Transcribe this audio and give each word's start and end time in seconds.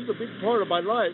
he's 0.00 0.08
a 0.08 0.18
big 0.18 0.28
part 0.40 0.62
of 0.62 0.68
my 0.68 0.80
life. 0.80 1.12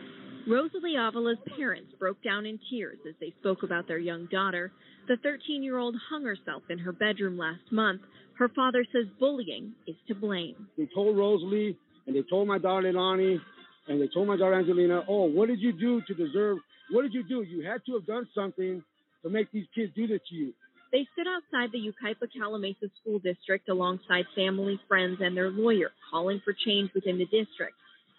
Rosalie 0.48 0.94
Avila's 0.96 1.38
parents 1.56 1.92
broke 1.98 2.22
down 2.22 2.46
in 2.46 2.58
tears 2.70 2.98
as 3.08 3.14
they 3.20 3.34
spoke 3.40 3.64
about 3.64 3.88
their 3.88 3.98
young 3.98 4.26
daughter. 4.26 4.70
The 5.08 5.16
13 5.22 5.62
year 5.62 5.78
old 5.78 5.96
hung 6.08 6.24
herself 6.24 6.62
in 6.70 6.78
her 6.78 6.92
bedroom 6.92 7.36
last 7.36 7.72
month. 7.72 8.02
Her 8.38 8.48
father 8.54 8.84
says 8.92 9.06
bullying 9.18 9.72
is 9.86 9.96
to 10.08 10.14
blame. 10.14 10.68
They 10.78 10.88
told 10.94 11.16
Rosalie 11.16 11.76
and 12.06 12.14
they 12.14 12.22
told 12.30 12.46
my 12.46 12.58
daughter 12.58 12.92
Lonnie 12.92 13.40
and 13.88 14.00
they 14.00 14.08
told 14.12 14.28
my 14.28 14.36
daughter 14.36 14.54
Angelina, 14.54 15.02
oh, 15.08 15.24
what 15.24 15.48
did 15.48 15.60
you 15.60 15.72
do 15.72 16.00
to 16.06 16.14
deserve, 16.14 16.58
what 16.90 17.02
did 17.02 17.14
you 17.14 17.24
do? 17.24 17.42
You 17.42 17.66
had 17.66 17.84
to 17.86 17.94
have 17.94 18.06
done 18.06 18.28
something 18.34 18.82
to 19.22 19.30
make 19.30 19.50
these 19.50 19.66
kids 19.74 19.92
do 19.96 20.06
this 20.06 20.20
to 20.28 20.34
you. 20.34 20.52
They 20.92 21.06
stood 21.12 21.26
outside 21.26 21.72
the 21.72 21.78
Yucaipa 21.78 22.28
Calimesa 22.38 22.88
School 23.00 23.18
District 23.18 23.68
alongside 23.68 24.24
family, 24.36 24.78
friends, 24.86 25.18
and 25.20 25.36
their 25.36 25.50
lawyer, 25.50 25.90
calling 26.10 26.40
for 26.44 26.54
change 26.64 26.90
within 26.94 27.18
the 27.18 27.24
district. 27.24 27.74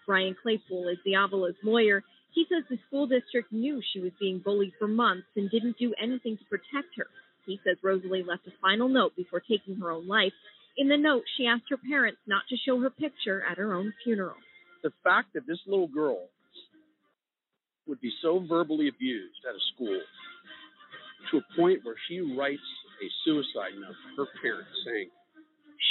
Brian 0.08 0.34
Claypool 0.42 0.88
is 0.88 0.96
Avila's 1.06 1.54
lawyer. 1.62 2.02
He 2.34 2.46
says 2.48 2.64
the 2.70 2.78
school 2.88 3.06
district 3.06 3.52
knew 3.52 3.82
she 3.92 4.00
was 4.00 4.12
being 4.18 4.38
bullied 4.38 4.72
for 4.78 4.88
months 4.88 5.26
and 5.36 5.50
didn't 5.50 5.76
do 5.78 5.94
anything 6.02 6.38
to 6.38 6.44
protect 6.46 6.96
her. 6.96 7.06
He 7.44 7.60
says 7.62 7.76
Rosalie 7.82 8.24
left 8.26 8.46
a 8.46 8.52
final 8.62 8.88
note 8.88 9.14
before 9.16 9.40
taking 9.40 9.76
her 9.76 9.90
own 9.90 10.08
life. 10.08 10.32
In 10.78 10.88
the 10.88 10.96
note, 10.96 11.24
she 11.36 11.46
asked 11.46 11.68
her 11.68 11.76
parents 11.76 12.20
not 12.26 12.42
to 12.48 12.56
show 12.56 12.80
her 12.80 12.88
picture 12.88 13.44
at 13.48 13.58
her 13.58 13.74
own 13.74 13.92
funeral. 14.02 14.36
The 14.82 14.92
fact 15.04 15.34
that 15.34 15.46
this 15.46 15.58
little 15.66 15.88
girl 15.88 16.28
would 17.86 18.00
be 18.00 18.12
so 18.22 18.42
verbally 18.48 18.88
abused 18.88 19.44
at 19.46 19.54
a 19.54 19.62
school 19.74 20.00
to 21.30 21.38
a 21.38 21.60
point 21.60 21.80
where 21.84 21.96
she 22.08 22.20
writes 22.20 22.60
a 23.04 23.08
suicide 23.24 23.76
note 23.78 23.96
to 24.16 24.24
her 24.24 24.40
parents 24.40 24.70
saying 24.86 25.10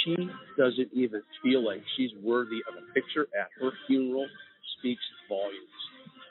she 0.04 0.16
doesn't 0.56 0.90
even 0.92 1.22
feel 1.42 1.64
like 1.64 1.82
she's 1.96 2.10
worthy 2.22 2.60
of 2.68 2.74
a 2.76 2.92
picture 2.92 3.26
at 3.38 3.48
her 3.60 3.70
funeral 3.86 4.26
speaks 4.78 5.02
volumes. 5.28 5.58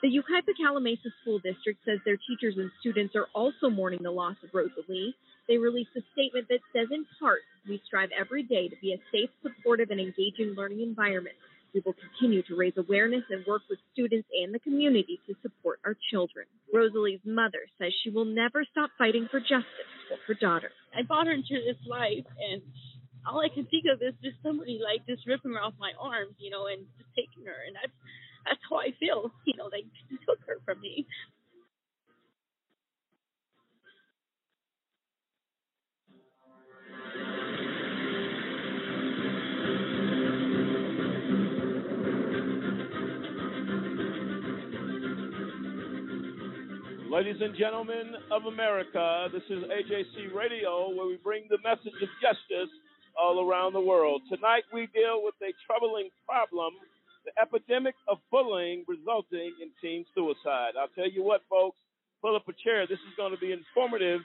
The 0.00 0.08
Yucaipa 0.08 0.54
Calimesa 0.54 1.10
School 1.22 1.40
District 1.40 1.78
says 1.84 1.98
their 2.04 2.18
teachers 2.28 2.54
and 2.56 2.70
students 2.80 3.16
are 3.16 3.26
also 3.34 3.68
mourning 3.68 4.02
the 4.02 4.10
loss 4.10 4.36
of 4.44 4.50
Rosalie. 4.54 5.14
They 5.48 5.58
released 5.58 5.90
a 5.96 6.02
statement 6.12 6.46
that 6.48 6.60
says, 6.72 6.88
in 6.92 7.04
part, 7.18 7.40
we 7.68 7.82
strive 7.84 8.10
every 8.18 8.42
day 8.44 8.68
to 8.68 8.76
be 8.80 8.92
a 8.92 9.00
safe, 9.10 9.30
supportive, 9.42 9.90
and 9.90 9.98
engaging 9.98 10.54
learning 10.56 10.82
environment. 10.82 11.34
We 11.74 11.82
will 11.84 11.94
continue 11.94 12.42
to 12.44 12.56
raise 12.56 12.74
awareness 12.76 13.24
and 13.28 13.44
work 13.46 13.62
with 13.68 13.78
students 13.92 14.28
and 14.32 14.54
the 14.54 14.58
community 14.60 15.20
to 15.26 15.34
support 15.42 15.80
our 15.84 15.96
children. 16.10 16.46
Rosalie's 16.72 17.20
mother 17.24 17.66
says 17.78 17.92
she 18.04 18.10
will 18.10 18.24
never 18.24 18.64
stop 18.70 18.90
fighting 18.96 19.26
for 19.30 19.40
justice 19.40 19.90
for 20.08 20.16
her 20.26 20.34
daughter. 20.34 20.70
I 20.96 21.02
brought 21.02 21.26
her 21.26 21.32
into 21.32 21.60
this 21.66 21.76
life, 21.86 22.24
and 22.50 22.62
all 23.26 23.40
I 23.40 23.48
can 23.52 23.66
think 23.66 23.84
of 23.92 24.02
is 24.02 24.14
just 24.22 24.36
somebody 24.42 24.78
like 24.82 25.06
just 25.06 25.26
ripping 25.26 25.52
her 25.52 25.60
off 25.60 25.74
my 25.78 25.92
arms, 25.98 26.34
you 26.38 26.50
know, 26.50 26.66
and 26.66 26.86
just 26.96 27.10
taking 27.16 27.46
her, 27.46 27.58
and 27.66 27.74
that's 27.74 27.94
that's 28.46 28.60
how 28.68 28.78
I 28.78 28.94
feel, 28.98 29.32
you 29.44 29.56
know, 29.56 29.68
they 29.70 29.84
took 30.24 30.38
her 30.46 30.58
from 30.64 30.80
me. 30.80 31.06
Ladies 47.10 47.40
and 47.40 47.56
gentlemen 47.56 48.14
of 48.30 48.44
America, 48.44 49.26
this 49.32 49.42
is 49.50 49.64
AJC 49.64 50.32
Radio, 50.32 50.94
where 50.94 51.06
we 51.06 51.16
bring 51.16 51.48
the 51.50 51.58
message 51.64 51.96
of 52.00 52.08
justice 52.22 52.70
all 53.18 53.44
around 53.44 53.72
the 53.72 53.80
world. 53.80 54.22
Tonight 54.30 54.64
we 54.72 54.86
deal 54.94 55.22
with 55.24 55.34
a 55.42 55.52
troubling 55.66 56.08
problem 56.26 56.74
the 57.28 57.42
epidemic 57.42 57.94
of 58.08 58.18
bullying 58.30 58.84
resulting 58.88 59.52
in 59.60 59.68
teen 59.82 60.04
suicide. 60.14 60.72
I'll 60.80 60.92
tell 60.94 61.10
you 61.10 61.22
what, 61.22 61.42
folks, 61.50 61.76
pull 62.22 62.36
up 62.36 62.48
a 62.48 62.52
chair. 62.64 62.86
This 62.86 62.98
is 62.98 63.14
going 63.16 63.32
to 63.32 63.38
be 63.38 63.52
informative 63.52 64.20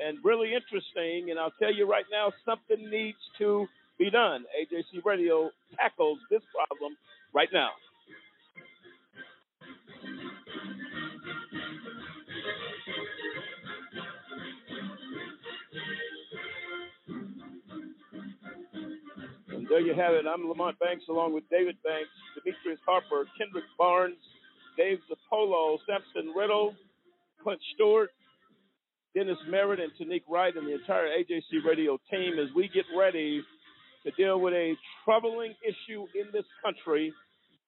and 0.00 0.18
really 0.24 0.52
interesting. 0.54 1.30
And 1.30 1.38
I'll 1.38 1.54
tell 1.58 1.72
you 1.72 1.88
right 1.88 2.06
now, 2.10 2.32
something 2.44 2.90
needs 2.90 3.18
to 3.38 3.66
be 3.98 4.10
done. 4.10 4.44
AJC 4.58 5.04
Radio 5.04 5.50
tackles 5.76 6.18
this 6.30 6.42
problem 6.50 6.96
right 7.32 7.48
now. 7.52 7.70
There 19.72 19.80
you 19.80 19.94
have 19.94 20.12
it. 20.12 20.26
I'm 20.28 20.46
Lamont 20.46 20.78
Banks 20.78 21.04
along 21.08 21.32
with 21.32 21.48
David 21.48 21.76
Banks, 21.82 22.12
Demetrius 22.36 22.78
Harper, 22.84 23.24
Kendrick 23.38 23.64
Barnes, 23.78 24.20
Dave 24.76 24.98
Zapolo, 25.08 25.78
Samson 25.88 26.34
Riddle, 26.36 26.74
Clint 27.42 27.58
Stewart, 27.74 28.10
Dennis 29.16 29.38
Merritt, 29.48 29.80
and 29.80 29.90
Tanique 29.96 30.28
Wright, 30.28 30.54
and 30.54 30.68
the 30.68 30.74
entire 30.74 31.08
AJC 31.08 31.64
radio 31.66 31.98
team 32.10 32.38
as 32.38 32.54
we 32.54 32.68
get 32.68 32.84
ready 32.94 33.42
to 34.04 34.10
deal 34.10 34.38
with 34.38 34.52
a 34.52 34.74
troubling 35.06 35.54
issue 35.64 36.04
in 36.20 36.26
this 36.34 36.44
country 36.62 37.10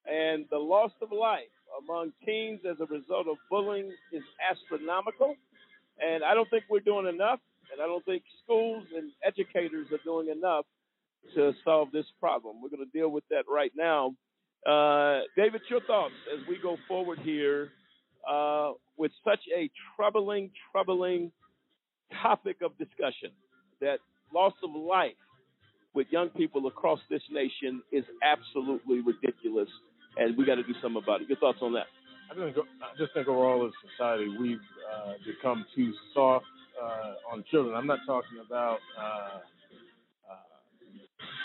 and 0.04 0.44
the 0.50 0.58
loss 0.58 0.92
of 1.00 1.08
life 1.10 1.48
among 1.82 2.12
teens 2.26 2.60
as 2.70 2.76
a 2.80 2.86
result 2.92 3.28
of 3.28 3.38
bullying 3.48 3.90
is 4.12 4.22
astronomical. 4.44 5.36
And 6.04 6.22
I 6.22 6.34
don't 6.34 6.50
think 6.50 6.64
we're 6.68 6.80
doing 6.80 7.06
enough, 7.06 7.40
and 7.72 7.80
I 7.80 7.86
don't 7.86 8.04
think 8.04 8.24
schools 8.44 8.84
and 8.94 9.10
educators 9.24 9.86
are 9.90 10.04
doing 10.04 10.28
enough 10.28 10.66
to 11.34 11.52
solve 11.64 11.90
this 11.92 12.06
problem. 12.20 12.62
We're 12.62 12.70
going 12.70 12.84
to 12.84 12.98
deal 12.98 13.10
with 13.10 13.24
that 13.30 13.44
right 13.48 13.72
now. 13.76 14.14
Uh, 14.66 15.20
David, 15.36 15.62
your 15.68 15.80
thoughts 15.82 16.14
as 16.32 16.46
we 16.48 16.58
go 16.62 16.76
forward 16.88 17.18
here 17.20 17.70
uh, 18.28 18.72
with 18.96 19.12
such 19.24 19.40
a 19.56 19.70
troubling, 19.94 20.50
troubling 20.72 21.30
topic 22.22 22.56
of 22.62 22.76
discussion 22.78 23.30
that 23.80 23.98
loss 24.32 24.54
of 24.62 24.70
life 24.74 25.12
with 25.94 26.06
young 26.10 26.28
people 26.30 26.66
across 26.66 26.98
this 27.10 27.22
nation 27.30 27.82
is 27.92 28.04
absolutely 28.22 29.00
ridiculous, 29.00 29.68
and 30.16 30.36
we 30.36 30.44
got 30.44 30.56
to 30.56 30.62
do 30.62 30.74
something 30.82 31.02
about 31.02 31.20
it. 31.20 31.28
Your 31.28 31.38
thoughts 31.38 31.58
on 31.62 31.72
that? 31.74 31.86
I 32.30 32.34
just 32.98 33.12
think 33.14 33.28
overall 33.28 33.66
as 33.66 33.72
society 33.92 34.28
we've 34.40 34.58
uh, 34.92 35.12
become 35.26 35.64
too 35.76 35.92
soft 36.14 36.46
uh, 36.82 37.32
on 37.32 37.44
children. 37.50 37.76
I'm 37.76 37.86
not 37.86 38.00
talking 38.06 38.38
about 38.44 38.78
uh, 38.98 39.38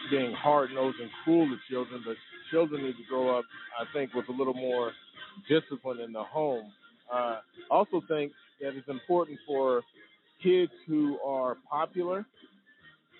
being 0.09 0.33
hard 0.33 0.71
nosed 0.71 0.99
and 0.99 1.09
cruel 1.23 1.47
to 1.47 1.57
children, 1.69 2.01
but 2.05 2.15
children 2.51 2.83
need 2.83 2.97
to 2.97 3.03
grow 3.09 3.37
up, 3.37 3.45
I 3.79 3.85
think, 3.93 4.13
with 4.13 4.27
a 4.29 4.31
little 4.31 4.53
more 4.53 4.91
discipline 5.47 5.99
in 5.99 6.11
the 6.11 6.23
home. 6.23 6.71
Uh, 7.13 7.39
also 7.69 8.01
think 8.07 8.31
that 8.61 8.75
it's 8.75 8.87
important 8.87 9.39
for 9.47 9.81
kids 10.43 10.71
who 10.87 11.19
are 11.25 11.57
popular 11.69 12.25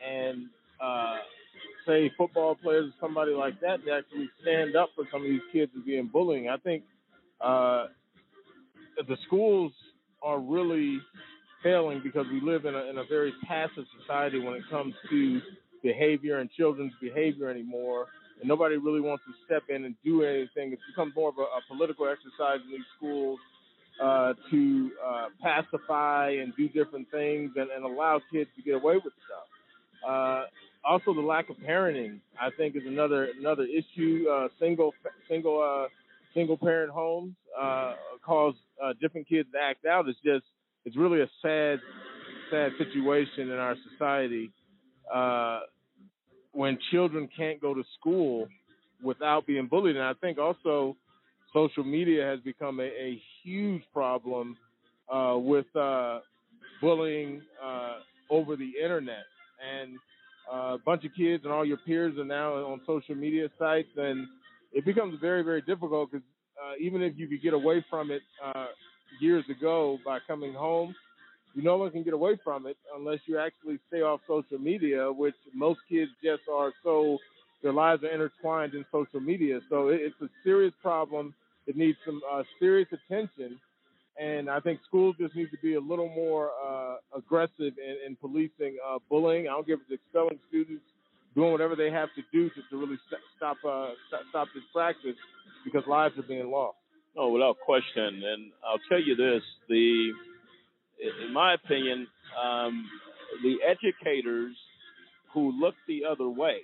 and 0.08 0.48
uh, 0.82 1.18
say 1.86 2.12
football 2.18 2.56
players 2.56 2.90
or 2.90 2.94
somebody 3.00 3.32
like 3.32 3.60
that 3.62 3.84
to 3.86 3.92
actually 3.92 4.30
stand 4.42 4.76
up 4.76 4.90
for 4.96 5.06
some 5.12 5.22
of 5.22 5.28
these 5.28 5.42
kids 5.52 5.72
who 5.74 5.82
are 5.82 5.86
being 5.86 6.08
bullying. 6.08 6.50
I 6.50 6.58
think 6.58 6.84
uh, 7.42 7.88
the 9.08 9.18
schools 9.26 9.72
are 10.22 10.40
really 10.40 11.00
failing 11.64 12.02
because 12.04 12.26
we 12.32 12.42
live 12.42 12.66
in 12.66 12.76
a, 12.76 12.86
in 12.86 12.98
a 12.98 13.04
very 13.10 13.34
passive 13.48 13.86
society 14.00 14.40
when 14.40 14.54
it 14.54 14.64
comes 14.70 14.94
to 15.10 15.42
behavior 15.82 16.40
and 16.40 16.50
children's 16.52 16.94
behavior 17.02 17.50
anymore. 17.50 18.08
And 18.40 18.48
nobody 18.48 18.78
really 18.78 19.02
wants 19.02 19.24
to 19.26 19.34
step 19.46 19.64
in 19.70 19.86
and 19.86 19.96
do 20.04 20.24
anything. 20.24 20.72
It's 20.72 20.82
become 20.88 21.12
more 21.16 21.30
of 21.30 21.38
a, 21.38 21.42
a 21.42 21.62
political 21.68 22.08
exercise 22.08 22.60
in 22.66 22.72
these 22.72 22.88
schools 22.96 23.40
uh, 24.02 24.34
to 24.50 24.92
uh, 25.06 25.26
pacify 25.42 26.30
and 26.30 26.54
do 26.56 26.70
different 26.70 27.10
things 27.12 27.52
and, 27.58 27.70
and 27.70 27.84
allow 27.84 28.22
kids 28.32 28.50
to 28.56 28.62
get 28.62 28.76
away 28.76 28.96
with 28.96 29.14
stuff. 29.26 30.08
Uh, 30.08 30.44
also, 30.86 31.14
the 31.14 31.22
lack 31.22 31.50
of 31.50 31.58
parenting, 31.58 32.20
I 32.40 32.50
think, 32.56 32.76
is 32.78 32.84
another 32.88 33.28
another 33.38 33.64
issue. 33.64 34.26
Uh, 34.32 34.48
single 34.58 34.94
single 35.28 35.62
uh, 35.62 35.90
single 36.34 36.58
parent 36.58 36.92
homes 36.92 37.34
uh, 37.60 37.96
cause 38.26 38.54
different 39.02 39.28
kids 39.28 39.50
to 39.52 39.60
act 39.60 39.86
out. 39.86 40.08
It's 40.08 40.18
just 40.24 40.46
it's 40.86 40.96
really 40.96 41.20
a 41.22 41.30
sad 41.42 41.80
sad 42.50 42.72
situation 42.78 43.50
in 43.52 43.58
our 43.58 43.76
society 43.92 44.50
uh, 45.14 45.62
when 46.54 46.78
children 46.92 47.30
can't 47.36 47.62
go 47.62 47.74
to 47.74 47.84
school 48.00 48.48
without 49.04 49.46
being 49.48 49.68
bullied. 49.68 49.96
And 49.96 50.06
I 50.06 50.14
think 50.14 50.38
also 50.38 50.96
social 51.54 51.84
media 51.84 52.26
has 52.26 52.40
become 52.42 52.80
a, 52.80 52.84
a 52.84 53.22
huge 53.44 53.84
problem 53.94 54.58
uh, 55.12 55.36
with 55.38 55.66
uh, 55.76 56.20
bullying 56.82 57.42
uh, 57.64 57.98
over 58.30 58.56
the 58.56 58.72
internet. 58.82 59.26
And 59.60 59.98
uh, 60.52 60.76
a 60.76 60.78
bunch 60.86 61.06
of 61.06 61.12
kids 61.16 61.44
and 61.44 61.54
all 61.54 61.66
your 61.66 61.78
peers 61.78 62.18
are 62.18 62.26
now 62.26 62.54
on 62.54 62.82
social 62.86 63.16
media 63.16 63.50
sites, 63.60 63.90
and 63.98 64.28
it 64.74 64.86
becomes 64.86 65.20
very, 65.22 65.44
very 65.44 65.62
difficult 65.62 66.12
because 66.12 66.26
even 66.80 67.02
if 67.02 67.18
you 67.18 67.28
could 67.28 67.42
get 67.42 67.54
away 67.54 67.84
from 67.90 68.12
it 68.12 68.22
years 69.20 69.44
ago 69.50 69.98
by 70.06 70.20
coming 70.28 70.54
home, 70.54 70.94
you 71.56 71.64
no 71.64 71.78
one 71.78 71.92
can 71.92 72.04
get 72.04 72.14
away 72.14 72.38
from 72.44 72.68
it 72.68 72.78
unless 72.96 73.20
you 73.26 73.40
actually 73.40 73.80
stay 73.88 74.02
off 74.02 74.22
social 74.28 74.60
media, 74.60 75.12
which 75.12 75.36
most 75.54 75.80
kids 75.90 76.12
just 76.24 76.44
are 76.52 76.72
so 76.84 77.18
their 77.62 77.74
lives 77.74 78.04
are 78.04 78.12
intertwined 78.12 78.74
in 78.74 78.86
social 78.92 79.20
media. 79.20 79.60
So 79.70 79.90
it, 79.90 80.02
it's 80.02 80.22
a 80.22 80.30
serious 80.44 80.74
problem. 80.82 81.34
It 81.68 81.76
needs 81.78 81.98
some 82.06 82.22
uh, 82.32 82.44
serious 82.60 82.88
attention, 82.92 83.60
and 84.20 84.50
I 84.50 84.60
think 84.60 84.80
schools 84.88 85.16
just 85.20 85.36
need 85.36 85.52
to 85.52 85.58
be 85.62 85.76
a 85.76 85.80
little 85.80 86.10
more 86.10 86.52
uh, 86.66 86.96
aggressive 87.16 87.74
in, 87.78 87.96
in 88.08 88.16
policing 88.16 88.78
uh, 88.88 89.00
bullying. 89.10 89.48
I 89.48 89.52
don't 89.52 89.68
give 89.68 89.80
it's 89.88 90.02
expelling 90.02 90.40
students, 90.50 90.84
doing 91.36 91.52
whatever 91.52 91.76
they 91.76 91.92
have 91.92 92.10
to 92.16 92.24
do 92.32 92.50
to, 92.50 92.56
to 92.70 92.78
really 92.78 92.98
st- 93.08 93.22
stop 93.38 93.58
uh, 93.68 93.90
st- 94.10 94.24
stop 94.30 94.48
this 94.56 94.64
practice 94.74 95.18
because 95.64 95.84
lives 95.88 96.18
are 96.18 96.24
being 96.24 96.50
lost. 96.50 96.78
No, 97.16 97.30
without 97.30 97.58
question. 97.66 98.24
And 98.24 98.52
I'll 98.66 98.82
tell 98.90 99.02
you 99.02 99.16
this: 99.16 99.44
the, 99.68 100.12
in 101.00 101.34
my 101.34 101.54
opinion, 101.54 102.08
um, 102.42 102.86
the 103.44 103.58
educators 103.66 104.56
who 105.34 105.52
look 105.60 105.76
the 105.88 106.02
other 106.10 106.30
way, 106.30 106.58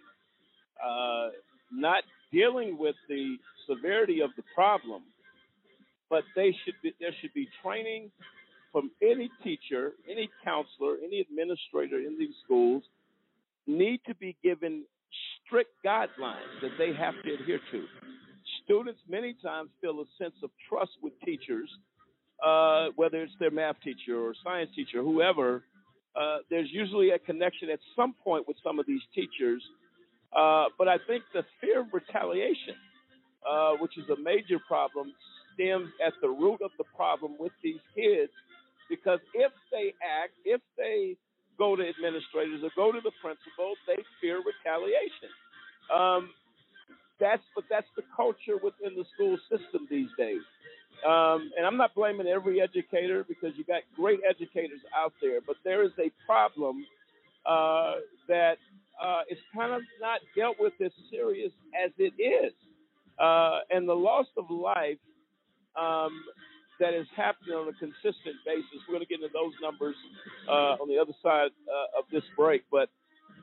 uh, 0.84 1.30
not 1.72 2.04
dealing 2.32 2.78
with 2.78 2.96
the 3.08 3.38
severity 3.68 4.22
of 4.22 4.32
the 4.36 4.44
problem, 4.54 5.04
but 6.10 6.24
they 6.36 6.56
should 6.64 6.76
be, 6.84 6.94
there 7.00 7.12
should 7.22 7.34
be 7.34 7.48
training 7.64 8.12
from 8.72 8.92
any 9.02 9.30
teacher, 9.44 9.94
any 10.10 10.30
counselor, 10.44 10.98
any 11.04 11.22
administrator 11.22 11.98
in 12.00 12.18
these 12.20 12.36
schools 12.44 12.84
need 13.68 14.02
to 14.06 14.14
be 14.16 14.36
given 14.44 14.84
strict 15.46 15.72
guidelines 15.86 16.60
that 16.62 16.72
they 16.78 16.94
have 16.94 17.14
to 17.24 17.34
adhere 17.34 17.60
to. 17.72 17.86
Students 18.64 19.00
many 19.10 19.36
times 19.42 19.70
feel 19.82 20.00
a 20.02 20.06
sense 20.22 20.36
of 20.44 20.50
trust 20.70 20.92
with 21.02 21.14
teachers, 21.24 21.70
uh, 22.44 22.88
whether 22.96 23.22
it's 23.24 23.34
their 23.40 23.52
math 23.52 23.76
teacher 23.84 24.20
or 24.20 24.34
science 24.44 24.70
teacher, 24.76 25.02
whoever. 25.02 25.64
Uh, 26.16 26.38
there's 26.50 26.70
usually 26.72 27.12
a 27.12 27.20
connection 27.20 27.70
at 27.70 27.80
some 27.96 28.14
point 28.24 28.48
with 28.48 28.58
some 28.64 28.80
of 28.80 28.86
these 28.86 29.02
teachers. 29.14 29.62
Uh, 30.36 30.66
but 30.78 30.88
I 30.88 30.98
think 31.08 31.24
the 31.34 31.44
fear 31.62 31.82
of 31.82 31.88
retaliation, 31.94 32.76
uh, 33.50 33.74
which 33.80 33.98
is 33.98 34.10
a 34.10 34.22
major 34.22 34.60
problem, 34.68 35.14
stems 35.54 35.90
at 36.06 36.14
the 36.22 36.30
root 36.30 36.62
of 36.64 36.72
the 36.78 36.84
problem 36.96 37.36
with 37.40 37.52
these 37.64 37.80
kids. 37.96 38.32
Because 38.90 39.20
if 39.34 39.52
they 39.72 39.94
act, 40.04 40.34
if 40.46 40.62
they 40.78 41.18
go 41.58 41.76
to 41.76 41.84
administrators 41.88 42.62
or 42.64 42.72
go 42.76 42.92
to 42.92 43.00
the 43.02 43.12
principal, 43.22 43.74
they 43.88 43.98
fear 44.22 44.42
retaliation. 44.44 45.32
Um, 45.94 46.30
that's 47.20 47.44
but 47.56 47.64
that's 47.70 47.88
the 47.96 48.04
culture 48.16 48.60
within 48.62 48.96
the 48.96 49.06
school 49.16 49.38
system 49.50 49.88
these 49.90 50.10
days. 50.18 50.44
Um, 51.06 51.52
and 51.56 51.68
I'm 51.68 51.78
not 51.78 51.94
blaming 51.94 52.28
every 52.28 52.60
educator 52.62 53.24
because 53.28 53.52
you 53.58 53.64
got 53.64 53.84
great 53.96 54.22
educators 54.28 54.80
out 54.96 55.14
there, 55.22 55.40
but 55.46 55.58
there 55.64 55.84
is 55.84 55.92
a 56.00 56.10
problem 56.26 56.86
uh, 57.46 57.96
that 58.28 58.58
uh, 59.04 59.22
is 59.30 59.38
kind 59.56 59.72
of 59.72 59.82
not 60.02 60.22
dealt 60.36 60.56
with 60.60 60.74
as 60.84 60.92
serious 61.12 61.52
as 61.86 61.92
it 61.98 62.14
is. 62.20 62.54
Uh, 63.20 63.60
and 63.70 63.88
the 63.88 63.94
loss 63.94 64.26
of 64.36 64.50
life 64.50 64.98
um, 65.80 66.12
that 66.80 66.94
is 66.94 67.08
happening 67.16 67.54
on 67.54 67.68
a 67.68 67.74
consistent 67.74 68.36
basis. 68.46 68.82
We're 68.88 68.96
going 68.96 69.06
to 69.06 69.10
get 69.10 69.22
into 69.22 69.32
those 69.32 69.54
numbers 69.62 69.96
uh, 70.50 70.82
on 70.82 70.90
the 70.90 70.98
other 70.98 71.14
side 71.22 71.52
uh, 71.70 72.00
of 72.00 72.06
this 72.12 72.24
break. 72.36 72.64
But, 72.72 72.90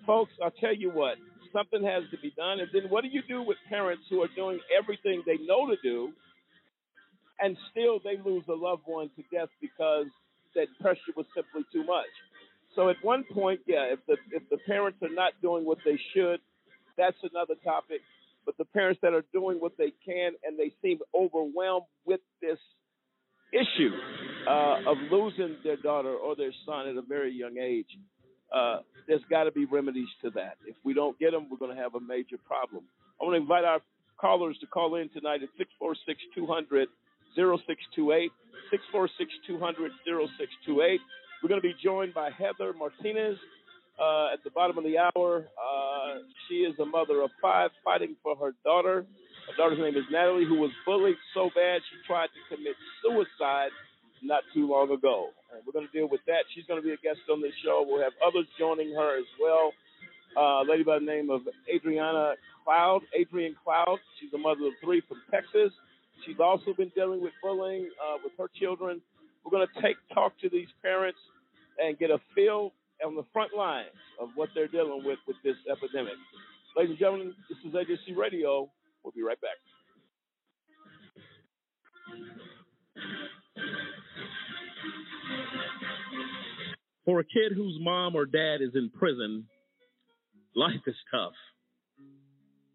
folks, 0.04 0.32
I'll 0.42 0.50
tell 0.50 0.74
you 0.74 0.90
what, 0.90 1.16
something 1.52 1.82
has 1.84 2.02
to 2.10 2.18
be 2.18 2.32
done. 2.36 2.60
And 2.60 2.68
then 2.72 2.90
what 2.90 3.04
do 3.04 3.08
you 3.08 3.22
do 3.28 3.42
with 3.42 3.56
parents 3.68 4.02
who 4.10 4.20
are 4.22 4.28
doing 4.34 4.58
everything 4.76 5.22
they 5.26 5.38
know 5.46 5.68
to 5.68 5.76
do 5.82 6.12
and 7.40 7.56
still 7.70 8.00
they 8.02 8.16
lose 8.24 8.44
a 8.48 8.54
loved 8.54 8.82
one 8.86 9.10
to 9.16 9.22
death 9.32 9.48
because 9.60 10.06
that 10.54 10.68
pressure 10.80 11.12
was 11.16 11.26
simply 11.34 11.62
too 11.72 11.84
much? 11.84 12.10
So 12.74 12.88
at 12.88 12.96
one 13.02 13.24
point, 13.32 13.60
yeah, 13.66 13.92
if 13.92 13.98
the 14.06 14.16
if 14.30 14.42
the 14.50 14.58
parents 14.66 14.98
are 15.02 15.12
not 15.12 15.32
doing 15.42 15.64
what 15.64 15.78
they 15.84 15.98
should, 16.14 16.40
that's 16.96 17.16
another 17.22 17.54
topic. 17.64 18.00
But 18.44 18.56
the 18.58 18.64
parents 18.64 19.00
that 19.02 19.12
are 19.12 19.24
doing 19.32 19.58
what 19.58 19.76
they 19.78 19.92
can 20.04 20.32
and 20.44 20.58
they 20.58 20.72
seem 20.82 20.98
overwhelmed 21.14 21.86
with 22.04 22.20
this 22.40 22.58
issue 23.52 23.90
uh, 24.48 24.78
of 24.86 24.96
losing 25.10 25.56
their 25.62 25.76
daughter 25.76 26.14
or 26.14 26.34
their 26.34 26.52
son 26.66 26.88
at 26.88 26.96
a 26.96 27.02
very 27.02 27.32
young 27.32 27.58
age, 27.58 27.86
uh, 28.52 28.78
there's 29.06 29.22
got 29.30 29.44
to 29.44 29.52
be 29.52 29.64
remedies 29.66 30.08
to 30.22 30.30
that. 30.30 30.56
If 30.66 30.76
we 30.84 30.94
don't 30.94 31.18
get 31.18 31.32
them, 31.32 31.48
we're 31.50 31.58
going 31.58 31.76
to 31.76 31.80
have 31.80 31.94
a 31.94 32.00
major 32.00 32.36
problem. 32.46 32.84
I 33.20 33.24
want 33.24 33.36
to 33.36 33.40
invite 33.40 33.64
our 33.64 33.80
callers 34.18 34.56
to 34.60 34.66
call 34.66 34.96
in 34.96 35.08
tonight 35.10 35.42
at 35.42 35.50
646 35.58 36.20
200 36.34 36.88
0628. 37.36 38.32
646 38.70 39.30
200 39.46 39.92
0628. 40.06 41.00
We're 41.42 41.48
going 41.48 41.60
to 41.60 41.66
be 41.66 41.74
joined 41.82 42.14
by 42.14 42.30
Heather 42.30 42.72
Martinez 42.72 43.36
uh, 44.00 44.32
at 44.32 44.42
the 44.44 44.50
bottom 44.50 44.78
of 44.78 44.84
the 44.84 44.96
hour. 44.96 45.44
Uh, 45.58 46.24
she 46.48 46.64
is 46.64 46.78
a 46.78 46.86
mother 46.86 47.20
of 47.22 47.30
five 47.40 47.70
fighting 47.84 48.16
for 48.22 48.36
her 48.36 48.54
daughter. 48.64 49.04
Her 49.50 49.54
daughter's 49.56 49.78
name 49.78 49.96
is 49.96 50.06
Natalie, 50.10 50.46
who 50.46 50.56
was 50.56 50.70
bullied 50.86 51.16
so 51.34 51.50
bad 51.54 51.82
she 51.90 51.96
tried 52.06 52.28
to 52.32 52.40
commit 52.56 52.76
suicide 53.02 53.74
not 54.22 54.42
too 54.54 54.70
long 54.70 54.90
ago. 54.90 55.30
And 55.52 55.60
we're 55.66 55.72
going 55.72 55.86
to 55.86 55.92
deal 55.92 56.08
with 56.08 56.20
that. 56.26 56.46
She's 56.54 56.64
going 56.66 56.80
to 56.80 56.86
be 56.86 56.94
a 56.94 57.02
guest 57.02 57.20
on 57.30 57.42
this 57.42 57.52
show. 57.64 57.84
We'll 57.86 58.02
have 58.02 58.14
others 58.24 58.46
joining 58.58 58.94
her 58.94 59.18
as 59.18 59.26
well. 59.40 59.72
Uh, 60.36 60.62
a 60.62 60.66
lady 60.66 60.84
by 60.84 60.98
the 60.98 61.04
name 61.04 61.28
of 61.28 61.42
Adriana 61.68 62.34
Cloud, 62.64 63.02
Adrianne 63.12 63.54
Cloud. 63.62 63.98
She's 64.20 64.32
a 64.32 64.38
mother 64.38 64.66
of 64.66 64.72
three 64.82 65.02
from 65.06 65.20
Texas. 65.30 65.72
She's 66.26 66.40
also 66.40 66.72
been 66.76 66.92
dealing 66.94 67.22
with 67.22 67.32
bullying 67.42 67.88
uh, 68.00 68.18
with 68.22 68.32
her 68.38 68.48
children. 68.58 69.00
We're 69.44 69.50
going 69.50 69.66
to 69.66 69.82
take 69.82 69.96
talk 70.14 70.38
to 70.40 70.48
these 70.48 70.68
parents 70.82 71.18
and 71.78 71.98
get 71.98 72.10
a 72.10 72.18
feel 72.34 72.72
on 73.04 73.16
the 73.16 73.24
front 73.32 73.52
lines 73.56 73.88
of 74.20 74.28
what 74.34 74.48
they're 74.54 74.68
dealing 74.68 75.02
with 75.04 75.18
with 75.26 75.36
this 75.42 75.56
epidemic. 75.70 76.14
Ladies 76.76 76.90
and 76.90 76.98
gentlemen, 76.98 77.34
this 77.48 77.58
is 77.66 77.74
AJC 77.74 78.16
Radio. 78.16 78.70
We'll 79.02 79.12
be 79.12 79.22
right 79.22 79.40
back. 79.40 79.58
For 87.04 87.18
a 87.18 87.24
kid 87.24 87.52
whose 87.56 87.76
mom 87.80 88.14
or 88.14 88.26
dad 88.26 88.60
is 88.60 88.70
in 88.74 88.90
prison, 88.90 89.46
life 90.54 90.80
is 90.86 90.94
tough. 91.12 91.32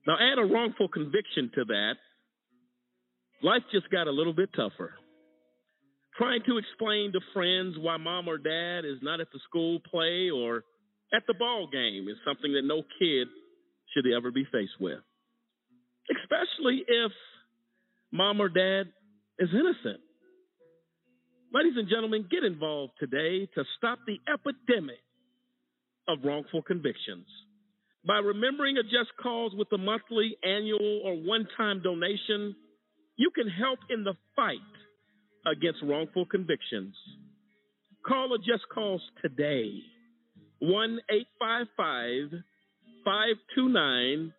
Now, 0.06 0.18
add 0.20 0.38
a 0.38 0.46
wrongful 0.46 0.90
conviction 0.90 1.50
to 1.56 1.66
that, 1.66 1.96
life 3.44 3.64
just 3.72 3.90
got 3.90 4.08
a 4.08 4.12
little 4.12 4.34
bit 4.34 4.50
tougher. 4.56 4.94
Trying 6.18 6.42
to 6.48 6.58
explain 6.58 7.12
to 7.14 7.20
friends 7.34 7.76
why 7.78 7.98
mom 7.98 8.28
or 8.28 8.38
dad 8.38 8.86
is 8.86 8.98
not 9.04 9.22
at 9.22 9.28
the 9.32 9.40
school 9.48 9.80
play 9.90 10.30
or 10.30 10.64
at 11.14 11.24
the 11.28 11.34
ball 11.34 11.70
game 11.72 12.08
is 12.10 12.18
something 12.26 12.54
that 12.54 12.64
no 12.64 12.82
kid 13.00 13.28
should 13.94 14.06
ever 14.16 14.32
be 14.32 14.46
faced 14.52 14.80
with 14.80 15.00
especially 16.10 16.84
if 16.88 17.12
mom 18.12 18.40
or 18.40 18.50
dad 18.50 18.88
is 19.40 19.50
innocent. 19.52 20.02
Ladies 21.54 21.74
and 21.78 21.88
gentlemen, 21.90 22.28
get 22.30 22.44
involved 22.44 22.94
today 23.00 23.48
to 23.56 23.64
stop 23.78 24.00
the 24.06 24.20
epidemic 24.32 25.00
of 26.08 26.20
wrongful 26.24 26.62
convictions. 26.62 27.26
By 28.06 28.20
remembering 28.20 28.78
a 28.78 28.84
just 28.84 29.12
cause 29.22 29.52
with 29.56 29.68
a 29.74 29.78
monthly, 29.78 30.38
annual, 30.44 31.02
or 31.04 31.16
one 31.16 31.48
time 31.58 31.82
donation, 31.82 32.56
you 33.18 33.32
can 33.32 33.48
help 33.50 33.80
in 33.90 34.04
the 34.04 34.14
fight 34.36 34.58
against 35.46 35.80
wrongful 35.84 36.26
convictions. 36.26 36.96
Call 38.06 38.34
a 38.34 38.38
just 38.38 38.64
cause 38.74 39.02
today 39.22 39.82
1 40.60 41.00
855 41.10 42.42
529 43.04 44.34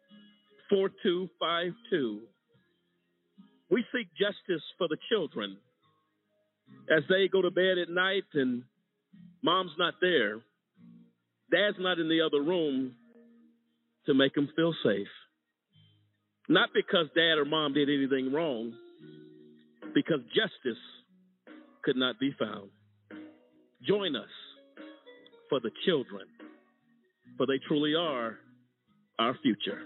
4252. 0.71 2.21
We 3.71 3.85
seek 3.93 4.09
justice 4.17 4.65
for 4.79 4.89
the 4.89 4.97
children 5.11 5.59
as 6.91 7.03
they 7.09 7.29
go 7.29 7.43
to 7.43 7.51
bed 7.51 7.79
at 7.79 7.91
night 7.91 8.25
and 8.35 8.63
mom's 9.43 9.73
not 9.79 9.95
there, 10.01 10.37
dad's 11.51 11.77
not 11.79 11.99
in 11.99 12.09
the 12.09 12.21
other 12.21 12.43
room 12.43 12.95
to 14.07 14.15
make 14.15 14.35
them 14.35 14.49
feel 14.57 14.75
safe. 14.85 15.09
Not 16.49 16.71
because 16.75 17.07
dad 17.15 17.39
or 17.39 17.45
mom 17.45 17.75
did 17.75 17.91
anything 17.91 18.33
wrong, 18.33 18.73
because 19.95 20.21
justice 20.35 20.81
could 21.85 21.97
not 21.97 22.19
be 22.19 22.35
found. 22.39 22.71
Join 23.87 24.17
us 24.17 24.29
for 25.51 25.61
the 25.61 25.71
children, 25.85 26.27
for 27.37 27.47
they 27.47 27.59
truly 27.69 27.95
are 27.95 28.39
our 29.19 29.37
future. 29.43 29.81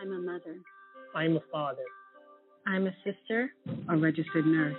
I'm 0.00 0.12
a 0.12 0.20
mother. 0.20 0.58
I'm 1.16 1.36
a 1.36 1.40
father. 1.50 1.84
I'm 2.66 2.86
a 2.86 2.94
sister. 3.04 3.50
A 3.88 3.96
registered 3.96 4.46
nurse. 4.46 4.76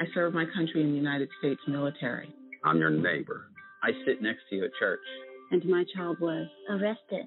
I 0.00 0.06
serve 0.14 0.32
my 0.32 0.46
country 0.56 0.82
in 0.82 0.90
the 0.90 0.96
United 0.96 1.28
States 1.38 1.60
military. 1.68 2.34
I'm 2.64 2.78
your 2.78 2.90
neighbor. 2.90 3.48
I 3.82 3.90
sit 4.06 4.22
next 4.22 4.40
to 4.48 4.56
you 4.56 4.64
at 4.64 4.70
church. 4.78 5.00
And 5.50 5.64
my 5.66 5.84
child 5.94 6.18
was 6.20 6.46
arrested, 6.70 7.26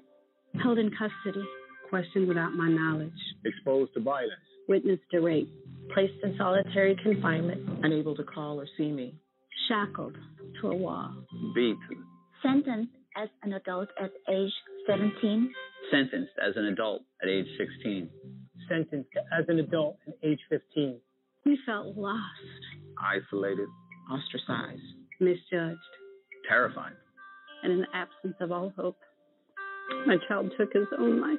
held 0.62 0.78
in 0.78 0.90
custody, 0.90 1.44
questioned 1.88 2.28
without 2.28 2.52
my 2.52 2.68
knowledge, 2.68 3.12
exposed 3.44 3.94
to 3.94 4.00
violence, 4.00 4.32
witnessed 4.68 5.02
a 5.14 5.20
rape, 5.20 5.50
placed 5.94 6.14
in 6.22 6.36
solitary 6.36 6.96
confinement, 7.02 7.66
unable 7.82 8.14
to 8.16 8.24
call 8.24 8.60
or 8.60 8.66
see 8.76 8.90
me, 8.90 9.14
shackled 9.68 10.16
to 10.60 10.68
a 10.68 10.76
wall, 10.76 11.14
beaten, 11.54 12.04
sentenced 12.42 12.92
as 13.16 13.28
an 13.42 13.54
adult 13.54 13.88
at 14.00 14.10
age 14.28 14.52
17. 14.86 15.52
Sentenced 15.90 16.32
as 16.46 16.54
an 16.56 16.66
adult 16.66 17.02
at 17.22 17.28
age 17.28 17.46
16. 17.56 18.10
Sentenced 18.68 19.10
as 19.36 19.44
an 19.48 19.58
adult 19.58 19.96
at 20.06 20.14
age 20.22 20.40
15. 20.50 21.00
We 21.46 21.58
felt 21.64 21.96
lost, 21.96 22.20
Isolated. 23.00 23.68
Ostracized. 24.10 24.82
Misjudged. 25.20 25.78
Terrified. 26.48 26.92
And 27.62 27.72
in 27.72 27.80
the 27.80 27.86
absence 27.94 28.36
of 28.40 28.52
all 28.52 28.72
hope, 28.76 28.98
my 30.06 30.16
child 30.28 30.52
took 30.58 30.72
his 30.72 30.86
own 30.98 31.20
life. 31.20 31.38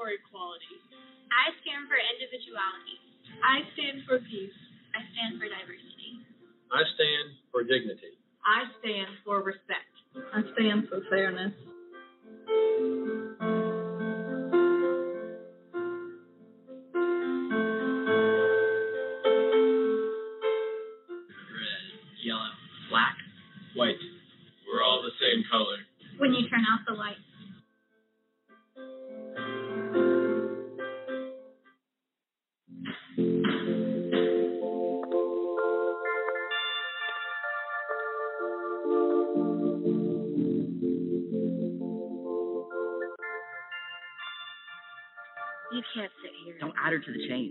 For 0.00 0.08
equality. 0.08 0.80
I 1.28 1.52
stand 1.60 1.84
for 1.84 2.00
individuality. 2.00 2.96
I 3.44 3.60
stand 3.76 4.08
for 4.08 4.16
peace. 4.24 4.56
I 4.96 5.04
stand 5.12 5.36
for 5.36 5.44
diversity. 5.44 6.24
I 6.72 6.88
stand 6.96 7.36
for 7.52 7.60
dignity. 7.68 8.16
I 8.40 8.64
stand 8.80 9.12
for 9.28 9.44
respect. 9.44 9.92
I 10.32 10.40
stand 10.56 10.88
for 10.88 11.04
fairness. 11.12 11.52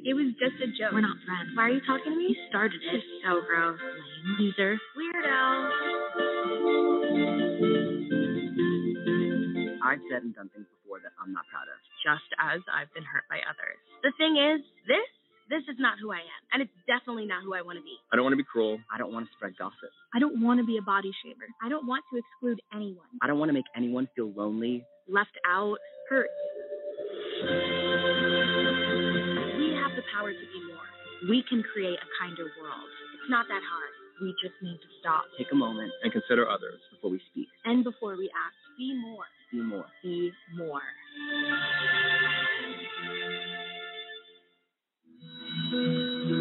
It 0.10 0.18
was 0.18 0.34
just 0.42 0.58
a 0.58 0.66
joke. 0.74 0.90
We're 0.90 1.06
not 1.06 1.22
friends. 1.22 1.54
Why 1.54 1.70
are 1.70 1.74
you 1.78 1.86
talking 1.86 2.10
to 2.10 2.18
me? 2.18 2.34
You 2.34 2.40
started 2.50 2.82
it. 2.82 3.04
So 3.22 3.46
gross. 3.46 3.78
Lame 3.78 4.42
loser. 4.42 4.74
Weirdo. 4.98 5.38
I've 9.86 10.02
said 10.10 10.26
and 10.26 10.34
done 10.34 10.50
things 10.50 10.66
before 10.82 10.98
that 11.06 11.14
I'm 11.22 11.30
not 11.30 11.46
proud 11.54 11.70
of. 11.70 11.78
Just 12.02 12.26
as 12.42 12.58
I've 12.74 12.90
been 12.98 13.06
hurt 13.06 13.30
by 13.30 13.38
others. 13.46 13.78
The 14.02 14.10
thing 14.18 14.34
is, 14.34 14.66
this 14.90 15.06
this 15.54 15.62
is 15.70 15.78
not 15.78 16.02
who 16.02 16.10
I 16.10 16.26
am, 16.26 16.42
and 16.54 16.66
it's 16.66 16.74
definitely 16.90 17.30
not 17.30 17.46
who 17.46 17.54
I 17.54 17.62
want 17.62 17.78
to 17.78 17.86
be. 17.86 17.94
I 18.10 18.18
don't 18.18 18.26
want 18.26 18.34
to 18.34 18.42
be 18.42 18.50
cruel. 18.50 18.82
I 18.90 18.98
don't 18.98 19.14
want 19.14 19.30
to 19.30 19.32
spread 19.38 19.58
gossip. 19.62 19.94
I 20.14 20.18
don't 20.18 20.42
want 20.42 20.60
to 20.60 20.66
be 20.66 20.78
a 20.78 20.86
body 20.86 21.14
shamer. 21.22 21.46
I 21.62 21.70
don't 21.70 21.86
want 21.86 22.02
to 22.10 22.18
exclude 22.18 22.62
anyone. 22.74 23.14
I 23.22 23.28
don't 23.30 23.38
want 23.38 23.50
to 23.50 23.54
make 23.54 23.70
anyone 23.78 24.10
feel 24.18 24.34
lonely, 24.34 24.86
left 25.06 25.38
out, 25.46 25.78
hurt. 26.10 26.34
We 30.10 30.18
have 30.18 30.26
the 30.26 30.34
power 30.34 30.34
to 30.34 30.48
be 30.50 30.62
more. 30.74 30.90
We 31.30 31.44
can 31.46 31.62
create 31.62 32.00
a 32.02 32.10
kinder 32.18 32.50
world. 32.58 32.90
It's 33.14 33.30
not 33.30 33.46
that 33.46 33.62
hard. 33.62 33.94
We 34.22 34.34
just 34.42 34.58
need 34.62 34.78
to 34.82 34.90
stop. 35.00 35.26
Take 35.38 35.52
a 35.52 35.56
moment 35.56 35.92
and 36.02 36.12
consider 36.12 36.50
others 36.50 36.82
before 36.90 37.12
we 37.12 37.22
speak. 37.30 37.48
And 37.66 37.84
before 37.84 38.18
we 38.18 38.30
act. 38.34 38.58
Be 38.78 38.98
more. 38.98 39.28
Be 39.52 39.62
more. 39.62 39.86
Be 40.02 40.32
more. 40.58 40.82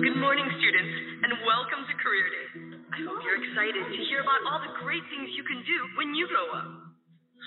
Good 0.00 0.16
morning, 0.16 0.48
students, 0.48 0.94
and 1.28 1.30
welcome 1.44 1.84
to 1.84 1.94
Career 2.00 2.26
Day. 2.32 2.48
I 2.88 2.98
hope 3.04 3.20
you're 3.20 3.36
excited 3.36 3.84
to 3.84 3.98
hear 4.08 4.24
about 4.24 4.40
all 4.48 4.64
the 4.64 4.72
great 4.80 5.04
things 5.12 5.28
you 5.36 5.44
can 5.44 5.60
do 5.68 5.78
when 6.00 6.14
you 6.16 6.24
grow 6.30 6.48
up. 6.56 6.68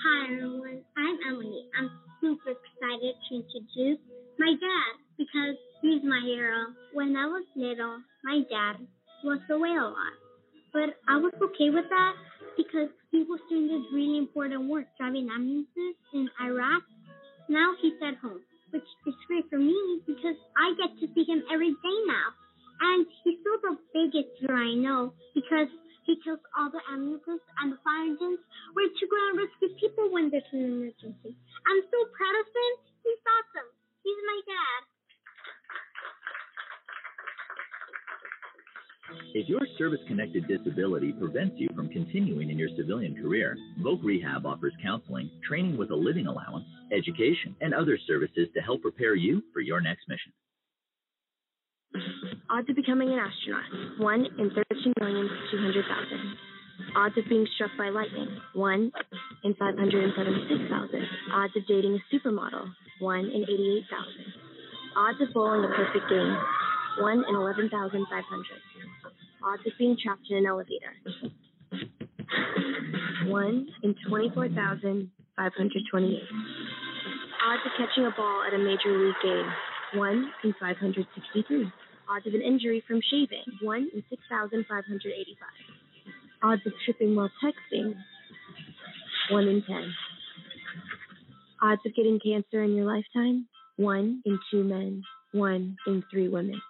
Hi, 0.06 0.38
everyone. 0.38 0.86
I'm 0.94 1.16
Emily. 1.34 1.66
I'm 1.74 1.90
super 2.22 2.54
excited 2.54 3.14
to 3.18 3.30
introduce 3.42 3.98
my 4.38 4.54
dad 4.54 4.92
because 5.18 5.58
he's 5.82 6.02
my 6.06 6.22
hero. 6.24 6.72
When 6.94 7.14
I 7.18 7.26
was 7.26 7.44
little, 7.54 7.98
my 8.24 8.40
dad 8.48 8.86
was 9.26 9.42
away 9.50 9.74
a 9.74 9.84
lot, 9.84 10.14
but 10.72 10.94
I 11.10 11.18
was 11.18 11.34
okay 11.36 11.68
with 11.68 11.90
that 11.90 12.14
because 12.56 12.88
he 13.10 13.26
was 13.26 13.42
doing 13.50 13.68
this 13.68 13.84
really 13.92 14.18
important 14.18 14.70
work 14.70 14.86
driving 14.96 15.28
ambulances 15.28 15.98
in 16.14 16.30
Iraq. 16.40 16.82
Now 17.50 17.74
he's 17.82 17.98
at 18.00 18.16
home, 18.22 18.40
which 18.70 18.86
is 19.06 19.14
great 19.26 19.44
for 19.50 19.58
me 19.58 19.76
because 20.06 20.38
I 20.56 20.72
get 20.78 20.96
to 21.02 21.06
see 21.12 21.26
him 21.26 21.42
every 21.52 21.74
day 21.74 21.98
now. 22.06 22.28
And 22.82 23.06
he's 23.22 23.38
still 23.38 23.60
the 23.62 23.78
biggest 23.94 24.32
hero 24.42 24.58
I 24.58 24.74
know 24.74 25.14
because 25.34 25.70
he 26.02 26.18
kills 26.24 26.42
all 26.58 26.66
the 26.70 26.82
ambulances 26.90 27.38
and 27.62 27.74
the 27.74 27.78
fire 27.86 28.10
engines 28.10 28.42
where 28.74 28.90
to 28.90 29.04
go 29.06 29.18
and 29.30 29.38
rescue 29.38 29.70
people 29.78 30.10
when 30.10 30.34
there's 30.34 30.50
an 30.50 30.66
emergency. 30.66 31.30
I'm 31.62 31.82
so 31.86 31.98
proud 32.10 32.36
of 32.42 32.46
him. 32.50 32.72
He's 33.06 33.22
awesome. 33.22 33.70
He's 34.02 34.18
my 34.26 34.38
dad. 34.50 34.91
If 39.34 39.48
your 39.48 39.66
service-connected 39.78 40.46
disability 40.46 41.12
prevents 41.12 41.56
you 41.58 41.68
from 41.74 41.88
continuing 41.88 42.50
in 42.50 42.58
your 42.58 42.68
civilian 42.76 43.16
career, 43.20 43.56
Voc 43.80 44.02
Rehab 44.02 44.44
offers 44.44 44.74
counseling, 44.82 45.30
training 45.46 45.76
with 45.78 45.90
a 45.90 45.96
living 45.96 46.26
allowance, 46.26 46.66
education, 46.92 47.56
and 47.60 47.72
other 47.72 47.98
services 48.06 48.48
to 48.54 48.60
help 48.60 48.82
prepare 48.82 49.14
you 49.14 49.42
for 49.52 49.60
your 49.60 49.80
next 49.80 50.08
mission. 50.08 50.32
Odds 52.50 52.68
of 52.68 52.76
becoming 52.76 53.08
an 53.08 53.18
astronaut, 53.18 53.64
1 53.98 54.26
in 54.38 54.50
13,200,000. 54.50 56.36
Odds 56.96 57.16
of 57.16 57.24
being 57.28 57.46
struck 57.54 57.70
by 57.78 57.88
lightning, 57.88 58.28
1 58.54 58.92
in 59.44 59.54
576,000. 59.54 61.06
Odds 61.32 61.56
of 61.56 61.66
dating 61.66 61.96
a 61.96 62.14
supermodel, 62.14 62.68
1 63.00 63.18
in 63.18 63.42
88,000. 63.42 64.34
Odds 64.96 65.20
of 65.20 65.32
bowling 65.32 65.64
a 65.64 65.68
perfect 65.74 66.08
game, 66.08 66.36
1 67.00 67.24
in 67.28 67.34
11,500. 67.34 68.62
Odds 69.44 69.62
of 69.66 69.72
being 69.78 69.96
trapped 70.02 70.26
in 70.30 70.36
an 70.36 70.46
elevator, 70.46 70.92
1 73.26 73.66
in 73.82 73.94
24,528. 74.08 76.22
Odds 77.44 77.62
of 77.66 77.72
catching 77.76 78.06
a 78.06 78.10
ball 78.16 78.44
at 78.46 78.54
a 78.54 78.58
major 78.58 78.96
league 78.96 79.14
game, 79.22 79.52
1 79.94 80.32
in 80.44 80.54
563. 80.60 81.72
Odds 82.08 82.26
of 82.26 82.34
an 82.34 82.42
injury 82.42 82.80
from 82.86 83.00
shaving, 83.10 83.42
1 83.62 83.90
in 83.94 84.04
6,585. 84.10 85.48
Odds 86.44 86.62
of 86.66 86.72
tripping 86.84 87.16
while 87.16 87.30
texting, 87.42 87.94
1 89.30 89.48
in 89.48 89.62
10. 89.66 89.94
Odds 91.62 91.80
of 91.86 91.94
getting 91.94 92.18
cancer 92.24 92.62
in 92.62 92.76
your 92.76 92.86
lifetime, 92.86 93.48
1 93.76 94.22
in 94.24 94.38
2 94.50 94.64
men, 94.64 95.02
1 95.32 95.76
in 95.86 96.02
3 96.10 96.28
women. 96.28 96.60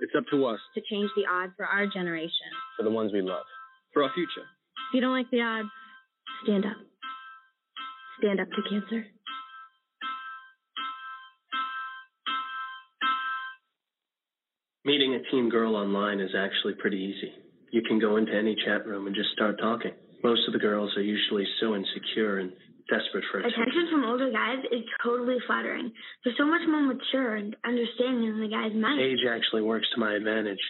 It's 0.00 0.12
up 0.16 0.24
to 0.30 0.44
us. 0.46 0.60
to 0.74 0.82
change 0.90 1.10
the 1.16 1.24
odds 1.30 1.52
for 1.56 1.64
our 1.64 1.86
generation. 1.86 2.50
For 2.76 2.82
the 2.82 2.90
ones 2.90 3.12
we 3.12 3.22
love. 3.22 3.44
For 3.94 4.02
our 4.02 4.10
future. 4.14 4.44
If 4.90 4.94
you 4.94 5.00
don't 5.00 5.12
like 5.12 5.30
the 5.30 5.40
odds, 5.40 5.68
stand 6.44 6.66
up. 6.66 6.76
Stand 8.18 8.40
up 8.40 8.48
to 8.48 8.62
cancer. 8.68 9.06
Meeting 14.84 15.14
a 15.14 15.30
teen 15.30 15.48
girl 15.48 15.74
online 15.74 16.20
is 16.20 16.30
actually 16.36 16.74
pretty 16.74 16.98
easy. 16.98 17.32
You 17.72 17.82
can 17.82 17.98
go 17.98 18.16
into 18.16 18.32
any 18.32 18.54
chat 18.64 18.86
room 18.86 19.06
and 19.06 19.16
just 19.16 19.30
start 19.32 19.58
talking. 19.58 19.90
Most 20.22 20.46
of 20.46 20.52
the 20.52 20.60
girls 20.60 20.96
are 20.96 21.02
usually 21.02 21.44
so 21.60 21.74
insecure 21.74 22.38
and 22.38 22.52
desperate 22.88 23.24
for 23.30 23.40
attention. 23.40 23.62
Attention 23.62 23.88
from 23.90 24.04
older 24.04 24.30
guys 24.30 24.62
is 24.70 24.82
totally 25.02 25.36
flattering. 25.46 25.92
They're 26.24 26.38
so 26.38 26.46
much 26.46 26.62
more 26.68 26.82
mature 26.82 27.36
and 27.36 27.56
understanding 27.64 28.30
than 28.30 28.40
the 28.40 28.52
guys 28.52 28.72
my 28.74 28.96
age. 29.00 29.24
Actually 29.28 29.62
works 29.62 29.86
to 29.94 30.00
my 30.00 30.14
advantage. 30.14 30.62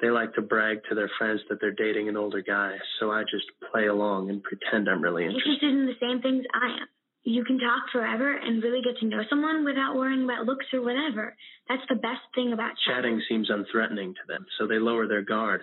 They 0.00 0.10
like 0.10 0.34
to 0.34 0.42
brag 0.42 0.78
to 0.88 0.94
their 0.94 1.10
friends 1.18 1.40
that 1.48 1.58
they're 1.60 1.74
dating 1.74 2.08
an 2.08 2.16
older 2.16 2.40
guy, 2.40 2.76
so 3.00 3.10
I 3.10 3.22
just 3.22 3.46
play 3.72 3.86
along 3.86 4.30
and 4.30 4.42
pretend 4.42 4.88
I'm 4.88 5.02
really 5.02 5.24
interested. 5.24 5.58
Interested 5.58 5.74
in 5.74 5.86
the 5.86 5.98
same 6.00 6.22
things 6.22 6.44
I 6.54 6.82
am. 6.82 6.88
You 7.24 7.44
can 7.44 7.58
talk 7.58 7.90
forever 7.92 8.32
and 8.32 8.62
really 8.62 8.80
get 8.80 8.96
to 9.00 9.06
know 9.06 9.22
someone 9.28 9.64
without 9.64 9.96
worrying 9.96 10.22
about 10.24 10.46
looks 10.46 10.66
or 10.72 10.82
whatever. 10.82 11.34
That's 11.68 11.82
the 11.88 11.96
best 11.96 12.22
thing 12.34 12.52
about 12.52 12.72
Chatting 12.86 13.20
seems 13.28 13.50
unthreatening 13.50 14.14
to 14.14 14.24
them, 14.28 14.46
so 14.56 14.66
they 14.66 14.78
lower 14.78 15.08
their 15.08 15.22
guard. 15.22 15.62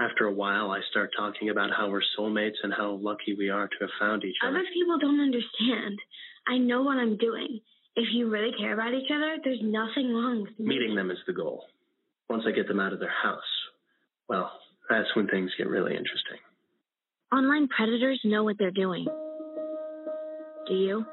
After 0.00 0.26
a 0.26 0.32
while, 0.32 0.70
I 0.70 0.80
start 0.90 1.10
talking 1.16 1.50
about 1.50 1.70
how 1.76 1.88
we're 1.88 2.02
soulmates 2.18 2.58
and 2.62 2.72
how 2.72 2.98
lucky 3.00 3.34
we 3.36 3.50
are 3.50 3.68
to 3.68 3.76
have 3.80 3.90
found 4.00 4.24
each 4.24 4.36
other. 4.44 4.58
Other 4.58 4.66
people 4.72 4.98
don't 4.98 5.20
understand. 5.20 5.98
I 6.48 6.58
know 6.58 6.82
what 6.82 6.98
I'm 6.98 7.16
doing. 7.16 7.60
If 7.94 8.08
you 8.12 8.30
really 8.30 8.52
care 8.58 8.72
about 8.72 8.94
each 8.94 9.10
other, 9.14 9.36
there's 9.44 9.60
nothing 9.62 10.12
wrong 10.14 10.42
with 10.42 10.58
me. 10.58 10.78
Meeting 10.78 10.96
them 10.96 11.10
is 11.10 11.18
the 11.26 11.32
goal. 11.32 11.64
Once 12.28 12.44
I 12.46 12.52
get 12.52 12.66
them 12.66 12.80
out 12.80 12.92
of 12.92 13.00
their 13.00 13.12
house, 13.22 13.40
well, 14.28 14.50
that's 14.88 15.14
when 15.14 15.28
things 15.28 15.50
get 15.58 15.68
really 15.68 15.92
interesting. 15.92 16.38
Online 17.32 17.68
predators 17.68 18.20
know 18.24 18.44
what 18.44 18.56
they're 18.58 18.70
doing. 18.70 19.06
Do 20.66 20.74
you? 20.74 21.04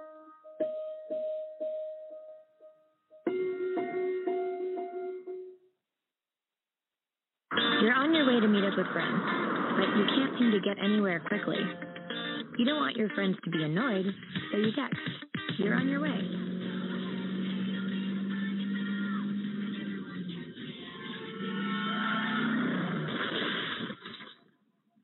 With 8.79 8.87
friends, 8.93 9.21
but 9.75 9.97
you 9.97 10.05
can't 10.15 10.39
seem 10.39 10.51
to 10.51 10.59
get 10.61 10.81
anywhere 10.81 11.19
quickly. 11.19 11.57
You 12.57 12.65
don't 12.65 12.77
want 12.77 12.95
your 12.95 13.09
friends 13.09 13.35
to 13.43 13.49
be 13.49 13.61
annoyed, 13.61 14.05
so 14.51 14.57
you 14.57 14.71
text. 14.71 14.97
You're 15.57 15.75
on 15.75 15.89
your 15.89 15.99
way. 15.99 16.17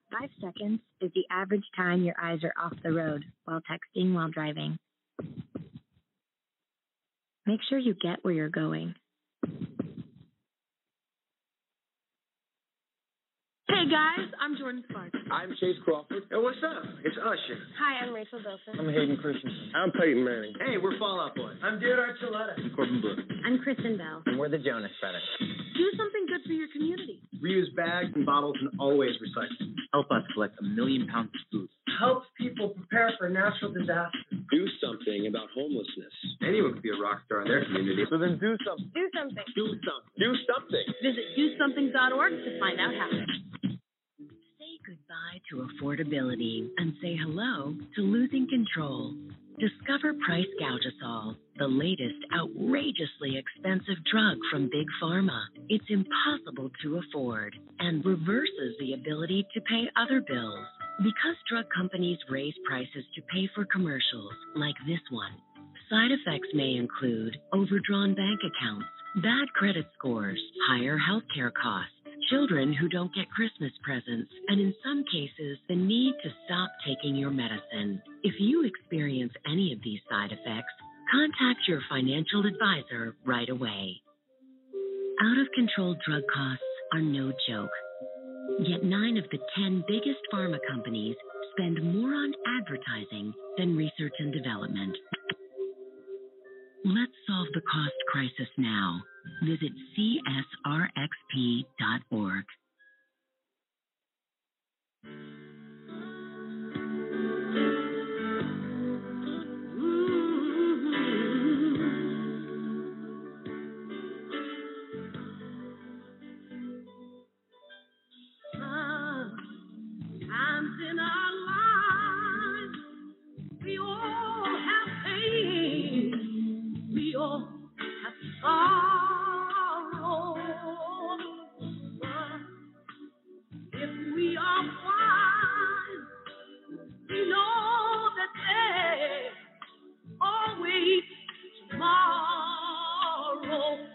Five 0.10 0.30
seconds 0.42 0.80
is 1.02 1.12
the 1.14 1.26
average 1.30 1.66
time 1.76 2.04
your 2.04 2.16
eyes 2.22 2.40
are 2.44 2.54
off 2.58 2.74
the 2.82 2.94
road 2.94 3.26
while 3.44 3.60
texting 3.70 4.14
while 4.14 4.30
driving. 4.30 4.78
Make 7.46 7.60
sure 7.70 7.78
you 7.78 7.94
get 7.94 8.24
where 8.24 8.34
you're 8.34 8.48
going. 8.48 8.96
Hey 13.76 13.92
guys, 13.92 14.32
I'm 14.40 14.56
Jordin 14.56 14.88
Sparks. 14.88 15.20
I'm 15.28 15.52
Chace 15.60 15.76
Crawford. 15.84 16.24
Hey, 16.32 16.40
what's 16.40 16.64
up? 16.64 16.88
It's 17.04 17.20
Usher. 17.20 17.60
Hi, 17.76 18.08
I'm 18.08 18.16
Rachel 18.16 18.40
Bilson. 18.40 18.80
I'm 18.80 18.88
Hayden 18.88 19.20
Christensen. 19.20 19.76
I'm 19.76 19.92
Peyton 19.92 20.24
Manning. 20.24 20.56
Hey, 20.64 20.80
we're 20.80 20.96
Fallout 20.96 21.36
Boy. 21.36 21.52
I'm 21.60 21.76
David 21.76 22.00
Archuleta. 22.00 22.56
I'm 22.56 22.72
Corbin 22.72 23.04
Bleu. 23.04 23.20
I'm 23.44 23.60
Kristen 23.60 24.00
Bell. 24.00 24.24
And 24.32 24.40
we're 24.40 24.48
the 24.48 24.64
Jonas 24.64 24.96
Brothers. 25.04 25.28
Do 25.76 25.86
something 26.00 26.24
good 26.24 26.48
for 26.48 26.56
your 26.56 26.72
community. 26.72 27.20
Reuse 27.44 27.68
bags 27.76 28.16
and 28.16 28.26
bottles 28.26 28.56
and 28.64 28.72
always 28.80 29.12
recycle. 29.20 29.68
Help 29.92 30.08
us 30.08 30.24
collect 30.32 30.56
a 30.64 30.64
million 30.64 31.12
pounds 31.12 31.36
of 31.36 31.44
food. 31.52 31.68
Help 32.00 32.24
people 32.40 32.72
prepare 32.80 33.12
for 33.20 33.28
natural 33.28 33.76
disasters. 33.76 34.24
Do 34.56 34.64
something 34.80 35.28
about 35.28 35.52
homelessness. 35.52 36.16
Anyone 36.48 36.80
could 36.80 36.84
be 36.84 36.96
a 36.96 37.00
rock 37.04 37.28
star 37.28 37.44
in 37.44 37.52
their 37.52 37.68
community. 37.68 38.08
So 38.08 38.24
then 38.24 38.40
do 38.40 38.56
something. 38.64 38.88
Do 38.96 39.04
something. 39.12 39.44
Do 39.52 39.68
something. 39.84 40.16
Do 40.16 40.32
something. 40.48 40.86
Visit 41.04 41.28
dosomething.org 41.36 42.32
to 42.40 42.52
find 42.64 42.80
out 42.80 42.96
how. 42.96 43.12
Goodbye 44.86 45.42
to 45.50 45.68
affordability 45.68 46.70
and 46.78 46.94
say 47.02 47.18
hello 47.20 47.74
to 47.96 48.02
losing 48.02 48.48
control. 48.48 49.16
Discover 49.58 50.14
Price 50.24 50.46
Gougasol, 50.62 51.38
the 51.58 51.68
latest 51.68 52.22
outrageously 52.38 53.36
expensive 53.36 53.98
drug 54.12 54.38
from 54.52 54.70
Big 54.70 54.86
Pharma. 55.02 55.42
It's 55.70 55.90
impossible 55.90 56.70
to 56.84 57.00
afford 57.00 57.56
and 57.80 58.06
reverses 58.06 58.76
the 58.80 58.94
ability 58.94 59.48
to 59.56 59.62
pay 59.62 59.90
other 59.98 60.22
bills. 60.22 60.68
Because 61.00 61.36
drug 61.50 61.66
companies 61.76 62.20
raise 62.30 62.54
prices 62.68 63.06
to 63.16 63.22
pay 63.34 63.50
for 63.56 63.66
commercials 63.66 64.34
like 64.56 64.76
this 64.86 65.02
one, 65.10 65.34
side 65.90 66.12
effects 66.12 66.50
may 66.54 66.76
include 66.76 67.38
overdrawn 67.54 68.14
bank 68.14 68.40
accounts, 68.46 68.86
bad 69.24 69.48
credit 69.56 69.88
scores, 69.98 70.40
higher 70.68 71.00
healthcare 71.00 71.52
costs 71.52 71.95
children 72.30 72.74
who 72.74 72.90
don't 72.90 73.14
get 73.14 73.30
Christmas 73.32 73.72
presents, 73.84 74.32
and 74.48 74.60
in 74.60 74.74
some 74.84 75.04
cases, 75.12 75.58
the 75.68 75.76
need 75.76 76.14
to 76.24 76.30
stop 76.46 76.72
taking 76.86 77.16
your 77.16 77.32
medicine. 77.32 78.02
If 78.24 78.36
you 78.40 78.66
experience 78.66 79.34
any 79.46 79.74
of 79.74 79.80
these 79.84 80.00
side 80.10 80.32
effects, 80.32 80.74
contact 81.12 81.68
your 81.68 81.82
financial 81.90 82.46
advisor 82.46 83.16
right 83.26 83.50
away. 83.50 84.02
Out 85.22 85.38
of 85.38 85.48
control 85.56 85.96
drug 86.06 86.24
costs 86.34 86.64
are 86.94 87.02
no 87.02 87.32
joke. 87.48 87.72
Yet 88.60 88.84
nine 88.84 89.18
of 89.18 89.26
the 89.32 89.40
10 89.58 89.84
biggest 89.88 90.20
pharma 90.34 90.60
companies 90.70 91.16
spend 91.54 91.82
more 91.82 92.14
on 92.14 92.34
advertising 92.60 93.34
than 93.58 93.78
research 93.78 94.14
and 94.20 94.34
development. 94.34 94.96
Let's 96.86 97.18
solve 97.28 97.48
the 97.54 97.62
cost 97.62 97.96
crisis 98.12 98.52
now. 98.58 99.02
Visit 99.42 99.74
csrxp.org. 99.96 100.86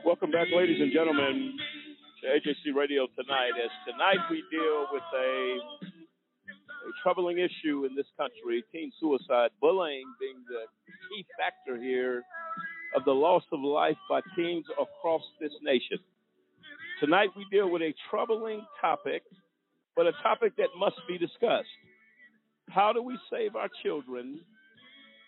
Welcome 0.05 0.33
back, 0.33 0.49
ladies 0.55 0.81
and 0.81 0.93
gentlemen, 0.93 1.57
to 2.21 2.27
AJC 2.29 2.77
Radio 2.77 3.07
tonight. 3.17 3.53
As 3.57 3.71
tonight 3.91 4.19
we 4.31 4.45
deal 4.51 4.87
with 4.93 5.03
a, 5.17 5.57
a 5.81 6.93
troubling 7.03 7.39
issue 7.39 7.87
in 7.87 7.97
this 7.97 8.07
country 8.19 8.63
teen 8.71 8.93
suicide, 9.01 9.51
bullying 9.63 10.05
being 10.21 10.45
the 10.47 10.67
key 11.09 11.25
factor 11.39 11.81
here 11.83 12.23
of 12.95 13.05
the 13.07 13.13
loss 13.13 13.45
of 13.51 13.61
life 13.61 13.97
by 14.11 14.21
teens 14.37 14.67
across 14.73 15.23
this 15.41 15.53
nation. 15.63 15.99
Tonight 17.01 17.31
we 17.35 17.47
deal 17.51 17.71
with 17.71 17.81
a 17.81 17.95
troubling 18.11 18.61
topic, 18.79 19.23
but 20.01 20.07
a 20.07 20.23
topic 20.23 20.57
that 20.57 20.69
must 20.79 20.97
be 21.07 21.19
discussed. 21.19 21.69
How 22.71 22.91
do 22.91 23.03
we 23.03 23.19
save 23.31 23.55
our 23.55 23.69
children 23.83 24.41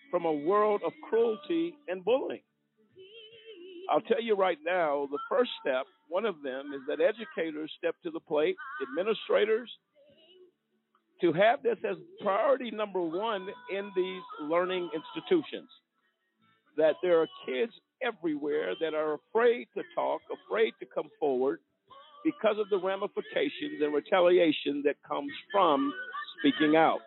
from 0.09 0.25
a 0.25 0.33
world 0.33 0.81
of 0.83 0.93
cruelty 1.07 1.75
and 1.87 2.03
bullying? 2.03 2.41
I'll 3.87 4.01
tell 4.01 4.19
you 4.19 4.35
right 4.35 4.57
now, 4.65 5.07
the 5.11 5.19
first 5.29 5.51
step, 5.61 5.85
one 6.09 6.25
of 6.25 6.41
them, 6.43 6.71
is 6.73 6.81
that 6.87 6.97
educators 6.99 7.71
step 7.77 7.93
to 8.01 8.09
the 8.09 8.19
plate, 8.19 8.55
administrators, 8.81 9.69
to 11.21 11.31
have 11.33 11.61
this 11.61 11.77
as 11.87 11.97
priority 12.23 12.71
number 12.71 13.01
one 13.01 13.47
in 13.71 13.91
these 13.95 14.23
learning 14.41 14.89
institutions. 14.91 15.69
That 16.77 16.95
there 17.03 17.21
are 17.21 17.27
kids 17.45 17.73
everywhere 18.01 18.73
that 18.81 18.95
are 18.95 19.19
afraid 19.19 19.67
to 19.77 19.83
talk, 19.93 20.21
afraid 20.47 20.73
to 20.79 20.87
come 20.87 21.09
forward 21.19 21.59
because 22.23 22.57
of 22.59 22.69
the 22.69 22.77
ramifications 22.77 23.81
and 23.81 23.93
retaliation 23.93 24.81
that 24.85 24.95
comes 25.07 25.31
from 25.51 25.93
speaking 26.39 26.75
out. 26.75 26.99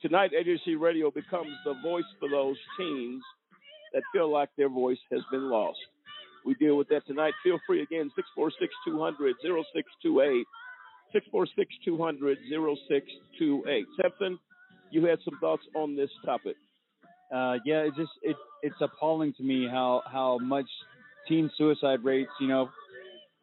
Tonight, 0.00 0.32
AJC 0.32 0.80
Radio 0.80 1.10
becomes 1.10 1.52
the 1.64 1.74
voice 1.82 2.04
for 2.18 2.28
those 2.28 2.56
teens 2.76 3.22
that 3.92 4.02
feel 4.12 4.30
like 4.30 4.48
their 4.56 4.68
voice 4.68 4.98
has 5.10 5.20
been 5.30 5.48
lost. 5.50 5.78
we 6.44 6.54
deal 6.54 6.76
with 6.76 6.88
that 6.88 7.06
tonight. 7.06 7.34
Feel 7.44 7.58
free 7.66 7.82
again, 7.82 8.10
646 8.16 8.72
200 8.86 9.36
0628. 9.42 10.46
646 11.12 11.74
200 11.84 12.38
0628. 12.50 13.86
Samson, 14.00 14.38
you 14.90 15.04
had 15.04 15.18
some 15.24 15.38
thoughts 15.40 15.62
on 15.76 15.94
this 15.94 16.10
topic. 16.24 16.56
Uh, 17.32 17.56
yeah, 17.64 17.80
it's 17.80 17.96
just 17.96 18.10
it 18.22 18.36
it's 18.62 18.76
appalling 18.80 19.32
to 19.34 19.42
me 19.42 19.66
how 19.70 20.02
how 20.10 20.38
much 20.38 20.66
teen 21.28 21.50
suicide 21.56 22.04
rates, 22.04 22.30
you 22.40 22.48
know, 22.48 22.68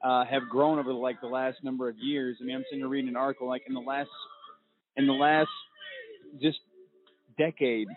uh, 0.04 0.26
have 0.26 0.44
grown 0.50 0.80
over 0.80 0.94
like 0.94 1.20
the 1.22 1.28
last 1.28 1.58
number 1.64 1.90
of 1.90 1.98
years. 1.98 2.38
I 2.42 2.46
mean, 2.46 2.56
I'm 2.56 2.64
sitting 2.70 2.80
here 2.80 2.88
reading 2.88 3.10
an 3.10 3.16
article 3.16 3.48
like 3.48 3.64
in 3.68 3.74
the 3.74 3.80
last 3.80 4.10
in 4.96 5.08
the 5.08 5.14
last 5.14 5.50
just 6.42 6.60
decade, 7.38 7.88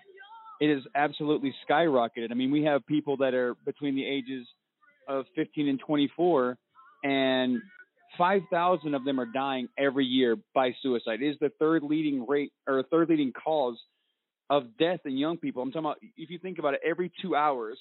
it 0.60 0.74
has 0.74 0.82
absolutely 0.94 1.54
skyrocketed. 1.68 2.30
I 2.30 2.34
mean, 2.34 2.50
we 2.50 2.62
have 2.64 2.86
people 2.86 3.16
that 3.18 3.34
are 3.34 3.54
between 3.64 3.94
the 3.94 4.04
ages 4.04 4.46
of 5.08 5.24
15 5.34 5.68
and 5.68 5.80
24, 5.80 6.56
and 7.02 7.60
5,000 8.16 8.94
of 8.94 9.04
them 9.04 9.18
are 9.18 9.26
dying 9.26 9.68
every 9.78 10.04
year 10.04 10.36
by 10.54 10.74
suicide. 10.82 11.22
It 11.22 11.30
is 11.30 11.36
the 11.40 11.50
third 11.58 11.82
leading 11.82 12.26
rate 12.26 12.52
or 12.68 12.82
third 12.84 13.08
leading 13.08 13.32
cause 13.32 13.78
of 14.50 14.64
death 14.78 15.00
in 15.04 15.16
young 15.16 15.38
people. 15.38 15.62
I'm 15.62 15.70
talking 15.70 15.86
about 15.86 15.98
if 16.16 16.30
you 16.30 16.38
think 16.38 16.58
about 16.58 16.74
it, 16.74 16.80
every 16.86 17.10
two 17.20 17.34
hours, 17.34 17.78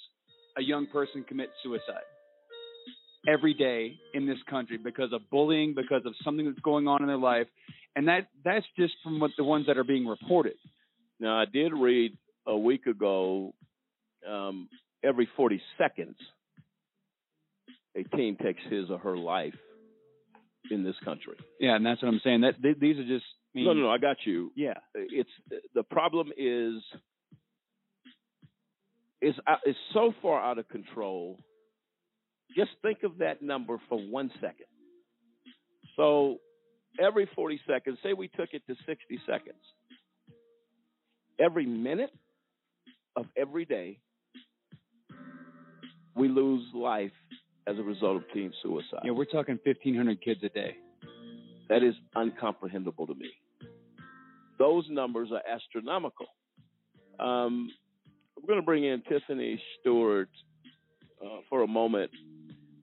a 0.57 0.63
young 0.63 0.87
person 0.87 1.23
commits 1.27 1.51
suicide 1.63 2.03
every 3.27 3.53
day 3.53 3.95
in 4.13 4.25
this 4.25 4.39
country 4.49 4.77
because 4.77 5.13
of 5.13 5.21
bullying, 5.29 5.73
because 5.75 6.05
of 6.05 6.13
something 6.23 6.45
that's 6.45 6.59
going 6.59 6.87
on 6.87 7.01
in 7.01 7.07
their 7.07 7.17
life, 7.17 7.47
and 7.95 8.07
that 8.07 8.27
that's 8.43 8.65
just 8.77 8.93
from 9.03 9.19
what 9.19 9.31
the 9.37 9.43
ones 9.43 9.67
that 9.67 9.77
are 9.77 9.83
being 9.83 10.07
reported. 10.07 10.55
Now, 11.19 11.39
I 11.39 11.45
did 11.45 11.73
read 11.73 12.17
a 12.47 12.57
week 12.57 12.87
ago 12.87 13.53
um, 14.27 14.69
every 15.03 15.27
40 15.35 15.61
seconds, 15.77 16.15
a 17.95 18.03
teen 18.15 18.37
takes 18.37 18.61
his 18.69 18.89
or 18.89 18.97
her 18.99 19.17
life 19.17 19.53
in 20.69 20.83
this 20.83 20.95
country. 21.03 21.35
Yeah, 21.59 21.75
and 21.75 21.85
that's 21.85 22.01
what 22.01 22.09
I'm 22.09 22.21
saying. 22.23 22.41
That 22.41 22.61
th- 22.61 22.77
these 22.79 22.97
are 22.97 23.07
just 23.07 23.25
I 23.53 23.57
mean, 23.57 23.65
no, 23.65 23.73
no, 23.73 23.81
no, 23.81 23.89
I 23.89 23.97
got 23.97 24.17
you. 24.25 24.51
Yeah, 24.55 24.75
it's 24.95 25.29
the 25.75 25.83
problem 25.83 26.31
is 26.37 26.75
is 29.21 29.35
uh, 29.45 29.57
is 29.65 29.75
so 29.93 30.13
far 30.21 30.41
out 30.41 30.57
of 30.57 30.67
control. 30.69 31.37
Just 32.55 32.71
think 32.81 33.03
of 33.03 33.17
that 33.19 33.41
number 33.41 33.77
for 33.89 33.97
one 33.97 34.31
second. 34.35 34.67
So 35.95 36.37
every 36.99 37.29
40 37.35 37.59
seconds, 37.67 37.97
say 38.03 38.13
we 38.13 38.27
took 38.27 38.49
it 38.53 38.63
to 38.67 38.75
60 38.85 39.19
seconds. 39.25 39.61
Every 41.39 41.65
minute 41.65 42.11
of 43.15 43.25
every 43.37 43.65
day, 43.65 43.99
we 46.15 46.27
lose 46.27 46.63
life 46.73 47.11
as 47.67 47.77
a 47.77 47.83
result 47.83 48.17
of 48.17 48.23
teen 48.33 48.51
suicide. 48.61 49.01
Yeah, 49.03 49.11
we're 49.11 49.25
talking 49.25 49.59
1,500 49.63 50.21
kids 50.21 50.41
a 50.43 50.49
day. 50.49 50.75
That 51.69 51.83
is 51.83 51.95
uncomprehendable 52.15 53.07
to 53.07 53.15
me. 53.15 53.31
Those 54.59 54.85
numbers 54.89 55.29
are 55.31 55.41
astronomical. 55.49 56.27
Um, 57.19 57.71
we're 58.35 58.47
going 58.47 58.59
to 58.59 58.65
bring 58.65 58.83
in 58.83 59.01
Tiffany 59.07 59.61
Stewart 59.79 60.29
uh, 61.23 61.39
for 61.49 61.63
a 61.63 61.67
moment. 61.67 62.11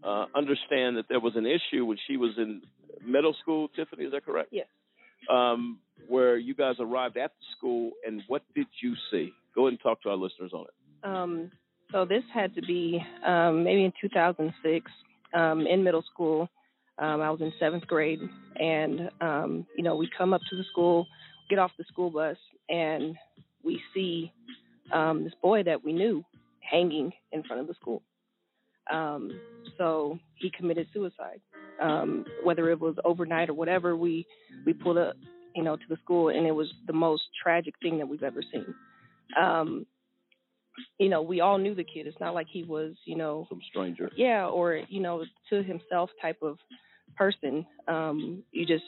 Uh, 0.02 0.26
understand 0.34 0.96
that 0.96 1.06
there 1.08 1.20
was 1.20 1.34
an 1.34 1.46
issue 1.46 1.84
when 1.84 1.98
she 2.06 2.16
was 2.16 2.30
in 2.36 2.62
middle 3.04 3.34
school. 3.42 3.68
Tiffany, 3.68 4.04
is 4.04 4.12
that 4.12 4.24
correct? 4.24 4.50
Yes. 4.52 4.66
Um, 5.28 5.78
where 6.06 6.36
you 6.36 6.54
guys 6.54 6.76
arrived 6.78 7.16
at 7.16 7.32
the 7.32 7.46
school, 7.56 7.90
and 8.06 8.22
what 8.28 8.42
did 8.54 8.66
you 8.80 8.94
see? 9.10 9.32
Go 9.54 9.62
ahead 9.62 9.72
and 9.72 9.80
talk 9.80 10.00
to 10.02 10.10
our 10.10 10.16
listeners 10.16 10.52
on 10.54 10.66
it. 10.66 11.06
Um, 11.06 11.50
so 11.90 12.04
this 12.04 12.22
had 12.32 12.54
to 12.54 12.62
be 12.62 13.02
um, 13.26 13.64
maybe 13.64 13.84
in 13.84 13.92
2006 14.00 14.90
um, 15.34 15.66
in 15.66 15.82
middle 15.82 16.04
school. 16.12 16.48
Um, 16.98 17.20
I 17.20 17.30
was 17.30 17.40
in 17.40 17.52
seventh 17.58 17.86
grade, 17.86 18.20
and 18.56 19.10
um, 19.20 19.66
you 19.76 19.84
know 19.84 19.96
we 19.96 20.08
come 20.16 20.32
up 20.32 20.40
to 20.50 20.56
the 20.56 20.64
school, 20.70 21.06
get 21.48 21.58
off 21.58 21.70
the 21.78 21.84
school 21.84 22.10
bus, 22.10 22.36
and 22.68 23.16
we 23.64 23.80
see 23.94 24.32
um, 24.92 25.24
this 25.24 25.32
boy 25.42 25.62
that 25.64 25.84
we 25.84 25.92
knew 25.92 26.24
hanging 26.60 27.12
in 27.32 27.42
front 27.44 27.62
of 27.62 27.68
the 27.68 27.74
school. 27.74 28.02
Um, 28.90 29.40
so 29.76 30.18
he 30.34 30.50
committed 30.50 30.88
suicide. 30.92 31.40
Um, 31.80 32.24
whether 32.42 32.70
it 32.70 32.80
was 32.80 32.96
overnight 33.04 33.48
or 33.48 33.54
whatever, 33.54 33.96
we 33.96 34.26
we 34.66 34.72
pulled 34.72 34.98
up, 34.98 35.14
you 35.54 35.62
know, 35.62 35.76
to 35.76 35.82
the 35.88 35.96
school, 36.02 36.28
and 36.28 36.46
it 36.46 36.52
was 36.52 36.68
the 36.86 36.92
most 36.92 37.22
tragic 37.40 37.74
thing 37.80 37.98
that 37.98 38.08
we've 38.08 38.22
ever 38.22 38.42
seen. 38.52 38.74
Um, 39.40 39.86
you 40.98 41.08
know, 41.08 41.22
we 41.22 41.40
all 41.40 41.58
knew 41.58 41.74
the 41.74 41.84
kid. 41.84 42.06
It's 42.06 42.20
not 42.20 42.34
like 42.34 42.46
he 42.50 42.62
was, 42.64 42.94
you 43.04 43.16
know, 43.16 43.46
some 43.48 43.60
stranger. 43.68 44.10
Yeah, 44.16 44.46
or 44.46 44.80
you 44.88 45.00
know, 45.00 45.24
to 45.50 45.62
himself 45.62 46.10
type 46.20 46.38
of 46.42 46.58
person. 47.16 47.66
Um, 47.86 48.42
you 48.52 48.66
just 48.66 48.84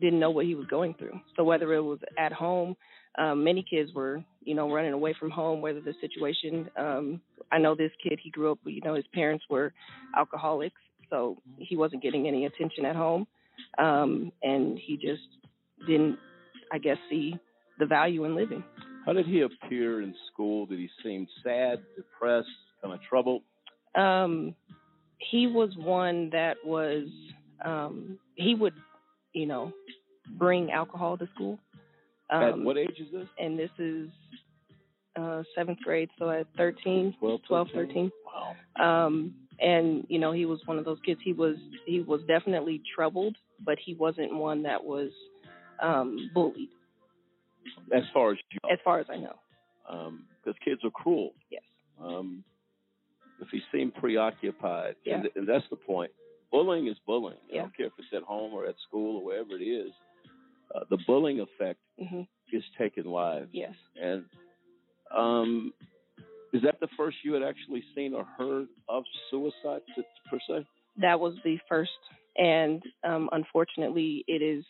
didn't 0.00 0.20
know 0.20 0.30
what 0.30 0.44
he 0.46 0.54
was 0.54 0.66
going 0.66 0.94
through. 0.94 1.18
So 1.36 1.44
whether 1.44 1.72
it 1.74 1.80
was 1.80 1.98
at 2.18 2.32
home, 2.32 2.76
um, 3.18 3.44
many 3.44 3.64
kids 3.68 3.92
were, 3.94 4.22
you 4.42 4.54
know, 4.54 4.72
running 4.72 4.92
away 4.92 5.14
from 5.18 5.30
home. 5.30 5.60
Whether 5.60 5.80
the 5.80 5.94
situation, 6.00 6.68
um, 6.76 7.20
I 7.50 7.58
know 7.58 7.74
this 7.74 7.92
kid, 8.02 8.18
he 8.22 8.30
grew 8.30 8.52
up, 8.52 8.58
you 8.64 8.80
know, 8.82 8.94
his 8.94 9.06
parents 9.12 9.44
were 9.48 9.72
alcoholics, 10.16 10.80
so 11.10 11.38
he 11.58 11.76
wasn't 11.76 12.02
getting 12.02 12.26
any 12.26 12.46
attention 12.46 12.84
at 12.84 12.96
home, 12.96 13.26
um, 13.78 14.32
and 14.42 14.78
he 14.78 14.96
just 14.96 15.22
didn't, 15.86 16.18
I 16.72 16.78
guess, 16.78 16.96
see 17.08 17.36
the 17.78 17.86
value 17.86 18.24
in 18.24 18.34
living. 18.34 18.64
How 19.04 19.12
did 19.12 19.26
he 19.26 19.42
appear 19.42 20.02
in 20.02 20.14
school? 20.32 20.66
Did 20.66 20.80
he 20.80 20.88
seem 21.02 21.28
sad, 21.44 21.78
depressed, 21.96 22.48
kind 22.82 22.92
of 22.92 23.00
troubled? 23.08 23.42
Um, 23.94 24.54
he 25.18 25.46
was 25.46 25.70
one 25.76 26.30
that 26.30 26.56
was, 26.64 27.06
um, 27.64 28.18
he 28.34 28.54
would, 28.54 28.74
you 29.32 29.46
know, 29.46 29.72
bring 30.38 30.72
alcohol 30.72 31.16
to 31.18 31.28
school. 31.34 31.58
Um, 32.30 32.42
At 32.42 32.58
what 32.58 32.76
age 32.76 32.98
is 32.98 33.06
this? 33.12 33.28
And 33.38 33.58
this 33.58 33.70
is 33.78 34.08
uh, 35.16 35.42
seventh 35.54 35.78
grade, 35.80 36.10
so 36.18 36.30
at 36.30 36.46
13, 36.56 37.14
12, 37.18 37.40
12 37.46 37.68
13. 37.72 38.10
Wow. 38.78 39.06
Um, 39.06 39.34
and 39.60 40.04
you 40.08 40.18
know, 40.18 40.32
he 40.32 40.44
was 40.44 40.60
one 40.66 40.78
of 40.78 40.84
those 40.84 40.98
kids. 41.04 41.20
He 41.24 41.32
was 41.32 41.56
he 41.86 42.00
was 42.00 42.20
definitely 42.28 42.82
troubled, 42.94 43.36
but 43.64 43.78
he 43.84 43.94
wasn't 43.94 44.34
one 44.34 44.62
that 44.64 44.82
was 44.84 45.10
um, 45.82 46.30
bullied. 46.34 46.68
As 47.94 48.02
far 48.12 48.32
as 48.32 48.38
you 48.50 48.58
know. 48.62 48.72
As 48.72 48.78
far 48.84 49.00
as 49.00 49.06
I 49.08 49.16
know. 49.16 49.36
Because 50.44 50.58
kids 50.64 50.80
are 50.84 50.90
cruel. 50.90 51.32
Yes. 51.50 51.62
Um, 52.02 52.44
if 53.40 53.48
he 53.50 53.60
seemed 53.72 53.94
preoccupied, 53.94 54.96
Yeah. 55.04 55.16
and, 55.16 55.28
and 55.36 55.48
that's 55.48 55.64
the 55.70 55.76
point. 55.76 56.10
Bullying 56.50 56.86
is 56.86 56.96
bullying. 57.06 57.38
Yeah. 57.50 57.60
I 57.60 57.62
don't 57.62 57.76
care 57.76 57.86
if 57.86 57.92
it's 57.98 58.08
at 58.14 58.22
home 58.22 58.52
or 58.52 58.66
at 58.66 58.76
school 58.88 59.18
or 59.18 59.24
wherever 59.24 59.52
it 59.52 59.62
is. 59.64 59.90
Uh, 60.74 60.80
the 60.90 60.98
bullying 61.06 61.40
effect 61.40 61.78
hmm 61.98 62.22
is 62.52 62.62
taking 62.78 63.04
lives. 63.04 63.48
Yes. 63.52 63.74
And 64.00 64.24
um, 65.14 65.72
is 66.52 66.62
that 66.62 66.78
the 66.80 66.88
first 66.96 67.16
you 67.24 67.32
had 67.32 67.42
actually 67.42 67.82
seen 67.94 68.14
or 68.14 68.24
heard 68.38 68.68
of 68.88 69.02
suicide 69.30 69.80
per 70.30 70.38
se? 70.48 70.66
That 70.98 71.18
was 71.18 71.34
the 71.44 71.58
first, 71.68 71.90
and 72.36 72.82
um, 73.04 73.28
unfortunately, 73.32 74.24
it 74.28 74.42
is 74.42 74.64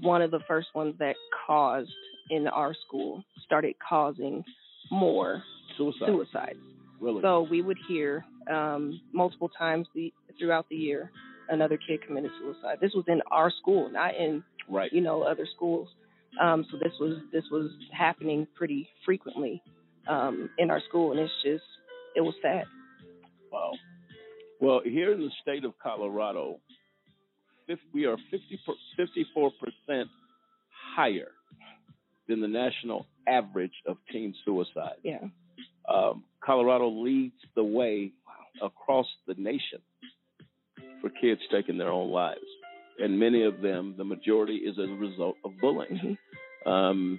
one 0.00 0.22
of 0.22 0.30
the 0.30 0.40
first 0.46 0.68
ones 0.74 0.94
that 0.98 1.16
caused 1.46 1.90
in 2.30 2.46
our 2.48 2.74
school 2.86 3.24
started 3.44 3.74
causing 3.86 4.44
more 4.90 5.42
Suicide. 5.76 6.06
suicides. 6.06 6.58
Really? 7.00 7.22
So 7.22 7.46
we 7.50 7.62
would 7.62 7.78
hear 7.88 8.24
um, 8.50 9.00
multiple 9.12 9.50
times 9.56 9.86
the, 9.94 10.12
throughout 10.38 10.66
the 10.68 10.76
year 10.76 11.10
another 11.48 11.78
kid 11.78 12.00
committed 12.06 12.30
suicide. 12.40 12.78
This 12.80 12.92
was 12.94 13.04
in 13.08 13.22
our 13.30 13.50
school, 13.50 13.90
not 13.90 14.14
in 14.14 14.42
right. 14.70 14.92
you 14.92 15.00
know 15.00 15.22
other 15.22 15.46
schools. 15.54 15.88
Um, 16.40 16.66
so 16.70 16.78
this 16.78 16.92
was 17.00 17.18
this 17.32 17.44
was 17.50 17.70
happening 17.92 18.46
pretty 18.54 18.88
frequently 19.04 19.62
um, 20.08 20.50
in 20.58 20.70
our 20.70 20.80
school, 20.88 21.12
and 21.12 21.20
it's 21.20 21.32
just 21.42 21.64
it 22.16 22.20
was 22.20 22.34
sad. 22.42 22.64
Wow. 23.50 23.72
Well, 24.60 24.80
here 24.84 25.12
in 25.12 25.20
the 25.20 25.30
state 25.42 25.64
of 25.64 25.72
Colorado, 25.82 26.58
we 27.92 28.06
are 28.06 28.16
50 28.30 28.60
54 28.96 29.50
percent 29.60 30.08
higher 30.96 31.28
than 32.28 32.40
the 32.40 32.48
national 32.48 33.06
average 33.26 33.72
of 33.86 33.96
teen 34.12 34.34
suicide. 34.44 34.96
Yeah. 35.02 35.18
Um, 35.88 36.24
Colorado 36.44 36.88
leads 36.88 37.34
the 37.56 37.64
way 37.64 38.12
across 38.62 39.06
the 39.26 39.34
nation 39.34 39.80
for 41.00 41.10
kids 41.10 41.40
taking 41.50 41.78
their 41.78 41.90
own 41.90 42.10
lives, 42.10 42.40
and 42.98 43.18
many 43.18 43.44
of 43.44 43.60
them, 43.60 43.94
the 43.96 44.04
majority, 44.04 44.56
is 44.56 44.78
as 44.78 44.88
a 44.88 44.94
result 44.94 45.36
of 45.44 45.52
bullying. 45.60 46.16
Um, 46.66 47.18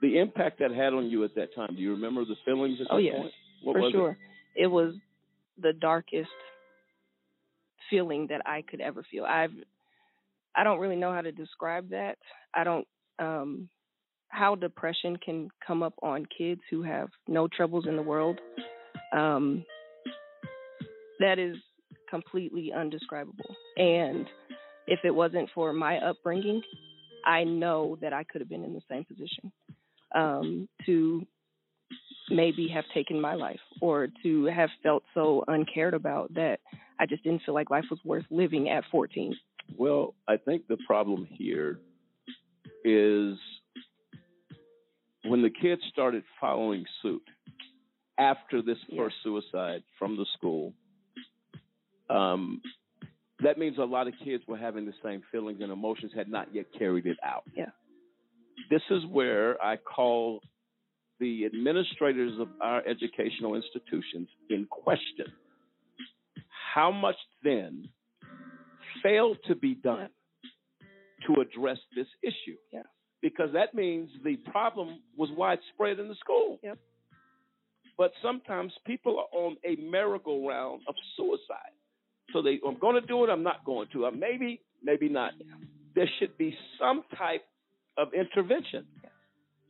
the 0.00 0.18
impact 0.18 0.58
that 0.60 0.70
had 0.70 0.92
on 0.92 1.08
you 1.10 1.24
at 1.24 1.34
that 1.34 1.54
time. 1.54 1.74
Do 1.74 1.82
you 1.82 1.92
remember 1.92 2.24
the 2.24 2.36
feelings 2.44 2.78
at 2.80 2.86
Oh 2.90 2.96
that 2.96 3.02
yes, 3.02 3.16
point? 3.16 3.32
What 3.62 3.74
for 3.74 3.80
was 3.80 3.88
it? 3.92 3.96
sure. 3.96 4.16
It? 4.54 4.66
was 4.66 4.94
the 5.60 5.72
darkest 5.72 6.28
feeling 7.90 8.26
that 8.28 8.42
I 8.46 8.62
could 8.62 8.80
ever 8.80 9.04
feel. 9.10 9.24
I've 9.24 9.52
I 10.56 10.62
don't 10.62 10.78
really 10.78 10.96
know 10.96 11.12
how 11.12 11.20
to 11.20 11.32
describe 11.32 11.90
that. 11.90 12.18
I 12.54 12.64
don't 12.64 12.86
um 13.18 13.68
how 14.28 14.54
depression 14.56 15.16
can 15.16 15.48
come 15.66 15.82
up 15.82 15.94
on 16.02 16.26
kids 16.36 16.60
who 16.70 16.82
have 16.82 17.08
no 17.28 17.48
troubles 17.48 17.86
in 17.88 17.96
the 17.96 18.02
world. 18.02 18.40
Um 19.12 19.64
that 21.20 21.38
is 21.38 21.56
completely 22.14 22.72
undescribable. 22.72 23.56
And 23.76 24.26
if 24.86 25.00
it 25.02 25.10
wasn't 25.10 25.48
for 25.52 25.72
my 25.72 25.98
upbringing, 25.98 26.62
I 27.24 27.42
know 27.42 27.98
that 28.00 28.12
I 28.12 28.22
could 28.22 28.40
have 28.40 28.48
been 28.48 28.62
in 28.62 28.72
the 28.72 28.82
same 28.88 29.04
position 29.04 29.50
um, 30.14 30.68
to 30.86 31.26
maybe 32.30 32.68
have 32.68 32.84
taken 32.94 33.20
my 33.20 33.34
life 33.34 33.58
or 33.80 34.08
to 34.22 34.44
have 34.44 34.70
felt 34.84 35.02
so 35.12 35.42
uncared 35.48 35.94
about 35.94 36.32
that 36.34 36.60
I 37.00 37.06
just 37.06 37.24
didn't 37.24 37.42
feel 37.44 37.54
like 37.54 37.70
life 37.70 37.86
was 37.90 37.98
worth 38.04 38.24
living 38.30 38.68
at 38.68 38.84
14. 38.92 39.34
Well, 39.76 40.14
I 40.28 40.36
think 40.36 40.68
the 40.68 40.78
problem 40.86 41.26
here 41.28 41.80
is 42.84 43.36
when 45.24 45.42
the 45.42 45.50
kids 45.50 45.82
started 45.90 46.22
following 46.40 46.84
suit 47.02 47.22
after 48.18 48.62
this 48.62 48.78
first 48.96 49.16
suicide 49.24 49.82
from 49.98 50.16
the 50.16 50.26
school. 50.38 50.72
Um, 52.14 52.62
that 53.42 53.58
means 53.58 53.76
a 53.78 53.84
lot 53.84 54.06
of 54.06 54.14
kids 54.24 54.44
were 54.46 54.56
having 54.56 54.86
the 54.86 54.94
same 55.02 55.22
feelings 55.32 55.58
and 55.60 55.72
emotions, 55.72 56.12
had 56.14 56.28
not 56.28 56.54
yet 56.54 56.66
carried 56.78 57.06
it 57.06 57.16
out. 57.24 57.42
Yeah. 57.56 57.70
This 58.70 58.82
is 58.90 59.04
where 59.10 59.60
I 59.62 59.76
call 59.76 60.40
the 61.18 61.44
administrators 61.44 62.38
of 62.40 62.48
our 62.60 62.86
educational 62.86 63.54
institutions 63.54 64.28
in 64.48 64.66
question. 64.70 65.26
How 66.74 66.90
much 66.90 67.16
then 67.42 67.88
failed 69.02 69.38
to 69.48 69.54
be 69.54 69.74
done 69.74 70.08
to 71.26 71.40
address 71.40 71.78
this 71.94 72.06
issue? 72.22 72.56
Yeah. 72.72 72.82
Because 73.20 73.50
that 73.54 73.74
means 73.74 74.10
the 74.22 74.36
problem 74.36 75.00
was 75.16 75.30
widespread 75.36 75.98
in 75.98 76.08
the 76.08 76.14
school. 76.16 76.60
Yep. 76.62 76.78
But 77.96 78.12
sometimes 78.22 78.72
people 78.86 79.18
are 79.18 79.38
on 79.38 79.56
a 79.64 79.76
merry-go-round 79.76 80.82
of 80.88 80.94
suicide. 81.16 81.73
So 82.32 82.42
they, 82.42 82.60
I'm 82.66 82.78
going 82.78 83.00
to 83.00 83.06
do 83.06 83.24
it. 83.24 83.30
I'm 83.30 83.42
not 83.42 83.64
going 83.64 83.88
to. 83.92 84.06
Uh, 84.06 84.10
maybe, 84.10 84.60
maybe 84.82 85.08
not. 85.08 85.32
There 85.94 86.08
should 86.18 86.36
be 86.36 86.56
some 86.78 87.04
type 87.16 87.42
of 87.96 88.08
intervention 88.12 88.86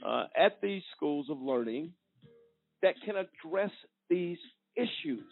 uh, 0.04 0.24
at 0.36 0.60
these 0.62 0.82
schools 0.96 1.26
of 1.30 1.40
learning 1.40 1.92
that 2.82 2.94
can 3.04 3.16
address 3.16 3.70
these 4.08 4.38
issues. 4.76 5.24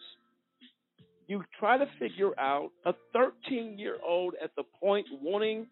You 1.27 1.43
try 1.59 1.77
to 1.77 1.85
figure 1.99 2.37
out 2.39 2.71
a 2.85 2.93
13 3.13 3.77
year 3.77 3.97
old 4.05 4.35
at 4.43 4.51
the 4.55 4.63
point 4.79 5.07
wanting 5.21 5.67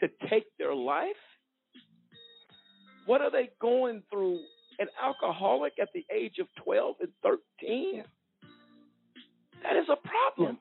to 0.00 0.08
take 0.30 0.44
their 0.58 0.74
life. 0.74 1.10
What 3.06 3.20
are 3.20 3.30
they 3.30 3.50
going 3.60 4.02
through? 4.10 4.40
An 4.78 4.88
alcoholic 5.02 5.72
at 5.80 5.88
the 5.94 6.04
age 6.14 6.34
of 6.38 6.48
12 6.62 6.96
and 7.00 7.08
13? 7.22 8.04
That 9.62 9.76
is 9.76 9.86
a 9.90 9.96
problem. 9.96 10.58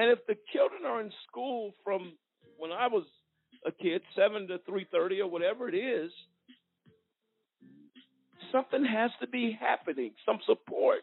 And 0.00 0.10
if 0.10 0.24
the 0.26 0.36
children 0.50 0.86
are 0.86 1.02
in 1.02 1.12
school 1.28 1.74
from 1.84 2.14
when 2.56 2.72
I 2.72 2.86
was 2.86 3.04
a 3.66 3.70
kid, 3.70 4.00
seven 4.16 4.48
to 4.48 4.56
three 4.66 4.86
thirty 4.90 5.20
or 5.20 5.28
whatever 5.28 5.68
it 5.68 5.74
is, 5.74 6.10
something 8.50 8.82
has 8.82 9.10
to 9.20 9.28
be 9.28 9.54
happening. 9.60 10.12
Some 10.24 10.38
support 10.46 11.00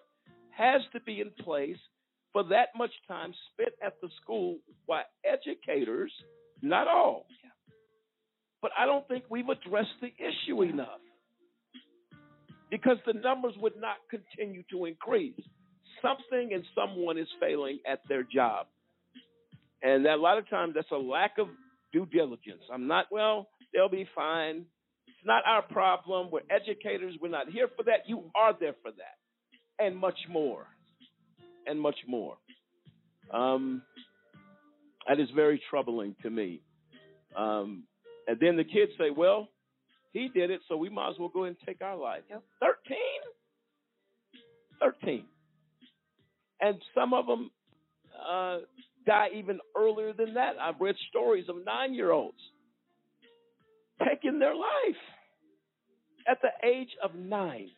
has 0.49 0.81
to 0.93 0.99
be 1.01 1.21
in 1.21 1.29
place 1.43 1.77
for 2.33 2.43
that 2.45 2.69
much 2.75 2.89
time 3.07 3.35
spent 3.53 3.73
at 3.85 4.01
the 4.01 4.09
school 4.19 4.57
by 4.87 5.03
educators, 5.23 6.11
not 6.63 6.87
all. 6.87 7.27
But 8.63 8.71
I 8.75 8.87
don't 8.87 9.07
think 9.07 9.25
we've 9.29 9.47
addressed 9.47 10.01
the 10.01 10.11
issue 10.17 10.63
enough 10.63 11.01
because 12.71 12.97
the 13.05 13.13
numbers 13.13 13.53
would 13.57 13.79
not 13.79 13.97
continue 14.09 14.63
to 14.71 14.85
increase. 14.85 15.39
Something 16.01 16.53
and 16.53 16.63
someone 16.73 17.19
is 17.19 17.27
failing 17.39 17.77
at 17.87 17.99
their 18.09 18.23
job. 18.23 18.65
And 19.81 20.05
that, 20.05 20.15
a 20.15 20.21
lot 20.21 20.37
of 20.37 20.49
times 20.49 20.73
that's 20.75 20.91
a 20.91 20.97
lack 20.97 21.37
of 21.37 21.47
due 21.93 22.05
diligence. 22.05 22.63
I'm 22.71 22.87
not, 22.87 23.05
well, 23.11 23.47
they'll 23.73 23.89
be 23.89 24.07
fine. 24.15 24.65
It's 25.07 25.25
not 25.25 25.43
our 25.45 25.61
problem. 25.61 26.29
We're 26.31 26.41
educators. 26.49 27.15
We're 27.21 27.29
not 27.29 27.49
here 27.49 27.67
for 27.75 27.83
that. 27.83 28.07
You 28.07 28.31
are 28.35 28.55
there 28.59 28.75
for 28.81 28.91
that. 28.91 29.83
And 29.83 29.95
much 29.95 30.17
more. 30.29 30.65
And 31.65 31.79
much 31.79 31.97
more. 32.07 32.37
Um, 33.31 33.81
that 35.07 35.19
is 35.19 35.29
very 35.35 35.61
troubling 35.69 36.15
to 36.23 36.29
me. 36.29 36.61
Um, 37.35 37.83
and 38.27 38.37
then 38.39 38.57
the 38.57 38.63
kids 38.63 38.91
say, 38.97 39.09
well, 39.15 39.47
he 40.11 40.29
did 40.29 40.49
it, 40.49 40.61
so 40.67 40.75
we 40.75 40.89
might 40.89 41.11
as 41.11 41.15
well 41.19 41.29
go 41.29 41.43
ahead 41.43 41.55
and 41.59 41.67
take 41.67 41.81
our 41.81 41.95
life. 41.95 42.23
13? 42.29 42.97
13. 44.81 45.23
And 46.59 46.81
some 46.95 47.13
of 47.13 47.27
them 47.27 47.51
uh, 48.27 48.57
die 49.07 49.29
even 49.33 49.59
earlier 49.75 50.13
than 50.13 50.35
that. 50.35 50.53
I've 50.61 50.79
read 50.79 50.95
stories 51.09 51.45
of 51.49 51.55
nine 51.65 51.95
year 51.95 52.11
olds 52.11 52.37
taking 54.07 54.37
their 54.37 54.53
life 54.53 55.01
at 56.29 56.37
the 56.41 56.67
age 56.67 56.89
of 57.03 57.15
nine. 57.15 57.69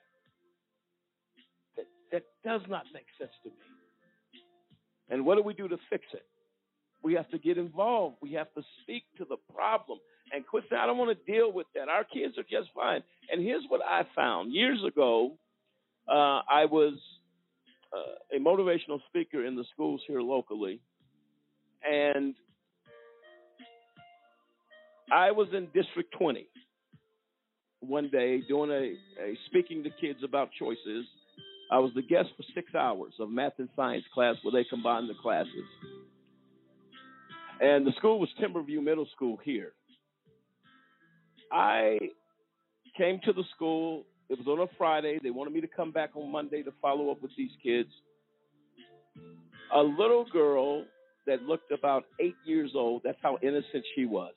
That, 1.77 1.85
that 2.11 2.23
does 2.43 2.61
not 2.67 2.83
make 2.93 3.05
sense 3.17 3.31
to 3.43 3.49
me. 3.49 3.55
And 5.09 5.25
what 5.25 5.35
do 5.35 5.43
we 5.43 5.53
do 5.53 5.67
to 5.67 5.77
fix 5.89 6.03
it? 6.13 6.25
We 7.01 7.13
have 7.13 7.29
to 7.29 7.39
get 7.39 7.57
involved. 7.57 8.17
We 8.21 8.33
have 8.33 8.53
to 8.55 8.61
speak 8.83 9.03
to 9.17 9.25
the 9.25 9.37
problem 9.53 9.99
and 10.33 10.45
quit 10.45 10.65
saying, 10.69 10.81
I 10.81 10.85
don't 10.85 10.97
want 10.97 11.17
to 11.17 11.31
deal 11.31 11.51
with 11.51 11.67
that. 11.75 11.87
Our 11.87 12.03
kids 12.03 12.37
are 12.37 12.43
just 12.43 12.69
fine. 12.75 13.01
And 13.31 13.41
here's 13.41 13.63
what 13.69 13.81
I 13.81 14.01
found 14.15 14.53
years 14.53 14.83
ago 14.85 15.37
uh, 16.07 16.41
I 16.49 16.65
was 16.65 16.93
uh, 17.93 18.35
a 18.35 18.39
motivational 18.39 18.99
speaker 19.07 19.45
in 19.45 19.55
the 19.55 19.63
schools 19.73 20.01
here 20.07 20.21
locally. 20.21 20.81
And 21.87 22.35
I 25.11 25.31
was 25.31 25.47
in 25.53 25.67
District 25.73 26.13
20 26.17 26.47
one 27.81 28.09
day 28.09 28.41
doing 28.47 28.71
a, 28.71 29.23
a 29.23 29.37
speaking 29.47 29.83
to 29.83 29.89
kids 30.01 30.19
about 30.23 30.49
choices. 30.57 31.05
I 31.71 31.79
was 31.79 31.91
the 31.95 32.01
guest 32.01 32.29
for 32.35 32.43
six 32.53 32.73
hours 32.75 33.13
of 33.19 33.29
math 33.29 33.53
and 33.57 33.69
science 33.75 34.03
class 34.13 34.35
where 34.43 34.51
they 34.51 34.67
combined 34.67 35.09
the 35.09 35.13
classes. 35.21 35.49
And 37.61 37.85
the 37.85 37.91
school 37.97 38.19
was 38.19 38.29
Timberview 38.41 38.83
Middle 38.83 39.07
School 39.15 39.37
here. 39.43 39.73
I 41.51 41.97
came 42.97 43.19
to 43.25 43.33
the 43.33 43.43
school. 43.55 44.05
It 44.29 44.37
was 44.37 44.47
on 44.47 44.59
a 44.59 44.67
Friday. 44.77 45.19
They 45.21 45.31
wanted 45.31 45.53
me 45.53 45.61
to 45.61 45.67
come 45.67 45.91
back 45.91 46.11
on 46.15 46.31
Monday 46.31 46.63
to 46.63 46.71
follow 46.81 47.11
up 47.11 47.21
with 47.21 47.31
these 47.37 47.51
kids. 47.63 47.89
A 49.75 49.81
little 49.81 50.25
girl 50.31 50.85
that 51.29 51.43
looked 51.43 51.71
about 51.71 52.05
eight 52.19 52.35
years 52.43 52.71
old. 52.75 53.03
That's 53.03 53.19
how 53.21 53.37
innocent 53.43 53.85
she 53.95 54.05
was. 54.05 54.33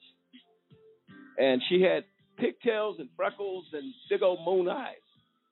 And 1.39 1.63
she 1.69 1.81
had 1.81 2.05
pigtails 2.39 2.97
and 2.99 3.09
freckles 3.17 3.65
and 3.73 3.95
big 4.11 4.23
old 4.23 4.41
moon 4.45 4.69
eyes. 4.69 4.97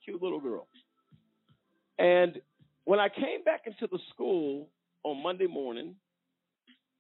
Cute 0.05 0.23
little 0.23 0.41
girl. 0.41 0.69
And 1.99 2.39
when 2.85 3.01
I 3.01 3.09
came 3.09 3.43
back 3.45 3.63
into 3.67 3.89
the 3.91 3.99
school 4.13 4.69
on 5.03 5.23
Monday 5.23 5.47
morning, 5.47 5.95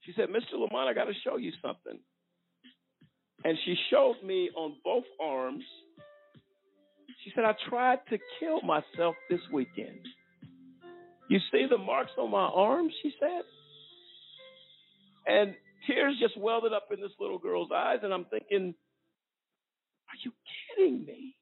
she 0.00 0.12
said, 0.16 0.31
Mr. 0.31 0.55
Lamont, 0.55 0.88
I 0.88 0.94
got 0.94 1.05
to 1.05 1.14
show 1.22 1.37
you 1.37 1.53
something. 1.61 1.98
And 3.44 3.59
she 3.64 3.74
showed 3.90 4.16
me 4.24 4.50
on 4.57 4.76
both 4.83 5.05
arms. 5.20 5.64
She 7.24 7.33
said, 7.35 7.44
I 7.44 7.55
tried 7.68 7.98
to 8.09 8.18
kill 8.38 8.62
myself 8.62 9.14
this 9.29 9.40
weekend. 9.53 10.00
You 11.29 11.38
see 11.53 11.66
the 11.68 11.79
marks 11.79 12.12
on 12.18 12.31
my 12.31 12.46
arms, 12.46 12.92
she 13.03 13.12
said. 13.20 13.42
And 15.31 15.55
tears 15.87 16.16
just 16.21 16.37
welled 16.37 16.64
up 16.75 16.88
in 16.93 17.01
this 17.01 17.12
little 17.21 17.38
girl's 17.38 17.71
eyes. 17.75 17.99
And 18.03 18.12
I'm 18.12 18.25
thinking, 18.25 18.75
are 20.09 20.19
you 20.25 20.33
kidding 20.77 21.05
me? 21.05 21.37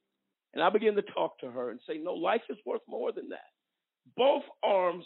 And 0.53 0.63
I 0.63 0.69
began 0.69 0.95
to 0.97 1.03
talk 1.03 1.39
to 1.41 1.51
her 1.51 1.71
and 1.71 1.81
say, 1.89 1.99
no, 1.99 2.13
life 2.13 2.43
is 2.51 2.59
worth 2.67 2.83
more 2.87 3.13
than 3.13 3.31
that. 3.31 3.49
Both 4.17 4.43
arms, 4.63 5.05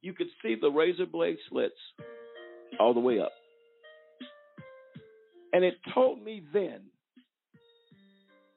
you 0.00 0.14
could 0.14 0.28
see 0.42 0.56
the 0.58 0.70
razor 0.70 1.06
blade 1.06 1.36
slits 1.50 1.74
all 2.80 2.94
the 2.94 3.00
way 3.00 3.20
up. 3.20 3.32
And 5.52 5.64
it 5.64 5.74
told 5.92 6.22
me 6.22 6.42
then 6.52 6.80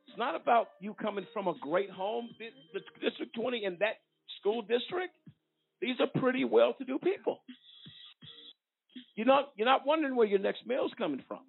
it's 0.08 0.18
not 0.18 0.36
about 0.36 0.70
you 0.80 0.94
coming 0.94 1.28
from 1.34 1.48
a 1.48 1.54
great 1.62 1.90
home. 1.90 2.30
The, 2.40 2.48
the 2.74 3.10
District 3.10 3.36
20 3.36 3.66
in 3.66 3.78
that 3.82 3.96
school 4.40 4.62
district, 4.62 5.14
these 5.82 5.96
are 6.00 6.22
pretty 6.22 6.46
well 6.46 6.74
to 6.78 6.86
do 6.86 6.98
people. 7.00 7.42
You're 9.16 9.28
not, 9.28 9.52
you're 9.56 9.68
not 9.68 9.86
wondering 9.86 10.16
where 10.16 10.28
your 10.28 10.40
next 10.40 10.66
meal's 10.66 10.92
coming 10.98 11.24
from. 11.28 11.40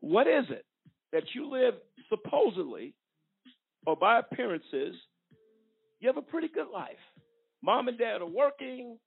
What 0.00 0.26
is 0.26 0.44
it 0.50 0.64
that 1.12 1.24
you 1.34 1.50
live 1.50 1.74
supposedly 2.08 2.94
or 3.86 3.96
by 3.96 4.18
appearances, 4.18 4.94
you 6.00 6.08
have 6.08 6.16
a 6.16 6.22
pretty 6.22 6.48
good 6.48 6.66
life. 6.72 6.96
Mom 7.62 7.88
and 7.88 7.96
dad 7.96 8.20
are 8.20 8.26
working. 8.26 8.98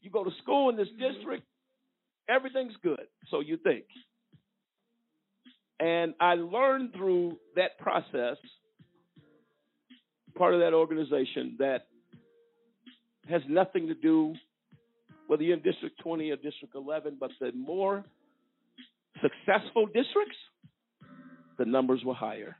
You 0.00 0.10
go 0.10 0.24
to 0.24 0.30
school 0.42 0.70
in 0.70 0.76
this 0.76 0.88
mm-hmm. 0.88 1.12
district. 1.12 1.44
Everything's 2.28 2.74
good, 2.82 3.06
so 3.30 3.40
you 3.40 3.58
think. 3.58 3.84
And 5.78 6.14
I 6.20 6.34
learned 6.34 6.94
through 6.94 7.38
that 7.56 7.78
process, 7.78 8.36
part 10.36 10.54
of 10.54 10.60
that 10.60 10.74
organization, 10.74 11.56
that 11.58 11.86
has 13.28 13.42
nothing 13.48 13.88
to 13.88 13.94
do 13.94 14.34
whether 15.30 15.44
you're 15.44 15.56
in 15.56 15.62
District 15.62 15.96
20 16.02 16.32
or 16.32 16.36
District 16.38 16.74
11, 16.74 17.16
but 17.20 17.30
the 17.38 17.52
more 17.52 18.04
successful 19.22 19.86
districts, 19.86 20.36
the 21.56 21.64
numbers 21.64 22.00
were 22.04 22.14
higher. 22.14 22.56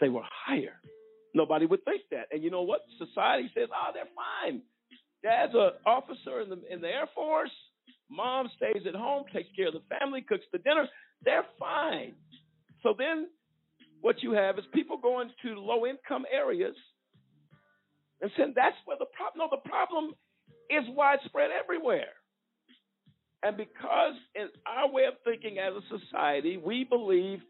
They 0.00 0.08
were 0.08 0.24
higher. 0.24 0.80
Nobody 1.32 1.64
would 1.64 1.84
think 1.84 2.02
that. 2.10 2.26
And 2.32 2.42
you 2.42 2.50
know 2.50 2.62
what? 2.62 2.80
Society 2.98 3.48
says, 3.54 3.68
oh, 3.72 3.92
they're 3.94 4.10
fine. 4.16 4.62
Dad's 5.22 5.52
an 5.54 5.78
officer 5.86 6.40
in 6.40 6.48
the 6.48 6.60
in 6.68 6.80
the 6.80 6.88
Air 6.88 7.08
Force. 7.14 7.54
Mom 8.10 8.48
stays 8.56 8.82
at 8.84 8.96
home, 8.96 9.26
takes 9.32 9.48
care 9.54 9.68
of 9.68 9.74
the 9.74 9.82
family, 10.00 10.22
cooks 10.28 10.44
the 10.50 10.58
dinner. 10.58 10.88
They're 11.24 11.46
fine. 11.56 12.14
So 12.82 12.96
then 12.98 13.28
what 14.00 14.24
you 14.24 14.32
have 14.32 14.58
is 14.58 14.64
people 14.74 14.98
going 15.00 15.30
to 15.42 15.54
low 15.54 15.86
income 15.86 16.24
areas 16.32 16.74
and 18.20 18.28
saying 18.36 18.54
that's 18.56 18.76
where 18.86 18.96
the 18.98 19.06
problem 19.16 19.48
no, 19.48 19.56
the 19.56 19.68
problem 19.70 20.14
is 20.70 20.84
widespread 20.88 21.50
everywhere. 21.50 22.12
And 23.42 23.56
because 23.56 24.14
in 24.34 24.48
our 24.66 24.90
way 24.90 25.04
of 25.04 25.14
thinking 25.24 25.58
as 25.58 25.72
a 25.74 25.98
society, 25.98 26.56
we 26.56 26.84
believe 26.84 27.40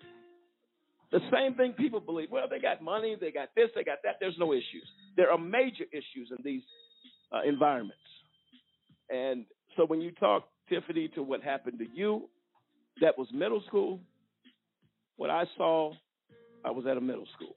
the 1.13 1.21
same 1.33 1.55
thing 1.55 1.73
people 1.73 2.01
believe. 2.01 2.29
Well, 2.31 2.47
they 2.51 2.59
got 2.59 2.83
money, 2.83 3.17
they 3.19 3.31
got 3.31 3.49
this, 3.55 3.71
they 3.75 3.85
got 3.85 3.99
that. 4.05 4.17
There's 4.21 4.37
no 4.39 4.53
issues. 4.53 4.87
There 5.17 5.31
are 5.31 5.39
major 5.39 5.85
issues 5.93 6.31
in 6.31 6.39
these 6.45 6.63
uh, 7.33 7.49
environments. 7.49 7.97
And 9.09 9.45
so 9.77 9.87
when 9.87 10.01
you 10.01 10.11
talk, 10.13 10.49
Tiffany, 10.69 11.09
to 11.15 11.23
what 11.23 11.43
happened 11.43 11.79
to 11.79 11.87
you, 11.95 12.29
that 13.01 13.17
was 13.17 13.29
middle 13.33 13.63
school. 13.67 14.01
What 15.17 15.31
I 15.31 15.45
saw, 15.57 15.93
I 16.65 16.73
was 16.73 16.87
at 16.87 16.97
a 16.97 17.01
middle 17.01 17.27
school. 17.37 17.55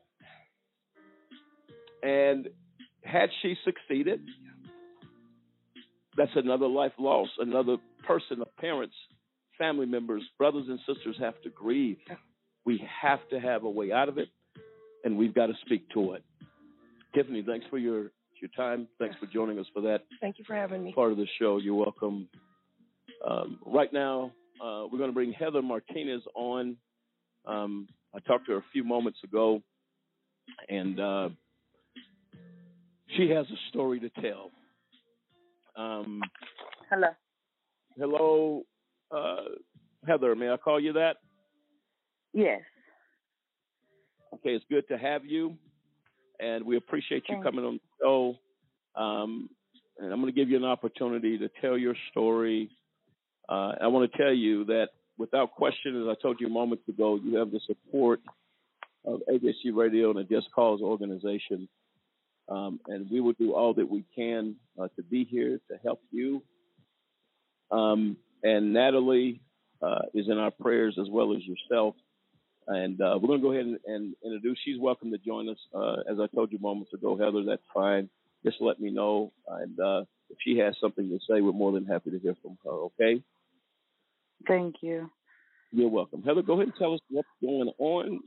And 2.04 2.48
had 3.04 3.30
she 3.42 3.56
succeeded, 3.66 4.22
that's 6.20 6.32
another 6.36 6.68
life 6.68 6.92
lost, 7.00 7.32
another 7.40 7.78
person, 8.06 8.44
parents, 8.60 8.94
family 9.58 9.86
members, 9.86 10.22
brothers 10.38 10.66
and 10.68 10.78
sisters 10.80 11.16
have 11.18 11.42
to 11.44 11.50
grieve. 11.50 11.96
We 12.66 12.86
have 13.02 13.20
to 13.30 13.40
have 13.40 13.64
a 13.64 13.70
way 13.70 13.94
out 13.94 14.10
of 14.10 14.18
it, 14.18 14.28
and 15.06 15.18
we've 15.18 15.34
got 15.34 15.46
to 15.46 15.54
speak 15.66 15.90
to 15.92 16.14
it. 16.14 16.24
Tiffany, 17.16 17.42
thanks 17.48 17.66
for 17.70 17.78
your 17.78 18.12
your 18.42 18.52
time. 18.56 18.88
Thanks 19.00 19.16
for 19.20 19.28
joining 19.28 19.60
us 19.60 19.66
for 19.74 19.82
that. 19.82 20.00
Thank 20.22 20.40
you 20.40 20.46
for 20.46 20.56
having 20.56 20.84
me. 20.84 20.94
Part 20.94 21.12
of 21.12 21.18
the 21.18 21.28
show. 21.40 21.58
You're 21.58 21.76
welcome. 21.76 22.28
Um, 23.26 23.60
right 23.66 23.92
now, 23.92 24.32
uh, 24.62 24.88
we're 24.92 24.98
going 24.98 25.10
to 25.10 25.14
bring 25.14 25.34
Heather 25.34 25.62
Martinez 25.62 26.22
on. 26.36 26.78
Um, 27.46 27.88
I 28.14 28.20
talked 28.20 28.46
to 28.48 28.54
her 28.54 28.58
a 28.60 28.66
few 28.72 28.84
moments 28.84 29.20
ago, 29.24 29.62
and 30.68 31.00
uh, 31.00 31.30
she 33.18 33.30
has 33.30 33.46
a 33.46 33.70
story 33.70 34.00
to 34.02 34.10
tell. 34.22 34.52
Um, 35.80 36.22
Hello. 36.90 37.08
Hello, 37.98 38.64
uh, 39.16 39.56
Heather. 40.06 40.36
May 40.36 40.50
I 40.50 40.58
call 40.58 40.80
you 40.80 40.94
that? 40.94 41.18
Yes. 42.34 42.62
Okay, 44.34 44.50
it's 44.50 44.66
good 44.70 44.88
to 44.90 44.98
have 44.98 45.26
you, 45.26 45.56
and 46.40 46.66
we 46.66 46.76
appreciate 46.76 47.24
you 47.30 47.36
Thank 47.36 47.46
coming 47.46 47.64
on 47.64 47.76
the 47.76 48.04
show. 48.04 48.36
Um, 49.02 49.50
and 50.00 50.12
I'm 50.12 50.20
going 50.20 50.34
to 50.34 50.38
give 50.38 50.50
you 50.50 50.58
an 50.58 50.66
opportunity 50.66 51.38
to 51.38 51.50
tell 51.62 51.78
your 51.78 51.96
story. 52.12 52.70
Uh, 53.48 53.74
I 53.82 53.88
want 53.88 54.12
to 54.12 54.18
tell 54.18 54.34
you 54.34 54.66
that 54.66 54.90
without 55.18 55.52
question, 55.52 56.02
as 56.02 56.08
I 56.10 56.22
told 56.22 56.42
you 56.42 56.50
moments 56.50 56.88
ago, 56.90 57.18
you 57.24 57.38
have 57.38 57.52
the 57.52 57.60
support 57.66 58.20
of 59.06 59.22
AJC 59.32 59.74
Radio 59.74 60.10
and 60.10 60.20
the 60.20 60.24
Just 60.24 60.52
Cause 60.52 60.82
organization. 60.82 61.70
Um, 62.50 62.80
and 62.88 63.10
we 63.12 63.22
will 63.22 63.34
do 63.34 63.54
all 63.54 63.74
that 63.76 63.90
we 63.90 64.04
can 64.16 64.56
uh, 64.80 64.88
to 64.96 65.04
be 65.04 65.24
here 65.24 65.60
to 65.70 65.78
help 65.84 66.02
you. 66.12 66.42
Um, 67.72 68.18
and 68.44 68.74
Natalie 68.74 69.42
uh, 69.82 70.02
is 70.14 70.28
in 70.28 70.38
our 70.38 70.52
prayers 70.52 70.98
as 71.00 71.08
well 71.10 71.36
as 71.36 71.42
yourself. 71.46 71.96
And 72.68 73.02
uh, 73.02 73.18
we're 73.20 73.28
going 73.28 73.40
to 73.40 73.48
go 73.48 73.52
ahead 73.52 73.66
and, 73.66 73.78
and, 73.86 74.16
introduce. 74.24 74.60
She's 74.64 74.80
welcome 74.80 75.12
to 75.12 75.18
join 75.18 75.50
us. 75.50 75.58
Uh, 75.74 76.02
as 76.12 76.20
I 76.20 76.28
told 76.34 76.52
you 76.52 76.60
moments 76.60 76.94
ago, 76.94 77.18
Heather, 77.18 77.44
that's 77.44 77.64
fine. 77.74 78.10
Just 78.44 78.58
let 78.62 78.80
me 78.80 78.92
know. 78.92 79.32
And 79.48 79.80
uh, 79.80 80.02
if 80.30 80.38
she 80.44 80.58
has 80.60 80.76
something 80.80 81.10
to 81.10 81.18
say, 81.28 81.42
we're 81.42 81.52
more 81.52 81.72
than 81.72 81.86
happy 81.86 82.12
to 82.12 82.20
hear 82.20 82.36
from 82.42 82.58
her, 82.64 82.72
okay? 82.72 83.24
Thank 84.48 84.76
you. 84.82 85.10
You're 85.72 85.90
welcome. 85.90 86.24
Heather, 86.24 86.42
go 86.42 86.54
ahead 86.54 86.68
and 86.68 86.76
tell 86.78 86.94
us 86.94 87.00
what's 87.10 87.28
going 87.42 87.72
on. 87.78 88.22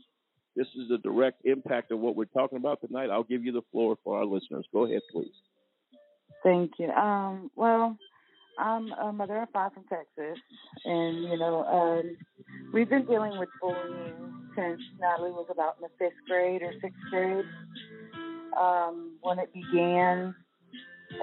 This 0.54 0.66
is 0.76 0.90
a 0.90 0.98
direct 0.98 1.44
impact 1.44 1.92
of 1.92 2.00
what 2.00 2.14
we're 2.14 2.26
talking 2.26 2.58
about 2.58 2.80
tonight. 2.80 3.10
I'll 3.10 3.22
give 3.22 3.44
you 3.44 3.52
the 3.52 3.62
floor 3.72 3.96
for 4.04 4.18
our 4.18 4.24
listeners. 4.24 4.66
Go 4.72 4.84
ahead, 4.84 5.00
please. 5.10 5.32
Thank 6.42 6.72
you. 6.78 6.90
Um, 6.90 7.50
well, 7.56 7.96
I'm 8.58 8.92
a 8.92 9.12
mother 9.12 9.42
of 9.42 9.48
five 9.50 9.72
from 9.72 9.84
Texas, 9.84 10.38
and 10.84 11.22
you 11.24 11.38
know, 11.38 11.64
um, 11.64 12.16
we've 12.72 12.88
been 12.88 13.06
dealing 13.06 13.38
with 13.38 13.48
bullying 13.60 14.48
since 14.54 14.80
Natalie 15.00 15.30
was 15.30 15.46
about 15.50 15.76
in 15.78 15.82
the 15.82 15.88
fifth 15.98 16.18
grade 16.28 16.62
or 16.62 16.72
sixth 16.82 16.98
grade. 17.10 17.44
Um, 18.58 19.12
when 19.22 19.38
it 19.38 19.50
began, 19.54 20.34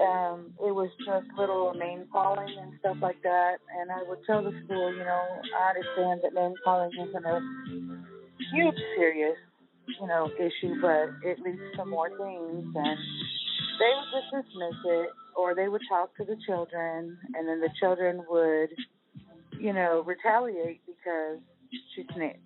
um, 0.00 0.52
it 0.58 0.74
was 0.74 0.90
just 1.06 1.26
little 1.36 1.72
name 1.74 2.06
calling 2.12 2.52
and 2.60 2.72
stuff 2.80 2.96
like 3.00 3.22
that. 3.22 3.58
And 3.78 3.92
I 3.92 4.02
would 4.08 4.24
tell 4.26 4.42
the 4.42 4.52
school, 4.64 4.92
you 4.92 5.04
know, 5.04 5.24
I 5.56 5.70
understand 5.70 6.20
that 6.24 6.34
name 6.34 6.54
calling 6.64 6.90
isn't 6.92 7.24
a 7.24 7.40
huge, 8.52 8.76
serious, 8.96 9.36
you 10.00 10.06
know, 10.06 10.30
issue, 10.38 10.80
but 10.80 11.10
it 11.28 11.38
leads 11.40 11.60
to 11.76 11.84
more 11.84 12.08
things. 12.08 12.64
And 12.74 12.98
they 13.78 13.90
would 13.96 14.10
just 14.12 14.46
dismiss 14.48 14.74
it, 14.84 15.10
or 15.36 15.54
they 15.54 15.68
would 15.68 15.82
talk 15.88 16.16
to 16.16 16.24
the 16.24 16.36
children, 16.46 17.16
and 17.34 17.48
then 17.48 17.60
the 17.60 17.70
children 17.80 18.22
would, 18.28 18.70
you 19.58 19.72
know, 19.72 20.02
retaliate 20.06 20.82
because 20.86 21.38
she 21.94 22.04
snitched. 22.14 22.38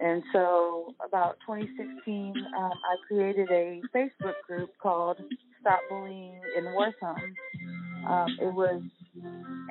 And 0.00 0.22
so, 0.32 0.94
about 1.04 1.38
2016, 1.46 2.32
um, 2.56 2.70
I 2.70 2.96
created 3.08 3.50
a 3.50 3.80
Facebook 3.94 4.34
group 4.46 4.70
called 4.80 5.18
Stop 5.60 5.80
Bullying 5.88 6.40
in 6.56 6.64
Wortham. 6.74 7.16
Um, 8.06 8.36
it 8.40 8.54
was 8.54 8.80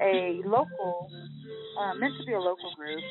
a 0.02 0.42
local, 0.46 1.10
uh, 1.80 1.94
meant 1.96 2.14
to 2.20 2.26
be 2.26 2.34
a 2.34 2.40
local 2.40 2.74
group, 2.76 3.02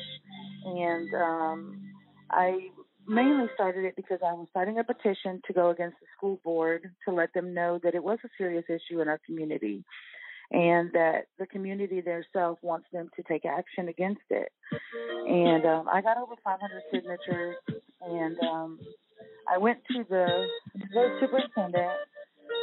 and 0.67 1.13
um, 1.13 1.81
I 2.29 2.69
mainly 3.07 3.47
started 3.53 3.85
it 3.85 3.95
because 3.95 4.19
I 4.21 4.33
was 4.33 4.47
starting 4.49 4.79
a 4.79 4.83
petition 4.83 5.41
to 5.47 5.53
go 5.53 5.69
against 5.69 5.97
the 6.01 6.07
school 6.17 6.39
board 6.43 6.91
to 7.07 7.13
let 7.13 7.33
them 7.33 7.53
know 7.53 7.79
that 7.83 7.95
it 7.95 8.03
was 8.03 8.19
a 8.25 8.29
serious 8.37 8.65
issue 8.67 9.01
in 9.01 9.07
our 9.07 9.19
community 9.25 9.83
and 10.51 10.91
that 10.93 11.27
the 11.39 11.45
community 11.45 12.01
themselves 12.01 12.57
wants 12.61 12.87
them 12.93 13.09
to 13.15 13.23
take 13.23 13.45
action 13.45 13.89
against 13.89 14.21
it. 14.29 14.51
And 15.27 15.65
um, 15.65 15.87
I 15.91 16.01
got 16.01 16.17
over 16.17 16.35
500 16.43 16.83
signatures, 16.91 17.55
and 18.01 18.39
um, 18.39 18.79
I 19.51 19.57
went 19.57 19.79
to 19.91 20.05
the, 20.09 20.47
the 20.93 21.17
superintendent, 21.19 21.91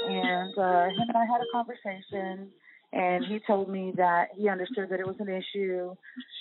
and 0.09 0.59
uh, 0.59 0.87
him 0.87 1.09
and 1.09 1.17
I 1.17 1.27
had 1.27 1.41
a 1.41 1.51
conversation. 1.53 2.51
And 2.95 3.25
he 3.25 3.41
told 3.45 3.69
me 3.69 3.93
that 3.97 4.29
he 4.37 4.49
understood 4.49 4.89
that 4.91 5.01
it 5.01 5.07
was 5.07 5.17
an 5.19 5.29
issue, 5.29 5.95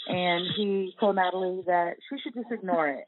and 0.08 0.46
he 0.56 0.94
told 1.00 1.16
Natalie 1.16 1.64
that 1.66 1.96
she 2.08 2.22
should 2.22 2.36
just 2.36 2.52
ignore 2.52 2.90
it. 2.90 3.06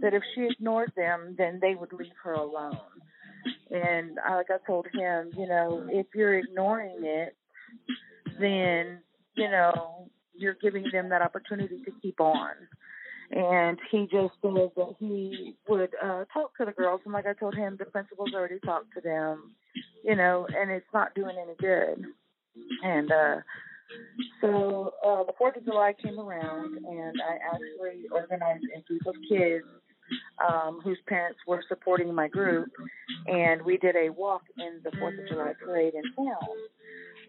That 0.00 0.14
if 0.14 0.22
she 0.34 0.48
ignored 0.50 0.92
them, 0.96 1.36
then 1.38 1.60
they 1.62 1.76
would 1.76 1.92
leave 1.92 2.10
her 2.24 2.32
alone. 2.32 2.80
And 3.70 4.16
like 4.28 4.50
I 4.50 4.58
told 4.66 4.86
him, 4.92 5.30
you 5.38 5.46
know, 5.46 5.86
if 5.90 6.06
you're 6.12 6.38
ignoring 6.38 6.98
it, 7.02 7.36
then 8.40 8.98
you 9.36 9.48
know 9.48 10.10
you're 10.34 10.56
giving 10.60 10.86
them 10.92 11.08
that 11.10 11.22
opportunity 11.22 11.82
to 11.84 11.92
keep 12.02 12.20
on. 12.20 12.50
And 13.30 13.78
he 13.92 14.08
just 14.10 14.34
said 14.42 14.72
that 14.76 14.94
he 14.98 15.54
would 15.68 15.90
uh, 16.02 16.24
talk 16.32 16.56
to 16.58 16.64
the 16.64 16.72
girls, 16.72 17.00
and 17.04 17.14
like 17.14 17.26
I 17.26 17.32
told 17.34 17.54
him, 17.54 17.76
the 17.78 17.84
principal's 17.84 18.34
already 18.34 18.58
talked 18.58 18.92
to 18.94 19.00
them, 19.00 19.54
you 20.04 20.16
know, 20.16 20.48
and 20.54 20.70
it's 20.70 20.84
not 20.92 21.14
doing 21.14 21.36
any 21.40 21.54
good. 21.58 22.04
And 22.82 23.10
uh, 23.10 23.36
so 24.40 24.94
uh, 25.04 25.24
the 25.24 25.32
Fourth 25.38 25.56
of 25.56 25.64
July 25.64 25.94
came 26.02 26.18
around, 26.18 26.76
and 26.76 27.20
I 27.20 27.38
actually 27.54 28.08
organized 28.10 28.64
a 28.76 28.80
group 28.82 29.06
of 29.06 29.14
kids 29.28 29.64
um, 30.46 30.80
whose 30.82 30.98
parents 31.06 31.38
were 31.46 31.62
supporting 31.68 32.14
my 32.14 32.28
group, 32.28 32.68
and 33.26 33.62
we 33.62 33.78
did 33.78 33.96
a 33.96 34.10
walk 34.10 34.42
in 34.58 34.80
the 34.84 34.96
Fourth 34.98 35.18
of 35.18 35.28
July 35.28 35.52
parade 35.64 35.94
in 35.94 36.02
town 36.24 36.48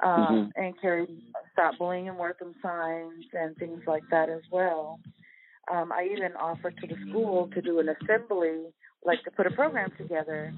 um, 0.04 0.12
Mm-hmm. 0.12 0.62
and 0.62 0.82
carried 0.82 1.10
stop 1.54 1.78
bullying 1.78 2.10
and 2.10 2.18
Wortham 2.18 2.56
signs 2.62 3.26
and 3.34 3.56
things 3.58 3.82
like 3.88 4.04
that 4.12 4.30
as 4.30 4.42
well. 4.52 5.00
Um, 5.72 5.92
I 5.92 6.10
even 6.12 6.34
offered 6.34 6.76
to 6.82 6.88
the 6.88 6.96
school 7.10 7.50
to 7.54 7.62
do 7.62 7.80
an 7.80 7.88
assembly, 7.90 8.64
like 9.06 9.24
to 9.24 9.32
put 9.32 9.48
a 9.48 9.52
program 9.52 9.92
together, 9.98 10.54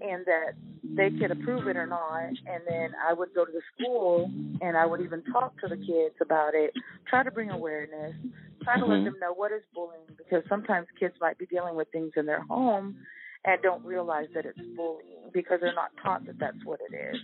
and 0.00 0.24
that 0.26 0.52
they 0.96 1.10
could 1.10 1.30
approve 1.30 1.66
it 1.68 1.76
or 1.76 1.86
not. 1.86 2.30
And 2.46 2.62
then 2.66 2.90
I 3.08 3.12
would 3.12 3.30
go 3.34 3.44
to 3.44 3.52
the 3.52 3.62
school 3.74 4.30
and 4.60 4.76
I 4.76 4.86
would 4.86 5.00
even 5.00 5.22
talk 5.32 5.58
to 5.60 5.68
the 5.68 5.76
kids 5.76 6.14
about 6.20 6.54
it, 6.54 6.72
try 7.08 7.22
to 7.22 7.30
bring 7.30 7.50
awareness, 7.50 8.14
try 8.62 8.78
to 8.78 8.84
let 8.84 9.00
Mhm. 9.00 9.04
them 9.04 9.18
know 9.20 9.32
what 9.32 9.52
is 9.52 9.62
bullying 9.74 10.06
because 10.16 10.44
sometimes 10.48 10.88
kids 10.98 11.14
might 11.20 11.38
be 11.38 11.46
dealing 11.46 11.76
with 11.76 11.88
things 11.90 12.12
in 12.16 12.26
their 12.26 12.42
home 12.42 12.96
and 13.44 13.62
don't 13.62 13.84
realize 13.84 14.28
that 14.34 14.44
it's 14.44 14.58
bullying 14.76 15.30
because 15.32 15.60
they're 15.60 15.72
not 15.72 15.92
taught 16.02 16.26
that 16.26 16.38
that's 16.40 16.64
what 16.64 16.80
it 16.80 16.94
is. 16.94 17.20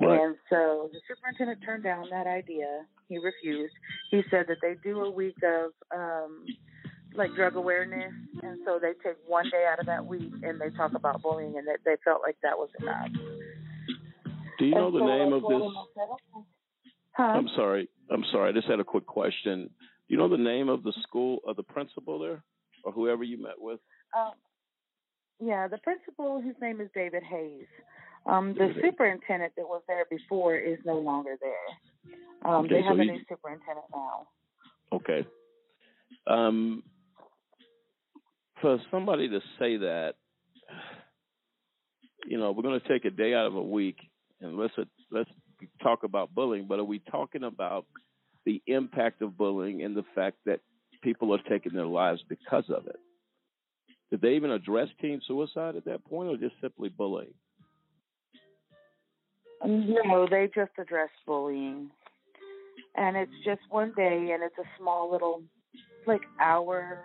Right. 0.00 0.20
And 0.20 0.36
so 0.50 0.90
the 0.92 1.00
superintendent 1.08 1.60
turned 1.64 1.84
down 1.84 2.10
that 2.10 2.26
idea. 2.26 2.86
He 3.08 3.18
refused. 3.18 3.74
He 4.10 4.22
said 4.30 4.46
that 4.48 4.58
they 4.60 4.74
do 4.82 5.00
a 5.00 5.10
week 5.10 5.36
of 5.42 5.72
um 5.94 6.46
like 7.14 7.34
drug 7.34 7.56
awareness 7.56 8.12
and 8.42 8.58
so 8.64 8.78
they 8.80 8.92
take 9.04 9.16
one 9.26 9.48
day 9.50 9.64
out 9.70 9.78
of 9.78 9.86
that 9.86 10.04
week 10.04 10.32
and 10.42 10.60
they 10.60 10.70
talk 10.76 10.92
about 10.94 11.22
bullying 11.22 11.56
and 11.58 11.66
that 11.66 11.78
they 11.84 11.96
felt 12.04 12.22
like 12.22 12.36
that 12.42 12.56
was 12.56 12.68
enough. 12.80 13.08
Do 14.58 14.66
you 14.66 14.74
know 14.74 14.90
the 14.90 14.98
so 15.00 15.06
name 15.06 15.32
of 15.32 15.42
this? 15.42 15.62
him, 15.62 16.44
Huh? 17.14 17.22
I'm 17.24 17.48
sorry. 17.56 17.88
I'm 18.10 18.24
sorry. 18.32 18.48
I 18.48 18.52
just 18.52 18.68
had 18.68 18.80
a 18.80 18.84
quick 18.84 19.06
question. 19.06 19.64
Do 19.68 20.14
you 20.14 20.16
know 20.16 20.28
the 20.28 20.36
name 20.38 20.68
of 20.68 20.82
the 20.82 20.92
school 21.02 21.40
of 21.46 21.56
the 21.56 21.62
principal 21.62 22.18
there, 22.18 22.42
or 22.84 22.92
whoever 22.92 23.22
you 23.22 23.42
met 23.42 23.58
with? 23.58 23.80
Um, 24.16 24.32
yeah, 25.40 25.68
the 25.68 25.78
principal, 25.78 26.40
his 26.40 26.54
name 26.60 26.80
is 26.80 26.88
David 26.94 27.22
Hayes. 27.22 27.66
Um, 28.24 28.54
the 28.54 28.68
David 28.68 28.84
superintendent 28.84 29.52
that 29.56 29.66
was 29.66 29.82
there 29.88 30.06
before 30.10 30.56
is 30.56 30.78
no 30.86 30.98
longer 30.98 31.36
there. 31.40 32.50
Um, 32.50 32.64
Okay, 32.64 32.76
they 32.76 32.80
so 32.82 32.88
have 32.88 32.98
a 32.98 33.02
he- 33.02 33.10
new 33.10 33.20
superintendent 33.28 33.86
now. 33.94 34.26
Okay. 34.92 35.26
Um, 36.26 36.82
for 38.62 38.78
somebody 38.90 39.28
to 39.28 39.40
say 39.58 39.76
that, 39.76 40.14
you 42.26 42.38
know, 42.38 42.52
we're 42.52 42.62
going 42.62 42.80
to 42.80 42.88
take 42.88 43.04
a 43.04 43.10
day 43.10 43.34
out 43.34 43.46
of 43.46 43.56
a 43.56 43.62
week 43.62 43.98
and 44.40 44.56
let's 44.56 44.72
let's 45.10 45.30
talk 45.82 46.04
about 46.04 46.34
bullying. 46.34 46.66
But 46.66 46.78
are 46.78 46.84
we 46.84 47.00
talking 47.10 47.42
about 47.42 47.84
the 48.46 48.62
impact 48.66 49.20
of 49.20 49.36
bullying 49.36 49.82
and 49.82 49.94
the 49.94 50.04
fact 50.14 50.38
that 50.46 50.60
people 51.02 51.34
are 51.34 51.42
taking 51.50 51.74
their 51.74 51.86
lives 51.86 52.22
because 52.28 52.64
of 52.70 52.86
it? 52.86 52.96
Did 54.10 54.20
they 54.20 54.34
even 54.34 54.50
address 54.50 54.88
teen 55.00 55.20
suicide 55.26 55.76
at 55.76 55.84
that 55.86 56.04
point, 56.04 56.28
or 56.28 56.36
just 56.36 56.54
simply 56.60 56.88
bullying? 56.88 57.34
No, 59.64 60.26
they 60.30 60.50
just 60.54 60.72
address 60.78 61.10
bullying. 61.26 61.90
And 62.96 63.16
it's 63.16 63.32
just 63.44 63.60
one 63.70 63.92
day 63.96 64.30
and 64.32 64.42
it's 64.42 64.58
a 64.58 64.68
small 64.78 65.10
little 65.10 65.42
like 66.06 66.22
hour 66.40 67.04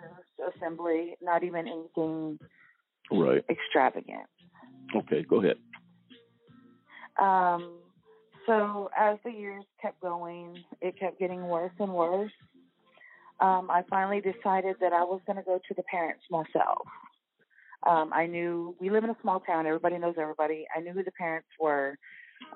assembly, 0.56 1.16
not 1.20 1.42
even 1.44 1.66
anything 1.68 2.38
Right. 3.10 3.44
extravagant. 3.48 4.26
Okay. 4.94 5.22
Go 5.22 5.40
ahead. 5.42 5.58
Um, 7.18 7.80
so 8.46 8.90
as 8.96 9.18
the 9.24 9.30
years 9.30 9.64
kept 9.80 10.00
going, 10.00 10.62
it 10.80 10.98
kept 10.98 11.18
getting 11.18 11.48
worse 11.48 11.72
and 11.78 11.92
worse. 11.92 12.32
Um, 13.40 13.70
I 13.70 13.82
finally 13.88 14.20
decided 14.20 14.76
that 14.80 14.92
I 14.92 15.04
was 15.04 15.20
going 15.26 15.36
to 15.36 15.42
go 15.42 15.58
to 15.68 15.74
the 15.74 15.82
parents 15.84 16.24
myself. 16.30 16.86
Um, 17.86 18.10
I 18.12 18.26
knew 18.26 18.74
we 18.80 18.90
live 18.90 19.04
in 19.04 19.10
a 19.10 19.16
small 19.22 19.40
town; 19.40 19.66
everybody 19.66 19.98
knows 19.98 20.16
everybody. 20.18 20.66
I 20.76 20.80
knew 20.80 20.92
who 20.92 21.04
the 21.04 21.12
parents 21.12 21.48
were. 21.60 21.96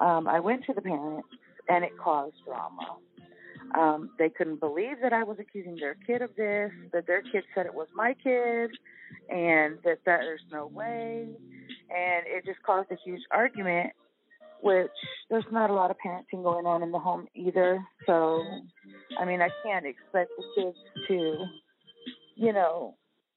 Um, 0.01 0.27
I 0.27 0.41
went 0.41 0.65
to 0.67 0.73
the 0.73 0.83
parents, 0.83 1.29
and 1.69 1.85
it 1.85 1.93
caused 2.03 2.35
drama. 2.45 2.97
Um, 3.75 4.11
they 4.19 4.29
couldn't 4.29 4.61
believe 4.61 4.97
that 5.03 5.13
I 5.13 5.25
was 5.25 5.39
accusing 5.41 5.77
their 5.77 5.97
kid 6.07 6.21
of 6.21 6.31
this, 6.37 6.71
that 6.93 7.07
their 7.07 7.23
kid 7.23 7.45
said 7.55 7.67
it 7.67 7.75
was 7.75 7.89
my 7.95 8.15
kid, 8.23 8.71
and 9.31 9.79
that, 9.85 9.99
that 10.05 10.21
there's 10.21 10.43
no 10.53 10.67
way. 10.67 11.29
And 11.89 12.27
it 12.27 12.45
just 12.45 12.63
caused 12.63 12.91
a 12.91 12.97
huge 13.05 13.23
argument, 13.31 13.93
which 14.61 14.91
there's 15.31 15.45
not 15.51 15.71
a 15.71 15.73
lot 15.73 15.91
of 15.91 15.97
parenting 16.05 16.43
going 16.43 16.67
on 16.67 16.83
in 16.83 16.93
the 16.93 16.99
home 16.99 17.27
either. 17.35 17.83
So, 18.07 18.43
I 19.19 19.25
mean, 19.25 19.41
I 19.41 19.49
can't 19.65 19.87
expect 19.87 20.31
the 20.37 20.45
kids 20.63 20.77
to, 21.09 21.45
you 22.37 22.53
know, 22.53 22.97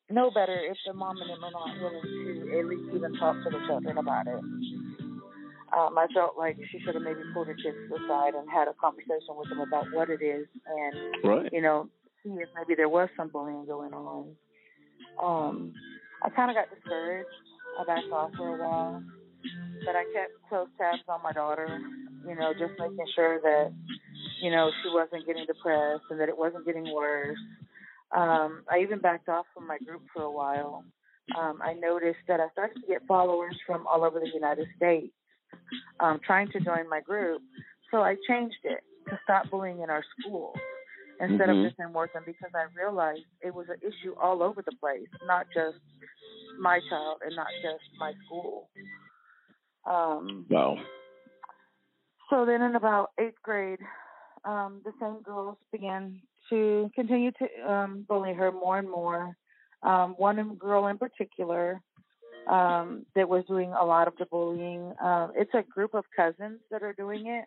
know 0.10 0.30
better 0.32 0.58
if 0.70 0.78
the 0.86 0.94
mom 0.94 1.18
and 1.18 1.30
them 1.30 1.44
are 1.44 1.52
not 1.52 1.82
willing 1.82 2.02
to 2.02 2.60
at 2.60 2.66
least 2.66 2.94
even 2.94 3.14
talk 3.16 3.36
to 3.44 3.50
the 3.50 3.66
children 3.68 3.98
about 3.98 4.28
it. 4.28 4.85
Um, 5.76 5.98
I 5.98 6.08
felt 6.14 6.38
like 6.38 6.58
she 6.72 6.80
should 6.80 6.96
have 6.96 7.04
maybe 7.04 7.20
pulled 7.34 7.48
her 7.48 7.54
kids 7.56 7.76
aside 7.92 8.34
and 8.34 8.50
had 8.50 8.68
a 8.70 8.74
conversation 8.74 9.36
with 9.36 9.50
them 9.50 9.60
about 9.60 9.92
what 9.92 10.10
it 10.10 10.22
is 10.24 10.48
and 10.66 10.96
Right. 11.24 11.52
you 11.52 11.62
know, 11.62 11.90
see 12.24 12.30
if 12.32 12.48
maybe 12.56 12.76
there 12.76 12.88
was 12.88 13.10
some 13.18 13.28
bullying 13.28 13.66
going 13.66 13.94
on. 13.94 14.36
Um, 15.22 15.74
I 16.24 16.30
kind 16.30 16.50
of 16.50 16.56
got 16.56 16.74
discouraged. 16.74 17.28
I 17.80 17.84
backed 17.84 18.12
off 18.12 18.32
for 18.38 18.56
a 18.56 18.58
while, 18.58 19.04
but 19.86 19.96
I 19.96 20.04
kept 20.14 20.32
close 20.48 20.68
tabs 20.78 21.02
on 21.10 21.22
my 21.22 21.34
daughter. 21.34 21.68
You 22.26 22.36
know, 22.36 22.54
just 22.54 22.74
making 22.80 23.06
sure 23.14 23.42
that 23.42 23.74
you 24.42 24.52
know 24.52 24.72
she 24.82 24.90
wasn't 24.90 25.28
getting 25.28 25.46
depressed 25.46 26.04
and 26.10 26.20
that 26.22 26.30
it 26.30 26.38
wasn't 26.38 26.66
getting 26.66 26.94
worse. 26.94 27.38
Um, 28.16 28.64
I 28.72 28.80
even 28.80 29.00
backed 29.00 29.28
off 29.28 29.46
from 29.54 29.68
my 29.68 29.78
group 29.80 30.04
for 30.14 30.24
a 30.24 30.32
while. 30.32 30.86
Um, 31.38 31.60
I 31.62 31.74
noticed 31.74 32.20
that 32.30 32.40
I 32.40 32.48
started 32.54 32.76
to 32.80 32.88
get 32.88 33.06
followers 33.08 33.56
from 33.68 33.86
all 33.88 34.06
over 34.06 34.20
the 34.20 34.30
United 34.34 34.68
States 34.78 35.12
um, 36.00 36.20
trying 36.26 36.48
to 36.50 36.60
join 36.60 36.90
my 36.90 37.02
group. 37.02 37.42
So 37.92 38.02
I 38.02 38.16
changed 38.28 38.58
it 38.64 38.82
to 39.10 39.20
stop 39.24 39.50
bullying 39.50 39.82
in 39.82 39.90
our 39.90 40.04
school 40.20 40.54
instead 41.20 41.50
Mhm. 41.50 41.60
of 41.60 41.64
just 41.70 41.80
in 41.80 41.94
Wortham 41.94 42.24
because 42.26 42.52
I 42.54 42.66
realized 42.76 43.26
it 43.42 43.54
was 43.54 43.68
an 43.70 43.78
issue 43.82 44.16
all 44.22 44.44
over 44.44 44.62
the 44.62 44.76
place, 44.80 45.08
not 45.26 45.46
just 45.54 45.78
my 46.60 46.80
child 46.90 47.22
and 47.26 47.36
not 47.36 47.48
just 47.62 47.84
my 48.00 48.14
school. 48.26 48.70
Um, 49.86 50.46
Wow. 50.50 50.78
so 52.30 52.46
then 52.46 52.62
in 52.62 52.76
about 52.76 53.12
eighth 53.20 53.42
grade, 53.44 53.80
um, 54.44 54.82
the 54.84 54.92
same 55.00 55.22
girls 55.22 55.58
began 55.72 56.22
to 56.50 56.90
continue 56.96 57.32
to 57.32 57.72
um, 57.72 58.06
bully 58.08 58.34
her 58.34 58.52
more 58.52 58.78
and 58.78 58.90
more. 58.90 59.36
Um, 59.84 60.16
one 60.18 60.56
girl 60.56 60.88
in 60.88 60.98
particular 60.98 61.82
um, 62.48 63.06
that 63.16 63.28
was 63.28 63.44
doing 63.48 63.74
a 63.74 63.86
lot 63.86 64.08
of 64.08 64.14
the 64.18 64.26
bullying. 64.26 64.94
Um, 65.02 65.32
it's 65.36 65.54
a 65.54 65.64
group 65.64 65.94
of 65.94 66.06
cousins 66.16 66.60
that 66.72 66.84
are 66.84 66.94
doing 66.94 67.28
it. 67.28 67.46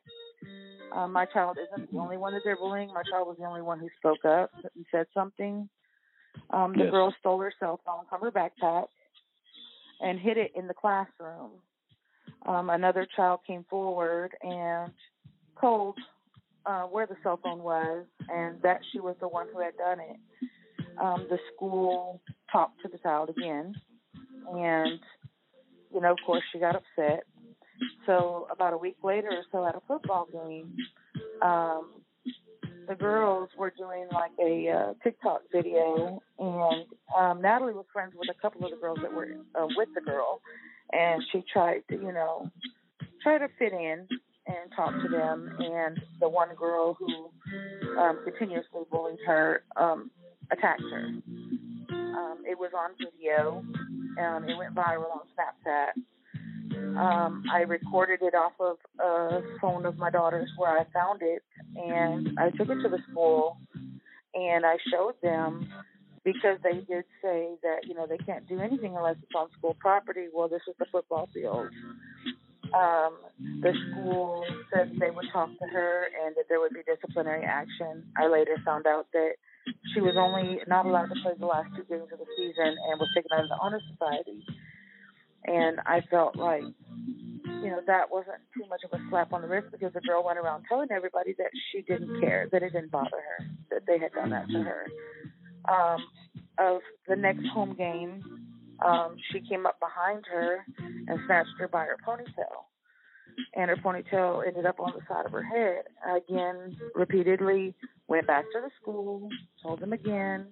Um, 0.97 1.13
my 1.13 1.27
child 1.27 1.59
isn't 1.63 1.91
the 1.93 1.99
only 1.99 2.17
one 2.17 2.33
that 2.33 2.43
they're 2.45 2.57
bullying. 2.57 2.89
My 2.93 3.03
child 3.11 3.29
was 3.29 3.37
the 3.39 3.45
only 3.47 3.63
one 3.63 3.79
who 3.79 3.89
spoke 3.99 4.25
up 4.25 4.51
and 4.75 4.87
said 4.91 5.07
something. 5.15 5.69
Um, 6.51 6.73
the 6.73 6.85
Yes. 6.85 6.91
girl 6.91 7.15
stole 7.21 7.41
her 7.41 7.53
cell 7.61 7.81
phone 7.85 8.05
from 8.09 8.23
her 8.23 8.31
backpack 8.33 8.87
and 10.01 10.19
hid 10.19 10.39
it 10.39 10.53
in 10.55 10.67
the 10.67 10.75
classroom. 10.75 11.51
Um, 12.47 12.71
another 12.71 13.07
child 13.17 13.41
came 13.47 13.65
forward 13.69 14.31
and 14.43 14.93
told 15.61 15.97
uh, 16.67 16.83
where 16.85 17.07
the 17.07 17.17
cell 17.23 17.39
phone 17.43 17.63
was 17.63 18.07
and 18.29 18.61
that 18.63 18.81
she 18.93 19.01
was 19.01 19.17
the 19.21 19.29
one 19.29 19.47
who 19.53 19.61
had 19.61 19.77
done 19.77 20.01
it. 20.01 20.17
Um, 21.01 21.27
the 21.29 21.39
school 21.55 22.21
talked 22.51 22.81
to 22.83 22.89
the 22.89 22.99
child 22.99 23.29
again, 23.31 23.77
and 24.53 25.01
you 25.93 26.01
know, 26.01 26.13
of 26.13 26.19
course, 26.25 26.43
she 26.53 26.59
got 26.59 26.77
upset. 26.77 27.25
So 28.07 28.47
about 28.51 28.73
a 28.73 28.77
week 28.77 28.97
later 29.03 29.29
or 29.31 29.43
so, 29.53 29.67
at 29.67 29.75
a 29.75 29.81
football 29.87 30.27
game, 30.33 30.77
um, 31.43 31.91
the 32.89 32.95
girls 32.95 33.51
were 33.57 33.73
doing 33.77 34.07
like 34.13 34.33
a 34.41 34.69
uh, 34.71 34.95
TikTok 35.03 35.43
video, 35.53 36.21
and 36.39 36.87
um, 37.17 37.43
Natalie 37.43 37.75
was 37.75 37.85
friends 37.93 38.15
with 38.17 38.29
a 38.31 38.41
couple 38.41 38.65
of 38.65 38.71
the 38.71 38.77
girls 38.79 38.99
that 39.03 39.13
were 39.13 39.29
uh, 39.55 39.67
with 39.77 39.89
the 39.95 40.01
girl, 40.01 40.41
and 40.93 41.23
she 41.31 41.45
tried 41.53 41.83
to, 41.91 41.97
you 41.97 42.13
know, 42.13 42.51
try 43.23 43.39
to 43.39 43.49
fit 43.59 43.73
in 43.73 44.07
and 44.47 44.73
talk 44.75 44.93
to 45.03 45.09
them. 45.09 45.55
And 45.59 46.01
the 46.21 46.29
one 46.29 46.49
girl 46.57 46.95
who 46.95 47.99
um, 47.99 48.21
continuously 48.25 48.83
bullied 48.91 49.19
her 49.27 49.63
um, 49.77 50.11
attacked 50.51 50.83
her. 50.91 51.11
Um, 52.19 52.43
it 52.45 52.59
was 52.59 52.73
on 52.77 52.91
video. 52.99 53.63
Um, 54.21 54.49
it 54.49 54.57
went 54.57 54.75
viral 54.75 55.13
on 55.13 55.27
Snapchat. 55.37 55.93
Um, 56.99 57.45
I 57.53 57.61
recorded 57.61 58.21
it 58.23 58.35
off 58.35 58.53
of 58.59 58.77
a 59.01 59.41
phone 59.61 59.87
of 59.87 59.97
my 59.97 60.11
daughter's 60.11 60.51
where 60.57 60.79
I 60.79 60.85
found 60.93 61.21
it, 61.23 61.43
and 61.77 62.37
I 62.39 62.51
took 62.51 62.69
it 62.71 62.83
to 62.83 62.89
the 62.89 62.99
school, 63.11 63.59
and 64.35 64.67
I 64.67 64.77
showed 64.91 65.15
them 65.23 65.69
because 66.25 66.59
they 66.63 66.81
did 66.93 67.05
say 67.23 67.55
that 67.63 67.87
you 67.87 67.95
know 67.95 68.07
they 68.07 68.19
can't 68.19 68.47
do 68.49 68.61
anything 68.61 68.97
unless 68.97 69.17
it's 69.23 69.33
on 69.35 69.49
school 69.57 69.77
property. 69.79 70.27
Well, 70.33 70.49
this 70.49 70.63
was 70.67 70.77
the 70.79 70.87
football 70.91 71.29
field. 71.33 71.69
Um, 72.75 73.17
the 73.63 73.73
school 73.91 74.45
said 74.73 74.93
they 74.99 75.11
would 75.11 75.25
talk 75.33 75.49
to 75.49 75.67
her 75.73 76.09
and 76.25 76.37
that 76.37 76.45
there 76.49 76.61
would 76.61 76.75
be 76.75 76.83
disciplinary 76.87 77.45
action. 77.45 78.05
I 78.17 78.27
later 78.27 78.57
found 78.65 78.87
out 78.87 79.07
that 79.15 79.33
she 79.95 80.01
was 80.01 80.15
only 80.17 80.61
not 80.67 80.87
allowed 80.87 81.07
to 81.07 81.21
play 81.23 81.33
the 81.39 81.47
last 81.47 81.69
two 81.77 81.85
games 81.85 82.09
of 82.13 82.19
the 82.19 82.27
season 82.37 82.77
and 82.91 83.01
was 83.01 83.09
taken 83.15 83.31
out 83.33 83.45
of 83.45 83.49
the 83.49 83.59
honor 83.61 83.81
society. 83.93 84.45
And 85.45 85.79
I 85.87 86.03
felt 86.11 86.37
like, 86.37 86.63
you 86.63 87.71
know, 87.71 87.81
that 87.87 88.11
wasn't 88.11 88.39
too 88.55 88.69
much 88.69 88.81
of 88.85 88.99
a 88.99 89.03
slap 89.09 89.33
on 89.33 89.43
the 89.43 89.49
wrist 89.49 89.69
because 89.73 89.93
the 89.93 90.01
girl 90.01 90.25
went 90.25 90.39
around 90.39 90.65
telling 90.69 90.89
everybody 90.91 91.35
that 91.39 91.51
she 91.71 91.83
didn't 91.83 92.21
care, 92.21 92.49
that 92.53 92.63
it 92.63 92.73
didn't 92.73 92.91
bother 92.91 93.11
her, 93.17 93.47
that 93.71 93.83
they 93.87 93.99
had 93.99 94.13
done 94.13 94.31
that 94.31 94.49
to 94.49 94.63
her. 94.63 94.87
Um, 95.69 96.07
of 96.59 96.81
the 97.07 97.17
next 97.17 97.47
home 97.47 97.75
game, 97.75 98.23
um, 98.85 99.17
she 99.33 99.41
came 99.41 99.67
up 99.67 99.79
behind 99.81 100.25
her 100.31 100.65
and 100.79 101.19
snatched 101.27 101.51
her 101.59 101.69
by 101.69 101.85
her 101.85 101.97
ponytail. 102.07 102.68
And 103.55 103.71
her 103.71 103.77
ponytail 103.77 104.47
ended 104.47 104.67
up 104.67 104.79
on 104.79 104.93
the 104.95 105.01
side 105.09 105.27
of 105.27 105.33
her 105.33 105.43
head. 105.43 105.85
Again, 106.07 106.77
repeatedly 106.95 107.75
went 108.07 108.27
back 108.27 108.45
to 108.53 108.61
the 108.61 108.71
school, 108.81 109.31
told 109.63 109.81
them 109.81 109.93
again, 109.93 110.47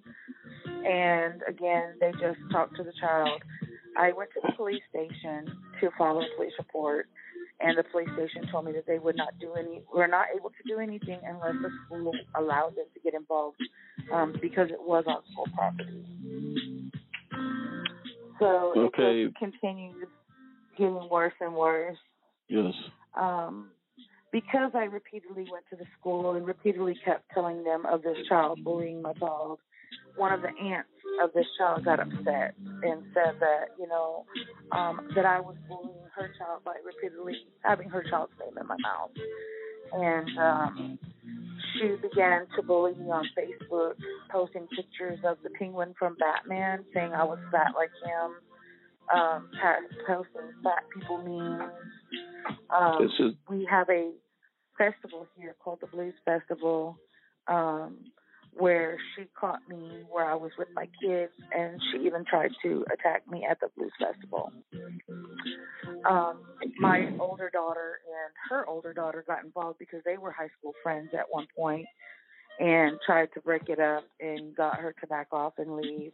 and 0.85 1.41
again 1.47 1.95
they 1.99 2.11
just 2.13 2.39
talked 2.51 2.75
to 2.77 2.83
the 2.83 2.93
child. 2.99 3.41
I 3.97 4.11
went 4.11 4.29
to 4.33 4.41
the 4.41 4.53
police 4.55 4.81
station 4.89 5.51
to 5.81 5.89
file 5.97 6.19
a 6.19 6.35
police 6.35 6.53
report, 6.57 7.07
and 7.59 7.77
the 7.77 7.83
police 7.83 8.09
station 8.13 8.47
told 8.51 8.65
me 8.65 8.71
that 8.73 8.85
they 8.85 8.99
would 8.99 9.15
not 9.15 9.29
do 9.39 9.53
any, 9.53 9.81
were 9.93 10.07
not 10.07 10.27
able 10.35 10.49
to 10.49 10.63
do 10.67 10.79
anything 10.79 11.19
unless 11.25 11.55
the 11.63 11.69
school 11.85 12.13
allowed 12.35 12.75
them 12.75 12.85
to 12.93 12.99
get 12.99 13.13
involved, 13.13 13.57
um, 14.13 14.35
because 14.41 14.69
it 14.69 14.79
was 14.79 15.05
on 15.07 15.21
school 15.31 15.47
property. 15.55 16.03
So 18.39 18.73
Okay. 18.77 19.23
it 19.23 19.35
continued 19.35 19.95
getting 20.77 21.09
worse 21.09 21.33
and 21.41 21.55
worse. 21.55 21.97
Yes. 22.49 22.73
Um, 23.15 23.69
because 24.31 24.71
I 24.73 24.83
repeatedly 24.83 25.45
went 25.51 25.65
to 25.69 25.75
the 25.75 25.85
school 25.99 26.35
and 26.35 26.45
repeatedly 26.45 26.95
kept 27.03 27.23
telling 27.33 27.63
them 27.63 27.85
of 27.85 28.01
this 28.03 28.17
child 28.27 28.63
bullying 28.63 29.01
my 29.01 29.13
child, 29.13 29.59
one 30.15 30.33
of 30.33 30.41
the 30.41 30.49
aunts 30.49 30.89
of 31.23 31.31
this 31.33 31.45
child 31.57 31.85
got 31.85 31.99
upset 31.99 32.55
and 32.83 33.03
said 33.13 33.39
that, 33.39 33.67
you 33.79 33.87
know, 33.87 34.25
um, 34.71 35.09
that 35.15 35.25
I 35.25 35.39
was 35.39 35.55
bullying 35.67 35.95
her 36.15 36.29
child 36.37 36.63
by 36.65 36.75
repeatedly 36.85 37.33
having 37.61 37.89
her 37.89 38.03
child's 38.09 38.33
name 38.39 38.57
in 38.59 38.67
my 38.67 38.77
mouth. 38.81 39.11
And 39.93 40.37
um, 40.37 40.99
she 41.73 41.95
began 42.01 42.47
to 42.55 42.61
bully 42.61 42.93
me 42.95 43.05
on 43.05 43.25
Facebook, 43.37 43.93
posting 44.29 44.67
pictures 44.75 45.19
of 45.23 45.37
the 45.43 45.49
penguin 45.51 45.93
from 45.97 46.17
Batman, 46.19 46.83
saying 46.93 47.13
I 47.13 47.23
was 47.23 47.39
fat 47.51 47.71
like 47.75 47.91
him, 48.03 48.35
um, 49.13 49.49
posting 50.05 50.53
fat 50.63 50.83
people 50.93 51.17
memes. 51.19 51.71
Um, 52.69 53.07
This 53.07 53.19
is- 53.19 53.35
we 53.49 53.65
have 53.65 53.89
a 53.89 54.11
festival 54.77 55.27
here 55.35 55.55
called 55.59 55.79
the 55.81 55.87
Blues 55.87 56.13
Festival, 56.25 56.97
um, 57.47 58.11
where 58.53 58.97
she 59.15 59.25
caught 59.25 59.67
me 59.67 60.03
where 60.09 60.25
I 60.25 60.35
was 60.35 60.51
with 60.57 60.69
my 60.73 60.87
kids, 61.01 61.33
and 61.51 61.81
she 61.91 61.99
even 62.05 62.25
tried 62.25 62.51
to 62.63 62.85
attack 62.91 63.27
me 63.27 63.45
at 63.45 63.59
the 63.59 63.69
Blues 63.69 63.93
Festival. 63.99 64.51
Um, 66.05 66.43
my 66.79 67.15
older 67.19 67.49
daughter 67.49 67.99
and 68.05 68.33
her 68.49 68.65
older 68.67 68.93
daughter 68.93 69.23
got 69.27 69.43
involved 69.43 69.79
because 69.79 70.03
they 70.03 70.17
were 70.17 70.31
high 70.31 70.49
school 70.57 70.73
friends 70.83 71.13
at 71.13 71.29
one 71.29 71.47
point 71.55 71.87
and 72.59 72.99
tried 73.05 73.31
to 73.33 73.41
break 73.41 73.69
it 73.69 73.79
up 73.79 74.03
and 74.19 74.55
got 74.55 74.79
her 74.79 74.93
to 75.01 75.07
back 75.07 75.27
off 75.31 75.53
and 75.59 75.75
leave. 75.75 76.11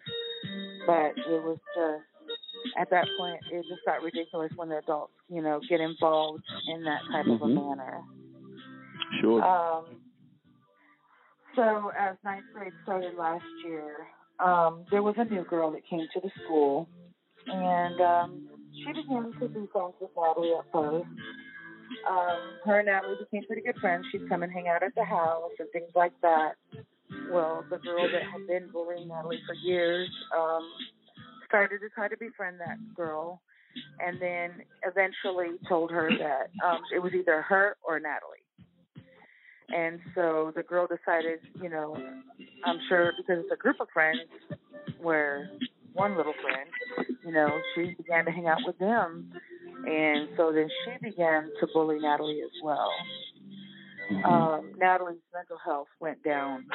But 0.85 1.17
it 1.17 1.41
was 1.43 1.59
just 1.75 2.03
at 2.77 2.89
that 2.89 3.07
point 3.17 3.39
it 3.51 3.65
just 3.69 3.83
got 3.85 4.01
ridiculous 4.01 4.51
when 4.55 4.69
the 4.69 4.77
adults, 4.77 5.13
you 5.29 5.41
know, 5.41 5.61
get 5.69 5.81
involved 5.81 6.43
in 6.67 6.83
that 6.83 7.01
type 7.11 7.27
of 7.27 7.41
a 7.41 7.45
Mhm. 7.45 7.55
manner. 7.55 8.03
Sure. 9.19 9.43
Um, 9.43 9.85
so 11.55 11.91
as 11.97 12.17
ninth 12.23 12.45
grade 12.53 12.73
started 12.83 13.15
last 13.15 13.45
year, 13.63 14.07
um, 14.39 14.85
there 14.89 15.03
was 15.03 15.15
a 15.17 15.25
new 15.25 15.43
girl 15.43 15.71
that 15.71 15.85
came 15.85 16.07
to 16.13 16.19
the 16.19 16.31
school, 16.43 16.87
and 17.47 18.01
um, 18.01 18.41
she 18.83 18.93
began 18.93 19.33
to 19.39 19.47
be 19.49 19.67
friends 19.67 19.93
with 19.99 20.09
Natalie 20.15 20.55
at 20.55 20.65
first. 20.71 21.07
Um, 22.09 22.59
her 22.65 22.79
and 22.79 22.87
Natalie 22.87 23.17
became 23.19 23.45
pretty 23.45 23.61
good 23.61 23.79
friends. 23.79 24.05
She'd 24.11 24.27
come 24.27 24.43
and 24.43 24.51
hang 24.51 24.67
out 24.67 24.83
at 24.83 24.95
the 24.95 25.05
house 25.05 25.51
and 25.59 25.69
things 25.71 25.91
like 25.95 26.13
that. 26.21 26.55
Well, 27.29 27.65
the 27.69 27.77
girl 27.77 28.09
that 28.11 28.23
had 28.23 28.45
been 28.47 28.67
bullying 28.71 29.07
Natalie 29.07 29.41
for 29.45 29.55
years 29.55 30.09
um, 30.35 30.69
started 31.53 31.81
to 31.81 31.89
try 31.89 32.07
to 32.07 32.17
befriend 32.17 32.59
that 32.59 32.77
girl, 32.95 33.39
and 34.03 34.19
then 34.19 34.65
eventually 34.83 35.59
told 35.69 35.91
her 35.91 36.09
that 36.09 36.49
um, 36.65 36.79
it 36.91 36.97
was 36.97 37.13
either 37.13 37.43
her 37.43 37.77
or 37.87 37.99
Natalie. 37.99 38.41
And 39.69 39.99
so 40.15 40.51
the 40.55 40.63
girl 40.63 40.87
decided, 40.87 41.39
you 41.61 41.69
know, 41.69 41.95
I'm 42.65 42.79
sure 42.89 43.13
because 43.15 43.43
it's 43.43 43.53
a 43.53 43.55
group 43.55 43.77
of 43.79 43.87
friends 43.93 44.19
where 44.99 45.47
one 45.93 46.17
little 46.17 46.33
friend, 46.41 47.07
you 47.23 47.31
know, 47.31 47.49
she 47.75 47.93
began 47.97 48.25
to 48.25 48.31
hang 48.31 48.47
out 48.47 48.59
with 48.65 48.77
them. 48.79 49.31
And 49.85 50.29
so 50.35 50.51
then 50.51 50.69
she 50.83 51.09
began 51.09 51.51
to 51.59 51.67
bully 51.71 51.99
Natalie 51.99 52.41
as 52.43 52.51
well. 52.63 52.89
Um, 54.25 54.71
Natalie's 54.77 55.21
mental 55.33 55.57
health 55.63 55.87
went 55.99 56.23
down. 56.23 56.65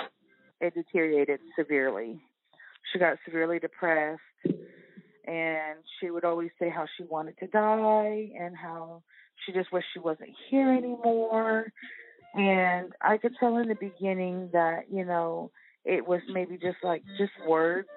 It 0.61 0.75
deteriorated 0.75 1.41
severely. 1.59 2.21
She 2.93 2.99
got 2.99 3.19
severely 3.25 3.59
depressed 3.59 4.21
and 4.45 5.79
she 6.01 6.11
would 6.11 6.25
always 6.25 6.51
say 6.59 6.71
how 6.71 6.87
she 6.97 7.05
wanted 7.05 7.37
to 7.39 7.47
die 7.49 8.31
and 8.39 8.57
how 8.57 9.03
she 9.45 9.53
just 9.53 9.71
wished 9.73 9.87
she 9.93 10.01
wasn't 10.01 10.31
here 10.51 10.73
anymore. 10.73 11.71
And 12.35 12.93
I 13.01 13.19
could 13.19 13.33
tell 13.39 13.59
in 13.59 13.69
the 13.69 13.75
beginning 13.75 14.51
that, 14.53 14.85
you 14.91 15.05
know, 15.05 15.51
it 15.85 16.07
was 16.07 16.21
maybe 16.33 16.57
just 16.57 16.79
like 16.83 17.03
just 17.19 17.33
words. 17.47 17.89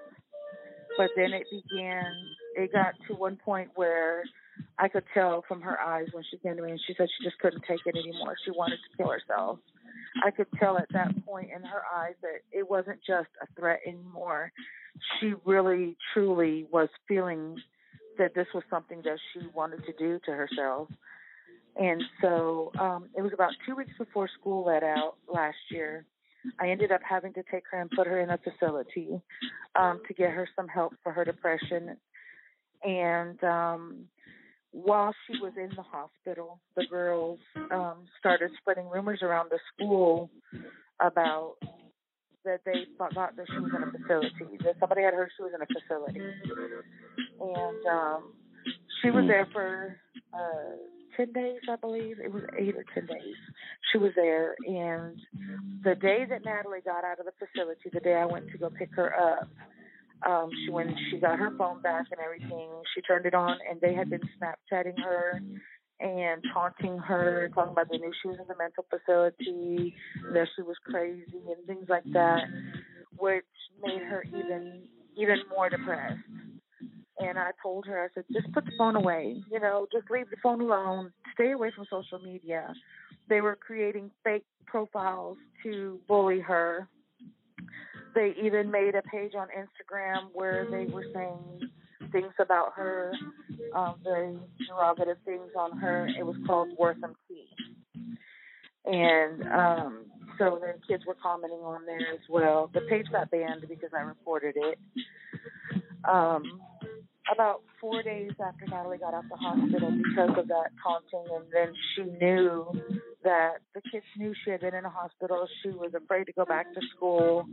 But 0.97 1.09
then 1.15 1.31
it 1.33 1.47
began 1.49 2.13
it 2.57 2.71
got 2.73 2.93
to 3.07 3.15
one 3.15 3.37
point 3.37 3.69
where 3.75 4.23
I 4.77 4.89
could 4.89 5.03
tell 5.13 5.43
from 5.47 5.61
her 5.61 5.79
eyes 5.79 6.07
when 6.11 6.23
she 6.29 6.37
came 6.37 6.57
to 6.57 6.61
me 6.61 6.71
and 6.71 6.81
she 6.85 6.93
said 6.97 7.07
she 7.17 7.23
just 7.23 7.39
couldn't 7.39 7.63
take 7.67 7.79
it 7.85 7.95
anymore. 7.95 8.35
She 8.43 8.51
wanted 8.51 8.77
to 8.77 8.97
kill 8.97 9.09
herself. 9.09 9.59
I 10.23 10.31
could 10.31 10.47
tell 10.59 10.77
at 10.77 10.87
that 10.93 11.25
point 11.25 11.49
in 11.55 11.63
her 11.63 11.81
eyes 11.93 12.15
that 12.21 12.41
it 12.51 12.69
wasn't 12.69 12.99
just 13.05 13.29
a 13.41 13.47
threat 13.59 13.79
anymore. 13.87 14.51
She 15.19 15.33
really, 15.45 15.97
truly 16.13 16.67
was 16.71 16.89
feeling 17.07 17.57
that 18.17 18.35
this 18.35 18.47
was 18.53 18.63
something 18.69 19.01
that 19.03 19.17
she 19.33 19.47
wanted 19.53 19.85
to 19.85 19.93
do 19.93 20.19
to 20.25 20.31
herself. 20.31 20.89
And 21.77 22.03
so 22.21 22.71
um, 22.79 23.09
it 23.15 23.21
was 23.21 23.31
about 23.33 23.51
two 23.65 23.75
weeks 23.75 23.93
before 23.97 24.29
school 24.39 24.65
let 24.65 24.83
out 24.83 25.15
last 25.33 25.57
year. 25.69 26.05
I 26.59 26.69
ended 26.69 26.91
up 26.91 27.01
having 27.07 27.33
to 27.33 27.43
take 27.51 27.63
her 27.71 27.79
and 27.79 27.89
put 27.89 28.07
her 28.07 28.19
in 28.19 28.29
a 28.29 28.37
facility 28.37 29.21
um, 29.79 30.01
to 30.07 30.13
get 30.13 30.31
her 30.31 30.47
some 30.55 30.67
help 30.67 30.93
for 31.03 31.11
her 31.13 31.23
depression. 31.23 31.97
And 32.83 33.41
um, 33.43 34.05
while 34.71 35.13
she 35.27 35.39
was 35.41 35.53
in 35.57 35.69
the 35.75 35.83
hospital, 35.83 36.59
the 36.75 36.85
girls 36.89 37.39
um, 37.71 38.05
started 38.19 38.51
spreading 38.59 38.87
rumors 38.89 39.19
around 39.21 39.51
the 39.51 39.59
school 39.73 40.29
about 40.99 41.55
that 42.43 42.61
they 42.65 42.85
thought 42.97 43.13
that 43.15 43.45
she 43.51 43.59
was 43.59 43.71
in 43.75 43.83
a 43.83 43.91
facility, 43.91 44.57
that 44.63 44.75
somebody 44.79 45.03
had 45.03 45.13
heard 45.13 45.29
she 45.37 45.43
was 45.43 45.51
in 45.53 45.61
a 45.61 45.65
facility. 45.67 46.21
And 47.39 47.85
um, 47.85 48.33
she 49.01 49.11
was 49.11 49.25
there 49.27 49.47
for 49.51 49.97
uh, 50.33 50.77
10 51.17 51.33
days, 51.33 51.59
I 51.69 51.75
believe. 51.75 52.19
It 52.19 52.31
was 52.31 52.43
eight 52.57 52.75
or 52.75 52.85
10 52.93 53.05
days. 53.05 53.35
She 53.91 53.97
was 53.97 54.11
there. 54.15 54.55
And 54.65 55.19
the 55.83 55.95
day 55.95 56.25
that 56.29 56.45
Natalie 56.45 56.79
got 56.83 57.03
out 57.03 57.19
of 57.19 57.25
the 57.25 57.33
facility, 57.37 57.89
the 57.93 57.99
day 57.99 58.15
I 58.15 58.25
went 58.25 58.49
to 58.51 58.57
go 58.57 58.69
pick 58.69 58.89
her 58.95 59.13
up, 59.15 59.47
um, 60.25 60.49
she 60.63 60.71
when 60.71 60.95
she 61.09 61.17
got 61.17 61.39
her 61.39 61.51
phone 61.57 61.81
back 61.81 62.05
and 62.11 62.19
everything, 62.19 62.69
she 62.93 63.01
turned 63.01 63.25
it 63.25 63.33
on, 63.33 63.57
and 63.69 63.79
they 63.81 63.93
had 63.93 64.09
been 64.09 64.21
Snapchatting 64.41 64.99
her 64.99 65.41
and 65.99 66.43
taunting 66.53 66.97
her, 66.97 67.49
talking 67.53 67.73
about 67.73 67.87
they 67.91 67.97
knew 67.97 68.11
she 68.21 68.27
was 68.27 68.37
in 68.39 68.47
the 68.47 68.55
mental 68.57 68.85
facility, 68.89 69.93
that 70.33 70.47
she 70.55 70.61
was 70.61 70.75
crazy 70.85 71.25
and 71.47 71.65
things 71.67 71.87
like 71.89 72.03
that, 72.13 72.41
which 73.17 73.45
made 73.83 74.01
her 74.01 74.25
even 74.29 74.81
even 75.15 75.37
more 75.49 75.69
depressed. 75.69 76.17
And 77.19 77.37
I 77.37 77.51
told 77.61 77.85
her, 77.85 78.03
I 78.03 78.07
said, 78.15 78.23
just 78.33 78.51
put 78.53 78.65
the 78.65 78.71
phone 78.77 78.95
away. 78.95 79.35
You 79.51 79.59
know, 79.59 79.85
just 79.91 80.09
leave 80.09 80.29
the 80.31 80.37
phone 80.41 80.61
alone. 80.61 81.11
Stay 81.35 81.51
away 81.51 81.71
from 81.75 81.85
social 81.89 82.19
media. 82.19 82.73
They 83.29 83.41
were 83.41 83.55
creating 83.55 84.09
fake 84.23 84.45
profiles 84.65 85.37
to 85.63 85.99
bully 86.07 86.39
her. 86.39 86.87
They 88.13 88.33
even 88.41 88.71
made 88.71 88.95
a 88.95 89.01
page 89.03 89.33
on 89.37 89.47
Instagram 89.47 90.29
where 90.33 90.67
they 90.69 90.85
were 90.91 91.05
saying 91.13 91.69
things 92.11 92.33
about 92.39 92.73
her, 92.75 93.13
um, 93.75 93.95
very 94.03 94.37
derogative 94.69 95.17
things 95.25 95.51
on 95.57 95.77
her. 95.77 96.07
It 96.07 96.25
was 96.25 96.35
called 96.45 96.69
Wortham 96.77 97.15
Tea. 97.27 97.47
And 98.85 99.43
um, 99.47 100.05
so 100.37 100.59
then 100.61 100.75
kids 100.87 101.05
were 101.05 101.15
commenting 101.21 101.59
on 101.59 101.85
there 101.85 102.13
as 102.13 102.19
well. 102.29 102.69
The 102.73 102.81
page 102.81 103.05
got 103.11 103.29
banned 103.31 103.65
because 103.69 103.91
I 103.95 104.01
reported 104.01 104.55
it. 104.57 104.79
Um, 106.03 106.59
about 107.31 107.61
four 107.79 108.01
days 108.03 108.31
after 108.43 108.65
Natalie 108.67 108.97
got 108.97 109.13
out 109.13 109.23
of 109.23 109.29
the 109.29 109.37
hospital 109.37 109.91
because 109.91 110.37
of 110.37 110.47
that 110.47 110.71
taunting, 110.83 111.33
and 111.33 111.45
then 111.53 111.73
she 111.95 112.03
knew 112.03 112.67
that 113.23 113.57
the 113.75 113.81
kids 113.91 114.05
knew 114.17 114.33
she 114.43 114.51
had 114.51 114.61
been 114.61 114.75
in 114.75 114.85
a 114.85 114.89
hospital. 114.89 115.47
She 115.63 115.69
was 115.69 115.91
afraid 115.93 116.25
to 116.25 116.33
go 116.33 116.45
back 116.45 116.73
to 116.73 116.81
school 116.95 117.47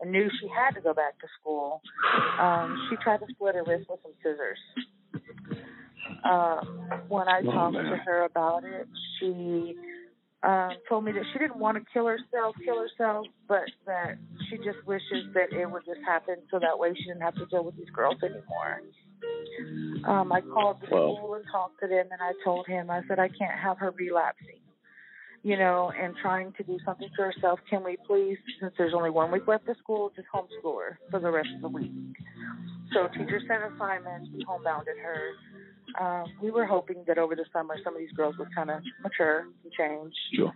and 0.00 0.12
knew 0.12 0.28
she 0.40 0.48
had 0.48 0.72
to 0.72 0.80
go 0.80 0.92
back 0.94 1.18
to 1.20 1.26
school. 1.40 1.80
Um, 2.40 2.88
she 2.88 2.96
tried 2.96 3.18
to 3.18 3.26
split 3.34 3.54
her 3.54 3.64
wrist 3.64 3.86
with 3.88 4.00
some 4.02 4.12
scissors. 4.22 4.58
Um, 6.24 6.60
when 7.08 7.28
I 7.28 7.42
Oh, 7.42 7.52
talked 7.52 7.74
man. 7.74 7.90
to 7.90 7.96
her 8.04 8.24
about 8.24 8.64
it, 8.64 8.88
she 9.18 9.74
um, 10.42 10.76
told 10.88 11.04
me 11.04 11.12
that 11.12 11.24
she 11.32 11.38
didn't 11.38 11.58
want 11.58 11.78
to 11.78 11.84
kill 11.92 12.06
herself, 12.06 12.56
kill 12.64 12.80
herself, 12.80 13.26
but 13.48 13.64
that 13.86 14.16
she 14.48 14.56
just 14.58 14.78
wishes 14.86 15.24
that 15.34 15.52
it 15.52 15.70
would 15.70 15.84
just 15.86 16.00
happen 16.06 16.36
so 16.50 16.58
that 16.58 16.78
way 16.78 16.92
she 16.96 17.04
didn't 17.04 17.22
have 17.22 17.34
to 17.36 17.46
deal 17.46 17.64
with 17.64 17.76
these 17.76 17.90
girls 17.94 18.16
anymore. 18.22 18.80
Um, 20.06 20.32
I 20.32 20.40
called 20.40 20.78
the 20.82 20.88
Wow. 20.90 21.14
school 21.16 21.34
and 21.34 21.44
talked 21.50 21.80
to 21.80 21.88
them, 21.88 22.06
and 22.12 22.20
I 22.20 22.32
told 22.44 22.66
him, 22.66 22.90
I 22.90 23.02
said, 23.08 23.18
I 23.18 23.28
can't 23.28 23.58
have 23.58 23.78
her 23.78 23.90
relapsing, 23.92 24.60
you 25.44 25.58
know, 25.58 25.92
and 26.00 26.14
trying 26.22 26.54
to 26.54 26.62
do 26.64 26.78
something 26.86 27.08
for 27.14 27.30
herself. 27.30 27.60
Can 27.68 27.84
we 27.84 27.98
please, 28.06 28.38
since 28.60 28.72
there's 28.78 28.94
only 28.94 29.10
one 29.10 29.30
week 29.30 29.46
left 29.46 29.68
of 29.68 29.76
school, 29.76 30.10
just 30.16 30.26
homeschool 30.34 30.80
her 30.80 30.98
for 31.10 31.20
the 31.20 31.30
rest 31.30 31.50
of 31.54 31.60
the 31.60 31.68
week? 31.68 31.92
So 32.94 33.08
teachers 33.08 33.42
sent 33.46 33.62
assignments, 33.74 34.30
we 34.34 34.42
homebounded 34.44 34.98
her. 35.02 35.32
Um, 36.00 36.24
we 36.42 36.50
were 36.50 36.64
hoping 36.64 37.04
that 37.06 37.18
over 37.18 37.36
the 37.36 37.44
summer 37.52 37.76
some 37.84 37.94
of 37.94 38.00
these 38.00 38.10
girls 38.12 38.36
would 38.38 38.52
kind 38.54 38.70
of 38.70 38.80
mature 39.02 39.40
and 39.62 39.72
change. 39.78 40.14
Sure. 40.34 40.52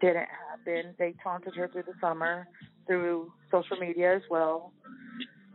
Didn't 0.00 0.28
happen. 0.48 0.94
They 1.00 1.14
taunted 1.20 1.56
her 1.56 1.68
through 1.68 1.82
the 1.82 1.94
summer, 2.00 2.46
through 2.86 3.32
social 3.50 3.76
media 3.76 4.14
as 4.14 4.22
well. 4.30 4.72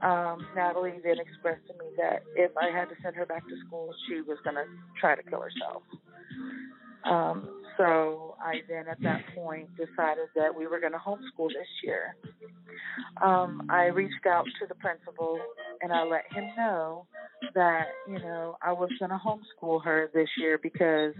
Um, 0.01 0.45
Natalie 0.57 0.99
then 1.01 1.15
expressed 1.19 1.65
to 1.67 1.73
me 1.73 1.86
that 1.97 2.23
if 2.36 2.51
I 2.57 2.77
had 2.77 2.89
to 2.89 2.95
send 3.01 3.15
her 3.15 3.25
back 3.25 3.47
to 3.47 3.55
school, 3.65 3.93
she 4.09 4.15
was 4.15 4.38
going 4.43 4.57
to 4.57 4.65
try 4.99 5.15
to 5.15 5.23
kill 5.23 5.39
herself. 5.39 5.84
Um, 7.05 7.62
so 7.78 8.36
I 8.41 8.61
then 8.67 8.88
at 8.88 9.01
that 9.01 9.21
point 9.36 9.69
decided 9.76 10.28
that 10.36 10.55
we 10.55 10.67
were 10.67 10.80
going 10.80 10.93
to 10.93 10.99
homeschool 10.99 11.47
this 11.49 11.67
year. 11.84 12.15
Um, 13.21 13.67
I 13.69 13.86
reached 13.86 14.26
out 14.28 14.45
to 14.59 14.67
the 14.67 14.76
principal 14.76 15.39
and 15.82 15.91
I 15.91 16.03
let 16.03 16.24
him 16.32 16.49
know 16.57 17.07
that, 17.55 17.88
you 18.07 18.19
know, 18.19 18.57
I 18.61 18.71
was 18.71 18.89
going 18.99 19.11
to 19.11 19.19
homeschool 19.19 19.84
her 19.84 20.09
this 20.13 20.30
year 20.38 20.59
because 20.61 21.13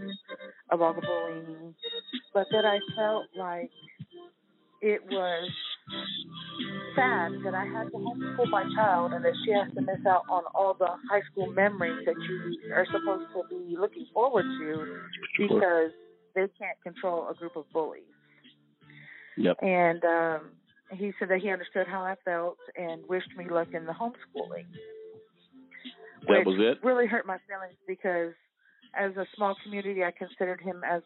of 0.70 0.82
all 0.82 0.93
the 0.93 1.01
bullying, 1.01 1.76
but 2.34 2.47
that 2.51 2.66
I 2.66 2.80
felt 2.95 3.26
like 3.38 3.72
it 4.82 5.01
was 5.10 5.49
sad 6.95 7.32
that 7.45 7.54
I 7.56 7.66
had 7.66 7.91
to 7.91 7.97
homeschool 7.97 8.49
my 8.49 8.64
child 8.76 9.14
and 9.14 9.24
that 9.24 9.34
she 9.45 9.51
has 9.51 9.74
to 9.76 9.82
miss 9.82 10.06
out 10.08 10.24
on 10.30 10.43
all 10.54 10.76
the 10.78 10.88
high 11.10 11.22
school 11.32 11.51
memories 11.51 12.06
that 12.06 12.16
you 12.16 12.74
are 12.74 12.86
supposed 12.86 13.28
to 13.34 13.43
be 13.49 13.76
looking 13.78 14.06
forward 14.14 14.43
to 14.43 14.99
because 15.38 15.91
they 16.36 16.47
can't 16.59 16.81
control 16.84 17.27
a 17.29 17.34
group 17.34 17.55
of 17.55 17.65
bullies. 17.71 18.03
Yep. 19.38 19.57
And 19.61 20.03
um 20.05 20.41
he 20.91 21.11
said 21.17 21.29
that 21.29 21.39
he 21.39 21.49
understood 21.49 21.88
how 21.88 22.01
I 22.01 22.15
felt 22.23 22.57
and 22.75 23.01
wished 23.07 23.36
me 23.36 23.45
luck 23.49 23.69
in 23.73 23.86
the 23.86 23.93
homeschooling. 23.93 24.65
That 26.27 26.45
was 26.45 26.57
it. 26.59 26.86
Really 26.86 27.07
hurt 27.07 27.25
my 27.25 27.38
feelings 27.47 27.77
because 27.88 28.34
as 28.93 29.15
a 29.17 29.25
small 29.36 29.55
community 29.63 30.03
I 30.03 30.11
considered 30.11 30.61
him 30.61 30.84
as 30.88 31.01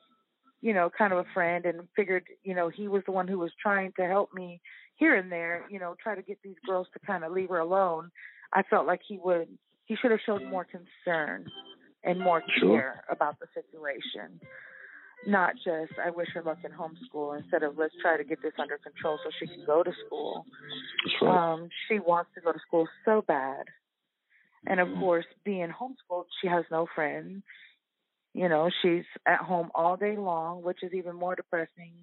you 0.62 0.74
know, 0.74 0.90
kind 0.96 1.14
of 1.14 1.20
a 1.20 1.26
friend 1.34 1.66
and 1.66 1.88
figured, 1.96 2.26
you 2.44 2.56
know, 2.56 2.70
he 2.70 2.88
was 2.88 3.04
the 3.06 3.12
one 3.12 3.28
who 3.28 3.38
was 3.38 3.52
trying 3.62 3.92
to 3.98 4.06
help 4.06 4.34
me 4.34 4.60
here 4.96 5.16
and 5.16 5.32
there, 5.32 5.66
you 5.70 5.80
know, 5.80 5.96
try 6.02 6.16
to 6.16 6.22
get 6.22 6.40
these 6.44 6.56
girls 6.66 6.88
to 6.94 7.00
kind 7.06 7.24
of 7.24 7.32
leave 7.32 7.50
her 7.50 7.60
alone. 7.60 8.10
I 8.54 8.64
felt 8.64 8.88
like 8.88 9.02
he 9.08 9.20
would, 9.24 9.48
he 9.86 9.96
should 9.96 10.12
have 10.12 10.20
showed 10.26 10.44
more 10.44 10.66
concern 10.66 11.46
and 12.04 12.20
more 12.20 12.42
Sure. 12.60 12.72
care 12.80 13.04
about 13.10 13.38
the 13.40 13.46
situation. 13.54 14.40
Not 15.26 15.56
just, 15.56 15.94
I 16.04 16.10
wish 16.10 16.30
her 16.34 16.44
luck 16.44 16.60
in 16.64 16.72
homeschool 16.72 17.38
instead 17.38 17.64
of 17.64 17.78
let's 17.78 17.94
try 18.02 18.18
to 18.18 18.24
get 18.24 18.42
this 18.42 18.54
under 18.60 18.78
control 18.78 19.20
so 19.24 19.30
she 19.40 19.48
can 19.48 19.66
go 19.66 19.84
to 19.84 19.92
school. 20.06 20.46
Right. 21.22 21.54
Um, 21.54 21.70
she 21.88 22.00
wants 22.00 22.30
to 22.36 22.42
go 22.42 22.52
to 22.52 22.60
school 22.66 22.88
so 23.04 23.24
bad. 23.28 23.66
And 24.68 24.80
of 24.80 24.90
course, 25.00 25.26
being 25.44 25.70
homeschooled, 25.70 26.26
she 26.42 26.48
has 26.48 26.66
no 26.72 26.88
friends. 26.94 27.44
You 28.34 28.50
know, 28.50 28.70
she's 28.82 29.06
at 29.26 29.40
home 29.40 29.70
all 29.74 29.98
day 29.98 30.18
long, 30.18 30.62
which 30.62 30.84
is 30.84 30.94
even 30.94 31.16
more 31.16 31.36
depressing. 31.36 31.94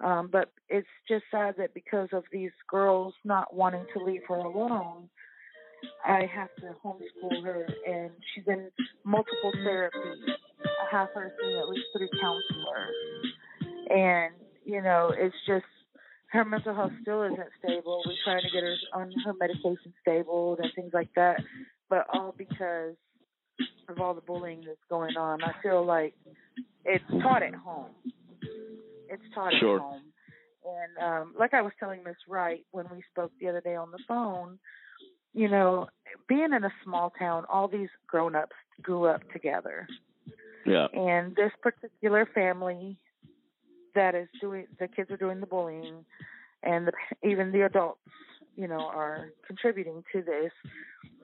Um, 0.00 0.28
but 0.30 0.50
it's 0.68 0.88
just 1.08 1.24
sad 1.30 1.54
that 1.58 1.72
because 1.72 2.08
of 2.12 2.24
these 2.32 2.50
girls 2.68 3.14
not 3.24 3.54
wanting 3.54 3.86
to 3.96 4.04
leave 4.04 4.22
her 4.28 4.34
alone, 4.34 5.08
I 6.04 6.26
have 6.34 6.48
to 6.60 6.74
homeschool 6.84 7.44
her, 7.44 7.66
and 7.86 8.10
she's 8.34 8.44
in 8.46 8.70
multiple 9.04 9.52
therapies. 9.66 10.28
I 10.64 10.96
have 10.96 11.08
her 11.14 11.32
seeing 11.40 11.58
at 11.58 11.68
least 11.68 11.86
three 11.96 12.08
counselors, 12.20 12.94
and 13.90 14.34
you 14.64 14.82
know, 14.82 15.12
it's 15.16 15.34
just 15.46 15.64
her 16.32 16.44
mental 16.44 16.74
health 16.74 16.92
still 17.02 17.22
isn't 17.22 17.48
stable. 17.62 18.02
We're 18.06 18.14
trying 18.24 18.42
to 18.42 18.50
get 18.50 18.62
her 18.62 18.76
on 18.94 19.12
her 19.24 19.34
medication 19.38 19.92
stable 20.02 20.56
and 20.60 20.72
things 20.74 20.92
like 20.92 21.10
that, 21.16 21.42
but 21.88 22.06
all 22.12 22.34
because 22.36 22.94
of 23.88 24.00
all 24.00 24.14
the 24.14 24.20
bullying 24.20 24.62
that's 24.66 24.78
going 24.88 25.16
on. 25.16 25.42
I 25.44 25.52
feel 25.62 25.84
like 25.84 26.14
it's 26.84 27.04
taught 27.22 27.42
at 27.42 27.54
home. 27.54 27.90
It's 29.08 29.22
taught 29.34 29.52
Sure. 29.60 29.76
at 29.76 29.82
home. 29.82 30.02
And 30.64 31.04
um 31.06 31.34
like 31.38 31.54
I 31.54 31.62
was 31.62 31.72
telling 31.78 32.02
Miss 32.02 32.16
Wright 32.28 32.64
when 32.70 32.86
we 32.90 33.02
spoke 33.10 33.32
the 33.40 33.48
other 33.48 33.60
day 33.60 33.76
on 33.76 33.90
the 33.90 33.98
phone, 34.08 34.58
you 35.34 35.48
know, 35.48 35.88
being 36.28 36.52
in 36.54 36.64
a 36.64 36.72
small 36.84 37.12
town, 37.18 37.44
all 37.48 37.68
these 37.68 37.88
grown 38.06 38.34
ups 38.34 38.56
grew 38.80 39.04
up 39.04 39.20
together. 39.32 39.86
Yeah. 40.64 40.86
And 40.94 41.36
this 41.36 41.52
particular 41.60 42.26
family 42.34 42.96
that 43.94 44.14
is 44.14 44.28
doing 44.40 44.66
the 44.78 44.88
kids 44.88 45.10
are 45.10 45.16
doing 45.16 45.40
the 45.40 45.46
bullying 45.46 46.04
and 46.62 46.88
the, 46.88 46.92
even 47.28 47.52
the 47.52 47.62
adults, 47.62 48.00
you 48.56 48.66
know, 48.66 48.80
are 48.80 49.30
contributing 49.46 50.02
to 50.12 50.22
this. 50.22 50.52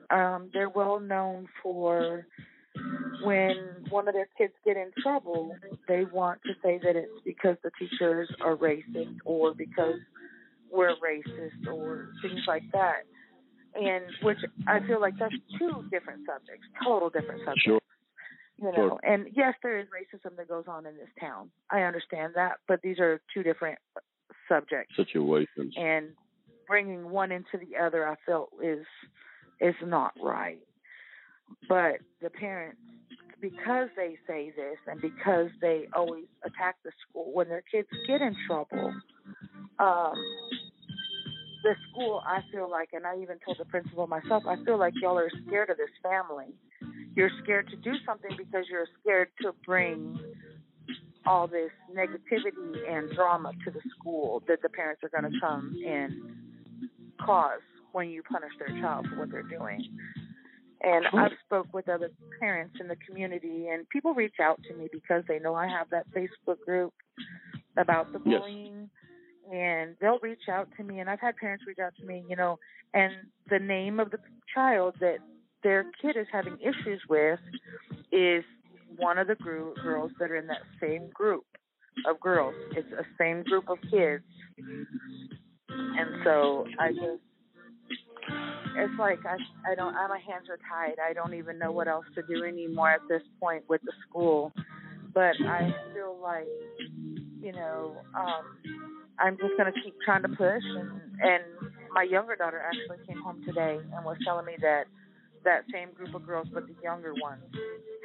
Um, 0.09 0.49
they're 0.53 0.69
well 0.69 0.99
known 0.99 1.47
for 1.63 2.27
when 3.23 3.55
one 3.89 4.07
of 4.07 4.13
their 4.13 4.27
kids 4.37 4.53
get 4.65 4.77
in 4.77 4.91
trouble, 5.01 5.55
they 5.87 6.05
want 6.05 6.41
to 6.43 6.53
say 6.63 6.79
that 6.83 6.95
it's 6.95 7.11
because 7.25 7.57
the 7.63 7.71
teachers 7.79 8.29
are 8.41 8.55
racist 8.55 9.17
or 9.25 9.53
because 9.53 9.99
we're 10.71 10.95
racist 10.95 11.67
or 11.67 12.09
things 12.21 12.41
like 12.47 12.63
that. 12.71 13.03
And 13.75 14.03
which 14.21 14.37
I 14.67 14.79
feel 14.85 14.99
like 14.99 15.13
that's 15.17 15.33
two 15.57 15.83
different 15.91 16.25
subjects, 16.25 16.65
total 16.83 17.09
different 17.09 17.41
subjects. 17.45 17.63
Sure. 17.63 17.79
You 18.57 18.65
know, 18.65 18.73
Sure. 18.75 18.99
and 19.03 19.27
yes, 19.33 19.55
there 19.63 19.79
is 19.79 19.87
racism 19.87 20.35
that 20.37 20.47
goes 20.47 20.65
on 20.67 20.85
in 20.85 20.95
this 20.95 21.09
town. 21.19 21.49
I 21.69 21.81
understand 21.83 22.33
that, 22.35 22.57
but 22.67 22.81
these 22.81 22.99
are 22.99 23.19
two 23.33 23.43
different 23.43 23.79
subjects 24.47 24.95
Situations. 24.97 25.73
and 25.77 26.09
bringing 26.67 27.09
one 27.09 27.31
into 27.31 27.57
the 27.59 27.77
other 27.77 28.07
i 28.07 28.15
felt 28.25 28.49
is 28.61 28.85
is 29.59 29.75
not 29.85 30.13
right 30.21 30.59
but 31.69 31.97
the 32.21 32.29
parents 32.29 32.79
because 33.41 33.87
they 33.95 34.17
say 34.27 34.51
this 34.55 34.77
and 34.87 34.99
because 35.01 35.49
they 35.61 35.87
always 35.93 36.25
attack 36.45 36.75
the 36.83 36.91
school 37.07 37.31
when 37.33 37.47
their 37.49 37.63
kids 37.71 37.87
get 38.07 38.21
in 38.21 38.35
trouble 38.47 38.93
um 39.79 40.13
the 41.63 41.75
school 41.89 42.21
i 42.25 42.39
feel 42.51 42.69
like 42.69 42.89
and 42.93 43.05
i 43.05 43.15
even 43.21 43.37
told 43.45 43.57
the 43.59 43.65
principal 43.65 44.07
myself 44.07 44.43
i 44.47 44.55
feel 44.63 44.77
like 44.77 44.93
y'all 45.01 45.17
are 45.17 45.31
scared 45.47 45.69
of 45.69 45.77
this 45.77 45.89
family 46.01 46.53
you're 47.15 47.31
scared 47.43 47.67
to 47.69 47.75
do 47.77 47.93
something 48.05 48.31
because 48.37 48.65
you're 48.69 48.87
scared 49.01 49.29
to 49.41 49.51
bring 49.65 50.17
all 51.25 51.47
this 51.47 51.71
negativity 51.93 52.89
and 52.89 53.11
drama 53.11 53.51
to 53.65 53.71
the 53.71 53.81
school 53.97 54.41
that 54.47 54.61
the 54.61 54.69
parents 54.69 55.01
are 55.03 55.09
going 55.09 55.31
to 55.31 55.39
come 55.39 55.75
and 55.87 56.13
cause 57.23 57.61
when 57.91 58.09
you 58.09 58.23
punish 58.23 58.51
their 58.57 58.81
child 58.81 59.05
for 59.09 59.19
what 59.19 59.31
they're 59.31 59.43
doing. 59.43 59.85
And 60.83 61.05
I've 61.13 61.33
spoke 61.45 61.73
with 61.73 61.87
other 61.89 62.09
parents 62.39 62.75
in 62.79 62.87
the 62.87 62.95
community, 63.07 63.67
and 63.67 63.87
people 63.89 64.15
reach 64.15 64.35
out 64.41 64.59
to 64.67 64.75
me 64.75 64.87
because 64.91 65.23
they 65.27 65.37
know 65.37 65.53
I 65.53 65.67
have 65.67 65.87
that 65.91 66.07
Facebook 66.11 66.59
group 66.65 66.93
about 67.77 68.11
the 68.13 68.19
Yes. 68.25 68.89
And 69.51 69.95
they'll 70.01 70.19
reach 70.19 70.49
out 70.49 70.67
to 70.77 70.83
me. 70.83 70.99
And 70.99 71.09
I've 71.09 71.19
had 71.19 71.35
parents 71.37 71.63
reach 71.67 71.79
out 71.79 71.93
to 71.99 72.05
me, 72.05 72.23
you 72.29 72.35
know, 72.35 72.59
and 72.93 73.13
the 73.49 73.59
name 73.59 73.99
of 73.99 74.11
the 74.11 74.19
child 74.53 74.95
that 74.99 75.17
their 75.63 75.85
kid 76.01 76.17
is 76.17 76.27
having 76.31 76.57
issues 76.59 77.01
with 77.09 77.39
is 78.11 78.43
one 78.97 79.17
of 79.17 79.27
the 79.27 79.35
group, 79.35 79.77
girls 79.77 80.11
that 80.19 80.31
are 80.31 80.35
in 80.35 80.47
that 80.47 80.61
same 80.79 81.09
group 81.13 81.45
of 82.07 82.19
girls. 82.19 82.55
It's 82.75 82.91
a 82.91 83.05
same 83.17 83.43
group 83.43 83.69
of 83.69 83.77
kids. 83.89 84.23
And 85.69 86.23
so 86.23 86.65
I 86.79 86.89
just 86.91 87.21
it's 88.75 88.93
like 88.99 89.19
I 89.25 89.37
I 89.69 89.75
don't 89.75 89.95
I, 89.95 90.07
my 90.07 90.19
hands 90.19 90.47
are 90.49 90.59
tied. 90.69 90.97
I 90.99 91.13
don't 91.13 91.33
even 91.33 91.59
know 91.59 91.71
what 91.71 91.87
else 91.87 92.05
to 92.15 92.21
do 92.23 92.43
anymore 92.43 92.91
at 92.91 93.01
this 93.09 93.21
point 93.39 93.63
with 93.67 93.81
the 93.83 93.93
school. 94.07 94.51
But 95.13 95.35
I 95.45 95.73
feel 95.93 96.17
like, 96.21 96.47
you 97.41 97.51
know, 97.51 97.97
um 98.15 98.90
I'm 99.21 99.37
just 99.37 99.55
gonna 99.57 99.73
keep 99.83 99.95
trying 100.03 100.23
to 100.23 100.29
push 100.29 100.63
and 100.75 100.89
and 101.21 101.43
my 101.93 102.03
younger 102.03 102.35
daughter 102.35 102.61
actually 102.61 102.97
came 103.07 103.19
home 103.19 103.37
today 103.45 103.79
and 103.95 104.05
was 104.05 104.17
telling 104.25 104.45
me 104.45 104.57
that 104.61 104.85
that 105.45 105.63
same 105.73 105.93
group 105.93 106.15
of 106.15 106.25
girls 106.25 106.47
but 106.53 106.65
the 106.67 106.75
younger 106.83 107.15
ones 107.15 107.51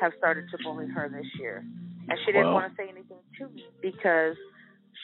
have 0.01 0.13
started 0.19 0.45
to 0.53 0.59
bully 0.59 0.87
her 0.95 1.09
this 1.09 1.27
year. 1.39 1.65
And 2.09 2.19
she 2.25 2.33
didn't 2.33 2.53
Wow. 2.53 2.53
want 2.53 2.71
to 2.71 2.77
say 2.77 2.89
anything 2.89 3.21
to 3.39 3.49
me 3.49 3.65
because 3.83 4.37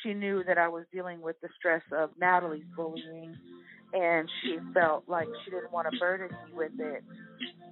she 0.03 0.15
knew 0.15 0.45
that 0.45 0.59
I 0.59 0.69
was 0.69 0.85
dealing 0.93 1.21
with 1.23 1.37
the 1.43 1.49
stress 1.57 1.83
of 1.93 2.11
Natalie's 2.21 2.67
bullying 2.77 3.37
and 3.93 4.29
she 4.45 4.59
felt 4.75 5.05
like 5.09 5.31
she 5.45 5.51
didn't 5.51 5.73
want 5.73 5.87
to 5.89 5.93
burden 5.99 6.29
me 6.29 6.53
with 6.55 6.73
it. 6.79 7.05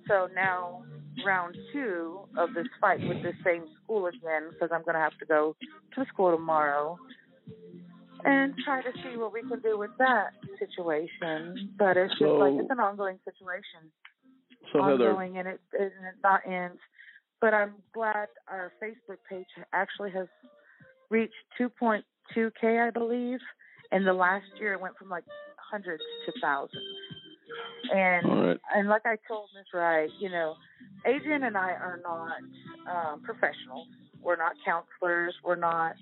So 0.08 0.28
now 0.34 0.82
round 1.24 1.56
two 1.72 2.20
of 2.36 2.50
this 2.54 2.66
fight 2.80 3.04
with 3.04 3.18
the 3.22 3.34
same 3.44 3.64
school 3.82 4.06
again 4.06 4.48
because 4.50 4.70
I'm 4.72 4.84
going 4.84 4.94
to 4.96 5.00
have 5.00 5.16
to 5.20 5.26
go 5.26 5.56
to 5.94 6.06
school 6.06 6.32
tomorrow 6.36 7.00
and 8.24 8.54
try 8.64 8.82
to 8.82 8.90
see 9.02 9.16
what 9.16 9.32
we 9.32 9.40
can 9.42 9.60
do 9.60 9.78
with 9.78 9.90
that 9.98 10.30
situation. 10.58 11.74
But 11.78 11.96
it's 11.96 12.12
just 12.18 12.30
like 12.30 12.54
it's 12.54 12.70
an 12.70 12.80
ongoing 12.80 13.18
situation 13.24 13.90
So 14.72 14.82
Heather, 14.82 15.10
ongoing 15.10 15.38
and 15.38 15.48
it 15.48 15.60
and 15.72 15.90
it 15.90 16.18
not 16.22 16.40
ends. 16.46 16.78
But 17.40 17.54
I'm 17.54 17.74
glad 17.94 18.28
our 18.48 18.72
Facebook 18.82 19.18
page 19.28 19.46
actually 19.72 20.10
has 20.10 20.26
reached 21.10 21.32
2.2k, 21.58 22.86
I 22.86 22.90
believe. 22.90 23.38
And 23.92 24.06
the 24.06 24.12
last 24.12 24.44
year 24.60 24.74
it 24.74 24.80
went 24.80 24.96
from 24.96 25.08
like 25.08 25.24
hundreds 25.70 26.02
to 26.26 26.32
thousands. 26.40 26.84
And 27.92 28.46
right. 28.46 28.58
and 28.74 28.88
like 28.88 29.06
I 29.06 29.16
told 29.26 29.48
Miss 29.56 29.66
Wright, 29.74 30.10
you 30.20 30.30
know, 30.30 30.54
Adrianne 31.06 31.46
and 31.46 31.56
I 31.56 31.70
are 31.70 32.00
not 32.02 32.36
um, 32.88 33.22
professionals. 33.22 33.88
We're 34.22 34.36
not 34.36 34.52
counselors. 34.64 35.34
We're 35.42 35.56
not 35.56 35.94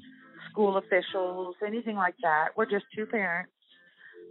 school 0.51 0.77
officials, 0.77 1.55
anything 1.67 1.97
like 1.97 2.15
that. 2.23 2.49
We're 2.57 2.67
just 2.67 2.85
two 2.95 3.07
parents 3.07 3.53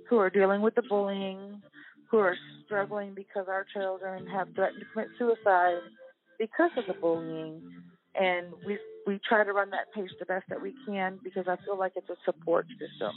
who 0.10 0.18
are 0.18 0.30
dealing 0.30 0.62
with 0.62 0.76
the 0.76 0.82
bullying, 0.84 1.62
who 2.10 2.18
are 2.18 2.36
struggling 2.66 3.14
because 3.14 3.46
our 3.48 3.66
children 3.74 4.28
have 4.28 4.48
threatened 4.56 4.80
to 4.80 4.86
commit 4.94 5.10
suicide 5.18 5.80
because 6.40 6.72
of 6.78 6.86
the 6.88 6.94
bullying. 6.94 7.62
And 8.16 8.48
we 8.66 8.78
we 9.06 9.20
try 9.28 9.44
to 9.44 9.54
run 9.54 9.70
that 9.70 9.94
page 9.94 10.10
the 10.20 10.26
best 10.26 10.46
that 10.50 10.62
we 10.62 10.74
can 10.86 11.20
because 11.24 11.48
I 11.48 11.56
feel 11.66 11.78
like 11.78 11.94
it's 11.96 12.10
a 12.10 12.18
support 12.26 12.68
system. 12.72 13.14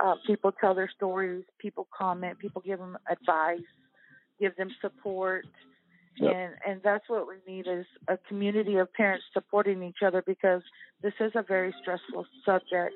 Uh, 0.00 0.14
people 0.26 0.50
tell 0.52 0.74
their 0.74 0.90
stories, 0.96 1.44
people 1.58 1.86
comment, 1.96 2.38
people 2.38 2.60
give 2.64 2.80
them 2.80 2.98
advice, 3.08 3.60
give 4.40 4.56
them 4.56 4.70
support, 4.80 5.46
Yep. 6.16 6.32
and 6.32 6.54
and 6.66 6.80
that's 6.84 7.04
what 7.08 7.26
we 7.26 7.36
need 7.52 7.66
is 7.66 7.84
a 8.08 8.16
community 8.28 8.76
of 8.76 8.92
parents 8.92 9.24
supporting 9.32 9.82
each 9.82 9.98
other 10.04 10.22
because 10.24 10.62
this 11.02 11.12
is 11.18 11.32
a 11.34 11.42
very 11.42 11.74
stressful 11.82 12.24
subject, 12.44 12.94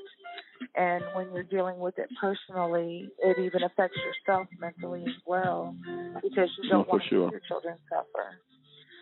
and 0.76 1.02
when 1.14 1.32
you're 1.32 1.42
dealing 1.42 1.78
with 1.78 1.98
it 1.98 2.08
personally, 2.20 3.08
it 3.18 3.38
even 3.38 3.64
affects 3.64 3.96
yourself 3.96 4.46
mentally 4.60 5.02
as 5.02 5.20
well 5.26 5.74
because 6.22 6.48
you 6.62 6.70
don't 6.70 6.84
for 6.84 6.92
want 6.92 7.02
to 7.02 7.08
sure. 7.08 7.30
your 7.30 7.42
children 7.48 7.76
suffer. 7.90 8.38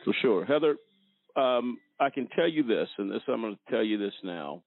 For 0.04 0.14
sure. 0.22 0.44
Heather, 0.44 0.76
um, 1.36 1.78
I 2.00 2.10
can 2.10 2.28
tell 2.34 2.48
you 2.48 2.62
this, 2.62 2.88
and 2.96 3.10
this 3.10 3.20
I'm 3.28 3.42
going 3.42 3.54
to 3.54 3.70
tell 3.70 3.84
you 3.84 3.98
this 3.98 4.14
now. 4.24 4.62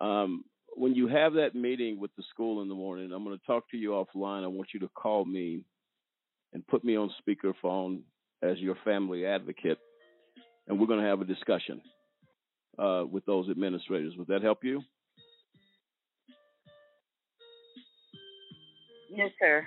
Um, 0.00 0.44
when 0.74 0.94
you 0.94 1.08
have 1.08 1.34
that 1.34 1.54
meeting 1.54 2.00
with 2.00 2.14
the 2.16 2.22
school 2.32 2.62
in 2.62 2.68
the 2.68 2.74
morning, 2.74 3.12
I'm 3.12 3.24
going 3.24 3.38
to 3.38 3.46
talk 3.46 3.70
to 3.72 3.76
you 3.76 3.90
offline. 3.90 4.44
I 4.44 4.46
want 4.46 4.68
you 4.72 4.80
to 4.80 4.88
call 4.88 5.24
me 5.24 5.64
and 6.52 6.66
put 6.66 6.84
me 6.84 6.96
on 6.96 7.10
speakerphone 7.20 8.00
as 8.42 8.58
your 8.58 8.76
family 8.84 9.26
advocate, 9.26 9.78
and 10.66 10.78
we're 10.78 10.86
going 10.86 11.00
to 11.00 11.06
have 11.06 11.20
a 11.20 11.24
discussion 11.24 11.80
uh, 12.78 13.04
with 13.10 13.24
those 13.26 13.48
administrators. 13.50 14.14
Would 14.16 14.28
that 14.28 14.42
help 14.42 14.62
you? 14.62 14.82
Yes, 19.10 19.30
sir. 19.40 19.66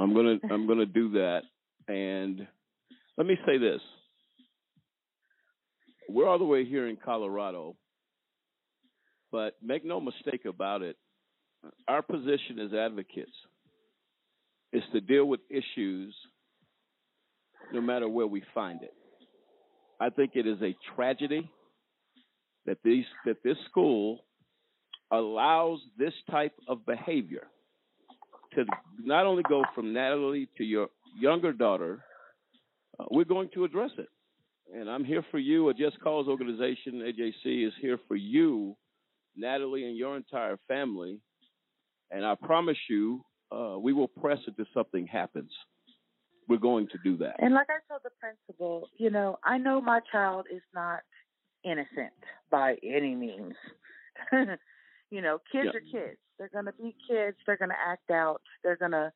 I'm 0.00 0.14
gonna 0.14 0.36
I'm 0.50 0.66
gonna 0.66 0.86
do 0.86 1.10
that. 1.12 1.42
And 1.88 2.46
let 3.18 3.26
me 3.26 3.36
say 3.44 3.58
this: 3.58 3.80
we're 6.08 6.28
all 6.28 6.38
the 6.38 6.44
way 6.44 6.64
here 6.64 6.88
in 6.88 6.96
Colorado, 6.96 7.76
but 9.32 9.56
make 9.62 9.84
no 9.84 10.00
mistake 10.00 10.44
about 10.46 10.82
it. 10.82 10.96
Our 11.88 12.02
position 12.02 12.58
as 12.64 12.72
advocates 12.72 13.32
is 14.72 14.82
to 14.92 15.00
deal 15.00 15.26
with 15.26 15.40
issues 15.50 16.14
no 17.72 17.80
matter 17.80 18.08
where 18.08 18.26
we 18.26 18.42
find 18.54 18.82
it. 18.82 18.94
I 20.00 20.10
think 20.10 20.32
it 20.34 20.46
is 20.46 20.60
a 20.62 20.74
tragedy 20.94 21.50
that 22.66 22.78
these 22.84 23.04
that 23.26 23.42
this 23.44 23.56
school 23.68 24.24
allows 25.10 25.80
this 25.98 26.14
type 26.30 26.54
of 26.68 26.86
behavior 26.86 27.46
to 28.54 28.64
not 28.98 29.26
only 29.26 29.42
go 29.48 29.62
from 29.74 29.92
Natalie 29.92 30.48
to 30.58 30.64
your 30.64 30.88
younger 31.18 31.52
daughter, 31.52 32.04
uh, 32.98 33.04
we're 33.10 33.24
going 33.24 33.48
to 33.54 33.64
address 33.64 33.90
it. 33.98 34.08
And 34.74 34.88
I'm 34.88 35.04
here 35.04 35.24
for 35.30 35.38
you. 35.38 35.68
A 35.68 35.74
Just 35.74 36.00
Cause 36.00 36.26
organization, 36.28 37.02
AJC, 37.02 37.66
is 37.66 37.72
here 37.80 37.98
for 38.06 38.16
you, 38.16 38.76
Natalie, 39.36 39.84
and 39.84 39.96
your 39.96 40.16
entire 40.16 40.58
family. 40.68 41.20
And 42.10 42.24
I 42.24 42.34
promise 42.34 42.78
you, 42.88 43.24
uh, 43.52 43.76
we 43.80 43.92
will 43.92 44.08
press 44.08 44.38
until 44.46 44.66
something 44.72 45.06
happens. 45.06 45.50
We're 46.50 46.56
going 46.58 46.88
to 46.88 46.98
do 47.04 47.16
that. 47.18 47.36
And 47.38 47.54
like 47.54 47.68
I 47.70 47.78
told 47.88 48.00
the 48.02 48.10
principal, 48.20 48.88
you 48.98 49.08
know, 49.08 49.38
I 49.44 49.56
know 49.56 49.80
my 49.80 50.00
child 50.10 50.46
is 50.52 50.62
not 50.74 51.00
innocent 51.64 52.12
by 52.50 52.74
any 52.82 53.14
means. 53.14 53.54
you 55.10 55.22
know, 55.22 55.38
kids 55.52 55.70
Yeah. 55.72 55.78
are 55.78 55.80
kids. 56.08 56.18
They're 56.38 56.48
going 56.48 56.64
to 56.64 56.72
be 56.72 56.96
kids. 57.08 57.36
They're 57.46 57.56
going 57.56 57.70
to 57.70 57.76
act 57.80 58.10
out. 58.10 58.42
They're 58.64 58.76
going 58.76 58.90
to, 58.90 59.12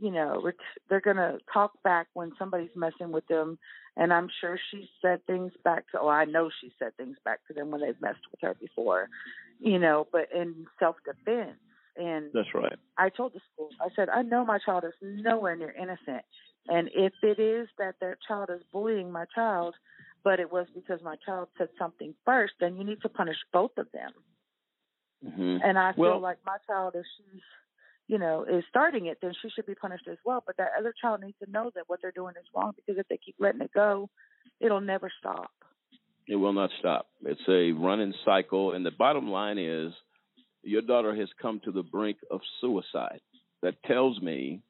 you 0.00 0.10
know, 0.10 0.40
ret- 0.42 0.56
they're 0.88 1.00
going 1.00 1.16
to 1.18 1.38
talk 1.52 1.80
back 1.84 2.08
when 2.14 2.32
somebody's 2.40 2.74
messing 2.74 3.12
with 3.12 3.26
them. 3.28 3.56
And 3.96 4.12
I'm 4.12 4.28
sure 4.40 4.58
she 4.72 4.88
said 5.00 5.24
things 5.26 5.52
back 5.62 5.84
to, 5.92 6.00
oh, 6.00 6.08
I 6.08 6.24
know 6.24 6.50
she 6.60 6.72
said 6.80 6.96
things 6.96 7.16
back 7.24 7.38
to 7.46 7.54
them 7.54 7.70
when 7.70 7.82
they've 7.82 8.00
messed 8.00 8.26
with 8.32 8.40
her 8.42 8.54
before, 8.60 9.08
you 9.60 9.78
know, 9.78 10.08
but 10.10 10.26
in 10.34 10.66
self 10.80 10.96
defense. 11.04 11.58
And 11.96 12.30
That's 12.34 12.52
right. 12.54 12.76
I 12.98 13.08
told 13.08 13.34
the 13.34 13.40
school, 13.52 13.68
I 13.80 13.86
said, 13.94 14.08
I 14.08 14.22
know 14.22 14.44
my 14.44 14.58
child 14.58 14.82
is 14.84 14.94
nowhere 15.00 15.54
near 15.54 15.70
innocent. 15.70 16.24
And 16.68 16.88
if 16.94 17.12
it 17.22 17.38
is 17.38 17.68
that 17.78 17.96
their 18.00 18.16
child 18.26 18.50
is 18.50 18.62
bullying 18.72 19.10
my 19.10 19.24
child, 19.34 19.74
but 20.22 20.40
it 20.40 20.50
was 20.50 20.66
because 20.74 21.00
my 21.02 21.16
child 21.24 21.48
said 21.58 21.68
something 21.78 22.14
first, 22.24 22.54
then 22.58 22.76
you 22.76 22.84
need 22.84 23.02
to 23.02 23.08
punish 23.08 23.36
both 23.52 23.76
of 23.76 23.86
them. 23.92 24.12
Mhm. 25.24 25.60
And 25.62 25.78
I 25.78 25.92
feel 25.92 26.02
well, 26.02 26.20
like 26.20 26.38
my 26.44 26.58
child, 26.66 26.94
if 26.94 27.06
she's, 27.16 27.42
you 28.08 28.18
know, 28.18 28.44
is 28.44 28.64
starting 28.68 29.06
it, 29.06 29.18
then 29.20 29.34
she 29.40 29.50
should 29.50 29.66
be 29.66 29.74
punished 29.74 30.08
as 30.08 30.18
well. 30.24 30.42
But 30.46 30.56
that 30.56 30.72
other 30.78 30.92
child 30.92 31.20
needs 31.20 31.38
to 31.38 31.50
know 31.50 31.70
that 31.74 31.88
what 31.88 32.00
they're 32.02 32.12
doing 32.12 32.34
is 32.38 32.46
wrong 32.54 32.72
because 32.74 32.98
if 32.98 33.08
they 33.08 33.18
keep 33.18 33.36
letting 33.38 33.60
it 33.60 33.72
go, 33.72 34.08
it'll 34.60 34.80
never 34.80 35.10
stop. 35.18 35.52
It 36.26 36.36
will 36.36 36.52
not 36.52 36.70
stop. 36.78 37.08
It's 37.22 37.46
a 37.48 37.72
running 37.72 38.14
cycle. 38.24 38.72
And 38.72 38.84
the 38.84 38.90
bottom 38.90 39.30
line 39.30 39.58
is 39.58 39.92
your 40.62 40.82
daughter 40.82 41.14
has 41.14 41.28
come 41.40 41.60
to 41.60 41.72
the 41.72 41.82
brink 41.82 42.18
of 42.30 42.40
suicide. 42.60 43.20
That 43.62 43.82
tells 43.84 44.20
me 44.20 44.62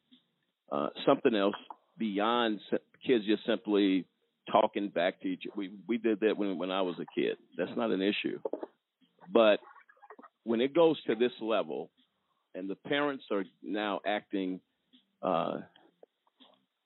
uh, 0.71 0.89
something 1.05 1.35
else 1.35 1.57
beyond 1.99 2.61
kids 3.07 3.25
just 3.27 3.45
simply 3.47 4.07
talking 4.51 4.89
back 4.89 5.21
to 5.23 5.29
each 5.29 5.45
We, 5.57 5.71
we 5.89 5.99
did 5.99 6.21
that 6.21 6.37
when, 6.37 6.59
when 6.59 6.71
I 6.71 6.83
was 6.83 6.97
a 7.01 7.07
kid. 7.19 7.37
That's 7.57 7.77
not 7.77 7.91
an 7.91 8.03
issue. 8.03 8.39
But 9.33 9.61
when 10.45 10.61
it 10.61 10.75
goes 10.75 11.03
to 11.05 11.15
this 11.15 11.33
level 11.41 11.91
and 12.55 12.69
the 12.69 12.75
parents 12.75 13.25
are 13.31 13.45
now 13.63 14.01
acting 14.07 14.61
uh, 15.23 15.59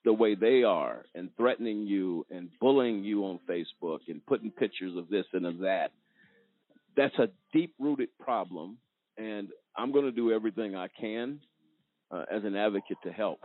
the 0.05 0.13
way 0.13 0.35
they 0.35 0.63
are 0.63 1.05
and 1.13 1.29
threatening 1.35 1.85
you 1.85 2.25
and 2.31 2.49
bullying 2.59 3.03
you 3.03 3.25
on 3.25 3.39
Facebook 3.49 3.99
and 4.07 4.25
putting 4.25 4.51
pictures 4.51 4.95
of 4.97 5.09
this 5.09 5.25
and 5.33 5.45
of 5.45 5.59
that, 5.59 5.91
that's 6.95 7.17
a 7.19 7.29
deep 7.53 7.73
rooted 7.79 8.09
problem. 8.19 8.77
And 9.17 9.49
I'm 9.77 9.91
going 9.91 10.05
to 10.05 10.11
do 10.11 10.31
everything 10.31 10.75
I 10.75 10.87
can 10.87 11.39
uh, 12.11 12.23
as 12.31 12.43
an 12.45 12.55
advocate 12.55 12.97
to 13.03 13.11
help. 13.11 13.41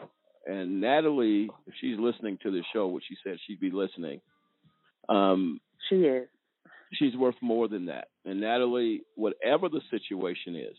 And 0.47 0.81
Natalie, 0.81 1.51
if 1.67 1.75
she's 1.81 1.99
listening 1.99 2.39
to 2.43 2.51
the 2.51 2.63
show, 2.73 2.87
which 2.89 3.05
she 3.09 3.17
said 3.25 3.39
she'd 3.47 3.61
be 3.61 3.71
listening, 3.71 4.21
um, 5.09 5.61
She 5.89 5.97
is. 5.97 6.29
she's 6.93 7.17
worth 7.17 7.35
more 7.41 7.69
than 7.69 7.87
that. 7.87 8.09
And 8.25 8.41
Natalie, 8.41 9.03
whatever 9.15 9.69
the 9.69 9.81
situation 9.91 10.57
is, 10.57 10.77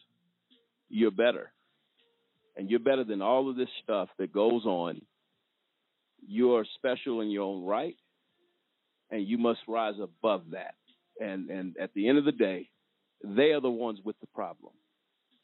you're 0.89 1.11
better. 1.11 1.51
And 2.57 2.69
you're 2.69 2.79
better 2.79 3.03
than 3.03 3.21
all 3.21 3.49
of 3.49 3.55
this 3.55 3.69
stuff 3.83 4.09
that 4.17 4.31
goes 4.31 4.65
on. 4.65 5.01
You're 6.27 6.65
special 6.75 7.21
in 7.21 7.29
your 7.29 7.43
own 7.43 7.65
right, 7.65 7.95
and 9.11 9.27
you 9.27 9.37
must 9.37 9.59
rise 9.67 9.95
above 10.01 10.43
that. 10.51 10.75
And 11.19 11.49
and 11.49 11.75
at 11.77 11.93
the 11.93 12.07
end 12.07 12.17
of 12.17 12.25
the 12.25 12.31
day, 12.31 12.69
they 13.23 13.51
are 13.51 13.61
the 13.61 13.69
ones 13.69 13.99
with 14.03 14.19
the 14.21 14.27
problem. 14.27 14.73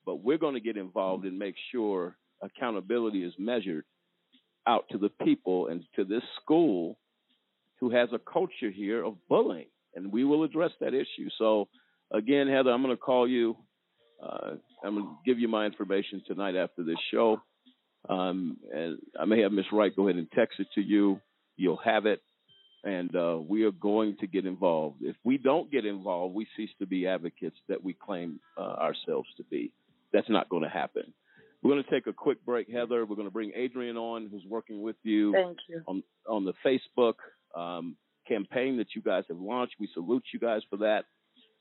But 0.05 0.23
we're 0.23 0.37
going 0.39 0.55
to 0.55 0.59
get 0.61 0.77
involved 0.77 1.25
and 1.25 1.37
make 1.37 1.55
sure 1.71 2.15
accountability 2.41 3.23
is 3.23 3.33
measured 3.37 3.85
out 4.67 4.85
to 4.91 4.97
the 4.97 5.09
people 5.23 5.67
and 5.67 5.83
to 5.95 6.03
this 6.03 6.23
school 6.41 6.97
who 7.79 7.89
has 7.89 8.09
a 8.13 8.19
culture 8.19 8.69
here 8.69 9.03
of 9.03 9.15
bullying, 9.27 9.67
and 9.95 10.11
we 10.11 10.23
will 10.23 10.43
address 10.43 10.71
that 10.79 10.93
issue. 10.93 11.29
So, 11.37 11.67
again, 12.13 12.47
Heather, 12.47 12.71
I'm 12.71 12.83
going 12.83 12.95
to 12.95 13.01
call 13.01 13.27
you. 13.27 13.57
Uh, 14.21 14.51
I'm 14.83 14.93
going 14.93 15.05
to 15.05 15.17
give 15.25 15.39
you 15.39 15.47
my 15.47 15.65
information 15.65 16.21
tonight 16.27 16.55
after 16.55 16.83
this 16.83 16.97
show, 17.11 17.41
um, 18.07 18.57
and 18.71 18.99
I 19.19 19.25
may 19.25 19.41
have 19.41 19.51
Miss 19.51 19.65
Wright 19.71 19.95
go 19.95 20.07
ahead 20.07 20.17
and 20.17 20.31
text 20.31 20.59
it 20.59 20.67
to 20.75 20.81
you. 20.81 21.19
You'll 21.57 21.81
have 21.83 22.05
it, 22.05 22.21
and 22.83 23.15
uh, 23.15 23.39
we 23.47 23.63
are 23.63 23.71
going 23.71 24.17
to 24.19 24.27
get 24.27 24.45
involved. 24.45 24.97
If 25.01 25.15
we 25.23 25.39
don't 25.39 25.71
get 25.71 25.85
involved, 25.85 26.35
we 26.35 26.47
cease 26.55 26.69
to 26.79 26.85
be 26.85 27.07
advocates 27.07 27.57
that 27.67 27.83
we 27.83 27.93
claim 27.93 28.39
uh, 28.57 28.61
ourselves 28.61 29.27
to 29.37 29.43
be. 29.43 29.71
That's 30.13 30.29
not 30.29 30.49
going 30.49 30.63
to 30.63 30.69
happen. 30.69 31.13
We're 31.61 31.71
going 31.71 31.83
to 31.83 31.89
take 31.89 32.07
a 32.07 32.13
quick 32.13 32.43
break, 32.45 32.69
Heather. 32.71 33.05
We're 33.05 33.15
going 33.15 33.27
to 33.27 33.33
bring 33.33 33.51
Adrianne 33.51 33.97
on, 33.97 34.29
who's 34.31 34.43
working 34.47 34.81
with 34.81 34.95
you 35.03 35.31
Thank 35.31 35.57
you. 35.69 35.81
on 35.87 36.03
on 36.27 36.45
the 36.45 36.53
Facebook 36.65 37.15
um, 37.55 37.95
campaign 38.27 38.77
that 38.77 38.87
you 38.95 39.01
guys 39.01 39.23
have 39.29 39.39
launched. 39.39 39.75
We 39.79 39.89
salute 39.93 40.23
you 40.33 40.39
guys 40.39 40.61
for 40.69 40.77
that. 40.77 41.05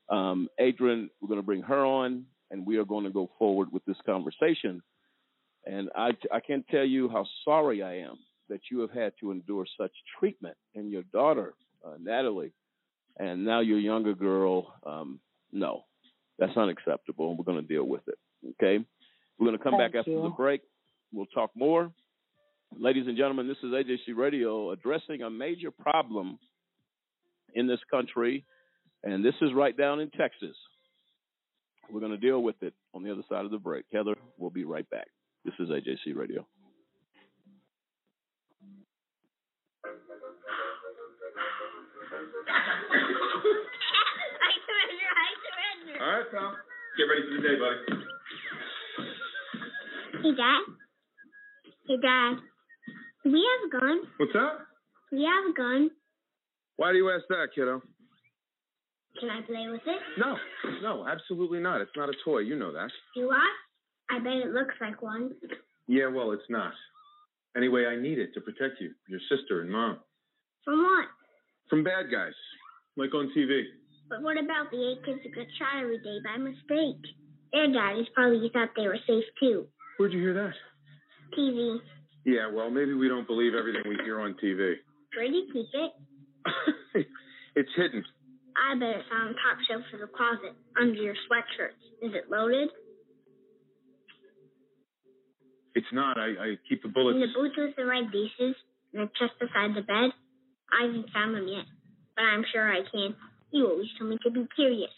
Um, 0.08 0.48
Adrianne, 0.60 1.08
we're 1.20 1.28
going 1.28 1.40
to 1.40 1.46
bring 1.46 1.62
her 1.62 1.84
on, 1.84 2.24
and 2.50 2.66
we 2.66 2.78
are 2.78 2.84
going 2.84 3.04
to 3.04 3.10
go 3.10 3.30
forward 3.38 3.68
with 3.72 3.84
this 3.84 3.98
conversation. 4.06 4.82
And 5.66 5.90
I 5.94 6.12
I 6.32 6.40
can't 6.40 6.66
tell 6.68 6.84
you 6.84 7.08
how 7.08 7.26
sorry 7.44 7.82
I 7.82 7.98
am 7.98 8.18
that 8.48 8.60
you 8.70 8.80
have 8.80 8.90
had 8.90 9.12
to 9.20 9.30
endure 9.30 9.66
such 9.78 9.92
treatment, 10.18 10.56
and 10.74 10.90
your 10.90 11.04
daughter 11.12 11.54
uh, 11.86 11.96
Natalie, 12.00 12.52
and 13.18 13.44
now 13.44 13.60
your 13.60 13.78
younger 13.78 14.14
girl. 14.14 14.74
Um, 14.84 15.20
no, 15.52 15.82
that's 16.38 16.56
unacceptable, 16.56 17.30
and 17.30 17.38
we're 17.38 17.44
going 17.44 17.60
to 17.60 17.74
deal 17.74 17.84
with 17.84 18.02
it. 18.08 18.18
Okay, 18.60 18.84
we're 19.40 19.46
going 19.46 19.58
to 19.58 19.64
come 19.64 19.78
back 19.78 19.94
after 19.94 20.10
you. 20.10 20.22
the 20.22 20.28
break. 20.28 20.60
We'll 21.12 21.26
talk 21.26 21.50
more. 21.54 21.90
Ladies 22.78 23.06
and 23.06 23.16
gentlemen, 23.16 23.48
this 23.48 23.56
is 23.64 23.72
AJC 23.72 24.14
Radio 24.16 24.70
addressing 24.70 25.22
a 25.22 25.30
major 25.30 25.70
problem 25.70 26.38
in 27.54 27.66
this 27.66 27.80
country, 27.90 28.44
and 29.02 29.24
this 29.24 29.34
is 29.40 29.50
right 29.54 29.76
down 29.76 29.98
in 29.98 30.10
Texas. 30.10 30.54
We're 31.90 32.00
going 32.00 32.12
to 32.12 32.18
deal 32.18 32.42
with 32.42 32.62
it 32.62 32.74
on 32.94 33.02
the 33.02 33.10
other 33.10 33.22
side 33.28 33.44
of 33.44 33.50
the 33.50 33.58
break. 33.58 33.86
Heather, 33.92 34.14
we'll 34.38 34.50
be 34.50 34.64
right 34.64 34.88
back. 34.90 35.08
This 35.44 35.54
is 35.58 35.68
AJC 35.70 36.14
Radio. 36.14 36.46
I 44.40 44.52
surrender, 44.66 45.08
I 45.16 45.28
surrender. 45.42 46.04
All 46.04 46.12
right, 46.12 46.28
pal. 46.30 46.56
Get 46.96 47.04
ready 47.04 47.22
for 47.22 47.34
the 47.34 47.42
day, 47.42 47.56
buddy. 47.58 48.09
Hey, 50.22 50.34
Dad. 50.36 50.62
Hey, 51.88 51.96
Dad. 52.00 52.34
We 53.24 53.40
have 53.46 53.68
a 53.68 53.80
gun? 53.80 54.00
What's 54.18 54.32
that? 54.32 54.52
Do 55.10 55.16
we 55.16 55.24
have 55.24 55.50
a 55.50 55.54
gun? 55.56 55.90
Why 56.76 56.92
do 56.92 56.98
you 56.98 57.10
ask 57.10 57.24
that, 57.28 57.48
kiddo? 57.54 57.82
Can 59.18 59.28
I 59.30 59.40
play 59.42 59.66
with 59.70 59.82
it? 59.86 60.00
No, 60.18 60.36
no, 60.82 61.06
absolutely 61.06 61.60
not. 61.60 61.80
It's 61.80 61.90
not 61.96 62.08
a 62.08 62.14
toy. 62.24 62.38
You 62.40 62.56
know 62.56 62.72
that. 62.72 62.90
Do 63.16 63.30
I? 63.30 64.16
I 64.16 64.18
bet 64.18 64.32
it 64.34 64.52
looks 64.52 64.74
like 64.80 65.02
one. 65.02 65.32
Yeah, 65.88 66.06
well, 66.08 66.32
it's 66.32 66.48
not. 66.48 66.72
Anyway, 67.56 67.84
I 67.86 67.96
need 68.00 68.18
it 68.18 68.32
to 68.34 68.40
protect 68.40 68.80
you, 68.80 68.92
your 69.08 69.20
sister, 69.28 69.62
and 69.62 69.70
mom 69.70 69.98
From 70.64 70.78
what? 70.82 71.06
from 71.68 71.84
bad 71.84 72.10
guys, 72.10 72.32
like 72.96 73.14
on 73.14 73.30
TV. 73.36 73.62
But 74.08 74.22
what 74.22 74.36
about 74.36 74.70
the 74.70 74.90
eight 74.92 75.04
kids 75.04 75.20
who 75.22 75.30
get 75.30 75.46
shot 75.58 75.80
every 75.82 75.98
day 75.98 76.18
by 76.24 76.36
mistake? 76.36 77.02
Their 77.52 77.72
daddies 77.72 78.06
probably 78.14 78.50
thought 78.52 78.70
they 78.76 78.86
were 78.86 78.98
safe 79.06 79.24
too. 79.40 79.66
Where'd 80.00 80.16
you 80.16 80.24
hear 80.24 80.32
that? 80.32 80.56
TV. 81.36 81.76
Yeah, 82.24 82.48
well, 82.48 82.70
maybe 82.70 82.94
we 82.94 83.06
don't 83.06 83.26
believe 83.26 83.52
everything 83.52 83.82
we 83.84 84.00
hear 84.02 84.18
on 84.18 84.32
TV. 84.42 84.80
Where 85.12 85.28
do 85.28 85.36
you 85.36 85.44
keep 85.52 85.68
it? 85.76 85.92
it's 87.54 87.68
hidden. 87.76 88.02
I 88.56 88.80
bet 88.80 88.96
it's 88.96 89.12
on 89.12 89.28
the 89.28 89.34
top 89.44 89.60
shelf 89.68 89.84
of 89.92 90.00
the 90.00 90.08
closet, 90.08 90.56
under 90.80 90.96
your 90.96 91.12
sweatshirts. 91.28 91.76
Is 92.00 92.16
it 92.16 92.32
loaded? 92.32 92.70
It's 95.74 95.92
not. 95.92 96.16
I, 96.16 96.32
I 96.32 96.48
keep 96.66 96.80
the 96.80 96.88
bullets. 96.88 97.16
In 97.16 97.20
the 97.20 97.36
boots 97.36 97.56
with 97.58 97.76
the 97.76 97.84
red 97.84 98.08
laces, 98.08 98.56
and 98.96 99.04
the 99.04 99.12
chest 99.20 99.36
beside 99.36 99.76
the 99.76 99.84
bed. 99.84 100.16
I 100.72 100.88
haven't 100.88 101.12
found 101.12 101.36
them 101.36 101.46
yet, 101.46 101.68
but 102.16 102.24
I'm 102.24 102.46
sure 102.50 102.72
I 102.72 102.80
can. 102.90 103.14
You 103.52 103.68
always 103.68 103.92
told 103.98 104.08
me 104.08 104.16
to 104.24 104.30
be 104.30 104.48
curious. 104.56 104.96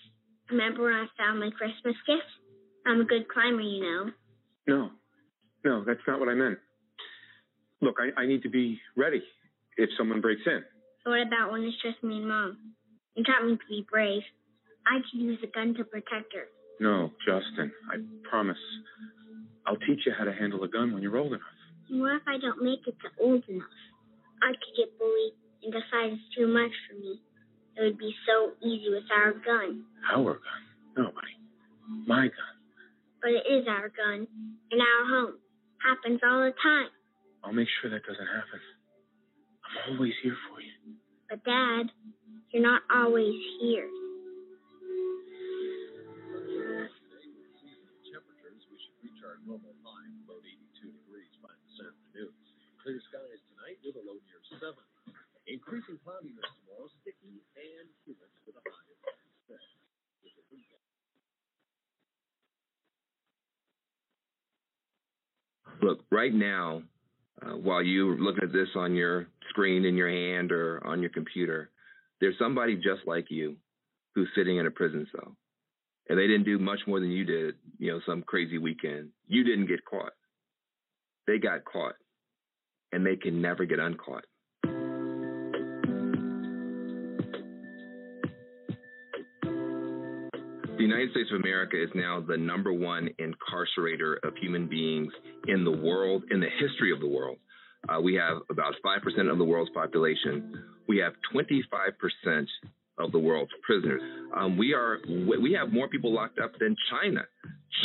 Remember 0.48 0.84
when 0.84 0.94
I 0.94 1.06
found 1.18 1.40
my 1.40 1.50
Christmas 1.50 1.98
gift? 2.06 2.30
I'm 2.86 3.00
a 3.00 3.04
good 3.04 3.26
climber, 3.26 3.66
you 3.66 3.82
know. 3.82 4.12
No, 4.66 4.90
no, 5.64 5.84
that's 5.84 6.00
not 6.06 6.20
what 6.20 6.28
I 6.28 6.34
meant. 6.34 6.58
Look, 7.80 7.96
I, 7.98 8.20
I 8.20 8.26
need 8.26 8.42
to 8.42 8.48
be 8.48 8.80
ready 8.96 9.22
if 9.76 9.90
someone 9.98 10.20
breaks 10.20 10.42
in. 10.46 10.62
So 11.04 11.10
what 11.10 11.26
about 11.26 11.50
when 11.50 11.62
it's 11.64 11.76
just 11.82 12.02
me 12.04 12.18
and 12.18 12.28
Mom? 12.28 12.74
You 13.16 13.24
taught 13.24 13.44
me 13.44 13.56
to 13.56 13.66
be 13.68 13.86
brave. 13.90 14.22
I 14.86 14.98
could 14.98 15.20
use 15.20 15.38
a 15.42 15.46
gun 15.48 15.74
to 15.74 15.84
protect 15.84 16.32
her. 16.34 16.46
No, 16.80 17.10
Justin, 17.26 17.72
I 17.90 17.96
promise. 18.28 18.58
I'll 19.66 19.76
teach 19.76 20.00
you 20.06 20.12
how 20.16 20.24
to 20.24 20.32
handle 20.32 20.62
a 20.64 20.68
gun 20.68 20.92
when 20.92 21.02
you're 21.02 21.16
old 21.16 21.32
enough. 21.32 21.40
What 21.90 22.16
if 22.16 22.22
I 22.26 22.38
don't 22.38 22.62
make 22.62 22.86
it 22.86 22.96
to 23.02 23.22
old 23.22 23.44
enough? 23.48 23.68
I 24.42 24.50
could 24.50 24.74
get 24.76 24.98
bullied 24.98 25.34
and 25.62 25.72
decide 25.72 26.12
it's 26.18 26.36
too 26.36 26.48
much 26.48 26.72
for 26.88 26.98
me. 26.98 27.20
It 27.76 27.82
would 27.82 27.98
be 27.98 28.14
so 28.26 28.52
easy 28.66 28.90
with 28.90 29.04
our 29.14 29.32
gun. 29.32 29.84
Our 30.12 30.34
gun? 30.34 30.62
No, 30.96 31.04
buddy. 31.12 31.36
My 32.06 32.26
gun. 32.26 32.54
But 33.22 33.38
it 33.38 33.46
is 33.46 33.70
our 33.70 33.86
gun. 33.94 34.26
In 34.74 34.78
our 34.82 35.04
home. 35.06 35.38
Happens 35.78 36.18
all 36.26 36.42
the 36.42 36.54
time. 36.58 36.90
I'll 37.42 37.54
make 37.54 37.70
sure 37.80 37.90
that 37.90 38.02
doesn't 38.02 38.26
happen. 38.26 38.60
I'm 39.62 39.94
always 39.94 40.14
here 40.22 40.36
for 40.50 40.58
you. 40.58 40.98
But 41.30 41.42
Dad, 41.46 41.90
you're 42.50 42.62
not 42.62 42.82
always 42.90 43.34
here. 43.62 43.86
temperatures, 48.10 48.62
we 48.68 48.76
should 48.76 48.96
reach 49.00 49.18
our 49.24 49.38
normal 49.46 49.74
high 49.82 50.10
below 50.26 50.38
82 50.42 50.92
degrees 50.92 51.34
by 51.42 51.50
this 51.66 51.78
afternoon. 51.82 52.34
Clear 52.82 53.00
skies 53.10 53.40
tonight 53.54 53.78
with 53.86 53.96
a 53.98 54.04
low 54.04 54.18
near 54.26 54.42
7. 54.58 54.74
Increasing 55.50 55.98
cloudiness 56.02 56.46
tomorrow, 56.62 56.90
sticky 57.02 57.42
and 57.58 57.86
humid 58.06 58.30
with 58.46 58.54
a 58.58 58.62
high 58.62 58.90
of 58.92 59.16
6. 59.50 59.58
With 60.22 60.34
a 60.38 60.44
wind 60.52 60.68
Look, 65.80 66.00
right 66.10 66.32
now, 66.32 66.82
uh, 67.40 67.56
while 67.56 67.82
you're 67.82 68.16
looking 68.16 68.44
at 68.44 68.52
this 68.52 68.68
on 68.76 68.94
your 68.94 69.26
screen 69.50 69.84
in 69.84 69.96
your 69.96 70.10
hand 70.10 70.52
or 70.52 70.84
on 70.86 71.00
your 71.00 71.10
computer, 71.10 71.70
there's 72.20 72.38
somebody 72.38 72.76
just 72.76 73.06
like 73.06 73.26
you 73.30 73.56
who's 74.14 74.28
sitting 74.36 74.58
in 74.58 74.66
a 74.66 74.70
prison 74.70 75.06
cell. 75.12 75.36
And 76.08 76.18
they 76.18 76.26
didn't 76.26 76.44
do 76.44 76.58
much 76.58 76.80
more 76.86 77.00
than 77.00 77.10
you 77.10 77.24
did, 77.24 77.54
you 77.78 77.92
know, 77.92 78.00
some 78.06 78.22
crazy 78.22 78.58
weekend. 78.58 79.10
You 79.26 79.44
didn't 79.44 79.66
get 79.66 79.84
caught. 79.84 80.12
They 81.26 81.38
got 81.38 81.64
caught. 81.64 81.94
And 82.92 83.06
they 83.06 83.16
can 83.16 83.40
never 83.40 83.64
get 83.64 83.78
uncaught. 83.78 84.24
United 90.92 91.10
States 91.12 91.30
of 91.32 91.40
America 91.40 91.82
is 91.82 91.88
now 91.94 92.20
the 92.20 92.36
number 92.36 92.72
one 92.72 93.08
incarcerator 93.18 94.16
of 94.22 94.34
human 94.36 94.68
beings 94.68 95.12
in 95.48 95.64
the 95.64 95.70
world, 95.70 96.24
in 96.30 96.40
the 96.40 96.48
history 96.60 96.92
of 96.92 97.00
the 97.00 97.08
world. 97.08 97.38
Uh, 97.88 98.00
we 98.00 98.14
have 98.14 98.38
about 98.50 98.74
5% 98.84 99.30
of 99.30 99.38
the 99.38 99.44
world's 99.44 99.70
population. 99.72 100.64
We 100.88 100.98
have 100.98 101.14
25% 101.34 102.46
of 102.98 103.10
the 103.10 103.18
world's 103.18 103.50
prisoners. 103.62 104.02
Um, 104.36 104.58
we 104.58 104.74
are 104.74 104.98
we 105.08 105.56
have 105.58 105.72
more 105.72 105.88
people 105.88 106.12
locked 106.12 106.38
up 106.38 106.52
than 106.60 106.76
China. 106.90 107.22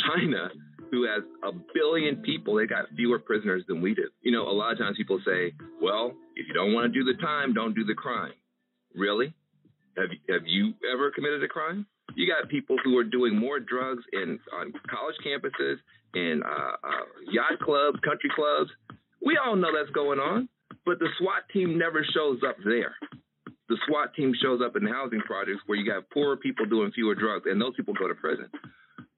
China, 0.06 0.48
who 0.90 1.04
has 1.04 1.22
a 1.42 1.52
billion 1.74 2.16
people, 2.16 2.54
they 2.56 2.66
got 2.66 2.84
fewer 2.94 3.18
prisoners 3.18 3.64
than 3.66 3.80
we 3.80 3.94
do. 3.94 4.08
You 4.20 4.32
know, 4.32 4.42
a 4.42 4.52
lot 4.52 4.72
of 4.72 4.78
times 4.78 4.96
people 4.98 5.18
say, 5.24 5.54
"Well, 5.80 6.12
if 6.36 6.46
you 6.46 6.54
don't 6.54 6.74
want 6.74 6.92
to 6.92 6.98
do 6.98 7.04
the 7.04 7.18
time, 7.20 7.54
don't 7.54 7.74
do 7.74 7.84
the 7.84 7.94
crime." 7.94 8.34
Really? 8.94 9.32
Have 9.96 10.10
have 10.28 10.46
you 10.46 10.74
ever 10.92 11.10
committed 11.10 11.42
a 11.42 11.48
crime? 11.48 11.86
You 12.14 12.26
got 12.26 12.48
people 12.48 12.76
who 12.84 12.96
are 12.98 13.04
doing 13.04 13.36
more 13.38 13.60
drugs 13.60 14.02
in 14.12 14.38
on 14.52 14.72
college 14.90 15.16
campuses, 15.24 15.76
in 16.14 16.42
uh, 16.44 16.76
uh, 16.82 17.04
yacht 17.30 17.60
clubs, 17.60 17.98
country 18.00 18.30
clubs. 18.34 18.70
We 19.24 19.38
all 19.38 19.56
know 19.56 19.68
that's 19.76 19.90
going 19.90 20.18
on, 20.18 20.48
but 20.86 20.98
the 20.98 21.08
SWAT 21.18 21.42
team 21.52 21.78
never 21.78 22.04
shows 22.14 22.40
up 22.46 22.56
there. 22.64 22.94
The 23.68 23.76
SWAT 23.86 24.14
team 24.14 24.32
shows 24.40 24.60
up 24.64 24.76
in 24.76 24.86
housing 24.86 25.20
projects 25.20 25.60
where 25.66 25.76
you 25.76 25.84
got 25.84 26.08
poorer 26.10 26.36
people 26.36 26.64
doing 26.64 26.90
fewer 26.92 27.14
drugs, 27.14 27.44
and 27.46 27.60
those 27.60 27.74
people 27.76 27.94
go 27.94 28.08
to 28.08 28.14
prison. 28.14 28.48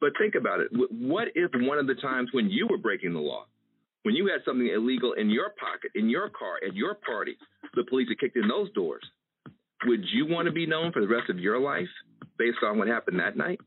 But 0.01 0.13
think 0.19 0.35
about 0.35 0.61
it. 0.61 0.69
What 0.73 1.29
if 1.35 1.51
one 1.55 1.79
of 1.79 1.87
the 1.87 1.95
times 1.95 2.31
when 2.33 2.51
you 2.51 2.67
were 2.69 2.79
breaking 2.79 3.13
the 3.13 3.21
law, 3.21 3.45
when 4.03 4.15
you 4.15 4.27
had 4.27 4.41
something 4.45 4.67
illegal 4.67 5.13
in 5.13 5.31
your 5.31 5.51
pocket, 5.51 5.93
in 5.95 6.09
your 6.09 6.31
car, 6.31 6.59
at 6.67 6.75
your 6.75 6.95
party, 6.95 7.37
the 7.75 7.85
police 7.85 8.09
had 8.09 8.19
kicked 8.19 8.37
in 8.37 8.49
those 8.49 8.73
doors? 8.73 9.05
Would 9.87 10.05
you 10.13 10.27
want 10.27 10.47
to 10.47 10.53
be 10.53 10.67
known 10.67 10.93
for 10.93 11.01
the 11.01 11.09
rest 11.09 11.31
of 11.31 11.39
your 11.39 11.59
life 11.59 11.89
based 12.39 12.59
on 12.65 12.79
what 12.79 12.89
happened 12.89 13.19
that 13.21 13.37
night? 13.37 13.61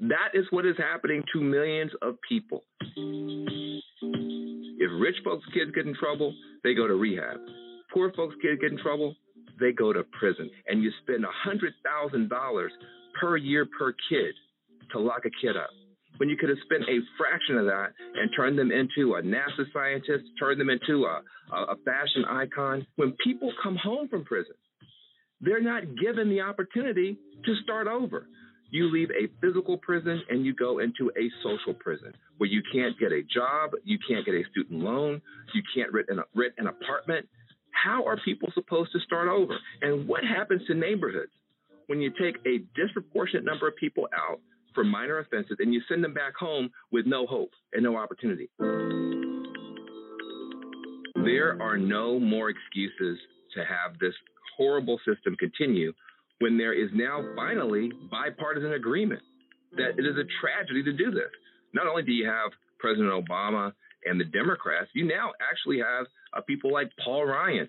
That 0.00 0.30
is 0.34 0.44
what 0.50 0.66
is 0.66 0.76
happening 0.78 1.22
to 1.32 1.40
millions 1.40 1.90
of 2.02 2.16
people. 2.28 2.64
If 2.96 4.90
rich 5.00 5.16
folks' 5.24 5.44
kids 5.54 5.70
get 5.74 5.86
in 5.86 5.94
trouble, 5.94 6.34
they 6.64 6.74
go 6.74 6.86
to 6.86 6.94
rehab. 6.94 7.38
Poor 7.92 8.12
folks' 8.12 8.34
kids 8.42 8.60
get 8.60 8.72
in 8.72 8.78
trouble, 8.78 9.14
they 9.60 9.72
go 9.72 9.92
to 9.92 10.04
prison. 10.18 10.50
And 10.68 10.82
you 10.82 10.90
spend 11.02 11.24
$100,000 11.46 12.68
per 13.20 13.36
year 13.36 13.66
per 13.78 13.94
kid 14.08 14.34
to 14.92 14.98
lock 14.98 15.24
a 15.24 15.30
kid 15.40 15.56
up. 15.56 15.70
When 16.18 16.28
you 16.30 16.36
could 16.36 16.48
have 16.48 16.58
spent 16.64 16.82
a 16.84 17.00
fraction 17.18 17.58
of 17.58 17.66
that 17.66 17.92
and 18.14 18.30
turned 18.34 18.58
them 18.58 18.70
into 18.70 19.14
a 19.14 19.22
NASA 19.22 19.70
scientist, 19.72 20.24
turned 20.38 20.58
them 20.60 20.70
into 20.70 21.04
a, 21.04 21.20
a 21.52 21.76
fashion 21.84 22.24
icon. 22.28 22.86
When 22.96 23.12
people 23.22 23.52
come 23.62 23.76
home 23.76 24.08
from 24.08 24.24
prison, 24.24 24.54
they're 25.40 25.62
not 25.62 25.82
given 26.00 26.28
the 26.28 26.40
opportunity 26.40 27.18
to 27.44 27.54
start 27.62 27.86
over. 27.86 28.26
You 28.70 28.90
leave 28.90 29.10
a 29.10 29.28
physical 29.40 29.76
prison 29.78 30.22
and 30.28 30.44
you 30.44 30.54
go 30.54 30.80
into 30.80 31.10
a 31.16 31.30
social 31.42 31.74
prison 31.74 32.12
where 32.38 32.50
you 32.50 32.62
can't 32.72 32.98
get 32.98 33.12
a 33.12 33.22
job, 33.22 33.70
you 33.84 33.98
can't 34.08 34.24
get 34.26 34.34
a 34.34 34.42
student 34.50 34.80
loan, 34.82 35.22
you 35.54 35.62
can't 35.74 35.92
rent 35.92 36.08
an, 36.10 36.20
rent 36.34 36.54
an 36.58 36.66
apartment. 36.66 37.28
How 37.70 38.04
are 38.06 38.18
people 38.24 38.50
supposed 38.54 38.90
to 38.92 39.00
start 39.00 39.28
over? 39.28 39.56
And 39.82 40.08
what 40.08 40.24
happens 40.24 40.62
to 40.66 40.74
neighborhoods 40.74 41.30
when 41.86 42.00
you 42.00 42.10
take 42.20 42.36
a 42.46 42.58
disproportionate 42.74 43.44
number 43.44 43.68
of 43.68 43.76
people 43.76 44.08
out 44.14 44.40
for 44.74 44.82
minor 44.82 45.18
offenses 45.18 45.56
and 45.60 45.72
you 45.72 45.80
send 45.88 46.02
them 46.02 46.12
back 46.12 46.34
home 46.34 46.70
with 46.90 47.06
no 47.06 47.26
hope 47.26 47.50
and 47.72 47.84
no 47.84 47.96
opportunity? 47.96 48.50
There 51.14 51.56
are 51.60 51.76
no 51.76 52.18
more 52.18 52.50
excuses 52.50 53.18
to 53.54 53.64
have 53.64 53.98
this 54.00 54.14
horrible 54.56 54.98
system 55.06 55.36
continue 55.36 55.92
when 56.38 56.58
there 56.58 56.72
is 56.72 56.90
now 56.92 57.24
finally 57.34 57.90
bipartisan 58.10 58.72
agreement 58.74 59.22
that 59.76 59.98
it 59.98 60.06
is 60.06 60.16
a 60.16 60.24
tragedy 60.40 60.82
to 60.82 60.92
do 60.92 61.10
this. 61.10 61.30
Not 61.72 61.86
only 61.86 62.02
do 62.02 62.12
you 62.12 62.26
have 62.26 62.52
President 62.78 63.10
Obama 63.10 63.72
and 64.04 64.20
the 64.20 64.24
Democrats, 64.24 64.88
you 64.94 65.06
now 65.06 65.32
actually 65.50 65.78
have 65.78 66.06
uh, 66.32 66.40
people 66.42 66.72
like 66.72 66.90
Paul 67.04 67.26
Ryan, 67.26 67.68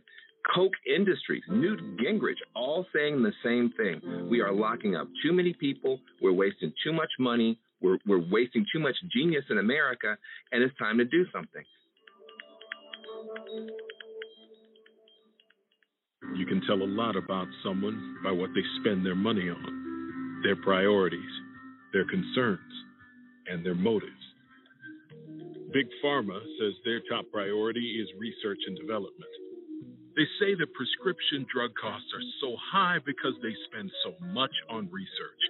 Koch 0.54 0.72
Industries, 0.86 1.44
Newt 1.50 1.80
Gingrich, 1.98 2.40
all 2.56 2.86
saying 2.94 3.24
the 3.24 3.34
same 3.44 3.74
thing. 3.76 4.30
We 4.30 4.42
are 4.42 4.54
locking 4.54 4.96
up 4.96 5.08
too 5.24 5.34
many 5.34 5.54
people. 5.54 6.00
We're 6.22 6.34
wasting 6.34 6.72
too 6.84 6.94
much 6.94 7.10
money. 7.20 7.60
We're, 7.82 7.98
we're 8.08 8.24
wasting 8.32 8.66
too 8.72 8.80
much 8.80 8.96
genius 9.14 9.46
in 9.50 9.58
America, 9.58 10.18
and 10.52 10.64
it's 10.64 10.78
time 10.78 10.98
to 10.98 11.06
do 11.06 11.26
something. 11.34 11.64
You 16.36 16.46
can 16.46 16.62
tell 16.68 16.82
a 16.82 16.90
lot 16.90 17.16
about 17.16 17.48
someone 17.64 18.18
by 18.24 18.32
what 18.32 18.50
they 18.54 18.62
spend 18.82 19.06
their 19.06 19.16
money 19.16 19.50
on, 19.50 20.42
their 20.44 20.56
priorities, 20.56 21.34
their 21.94 22.06
concerns, 22.06 22.74
and 23.48 23.66
their 23.66 23.76
motives. 23.76 24.12
Big 25.74 25.88
Pharma 26.04 26.40
says 26.60 26.74
their 26.84 27.02
top 27.10 27.26
priority 27.32 28.00
is 28.02 28.08
research 28.20 28.60
and 28.68 28.78
development. 28.78 29.32
They 30.16 30.26
say 30.40 30.56
that 30.56 30.74
prescription 30.74 31.46
drug 31.54 31.72
costs 31.80 32.10
are 32.14 32.26
so 32.42 32.56
high 32.72 32.98
because 33.06 33.34
they 33.42 33.54
spend 33.70 33.92
so 34.04 34.14
much 34.34 34.54
on 34.70 34.90
research. 34.92 35.44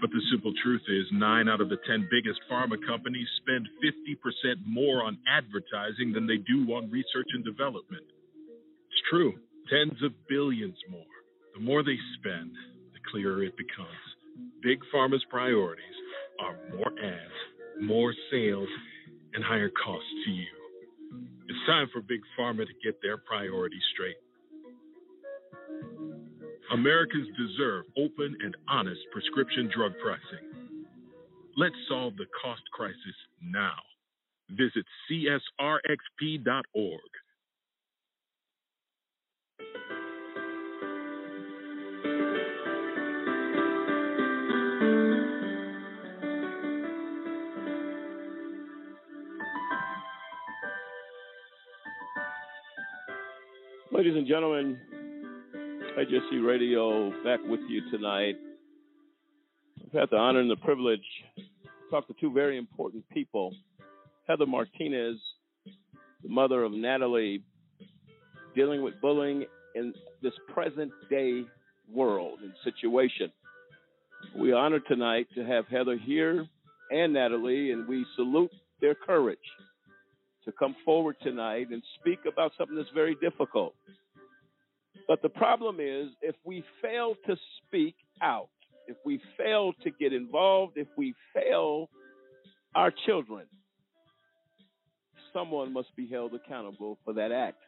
But 0.00 0.10
the 0.10 0.22
simple 0.30 0.52
truth 0.62 0.82
is, 0.88 1.06
nine 1.12 1.48
out 1.48 1.60
of 1.60 1.68
the 1.68 1.78
10 1.86 2.08
biggest 2.10 2.40
pharma 2.50 2.74
companies 2.84 3.28
spend 3.38 3.68
50% 3.78 4.66
more 4.66 5.04
on 5.04 5.18
advertising 5.28 6.12
than 6.12 6.26
they 6.26 6.38
do 6.38 6.66
on 6.74 6.90
research 6.90 7.28
and 7.32 7.44
development. 7.44 8.02
It's 8.90 9.02
true, 9.08 9.34
tens 9.70 10.02
of 10.02 10.12
billions 10.28 10.76
more. 10.90 11.04
The 11.54 11.60
more 11.60 11.82
they 11.82 11.98
spend, 12.18 12.52
the 12.92 13.00
clearer 13.10 13.42
it 13.44 13.56
becomes. 13.56 13.88
Big 14.62 14.80
Pharma's 14.92 15.24
priorities 15.30 15.84
are 16.40 16.56
more 16.76 16.92
ads, 17.02 17.82
more 17.82 18.14
sales, 18.30 18.68
and 19.34 19.44
higher 19.44 19.70
costs 19.84 20.08
to 20.26 20.30
you. 20.30 20.46
It's 21.48 21.66
time 21.66 21.88
for 21.92 22.00
Big 22.00 22.20
Pharma 22.38 22.66
to 22.66 22.72
get 22.84 23.00
their 23.02 23.18
priorities 23.18 23.82
straight. 23.92 24.16
Americans 26.72 27.28
deserve 27.36 27.84
open 27.96 28.36
and 28.42 28.56
honest 28.68 29.00
prescription 29.12 29.70
drug 29.74 29.92
pricing. 30.02 30.48
Let's 31.56 31.76
solve 31.88 32.16
the 32.16 32.26
cost 32.42 32.62
crisis 32.72 33.16
now. 33.42 33.76
Visit 34.50 34.84
csrxp.org. 35.10 35.50
Ladies 53.94 54.16
and 54.16 54.26
gentlemen, 54.26 54.76
AJC 55.96 56.44
Radio 56.44 57.10
back 57.22 57.38
with 57.46 57.60
you 57.68 57.80
tonight. 57.92 58.34
I've 59.86 59.92
had 59.92 60.10
the 60.10 60.16
honor 60.16 60.40
and 60.40 60.50
the 60.50 60.56
privilege 60.56 60.98
to 61.36 61.42
talk 61.92 62.08
to 62.08 62.14
two 62.20 62.32
very 62.32 62.58
important 62.58 63.08
people. 63.10 63.54
Heather 64.26 64.46
Martinez, 64.46 65.16
the 66.24 66.28
mother 66.28 66.64
of 66.64 66.72
Natalie, 66.72 67.44
dealing 68.56 68.82
with 68.82 69.00
bullying 69.00 69.46
in 69.76 69.94
this 70.20 70.34
present 70.52 70.90
day 71.08 71.44
world 71.88 72.40
and 72.42 72.52
situation. 72.64 73.30
We 74.36 74.50
are 74.50 74.56
honored 74.56 74.88
tonight 74.88 75.28
to 75.36 75.44
have 75.44 75.68
Heather 75.68 75.96
here 75.96 76.44
and 76.90 77.12
Natalie, 77.12 77.70
and 77.70 77.86
we 77.86 78.04
salute 78.16 78.50
their 78.80 78.96
courage 78.96 79.38
to 80.44 80.52
come 80.52 80.74
forward 80.84 81.16
tonight 81.22 81.68
and 81.70 81.82
speak 82.00 82.20
about 82.30 82.52
something 82.58 82.76
that's 82.76 82.88
very 82.94 83.16
difficult. 83.20 83.74
But 85.06 85.22
the 85.22 85.28
problem 85.28 85.80
is, 85.80 86.08
if 86.22 86.34
we 86.44 86.64
fail 86.80 87.14
to 87.26 87.36
speak 87.66 87.94
out, 88.22 88.48
if 88.86 88.96
we 89.04 89.20
fail 89.36 89.72
to 89.82 89.90
get 89.90 90.12
involved, 90.12 90.76
if 90.76 90.88
we 90.96 91.14
fail 91.34 91.88
our 92.74 92.92
children, 93.06 93.46
someone 95.32 95.72
must 95.72 95.94
be 95.96 96.06
held 96.06 96.32
accountable 96.34 96.98
for 97.04 97.14
that 97.14 97.32
act. 97.32 97.58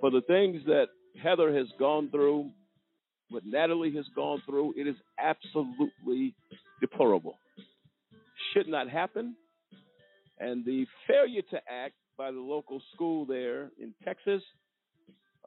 For 0.00 0.10
the 0.10 0.22
things 0.22 0.62
that 0.66 0.86
Heather 1.22 1.54
has 1.56 1.66
gone 1.78 2.10
through, 2.10 2.50
what 3.30 3.44
Natalie 3.44 3.94
has 3.96 4.06
gone 4.14 4.42
through, 4.46 4.74
it 4.76 4.86
is 4.86 4.96
absolutely 5.18 6.34
deplorable. 6.80 7.38
Should 8.52 8.68
not 8.68 8.88
happen. 8.88 9.36
And 10.38 10.64
the 10.64 10.86
failure 11.06 11.42
to 11.50 11.56
act 11.68 11.94
by 12.16 12.30
the 12.30 12.40
local 12.40 12.80
school 12.94 13.24
there 13.24 13.70
in 13.78 13.94
Texas, 14.04 14.42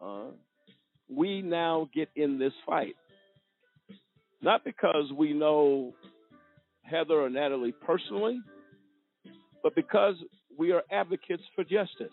uh, 0.02 0.28
we 1.10 1.42
now 1.42 1.90
get 1.94 2.10
in 2.16 2.40
this 2.40 2.54
fight. 2.66 2.96
Not 4.42 4.64
because 4.64 5.12
we 5.16 5.34
know 5.34 5.94
Heather 6.84 7.22
or 7.22 7.30
Natalie 7.30 7.74
personally, 7.86 8.40
but 9.64 9.76
because 9.76 10.16
we 10.58 10.72
are 10.72 10.84
advocates 10.92 11.44
for 11.56 11.64
justice. 11.64 12.08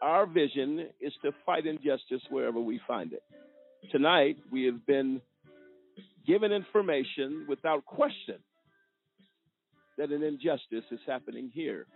Our 0.00 0.26
vision 0.26 0.86
is 1.00 1.12
to 1.22 1.32
fight 1.44 1.66
injustice 1.66 2.22
wherever 2.30 2.60
we 2.60 2.80
find 2.86 3.12
it. 3.12 3.22
Tonight, 3.90 4.36
we 4.50 4.64
have 4.64 4.86
been 4.86 5.20
given 6.26 6.52
information 6.52 7.46
without 7.48 7.84
question 7.84 8.36
that 9.98 10.10
an 10.10 10.22
injustice 10.22 10.84
is 10.90 11.00
happening 11.06 11.50
here. 11.52 11.86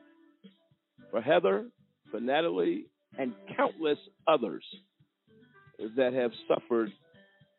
For 1.11 1.21
Heather, 1.21 1.67
for 2.11 2.21
Natalie, 2.21 2.87
and 3.19 3.33
countless 3.57 3.99
others 4.27 4.65
that 5.97 6.13
have 6.13 6.31
suffered 6.49 6.91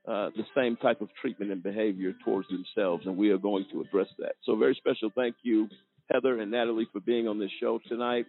uh, 0.07 0.29
the 0.35 0.43
same 0.55 0.75
type 0.77 1.01
of 1.01 1.09
treatment 1.21 1.51
and 1.51 1.63
behavior 1.63 2.13
towards 2.25 2.47
themselves, 2.49 3.05
and 3.05 3.15
we 3.15 3.31
are 3.31 3.37
going 3.37 3.65
to 3.71 3.81
address 3.81 4.07
that. 4.19 4.33
So, 4.43 4.55
very 4.55 4.75
special 4.75 5.09
thank 5.15 5.35
you, 5.43 5.69
Heather 6.11 6.39
and 6.39 6.51
Natalie, 6.51 6.87
for 6.91 6.99
being 6.99 7.27
on 7.27 7.39
this 7.39 7.51
show 7.59 7.79
tonight. 7.87 8.25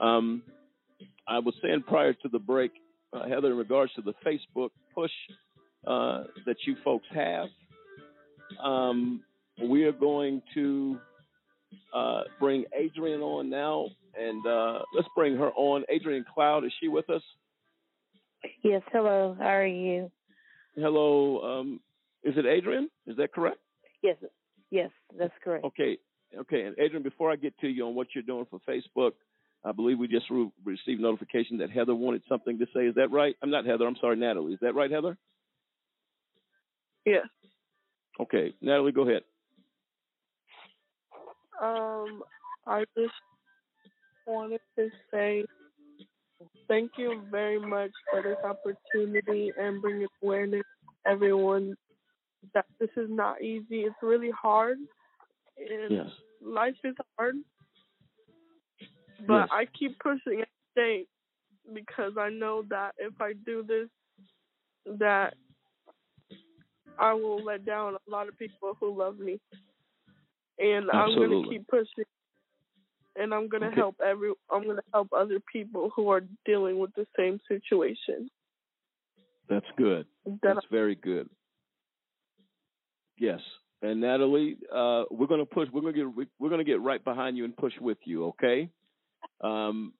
Um, 0.00 0.42
I 1.28 1.40
was 1.40 1.54
saying 1.62 1.84
prior 1.86 2.14
to 2.14 2.28
the 2.28 2.38
break, 2.38 2.72
uh, 3.12 3.28
Heather, 3.28 3.50
in 3.50 3.58
regards 3.58 3.92
to 3.94 4.02
the 4.02 4.14
Facebook 4.26 4.70
push 4.94 5.10
uh, 5.86 6.24
that 6.46 6.56
you 6.66 6.76
folks 6.82 7.06
have, 7.14 7.48
um, 8.62 9.22
we 9.62 9.84
are 9.84 9.92
going 9.92 10.42
to 10.54 10.98
uh, 11.94 12.22
bring 12.38 12.64
Adrianne 12.78 13.22
on 13.22 13.50
now, 13.50 13.88
and 14.18 14.46
uh, 14.46 14.80
let's 14.94 15.08
bring 15.14 15.36
her 15.36 15.50
on. 15.50 15.84
Adrianne 15.92 16.24
Cloud, 16.32 16.64
is 16.64 16.72
she 16.80 16.88
with 16.88 17.08
us? 17.10 17.22
Yes, 18.62 18.82
hello. 18.92 19.36
How 19.38 19.46
are 19.46 19.66
you? 19.66 20.10
Hello. 20.76 21.60
Um, 21.60 21.80
is 22.22 22.34
it 22.36 22.44
Adrianne? 22.44 22.86
Is 23.06 23.16
that 23.16 23.32
correct? 23.32 23.58
Yes, 24.02 24.16
yes, 24.70 24.90
that's 25.18 25.32
correct. 25.42 25.64
Okay. 25.64 25.98
Okay. 26.38 26.62
And 26.62 26.76
Adrianne, 26.76 27.02
before 27.02 27.30
I 27.30 27.36
get 27.36 27.56
to 27.60 27.68
you 27.68 27.86
on 27.86 27.94
what 27.94 28.08
you're 28.14 28.24
doing 28.24 28.46
for 28.50 28.60
Facebook, 28.68 29.12
I 29.64 29.72
believe 29.72 29.98
we 29.98 30.08
just 30.08 30.28
re- 30.30 30.50
received 30.64 31.00
notification 31.00 31.58
that 31.58 31.70
Heather 31.70 31.94
wanted 31.94 32.22
something 32.28 32.58
to 32.58 32.66
say. 32.74 32.86
Is 32.86 32.94
that 32.96 33.10
right? 33.10 33.34
I'm 33.42 33.50
not 33.50 33.64
Heather. 33.64 33.86
I'm 33.86 33.96
sorry, 34.00 34.16
Natalie. 34.16 34.52
Is 34.52 34.58
that 34.60 34.74
right, 34.74 34.90
Heather? 34.90 35.16
Yes. 37.06 37.26
Okay. 38.20 38.54
Natalie, 38.60 38.92
go 38.92 39.08
ahead. 39.08 39.22
Um, 41.64 42.22
I 42.66 42.84
just 42.96 43.14
wanted 44.26 44.60
to 44.78 44.90
say 45.12 45.44
thank 46.68 46.92
you 46.98 47.22
very 47.30 47.58
much 47.58 47.90
for 48.10 48.22
this 48.22 48.36
opportunity 48.44 49.52
and 49.58 49.80
bringing 49.80 50.08
awareness 50.22 50.62
to 50.62 51.10
everyone 51.10 51.76
that 52.54 52.66
this 52.78 52.90
is 52.96 53.08
not 53.10 53.42
easy. 53.42 53.80
It's 53.82 53.94
really 54.02 54.30
hard. 54.30 54.78
And 55.58 55.92
Yes. 55.92 56.10
life 56.42 56.76
is 56.84 56.96
hard. 57.16 57.36
But 59.26 59.40
Yes. 59.40 59.48
I 59.52 59.66
keep 59.78 59.98
pushing 60.00 60.44
every 60.44 60.74
day 60.76 61.06
because 61.72 62.12
I 62.18 62.28
know 62.28 62.64
that 62.68 62.94
if 62.98 63.14
I 63.20 63.32
do 63.46 63.62
this, 63.62 63.88
that 64.98 65.34
I 66.98 67.14
will 67.14 67.42
let 67.42 67.64
down 67.64 67.94
a 67.94 68.10
lot 68.10 68.28
of 68.28 68.38
people 68.38 68.76
who 68.78 68.96
love 68.96 69.18
me. 69.18 69.40
And 70.58 70.90
I'm 70.90 71.14
gonna 71.14 71.48
keep 71.48 71.66
pushing 71.68 72.04
and 73.16 73.32
I'm 73.32 73.48
gonna 73.48 73.66
Okay. 73.66 73.76
help 73.76 74.00
every 74.00 74.32
I'm 74.50 74.66
gonna 74.66 74.82
help 74.92 75.08
other 75.12 75.40
people 75.52 75.90
who 75.90 76.08
are 76.10 76.22
dealing 76.44 76.78
with 76.78 76.94
the 76.94 77.06
same 77.16 77.40
situation. 77.48 78.30
That's 79.48 79.66
good. 79.76 80.06
That 80.24 80.40
That's 80.42 80.66
very 80.70 80.94
good. 80.94 81.28
Yes. 83.18 83.40
And 83.82 84.00
Natalie, 84.00 84.56
uh, 84.72 85.04
we're 85.10 85.26
gonna 85.26 85.44
push. 85.44 85.68
We're 85.70 85.82
gonna 85.82 85.92
get. 85.92 86.28
We're 86.38 86.50
gonna 86.50 86.64
get 86.64 86.80
right 86.80 87.02
behind 87.04 87.36
you 87.36 87.44
and 87.44 87.56
push 87.56 87.74
with 87.80 87.98
you. 88.04 88.26
Okay. 88.26 88.70
Um, 89.42 89.92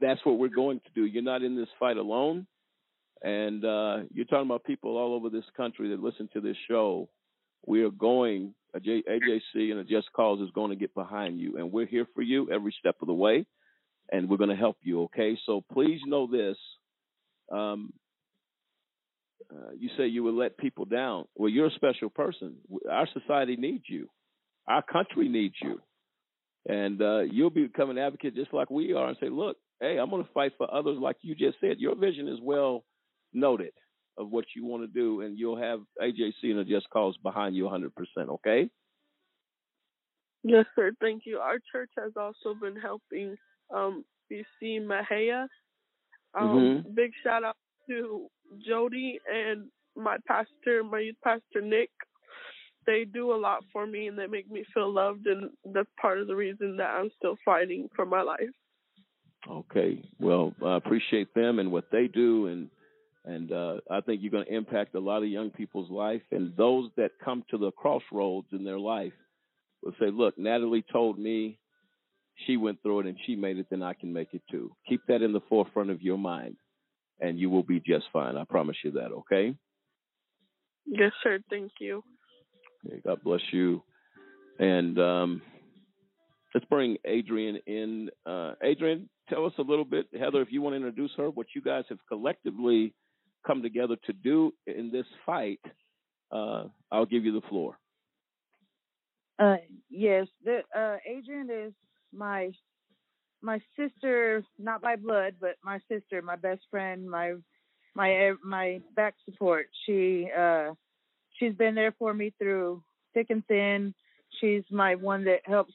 that's 0.00 0.24
what 0.24 0.38
we're 0.38 0.48
going 0.48 0.80
to 0.80 0.90
do. 0.94 1.04
You're 1.06 1.22
not 1.22 1.42
in 1.42 1.56
this 1.56 1.68
fight 1.78 1.96
alone, 1.96 2.46
and 3.22 3.64
uh, 3.64 3.98
you're 4.12 4.26
talking 4.26 4.46
about 4.46 4.64
people 4.64 4.96
all 4.96 5.14
over 5.14 5.30
this 5.30 5.44
country 5.56 5.88
that 5.90 6.00
listen 6.00 6.28
to 6.34 6.40
this 6.40 6.56
show 6.68 7.08
we 7.66 7.82
are 7.82 7.90
going. 7.90 8.54
AJC 8.74 9.72
and 9.72 9.80
a 9.80 9.84
Just 9.84 10.12
Cause 10.12 10.40
is 10.40 10.50
going 10.54 10.70
to 10.70 10.76
get 10.76 10.94
behind 10.94 11.40
you, 11.40 11.56
and 11.56 11.72
we're 11.72 11.86
here 11.86 12.06
for 12.14 12.22
you 12.22 12.48
every 12.52 12.72
step 12.78 12.94
of 13.02 13.08
the 13.08 13.14
way, 13.14 13.44
and 14.12 14.28
we're 14.28 14.36
going 14.36 14.50
to 14.50 14.56
help 14.56 14.76
you. 14.82 15.02
Okay, 15.04 15.36
so 15.44 15.64
please 15.72 16.00
know 16.06 16.28
this. 16.30 16.56
Um, 17.50 17.92
uh, 19.52 19.72
you 19.76 19.90
say 19.96 20.06
you 20.06 20.22
would 20.22 20.34
let 20.34 20.56
people 20.56 20.84
down. 20.84 21.24
Well, 21.34 21.48
you're 21.48 21.66
a 21.66 21.74
special 21.74 22.10
person. 22.10 22.58
Our 22.88 23.08
society 23.12 23.56
needs 23.56 23.82
you. 23.88 24.08
Our 24.68 24.82
country 24.82 25.28
needs 25.28 25.56
you, 25.60 25.80
and 26.68 27.02
uh, 27.02 27.22
you'll 27.22 27.50
become 27.50 27.90
an 27.90 27.98
advocate 27.98 28.36
just 28.36 28.54
like 28.54 28.70
we 28.70 28.92
are, 28.92 29.08
and 29.08 29.16
say, 29.20 29.30
look, 29.30 29.56
hey, 29.80 29.98
I'm 29.98 30.10
going 30.10 30.22
to 30.22 30.32
fight 30.32 30.52
for 30.58 30.72
others, 30.72 30.98
like 31.00 31.16
you 31.22 31.34
just 31.34 31.58
said. 31.60 31.80
Your 31.80 31.96
vision 31.96 32.28
is 32.28 32.38
well 32.40 32.84
noted 33.32 33.72
of 34.18 34.30
what 34.30 34.44
you 34.54 34.64
want 34.64 34.82
to 34.82 34.86
do, 34.86 35.22
and 35.22 35.38
you'll 35.38 35.56
have 35.60 35.80
AJC 36.00 36.44
and 36.44 36.58
a 36.58 36.64
Just 36.64 36.88
Cause 36.90 37.16
behind 37.22 37.56
you 37.56 37.64
100%. 37.64 37.90
Okay. 38.28 38.68
Yes, 40.42 40.66
sir. 40.74 40.92
Thank 41.00 41.22
you. 41.26 41.38
Our 41.38 41.58
church 41.70 41.90
has 41.98 42.12
also 42.16 42.58
been 42.58 42.76
helping 42.76 43.36
um, 43.74 44.04
BC 44.30 44.80
Mahia. 44.80 45.46
Um, 46.34 46.48
Mhm. 46.48 46.94
Big 46.94 47.12
shout 47.22 47.44
out 47.44 47.56
to 47.88 48.30
Jody 48.58 49.20
and 49.30 49.70
my 49.96 50.16
pastor, 50.26 50.82
my 50.84 51.00
youth 51.00 51.16
pastor 51.22 51.60
Nick. 51.60 51.90
They 52.86 53.04
do 53.04 53.32
a 53.32 53.36
lot 53.36 53.64
for 53.72 53.86
me 53.86 54.06
and 54.06 54.18
they 54.18 54.26
make 54.26 54.50
me 54.50 54.64
feel 54.72 54.90
loved, 54.90 55.26
and 55.26 55.50
that's 55.66 55.90
part 56.00 56.18
of 56.18 56.26
the 56.26 56.36
reason 56.36 56.76
that 56.78 56.90
I'm 56.90 57.10
still 57.18 57.36
fighting 57.44 57.88
for 57.94 58.06
my 58.06 58.22
life. 58.22 58.50
Okay. 59.48 60.02
Well, 60.18 60.54
I 60.64 60.76
appreciate 60.76 61.34
them 61.34 61.58
and 61.58 61.70
what 61.70 61.90
they 61.90 62.06
do, 62.08 62.46
and 62.46 62.70
and 63.24 63.52
uh, 63.52 63.76
I 63.90 64.00
think 64.00 64.22
you're 64.22 64.30
going 64.30 64.46
to 64.46 64.54
impact 64.54 64.94
a 64.94 65.00
lot 65.00 65.22
of 65.22 65.28
young 65.28 65.50
people's 65.50 65.90
life, 65.90 66.22
and 66.30 66.56
those 66.56 66.90
that 66.96 67.12
come 67.22 67.44
to 67.50 67.58
the 67.58 67.70
crossroads 67.72 68.48
in 68.52 68.64
their 68.64 68.78
life 68.78 69.12
will 69.82 69.92
say, 70.00 70.10
"Look, 70.10 70.38
Natalie 70.38 70.84
told 70.90 71.18
me 71.18 71.58
she 72.46 72.56
went 72.56 72.82
through 72.82 73.00
it 73.00 73.06
and 73.06 73.18
she 73.26 73.36
made 73.36 73.58
it, 73.58 73.66
then 73.70 73.82
I 73.82 73.92
can 73.92 74.12
make 74.12 74.32
it 74.32 74.42
too." 74.50 74.72
Keep 74.88 75.02
that 75.08 75.22
in 75.22 75.32
the 75.32 75.42
forefront 75.48 75.90
of 75.90 76.02
your 76.02 76.18
mind, 76.18 76.56
and 77.20 77.38
you 77.38 77.50
will 77.50 77.62
be 77.62 77.80
just 77.80 78.06
fine. 78.12 78.36
I 78.36 78.44
promise 78.44 78.76
you 78.82 78.92
that. 78.92 79.12
Okay. 79.12 79.54
Yes, 80.86 81.12
sir. 81.22 81.38
Thank 81.50 81.72
you. 81.80 82.02
Okay, 82.86 83.00
God 83.04 83.20
bless 83.22 83.42
you. 83.52 83.82
And 84.58 84.98
um, 84.98 85.42
let's 86.54 86.66
bring 86.66 86.96
Adrianne 87.06 87.60
in. 87.66 88.10
Uh, 88.26 88.54
Adrianne, 88.64 89.08
tell 89.28 89.46
us 89.46 89.52
a 89.58 89.62
little 89.62 89.84
bit, 89.84 90.06
Heather, 90.18 90.42
if 90.42 90.48
you 90.50 90.62
want 90.62 90.72
to 90.72 90.76
introduce 90.76 91.12
her, 91.16 91.30
what 91.30 91.46
you 91.54 91.62
guys 91.62 91.84
have 91.88 91.98
collectively 92.08 92.94
come 93.46 93.62
together 93.62 93.96
to 94.06 94.12
do 94.12 94.52
in 94.66 94.90
this 94.92 95.06
fight. 95.24 95.60
Uh, 96.32 96.64
I'll 96.90 97.06
give 97.06 97.24
you 97.24 97.32
the 97.32 97.46
floor. 97.48 97.78
Uh, 99.38 99.56
yes, 99.88 100.26
the, 100.44 100.60
uh, 100.76 100.96
Adrianne 101.10 101.68
is 101.68 101.72
my 102.12 102.50
my 103.42 103.58
sister, 103.74 104.44
not 104.58 104.82
by 104.82 104.96
blood, 104.96 105.36
but 105.40 105.56
my 105.64 105.78
sister, 105.90 106.20
my 106.20 106.36
best 106.36 106.60
friend, 106.70 107.08
my 107.10 107.34
my 107.94 108.32
my 108.44 108.80
back 108.94 109.14
support. 109.24 109.68
She 109.86 110.28
uh, 110.36 110.72
she's 111.38 111.54
been 111.54 111.74
there 111.74 111.94
for 111.98 112.12
me 112.12 112.34
through 112.38 112.82
thick 113.14 113.28
and 113.30 113.44
thin. 113.46 113.94
She's 114.40 114.62
my 114.70 114.94
one 114.94 115.24
that 115.24 115.40
helps, 115.44 115.74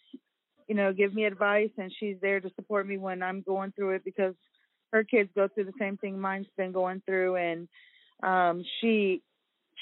you 0.68 0.76
know, 0.76 0.94
give 0.94 1.14
me 1.14 1.26
advice, 1.26 1.72
and 1.78 1.92
she's 2.00 2.18
there 2.22 2.40
to 2.40 2.52
support 2.56 2.88
me 2.88 2.98
when 2.98 3.24
I'm 3.24 3.42
going 3.42 3.72
through 3.72 3.96
it 3.96 4.06
because 4.06 4.36
her 4.92 5.04
kids 5.04 5.30
go 5.36 5.48
through 5.48 5.66
the 5.66 5.74
same 5.80 5.98
thing 5.98 6.20
mine's 6.20 6.48
been 6.58 6.72
going 6.72 7.02
through, 7.06 7.36
and 7.36 7.68
um, 8.24 8.64
she 8.80 9.22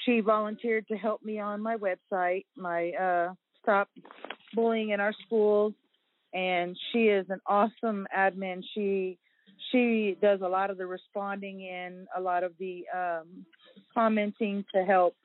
she 0.05 0.19
volunteered 0.19 0.87
to 0.87 0.95
help 0.95 1.23
me 1.23 1.39
on 1.39 1.61
my 1.61 1.77
website, 1.77 2.45
my 2.55 2.91
uh, 2.91 3.33
stop 3.61 3.89
bullying 4.53 4.89
in 4.89 4.99
our 4.99 5.13
schools, 5.25 5.73
and 6.33 6.77
she 6.91 7.05
is 7.05 7.25
an 7.29 7.39
awesome 7.45 8.07
admin. 8.15 8.63
She 8.73 9.17
she 9.71 10.17
does 10.21 10.41
a 10.41 10.47
lot 10.47 10.69
of 10.69 10.77
the 10.77 10.85
responding 10.85 11.67
and 11.67 12.07
a 12.15 12.21
lot 12.21 12.43
of 12.43 12.53
the 12.59 12.85
um, 12.95 13.45
commenting 13.93 14.65
to 14.73 14.83
help 14.83 15.15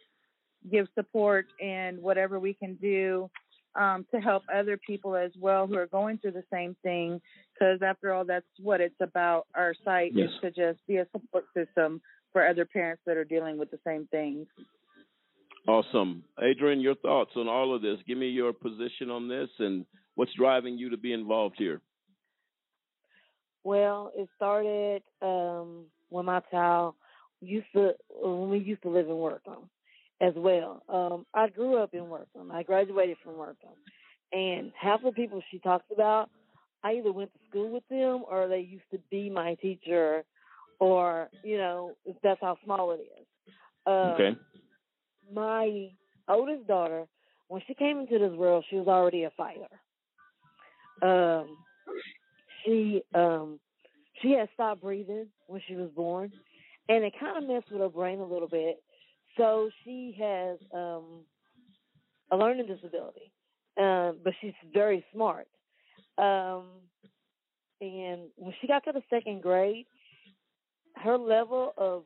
give 0.71 0.87
support 0.95 1.47
and 1.61 1.99
whatever 2.01 2.39
we 2.39 2.53
can 2.53 2.75
do 2.75 3.31
um, 3.75 4.07
to 4.13 4.21
help 4.21 4.43
other 4.53 4.77
people 4.77 5.17
as 5.17 5.33
well 5.39 5.67
who 5.67 5.77
are 5.77 5.87
going 5.87 6.19
through 6.19 6.33
the 6.33 6.45
same 6.53 6.77
thing. 6.83 7.21
Because 7.55 7.81
after 7.83 8.13
all, 8.13 8.25
that's 8.25 8.47
what 8.61 8.81
it's 8.81 9.01
about. 9.01 9.47
Our 9.55 9.75
site 9.85 10.13
Yes. 10.15 10.31
is 10.31 10.41
to 10.41 10.51
just 10.51 10.87
be 10.87 10.97
a 10.97 11.07
support 11.13 11.45
system 11.55 12.01
for 12.33 12.47
other 12.47 12.65
parents 12.65 13.03
that 13.07 13.17
are 13.17 13.25
dealing 13.25 13.59
with 13.59 13.71
the 13.71 13.81
same 13.85 14.07
things. 14.11 14.47
Awesome. 15.67 16.25
Adrianne, 16.39 16.83
your 16.83 16.95
thoughts 16.97 17.33
on 17.37 17.49
all 17.49 17.75
of 17.75 17.83
this. 17.83 17.99
Give 18.07 18.17
me 18.17 18.29
your 18.29 18.53
position 18.53 19.11
on 19.11 19.29
this 19.29 19.51
and 19.59 19.85
what's 20.15 20.33
driving 20.35 20.79
you 20.79 20.91
to 20.91 20.97
be 20.97 21.13
involved 21.13 21.57
here. 21.59 21.81
Well, 23.65 24.13
it 24.17 24.29
started 24.37 25.03
um 25.21 25.87
when 26.09 26.25
my 26.25 26.41
child 26.51 26.95
used 27.41 27.67
to 27.75 27.93
when 28.11 28.51
we 28.51 28.59
used 28.59 28.83
to 28.83 28.89
live 28.89 29.09
in 29.09 29.17
Wortham 29.17 29.69
as 30.21 30.35
well. 30.37 30.83
Um 30.89 31.27
I 31.35 31.49
grew 31.49 31.79
up 31.79 31.95
in 31.95 32.09
Wortham. 32.09 32.51
I 32.53 32.63
graduated 32.63 33.19
from 33.23 33.37
Wortham. 33.37 33.77
And 34.33 34.73
half 34.81 35.03
the 35.03 35.13
people 35.13 35.43
she 35.51 35.59
talks 35.61 35.87
about, 35.93 36.31
I 36.85 36.95
either 36.95 37.13
went 37.13 37.33
to 37.33 37.41
school 37.49 37.71
with 37.71 37.85
them 37.89 38.25
or 38.31 38.49
they 38.49 38.61
used 38.61 38.91
to 38.93 38.99
be 39.11 39.31
my 39.31 39.55
teacher 39.57 40.25
or, 40.81 41.29
you 41.43 41.59
know, 41.59 41.97
that's 42.23 42.41
how 42.41 42.59
small 42.65 42.93
it 42.93 43.01
is. 43.01 43.27
Um 43.87 44.15
Okay. 44.15 44.37
my 45.33 45.89
oldest 46.29 46.67
daughter, 46.67 47.07
when 47.49 47.63
she 47.67 47.75
came 47.75 47.99
into 48.01 48.19
this 48.19 48.33
world, 48.37 48.65
she 48.69 48.77
was 48.77 48.89
already 48.89 49.25
a 49.25 49.31
fighter. 49.37 49.69
Um, 51.03 51.57
she 52.65 53.03
um, 53.15 53.61
she 54.21 54.33
had 54.33 54.49
stopped 54.55 54.83
breathing 54.83 55.27
when 55.47 55.61
she 55.67 55.75
was 55.75 55.91
born, 55.95 56.33
and 56.89 57.05
it 57.05 57.15
kind 57.19 57.37
of 57.43 57.49
messed 57.49 57.71
with 57.71 57.81
her 57.81 57.89
brain 57.89 58.21
a 58.21 58.25
little 58.25 58.49
bit. 58.49 58.83
So 59.39 59.71
she 59.85 60.17
has 60.21 60.59
um, 60.75 61.25
a 62.31 62.37
learning 62.37 62.67
disability, 62.67 63.33
um, 63.81 64.19
but 64.23 64.35
she's 64.41 64.53
very 64.75 65.05
smart. 65.13 65.47
Um, 66.19 66.65
and 67.81 68.23
when 68.37 68.53
she 68.61 68.67
got 68.67 68.85
to 68.85 68.93
the 68.93 69.03
second 69.09 69.43
grade, 69.43 69.87
her 70.97 71.17
level 71.17 71.73
of 71.79 72.03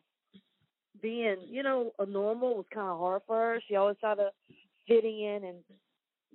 being, 1.01 1.37
you 1.49 1.63
know, 1.63 1.93
a 1.99 2.07
normal 2.07 2.57
was 2.57 2.67
kind 2.73 2.89
of 2.89 2.99
hard 2.99 3.23
for 3.27 3.37
her. 3.37 3.61
She 3.67 3.77
always 3.77 3.97
tried 3.99 4.17
to 4.17 4.31
fit 4.87 5.05
in 5.05 5.41
and 5.45 5.57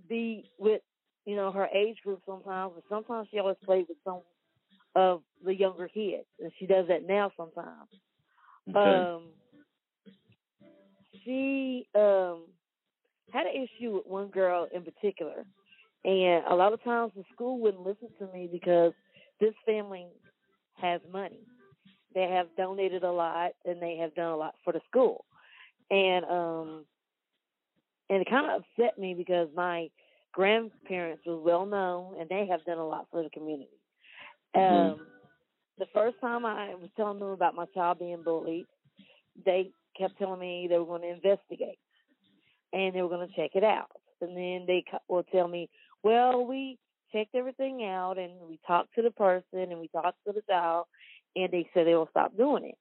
be 0.10 0.50
with, 0.58 0.82
you 1.26 1.36
know, 1.36 1.52
her 1.52 1.68
age 1.74 1.98
group 2.04 2.22
sometimes, 2.26 2.74
but 2.76 2.84
sometimes 2.90 3.28
she 3.32 3.40
always 3.40 3.58
played 3.64 3.86
with 3.88 3.98
some 4.04 4.22
of 4.96 5.22
the 5.46 5.54
younger 5.54 5.88
kids, 5.88 6.26
and 6.42 6.52
she 6.58 6.66
does 6.66 6.88
that 6.88 7.06
now 7.08 7.32
sometimes. 7.38 7.90
Okay. 8.70 8.80
Um, 8.80 9.30
she 11.28 11.88
um 11.96 12.46
had 13.32 13.48
an 13.48 13.54
issue 13.56 13.96
with 13.96 14.08
one 14.08 14.30
girl 14.30 14.68
in 14.74 14.84
particular, 14.84 15.46
and 16.06 16.46
a 16.50 16.56
lot 16.56 16.74
of 16.74 16.84
times 16.84 17.14
the 17.16 17.24
school 17.34 17.60
wouldn't 17.60 17.86
listen 17.86 18.10
to 18.20 18.28
me 18.34 18.50
because 18.52 18.94
this 19.40 19.54
family 19.66 20.08
has 20.76 21.02
money. 21.12 21.42
They 22.16 22.30
have 22.30 22.48
donated 22.58 23.04
a 23.04 23.12
lot 23.12 23.52
and 23.66 23.82
they 23.82 23.98
have 23.98 24.16
done 24.16 24.32
a 24.32 24.38
lot 24.38 24.56
for 24.64 24.74
the 24.74 24.82
school, 24.90 25.26
and 25.92 26.26
um, 26.26 26.86
and 28.10 28.22
it 28.22 28.30
kind 28.30 28.50
of 28.52 28.62
upset 28.64 28.98
me 29.00 29.14
because 29.16 29.50
my 29.56 29.90
grandparents 30.34 31.24
was 31.26 31.42
well 31.44 31.66
known 31.66 32.16
and 32.20 32.30
they 32.30 32.48
have 32.50 32.64
done 32.66 32.78
a 32.78 32.88
lot 32.88 33.08
for 33.12 33.24
the 33.24 33.30
community. 33.30 33.80
Mhm. 34.56 34.94
Um, 34.94 35.08
the 35.78 35.88
first 35.94 36.20
time 36.22 36.46
I 36.46 36.76
was 36.76 36.90
telling 36.98 37.20
them 37.20 37.30
about 37.30 37.56
my 37.56 37.66
child 37.74 38.00
being 38.00 38.24
bullied, 38.24 38.68
they 39.46 39.72
kept 39.98 40.18
telling 40.18 40.40
me 40.40 40.68
they 40.70 40.78
were 40.78 40.86
going 40.86 41.02
to 41.02 41.10
investigate 41.10 41.80
and 42.74 42.94
they 42.94 43.02
were 43.02 43.10
going 43.10 43.28
to 43.28 43.36
check 43.36 43.52
it 43.56 43.64
out. 43.64 43.92
And 44.22 44.36
then 44.36 44.66
they 44.68 44.84
will 45.08 45.24
tell 45.24 45.48
me, 45.48 45.70
well, 46.04 46.46
we 46.46 46.78
checked 47.12 47.36
everything 47.36 47.84
out 47.84 48.18
and 48.18 48.34
we 48.48 48.60
talked 48.66 48.94
to 48.96 49.02
the 49.02 49.12
person 49.12 49.72
and 49.72 49.80
we 49.80 49.88
talked 49.90 50.18
to 50.26 50.34
the 50.34 50.42
child 50.50 50.86
and 51.36 51.52
they 51.52 51.70
said 51.74 51.86
they 51.86 51.96
will 51.96 52.10
stop 52.10 52.36
doing 52.36 52.66
it. 52.66 52.78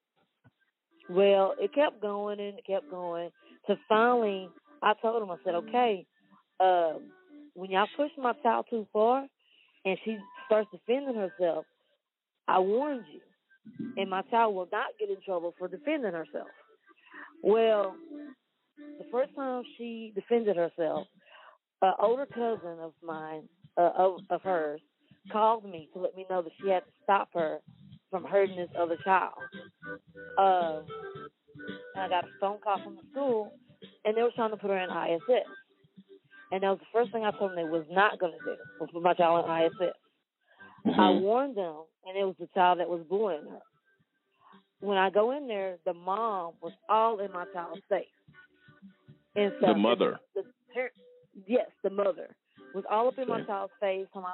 Well, 1.09 1.53
it 1.59 1.73
kept 1.73 2.01
going 2.01 2.39
and 2.39 2.57
it 2.57 2.65
kept 2.65 2.89
going. 2.89 3.29
So 3.67 3.75
finally, 3.87 4.49
I 4.81 4.93
told 5.01 5.21
them, 5.21 5.31
I 5.31 5.37
said, 5.43 5.55
okay, 5.55 6.05
um, 6.59 7.11
when 7.53 7.71
y'all 7.71 7.87
push 7.95 8.11
my 8.17 8.33
child 8.43 8.65
too 8.69 8.87
far 8.91 9.25
and 9.85 9.97
she 10.03 10.17
starts 10.45 10.69
defending 10.71 11.15
herself, 11.15 11.65
I 12.47 12.59
warned 12.59 13.05
you. 13.11 13.21
And 13.97 14.09
my 14.09 14.21
child 14.23 14.55
will 14.55 14.67
not 14.71 14.87
get 14.99 15.09
in 15.09 15.17
trouble 15.25 15.53
for 15.57 15.67
defending 15.67 16.13
herself. 16.13 16.47
Well, 17.43 17.95
the 18.97 19.05
first 19.11 19.35
time 19.35 19.63
she 19.77 20.11
defended 20.15 20.57
herself, 20.57 21.07
an 21.81 21.93
older 21.99 22.25
cousin 22.25 22.79
of 22.81 22.93
mine, 23.03 23.43
uh, 23.77 23.91
of, 23.97 24.21
of 24.29 24.41
hers, 24.41 24.81
called 25.31 25.65
me 25.65 25.89
to 25.93 25.99
let 25.99 26.15
me 26.15 26.25
know 26.29 26.41
that 26.41 26.51
she 26.61 26.69
had 26.69 26.79
to 26.79 26.91
stop 27.03 27.29
her 27.33 27.59
from 28.09 28.23
hurting 28.23 28.55
this 28.55 28.69
other 28.79 28.97
child. 29.03 29.33
Uh, 30.37 30.81
I 31.95 32.07
got 32.09 32.23
a 32.23 32.27
phone 32.39 32.59
call 32.63 32.81
from 32.83 32.95
the 32.95 33.01
school 33.11 33.53
and 34.05 34.15
they 34.15 34.21
were 34.21 34.31
trying 34.35 34.51
to 34.51 34.57
put 34.57 34.69
her 34.69 34.77
in 34.77 34.89
ISS. 34.89 35.45
And 36.51 36.63
that 36.63 36.69
was 36.69 36.79
the 36.79 36.85
first 36.93 37.11
thing 37.11 37.25
I 37.25 37.31
told 37.31 37.51
them 37.51 37.57
they 37.57 37.63
was 37.63 37.85
not 37.91 38.19
going 38.19 38.31
to 38.31 38.45
do 38.45 38.55
was 38.79 38.89
put 38.93 39.03
my 39.03 39.13
child 39.13 39.45
in 39.45 39.51
ISS. 39.51 39.95
I 40.85 41.11
Mhm. 41.11 41.21
warned 41.21 41.55
them, 41.55 41.83
and 42.05 42.17
it 42.17 42.23
was 42.23 42.37
the 42.37 42.47
child 42.47 42.79
that 42.79 42.89
was 42.89 43.03
bullying 43.03 43.45
her. 43.47 43.61
When 44.79 44.97
I 44.97 45.09
go 45.09 45.31
in 45.35 45.47
there, 45.47 45.77
the 45.85 45.93
mom 45.93 46.53
was 46.61 46.73
all 46.89 47.19
in 47.19 47.31
my 47.31 47.45
child's 47.53 47.81
face. 47.89 48.05
And 49.35 49.51
so 49.59 49.67
The 49.67 49.75
mother. 49.75 50.19
the 50.35 50.43
parent, 50.73 50.93
yes, 51.47 51.67
the 51.83 51.89
mother 51.89 52.35
was 52.73 52.83
all 52.89 53.07
up 53.07 53.17
in 53.17 53.27
my 53.27 53.41
child's 53.43 53.73
face. 53.79 54.07
I'm 54.15 54.23
like, 54.23 54.33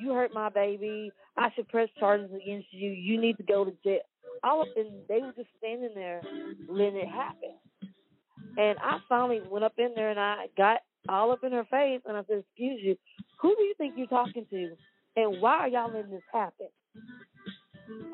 you 0.00 0.12
hurt 0.12 0.32
my 0.34 0.48
baby. 0.48 1.10
I 1.36 1.50
should 1.54 1.68
press 1.68 1.88
charges 1.98 2.30
against 2.34 2.68
you. 2.70 2.90
You 2.90 3.20
need 3.20 3.36
to 3.38 3.42
go 3.42 3.64
to 3.64 3.72
jail. 3.84 4.00
All 4.44 4.62
up, 4.62 4.68
and 4.76 4.88
they 5.08 5.20
were 5.20 5.32
just 5.36 5.48
standing 5.58 5.90
there 5.94 6.22
letting 6.68 6.96
it 6.96 7.08
happen. 7.08 7.54
And 8.56 8.78
I 8.80 8.98
finally 9.08 9.40
went 9.50 9.64
up 9.64 9.74
in 9.78 9.92
there 9.94 10.10
and 10.10 10.20
I 10.20 10.46
got 10.56 10.80
all 11.08 11.32
up 11.32 11.42
in 11.44 11.52
her 11.52 11.64
face 11.64 12.00
and 12.06 12.16
I 12.16 12.22
said, 12.28 12.38
"Excuse 12.48 12.80
you, 12.82 12.96
who 13.40 13.54
do 13.56 13.62
you 13.62 13.74
think 13.78 13.94
you're 13.96 14.06
talking 14.06 14.46
to, 14.50 14.76
and 15.16 15.40
why 15.40 15.58
are 15.58 15.68
y'all 15.68 15.90
letting 15.92 16.10
this 16.10 16.22
happen?" 16.32 16.68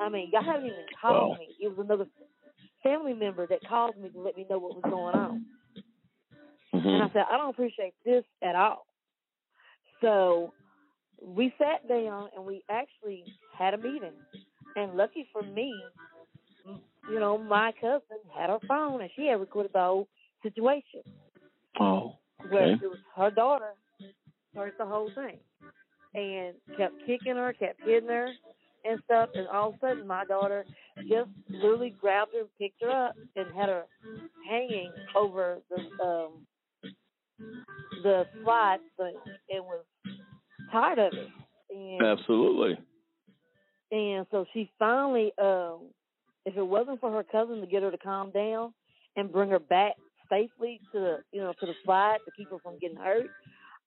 I 0.01 0.09
mean, 0.09 0.29
y'all 0.31 0.43
haven't 0.43 0.65
even 0.65 0.85
called 1.01 1.31
Wow. 1.31 1.37
me. 1.37 1.55
It 1.59 1.67
was 1.69 1.79
another 1.79 2.07
family 2.83 3.13
member 3.13 3.47
that 3.47 3.63
called 3.67 3.97
me 3.97 4.09
to 4.09 4.19
let 4.19 4.37
me 4.37 4.45
know 4.49 4.59
what 4.59 4.75
was 4.75 4.83
going 4.83 5.15
on. 5.15 5.45
Mm-hmm. 6.73 6.87
And 6.87 7.03
I 7.03 7.09
said, 7.13 7.25
I 7.31 7.37
don't 7.37 7.49
appreciate 7.49 7.93
this 8.03 8.23
at 8.43 8.55
all. 8.55 8.85
So 10.01 10.53
we 11.21 11.53
sat 11.57 11.87
down 11.87 12.29
and 12.35 12.45
we 12.45 12.63
actually 12.69 13.23
had 13.57 13.73
a 13.73 13.77
meeting. 13.77 14.13
And 14.75 14.95
lucky 14.95 15.27
for 15.31 15.41
me, 15.41 15.81
you 17.09 17.19
know, 17.19 17.37
my 17.37 17.71
cousin 17.79 18.19
had 18.37 18.49
her 18.49 18.59
phone 18.67 19.01
and 19.01 19.09
she 19.15 19.27
had 19.27 19.39
recorded 19.39 19.71
the 19.73 19.79
whole 19.79 20.07
situation. 20.43 21.01
Oh. 21.79 22.13
Okay. 22.41 22.53
Where 22.53 22.73
it 22.73 22.81
was 22.81 22.97
her 23.15 23.31
daughter 23.31 23.73
started 24.51 24.75
the 24.77 24.85
whole 24.85 25.09
thing 25.15 25.37
and 26.13 26.55
kept 26.77 26.93
kicking 27.05 27.35
her, 27.35 27.53
kept 27.53 27.79
hitting 27.83 28.09
her 28.09 28.31
and 28.87 28.99
stuff. 29.05 29.29
And 29.35 29.47
all 29.47 29.69
of 29.69 29.75
a 29.75 29.77
sudden, 29.79 30.07
my 30.07 30.25
daughter 30.25 30.65
just 31.09 31.29
literally 31.49 31.95
grabbed 31.99 32.33
her 32.33 32.41
and 32.41 32.49
picked 32.59 32.81
her 32.81 32.89
up 32.89 33.15
and 33.35 33.47
had 33.55 33.69
her 33.69 33.83
hanging 34.49 34.91
over 35.15 35.57
the 35.69 36.03
um 36.03 36.45
the 38.03 38.25
slide 38.43 38.79
thing 38.97 39.15
and 39.49 39.63
was 39.65 39.83
tired 40.71 40.99
of 40.99 41.13
it. 41.13 41.29
And 41.69 42.05
Absolutely. 42.05 42.77
and 43.91 44.25
so 44.31 44.45
she 44.53 44.69
finally, 44.77 45.31
um, 45.41 45.89
if 46.45 46.55
it 46.55 46.63
wasn't 46.63 46.99
for 46.99 47.11
her 47.11 47.23
cousin 47.23 47.61
to 47.61 47.67
get 47.67 47.83
her 47.83 47.91
to 47.91 47.97
calm 47.97 48.31
down 48.31 48.73
and 49.15 49.31
bring 49.31 49.49
her 49.49 49.59
back 49.59 49.93
safely 50.29 50.79
to 50.91 50.99
the, 50.99 51.17
you 51.31 51.41
know, 51.41 51.53
to 51.59 51.65
the 51.65 51.73
slide 51.83 52.17
to 52.25 52.31
keep 52.31 52.49
her 52.51 52.57
from 52.61 52.77
getting 52.79 52.97
hurt, 52.97 53.27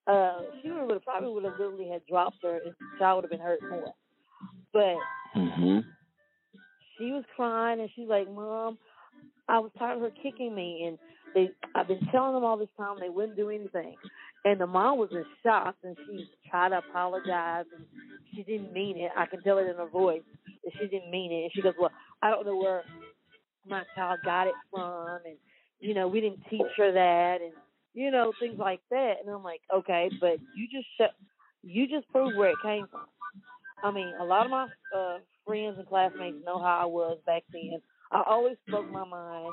uh, 0.07 0.43
she 0.63 0.71
would 0.71 0.91
have 0.91 1.05
probably 1.05 1.31
would 1.33 1.45
have 1.45 1.59
literally 1.59 1.89
had 1.89 2.03
dropped 2.09 2.39
her 2.43 2.57
and 2.65 2.73
the 2.73 2.99
child 2.99 3.17
would 3.17 3.25
have 3.25 3.31
been 3.31 3.47
hurt 3.47 3.61
more. 3.69 3.93
But 4.79 4.95
Mm-hmm. 5.37 5.79
she 6.97 7.11
was 7.11 7.25
crying 7.35 7.81
and 7.81 7.91
she's 7.97 8.09
like, 8.09 8.33
Mom, 8.33 8.79
I 9.49 9.59
was 9.59 9.73
tired 9.77 9.97
of 9.97 10.03
her 10.03 10.11
kicking 10.23 10.55
me 10.55 10.85
and 10.87 10.99
they 11.35 11.51
I've 11.75 11.89
been 11.89 12.07
telling 12.13 12.35
them 12.35 12.45
all 12.45 12.57
this 12.57 12.69
time 12.77 12.97
they 13.01 13.09
wouldn't 13.09 13.37
do 13.37 13.51
anything. 13.51 13.97
And 14.45 14.61
the 14.61 14.69
mom 14.69 14.99
was 14.99 15.09
in 15.11 15.25
shock 15.43 15.75
and 15.83 15.97
she 16.07 16.29
tried 16.49 16.69
to 16.69 16.79
apologize 16.79 17.65
and 17.77 17.85
she 18.35 18.45
didn't 18.45 18.73
mean 18.73 18.99
it. 18.99 19.11
I 19.17 19.27
can 19.27 19.43
tell 19.43 19.59
it 19.59 19.67
in 19.67 19.77
her 19.77 19.89
voice 19.89 20.23
that 20.65 20.73
she 20.79 20.87
didn't 20.87 21.11
mean 21.11 21.33
it. 21.33 21.43
And 21.43 21.53
she 21.55 21.63
goes, 21.63 21.75
Well, 21.79 21.93
I 22.23 22.31
don't 22.31 22.47
know 22.47 22.57
where 22.57 22.85
my 23.69 23.83
child 23.97 24.21
got 24.25 24.47
it 24.47 24.55
from 24.71 25.19
and 25.27 25.37
you 25.81 25.93
know, 25.95 26.07
we 26.07 26.21
didn't 26.21 26.43
teach 26.49 26.63
her 26.77 26.93
that 26.93 27.39
and 27.43 27.53
you 27.95 28.13
know, 28.13 28.33
things 28.39 28.61
like 28.61 28.81
that 28.93 29.15
and 29.21 29.35
I'm 29.35 29.43
like, 29.43 29.63
Okay, 29.75 30.09
but 30.21 30.39
you 30.57 30.69
just 30.71 30.87
shut 30.97 31.11
you 31.65 31.89
just 31.89 32.09
proved 32.13 32.37
where 32.37 32.51
it 32.51 32.57
came 32.63 32.87
from. 32.93 33.07
I 33.83 33.91
mean, 33.91 34.13
a 34.21 34.25
lot 34.25 34.45
of 34.45 34.51
my 34.51 34.67
uh, 34.97 35.19
friends 35.47 35.77
and 35.79 35.87
classmates 35.87 36.37
know 36.45 36.59
how 36.59 36.81
I 36.83 36.85
was 36.85 37.19
back 37.27 37.45
then. 37.53 37.81
I 38.11 38.23
always 38.27 38.57
spoke 38.67 38.91
my 38.91 39.05
mind. 39.05 39.53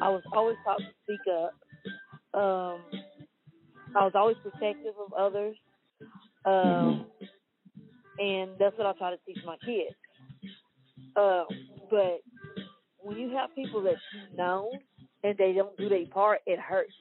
I 0.00 0.10
was 0.10 0.22
always 0.32 0.56
taught 0.64 0.78
to 0.78 0.84
speak 1.04 1.20
up. 1.32 1.54
Um, 2.38 2.80
I 3.96 4.04
was 4.04 4.12
always 4.14 4.36
protective 4.42 4.94
of 5.04 5.12
others. 5.12 5.56
Um, 6.44 7.06
and 8.18 8.50
that's 8.58 8.76
what 8.76 8.86
I 8.86 8.92
try 8.98 9.10
to 9.10 9.18
teach 9.26 9.42
my 9.44 9.56
kids. 9.64 9.94
Um, 11.16 11.46
but 11.90 12.20
when 12.98 13.16
you 13.16 13.30
have 13.36 13.54
people 13.54 13.82
that 13.82 13.96
you 14.12 14.36
know 14.36 14.70
and 15.22 15.36
they 15.38 15.52
don't 15.52 15.76
do 15.76 15.88
their 15.88 16.06
part, 16.06 16.40
it 16.46 16.58
hurts. 16.58 16.92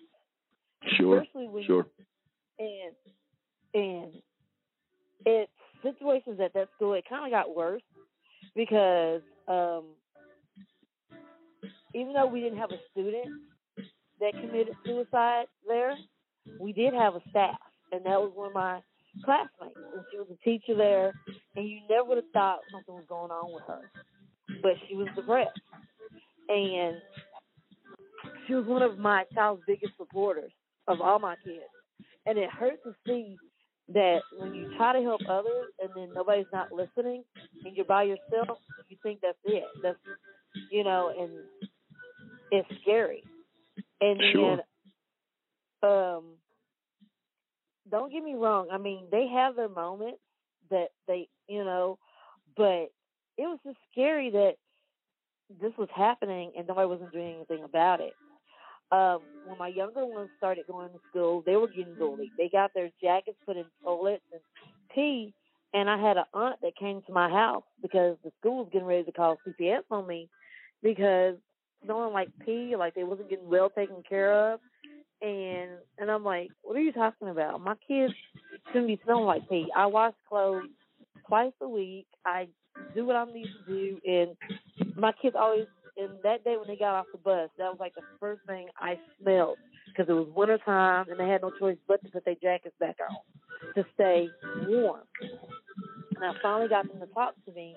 Sure. 0.98 1.22
Especially 1.22 1.48
when 1.48 1.64
Sure. 1.66 1.86
and 2.60 2.94
and 3.74 4.14
it 5.26 5.50
situations 5.84 6.39
at 6.43 6.53
that 6.53 6.69
school 6.76 6.93
it 6.93 7.05
kind 7.10 7.26
of 7.26 7.31
got 7.31 7.55
worse 7.55 7.84
because 8.55 9.22
um 9.47 9.85
even 11.93 12.14
though 12.14 12.27
we 12.27 12.41
didn't 12.41 12.60
have 12.60 12.72
a 12.72 12.80
student 12.91 13.27
that 14.19 14.34
committed 14.34 14.76
suicide 14.85 15.45
there 15.68 15.95
we 16.60 16.73
did 16.73 16.93
have 16.93 17.15
a 17.15 17.22
staff 17.30 17.57
and 17.91 18.05
that 18.05 18.19
was 18.19 18.31
one 18.35 18.47
of 18.47 18.53
my 18.53 18.81
classmates 19.26 19.77
and 19.95 20.03
she 20.11 20.18
was 20.18 20.27
a 20.31 20.43
teacher 20.43 20.76
there 20.76 21.14
and 21.55 21.69
you 21.69 21.80
never 21.89 22.10
would 22.10 22.18
have 22.18 22.26
thought 22.34 22.60
something 22.72 22.95
was 22.95 23.05
going 23.10 23.31
on 23.31 23.53
with 23.53 23.64
her 23.68 23.81
but 24.61 24.73
she 24.88 24.95
was 24.95 25.07
depressed. 25.15 25.60
And 26.49 26.97
she 28.47 28.53
was 28.53 28.65
one 28.65 28.81
of 28.81 28.99
my 28.99 29.23
child's 29.34 29.64
biggest 29.68 29.93
supporters 29.97 30.51
of 30.88 31.01
all 31.01 31.19
my 31.19 31.35
kids 31.43 31.64
and 32.26 32.38
it 32.38 32.49
hurt 32.49 32.84
to 32.84 32.93
see 33.07 33.38
that 33.89 34.22
when 34.31 34.53
you 34.53 34.68
try 34.77 34.93
to 34.93 35.03
help 35.03 35.23
others 35.27 35.68
and 35.81 35.89
then 35.95 36.10
nobody's 36.14 36.47
not 36.51 36.72
listening 36.72 37.23
and 37.65 37.76
you're 37.76 37.85
by 37.85 38.03
yourself, 38.03 38.60
you 38.89 38.97
think 39.03 39.19
that's 39.22 39.38
it. 39.45 39.72
That's 39.81 39.97
you 40.69 40.84
know, 40.84 41.14
and 41.18 41.31
it's 42.51 42.68
scary. 42.81 43.26
And 44.01 44.31
Sure. 44.31 44.60
then 45.81 45.89
um 45.89 46.23
don't 47.89 48.11
get 48.11 48.23
me 48.23 48.35
wrong, 48.35 48.69
I 48.72 48.77
mean 48.77 49.07
they 49.11 49.27
have 49.27 49.55
their 49.55 49.69
moments 49.69 50.19
that 50.69 50.89
they 51.07 51.27
you 51.47 51.64
know, 51.64 51.99
but 52.55 52.91
it 53.38 53.47
was 53.47 53.60
just 53.65 53.77
scary 53.91 54.30
that 54.31 54.55
this 55.61 55.73
was 55.77 55.89
happening 55.95 56.51
and 56.57 56.68
nobody 56.68 56.88
wasn't 56.88 57.11
doing 57.11 57.35
anything 57.35 57.64
about 57.64 57.99
it 58.01 58.15
um, 58.91 59.19
when 59.45 59.57
my 59.57 59.68
younger 59.69 60.05
ones 60.05 60.30
started 60.38 60.65
going 60.68 60.89
to 60.89 60.99
school, 61.10 61.43
they 61.45 61.55
were 61.55 61.68
getting 61.68 61.95
bullied. 61.95 62.31
They 62.38 62.49
got 62.49 62.72
their 62.73 62.89
jackets 63.01 63.38
put 63.45 63.57
in 63.57 63.65
toilets 63.84 64.23
and 64.31 64.41
pee. 64.93 65.34
And 65.73 65.89
I 65.89 65.97
had 65.99 66.18
an 66.18 66.26
aunt 66.34 66.61
that 66.61 66.76
came 66.76 67.01
to 67.07 67.14
my 67.14 67.30
house 67.30 67.64
because 67.81 68.18
the 68.23 68.31
school 68.39 68.57
was 68.57 68.69
getting 68.72 68.88
ready 68.88 69.03
to 69.03 69.11
call 69.11 69.38
CPS 69.47 69.81
on 69.89 70.05
me 70.05 70.30
because 70.84 71.35
no 71.85 71.97
one 71.97 72.14
like 72.14 72.30
pee, 72.45 72.76
like 72.77 72.93
they 72.93 73.03
wasn't 73.03 73.30
getting 73.30 73.49
well 73.49 73.69
taken 73.69 74.03
care 74.07 74.53
of. 74.53 74.60
And 75.22 75.72
and 75.97 76.11
I'm 76.11 76.23
like, 76.23 76.49
what 76.61 76.76
are 76.76 76.81
you 76.81 76.91
talking 76.91 77.30
about? 77.30 77.61
My 77.61 77.76
kids 77.88 78.14
shouldn't 78.68 78.88
be 78.88 78.99
smelling 79.03 79.26
like 79.26 79.49
pee. 79.49 79.68
I 79.76 79.88
wash 79.88 80.14
clothes 80.27 80.69
twice 81.27 81.53
a 81.61 81.68
week. 81.68 82.05
I 82.26 82.47
do 82.93 83.05
what 83.05 83.15
I 83.15 83.26
need 83.26 83.47
to 83.68 83.73
do, 83.73 83.99
and 84.05 84.95
my 84.95 85.11
kids 85.22 85.35
always. 85.39 85.65
And 85.98 86.10
that 86.24 86.44
day 86.44 86.57
when 86.57 86.68
they 86.68 86.76
got 86.76 86.95
off 86.95 87.06
the 87.11 87.20
bus, 87.20 87.49
that 87.57 87.65
was 87.65 87.78
like 87.80 87.95
the 87.95 88.02
first 88.20 88.41
thing 88.48 88.68
I 88.80 88.98
smelled 89.22 89.57
because 89.88 90.10
it 90.10 90.14
was 90.14 90.28
winter 90.36 90.57
time 90.65 91.06
and 91.10 91.20
they 91.20 91.28
had 91.28 91.41
no 91.41 91.52
choice 91.60 91.78
but 91.88 92.03
to 92.03 92.10
put 92.10 92.26
their 92.26 92.36
jackets 92.41 92.76
back 92.80 92.98
on 93.07 93.15
to 93.76 93.86
stay 93.94 94.28
warm. 94.68 95.02
And 96.15 96.26
I 96.26 96.34
finally 96.41 96.70
got 96.70 96.88
them 96.88 96.99
to 96.99 97.14
talk 97.14 97.34
to 97.45 97.52
me, 97.53 97.76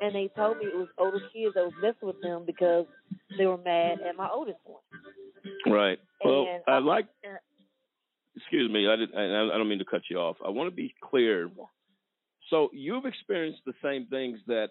and 0.00 0.14
they 0.14 0.30
told 0.36 0.58
me 0.58 0.66
it 0.66 0.76
was 0.76 0.88
older 0.98 1.20
kids 1.32 1.54
that 1.54 1.64
was 1.64 1.72
messing 1.82 2.06
with 2.08 2.20
them 2.22 2.44
because 2.46 2.86
they 3.36 3.46
were 3.46 3.58
mad 3.58 3.98
at 4.08 4.16
my 4.16 4.28
oldest 4.28 4.58
one. 4.64 4.82
Right. 5.66 5.98
Well, 6.24 6.46
And 6.48 6.62
I 6.66 6.78
like. 6.78 7.06
Excuse 8.36 8.70
me. 8.70 8.88
I 8.88 8.96
didn't. 8.96 9.16
I, 9.16 9.54
I 9.54 9.58
don't 9.58 9.68
mean 9.68 9.78
to 9.78 9.84
cut 9.84 10.02
you 10.10 10.18
off. 10.18 10.36
I 10.44 10.50
want 10.50 10.70
to 10.70 10.74
be 10.74 10.94
clear. 11.02 11.50
So 12.50 12.70
you've 12.72 13.04
experienced 13.04 13.60
the 13.66 13.74
same 13.82 14.06
things 14.06 14.38
that 14.46 14.68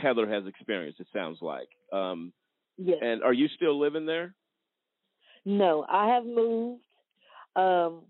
Heather 0.00 0.28
has 0.28 0.46
experienced. 0.46 1.00
It 1.00 1.08
sounds 1.12 1.38
like. 1.40 1.68
Um, 1.92 2.32
Yes. 2.78 2.98
And 3.00 3.22
are 3.22 3.32
you 3.32 3.48
still 3.48 3.78
living 3.78 4.04
there? 4.04 4.34
No, 5.46 5.86
I 5.88 6.08
have 6.08 6.26
moved 6.26 6.82
um 7.56 8.02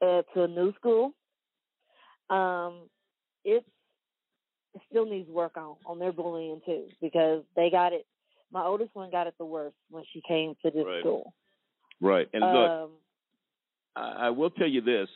uh, 0.00 0.22
to 0.32 0.42
a 0.44 0.48
new 0.48 0.72
school. 0.74 1.12
Um 2.28 2.88
it 3.44 3.64
still 4.88 5.06
needs 5.06 5.28
work 5.28 5.56
on 5.56 5.74
on 5.84 5.98
their 5.98 6.12
bullying 6.12 6.60
too 6.64 6.86
because 7.00 7.42
they 7.56 7.68
got 7.68 7.92
it 7.92 8.06
my 8.52 8.62
oldest 8.64 8.94
one 8.94 9.10
got 9.10 9.26
it 9.26 9.34
the 9.38 9.44
worst 9.44 9.74
when 9.90 10.04
she 10.12 10.22
came 10.28 10.54
to 10.64 10.70
this 10.70 10.86
Right. 10.86 11.00
school. 11.00 11.34
Right. 12.00 12.28
And 12.32 12.44
look, 12.52 12.70
Um 12.70 12.90
I 13.96 14.26
I 14.26 14.30
will 14.30 14.50
tell 14.50 14.68
you 14.68 14.82
this: 14.82 15.08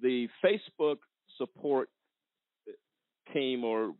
the 0.00 0.28
Facebook 0.44 0.98
support 1.38 1.88
team 3.32 3.64
or 3.64 3.94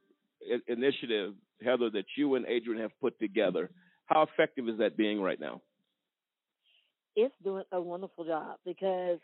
initiative, 0.67 1.35
Heather, 1.65 1.91
that 1.91 2.05
you 2.17 2.35
and 2.35 2.47
Adrianne 2.47 2.81
have 2.81 2.99
put 3.01 3.19
together. 3.19 3.71
How 4.07 4.23
effective 4.23 4.69
is 4.69 4.79
that 4.79 4.97
being 4.97 5.21
right 5.21 5.39
now? 5.39 5.61
it's 7.19 7.35
doing 7.43 7.65
a 7.73 7.81
wonderful 7.81 8.25
job 8.25 8.57
because 8.65 9.19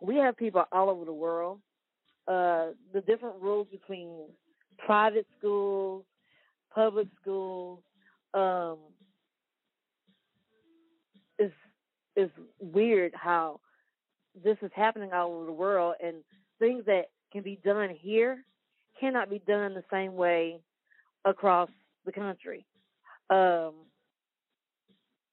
we 0.00 0.16
have 0.16 0.36
people 0.36 0.64
all 0.70 0.90
over 0.90 1.04
the 1.04 1.12
world. 1.12 1.60
Uh, 2.26 2.72
the 2.92 3.00
different 3.06 3.36
rules 3.40 3.66
between 3.70 4.26
private 4.84 5.26
schools, 5.38 6.04
public 6.74 7.08
schools, 7.20 7.80
um, 8.34 8.76
is 11.38 11.50
is 12.16 12.28
weird 12.60 13.12
how 13.14 13.60
this 14.44 14.58
is 14.60 14.70
happening 14.74 15.10
all 15.12 15.32
over 15.32 15.46
the 15.46 15.52
world 15.52 15.94
and 16.04 16.16
things 16.58 16.84
that 16.84 17.06
can 17.32 17.42
be 17.42 17.58
done 17.64 17.96
here 17.98 18.44
cannot 19.00 19.30
be 19.30 19.40
done 19.46 19.74
the 19.74 19.84
same 19.92 20.14
way 20.14 20.60
across 21.24 21.70
the 22.04 22.12
country. 22.12 22.64
Um, 23.30 23.74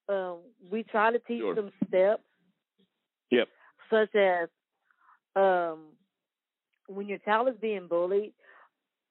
um, 0.08 0.38
we 0.70 0.84
try 0.84 1.10
to 1.10 1.18
teach 1.20 1.40
Sure. 1.40 1.54
them 1.54 1.72
steps 1.88 2.22
Yep. 3.30 3.48
such 3.90 4.14
as 4.14 4.48
um, 5.34 5.96
when 6.88 7.08
your 7.08 7.18
child 7.18 7.48
is 7.48 7.56
being 7.60 7.88
bullied, 7.88 8.32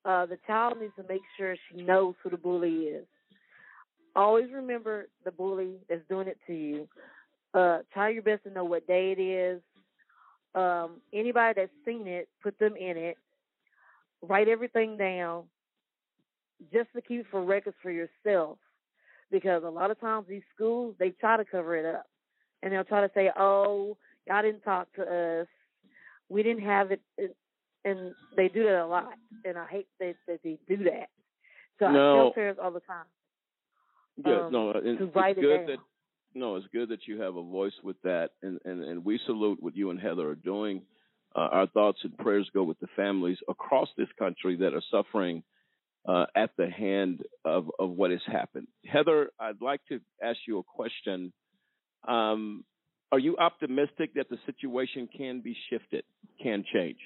uh, 0.05 0.25
the 0.25 0.37
child 0.47 0.79
needs 0.79 0.93
to 0.95 1.03
make 1.03 1.21
sure 1.37 1.55
she 1.69 1.81
knows 1.81 2.15
who 2.23 2.29
the 2.29 2.37
bully 2.37 2.85
is. 2.85 3.07
Always 4.15 4.51
remember 4.51 5.09
the 5.25 5.31
bully 5.31 5.79
that's 5.89 6.07
doing 6.07 6.27
it 6.27 6.37
to 6.47 6.53
you. 6.53 6.87
Uh, 7.53 7.79
try 7.93 8.09
your 8.09 8.21
best 8.21 8.43
to 8.43 8.49
know 8.49 8.63
what 8.63 8.87
day 8.87 9.11
it 9.11 9.21
is. 9.21 9.61
Um, 10.53 11.01
anybody 11.13 11.53
that's 11.61 11.71
seen 11.85 12.07
it, 12.07 12.29
put 12.41 12.57
them 12.59 12.75
in 12.77 12.95
it. 12.97 13.17
Write 14.21 14.47
everything 14.47 14.97
down 14.97 15.43
just 16.71 16.89
to 16.95 17.01
keep 17.01 17.29
for 17.29 17.43
records 17.43 17.77
for 17.81 17.91
yourself. 17.91 18.57
Because 19.31 19.63
a 19.63 19.69
lot 19.69 19.91
of 19.91 19.99
times 19.99 20.27
these 20.27 20.43
schools, 20.53 20.95
they 20.99 21.09
try 21.11 21.37
to 21.37 21.45
cover 21.45 21.75
it 21.75 21.85
up. 21.85 22.05
And 22.61 22.71
they'll 22.73 22.83
try 22.83 23.01
to 23.01 23.11
say, 23.13 23.31
oh, 23.37 23.97
y'all 24.27 24.41
didn't 24.41 24.61
talk 24.61 24.87
to 24.95 25.41
us. 25.41 25.47
We 26.29 26.43
didn't 26.43 26.63
have 26.63 26.91
it. 26.91 27.01
And 27.83 28.15
they 28.35 28.47
do 28.47 28.63
that 28.63 28.83
a 28.83 28.87
lot. 28.87 29.13
And 29.43 29.57
I 29.57 29.65
hate 29.67 29.87
that, 29.99 30.15
that 30.27 30.39
they 30.43 30.57
do 30.67 30.83
that. 30.85 31.09
So 31.79 31.85
I 31.85 31.93
No. 31.93 32.15
tell 32.15 32.33
parents 32.33 32.59
all 32.63 32.71
the 32.71 32.79
time. 32.81 33.05
Good. 34.23 34.45
um, 34.45 34.51
no, 34.51 34.69
it's 34.71 35.01
good 35.11 35.67
that 35.67 35.79
no, 36.33 36.55
it's 36.55 36.67
good 36.73 36.89
that 36.89 37.07
you 37.07 37.21
have 37.21 37.35
a 37.35 37.43
voice 37.43 37.73
with 37.83 38.01
that, 38.03 38.31
and 38.43 38.59
and 38.65 38.83
and 38.83 39.03
we 39.03 39.17
salute 39.25 39.61
what 39.61 39.75
you 39.75 39.89
and 39.89 39.99
Heather 39.99 40.29
are 40.29 40.35
doing. 40.35 40.81
Uh, 41.35 41.49
our 41.51 41.67
thoughts 41.67 41.99
and 42.03 42.17
prayers 42.17 42.49
go 42.53 42.63
with 42.63 42.79
the 42.79 42.87
families 42.95 43.37
across 43.49 43.89
this 43.97 44.07
country 44.17 44.55
that 44.55 44.73
are 44.73 44.83
suffering 44.89 45.43
uh, 46.07 46.25
at 46.35 46.51
the 46.57 46.69
hand 46.69 47.21
of 47.43 47.69
of 47.77 47.89
what 47.89 48.11
has 48.11 48.21
happened. 48.25 48.67
Heather, 48.85 49.29
I'd 49.39 49.61
like 49.61 49.81
to 49.89 49.99
ask 50.23 50.39
you 50.47 50.59
a 50.59 50.63
question. 50.63 51.33
Um, 52.07 52.63
are 53.11 53.19
you 53.19 53.37
optimistic 53.37 54.13
that 54.15 54.29
the 54.29 54.37
situation 54.45 55.09
can 55.15 55.41
be 55.41 55.57
shifted, 55.69 56.03
can 56.41 56.63
change? 56.73 56.97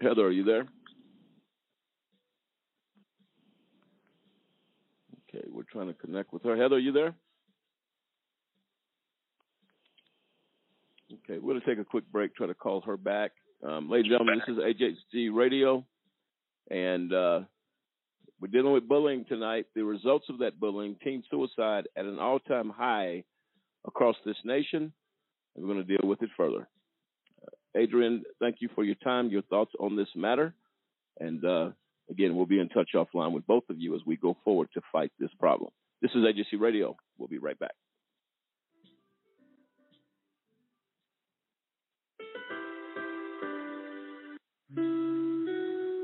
Heather, 0.00 0.26
are 0.26 0.30
you 0.30 0.44
there? 0.44 0.66
Okay, 5.28 5.44
we're 5.48 5.62
trying 5.70 5.88
to 5.88 5.94
connect 5.94 6.32
with 6.32 6.42
her. 6.42 6.56
Heather, 6.56 6.76
are 6.76 6.80
you 6.80 6.92
there? 6.92 7.14
Okay, 11.12 11.38
we're 11.40 11.54
going 11.54 11.60
to 11.60 11.66
take 11.66 11.78
a 11.78 11.84
quick 11.84 12.04
break, 12.12 12.36
try 12.36 12.46
to 12.46 12.54
call 12.54 12.82
her 12.82 12.96
back. 12.96 13.32
Um, 13.66 13.90
ladies 13.90 14.10
and 14.10 14.20
gentlemen, 14.20 14.40
this 14.46 14.56
is 14.56 14.62
AJC 15.12 15.34
Radio, 15.34 15.84
and 16.70 17.12
uh, 17.12 17.40
we're 18.40 18.48
dealing 18.48 18.72
with 18.72 18.86
bullying 18.88 19.24
tonight. 19.28 19.66
The 19.74 19.82
results 19.82 20.26
of 20.28 20.38
that 20.38 20.60
bullying, 20.60 20.96
teen 21.02 21.24
suicide 21.28 21.88
at 21.96 22.04
an 22.04 22.20
all 22.20 22.38
time 22.38 22.70
high 22.70 23.24
across 23.86 24.14
this 24.24 24.36
nation. 24.44 24.92
and 25.56 25.64
We're 25.64 25.74
going 25.74 25.84
to 25.84 25.96
deal 25.96 26.08
with 26.08 26.22
it 26.22 26.30
further. 26.36 26.68
Uh, 27.42 27.78
Adrianne, 27.78 28.20
thank 28.38 28.56
you 28.60 28.68
for 28.74 28.84
your 28.84 28.96
time, 28.96 29.30
your 29.30 29.42
thoughts 29.42 29.72
on 29.80 29.96
this 29.96 30.08
matter. 30.14 30.54
And 31.18 31.44
uh, 31.44 31.70
again, 32.08 32.36
we'll 32.36 32.46
be 32.46 32.60
in 32.60 32.68
touch 32.68 32.90
offline 32.94 33.32
with 33.32 33.46
both 33.48 33.64
of 33.68 33.80
you 33.80 33.96
as 33.96 34.00
we 34.06 34.16
go 34.16 34.36
forward 34.44 34.68
to 34.74 34.80
fight 34.92 35.10
this 35.18 35.30
problem. 35.40 35.70
This 36.02 36.12
is 36.12 36.18
AJC 36.18 36.60
Radio. 36.60 36.96
We'll 37.18 37.28
be 37.28 37.38
right 37.38 37.58
back. 37.58 37.74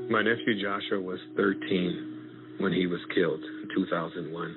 My 0.09 0.21
nephew 0.21 0.61
Joshua 0.61 1.01
was 1.01 1.19
13 1.35 2.57
when 2.59 2.71
he 2.71 2.87
was 2.87 3.01
killed 3.13 3.43
in 3.43 3.67
2001. 3.75 4.55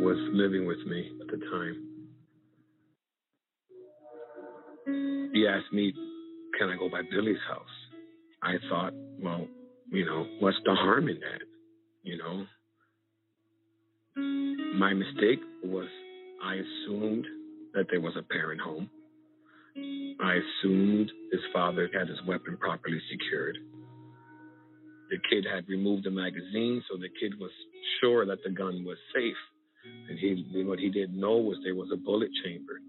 Was 0.00 0.16
living 0.32 0.64
with 0.66 0.78
me 0.86 1.10
at 1.20 1.26
the 1.26 1.38
time. 1.50 1.84
He 5.34 5.48
asked 5.48 5.72
me, 5.72 5.92
"Can 6.58 6.68
I 6.68 6.76
go 6.76 6.88
by 6.88 7.02
Billy's 7.10 7.42
house?" 7.48 7.66
I 8.42 8.58
thought, 8.68 8.94
well, 9.20 9.48
you 9.90 10.04
know, 10.04 10.24
what's 10.38 10.60
the 10.64 10.76
harm 10.76 11.08
in 11.08 11.18
that? 11.18 11.42
You 12.04 12.18
know, 12.18 12.46
my 14.74 14.94
mistake 14.94 15.40
was 15.64 15.88
I 16.42 16.54
assumed 16.54 17.26
that 17.74 17.88
there 17.90 18.00
was 18.00 18.16
a 18.16 18.22
parent 18.22 18.60
home. 18.60 18.88
I 20.20 20.34
assumed 20.34 21.10
his 21.30 21.40
father 21.52 21.88
had 21.92 22.08
his 22.08 22.18
weapon 22.26 22.56
properly 22.56 23.00
secured. 23.10 23.58
The 25.10 25.18
kid 25.30 25.46
had 25.50 25.68
removed 25.68 26.04
the 26.04 26.10
magazine, 26.10 26.82
so 26.90 26.98
the 26.98 27.08
kid 27.20 27.38
was 27.40 27.50
sure 28.00 28.26
that 28.26 28.42
the 28.44 28.50
gun 28.50 28.84
was 28.84 28.98
safe. 29.14 29.36
And 30.08 30.18
he, 30.18 30.62
what 30.64 30.78
he 30.78 30.90
didn't 30.90 31.18
know 31.18 31.36
was 31.36 31.58
there 31.64 31.74
was 31.74 31.88
a 31.92 31.96
bullet 31.96 32.30
chamber. 32.44 32.80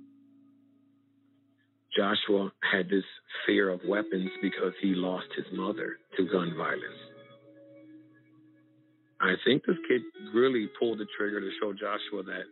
Joshua 1.95 2.51
had 2.71 2.89
this 2.89 3.03
fear 3.45 3.69
of 3.69 3.79
weapons 3.87 4.29
because 4.41 4.73
he 4.81 4.93
lost 4.95 5.27
his 5.35 5.45
mother 5.53 5.97
to 6.17 6.25
gun 6.25 6.53
violence. 6.57 7.01
I 9.21 9.33
think 9.45 9.65
this 9.65 9.77
kid 9.87 10.01
really 10.33 10.69
pulled 10.79 10.99
the 10.99 11.07
trigger 11.17 11.41
to 11.41 11.49
show 11.61 11.73
Joshua 11.73 12.23
that 12.23 12.43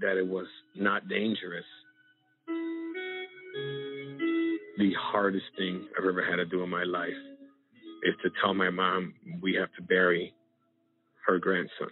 that 0.00 0.18
it 0.18 0.26
was 0.26 0.46
not 0.74 1.08
dangerous. 1.08 1.64
The 4.78 4.92
hardest 5.00 5.46
thing 5.56 5.86
I've 5.98 6.06
ever 6.06 6.24
had 6.24 6.36
to 6.36 6.46
do 6.46 6.62
in 6.62 6.70
my 6.70 6.84
life 6.84 7.10
is 8.04 8.14
to 8.22 8.30
tell 8.42 8.54
my 8.54 8.70
mom 8.70 9.14
we 9.42 9.54
have 9.54 9.72
to 9.76 9.82
bury 9.82 10.34
her 11.26 11.38
grandson. 11.38 11.90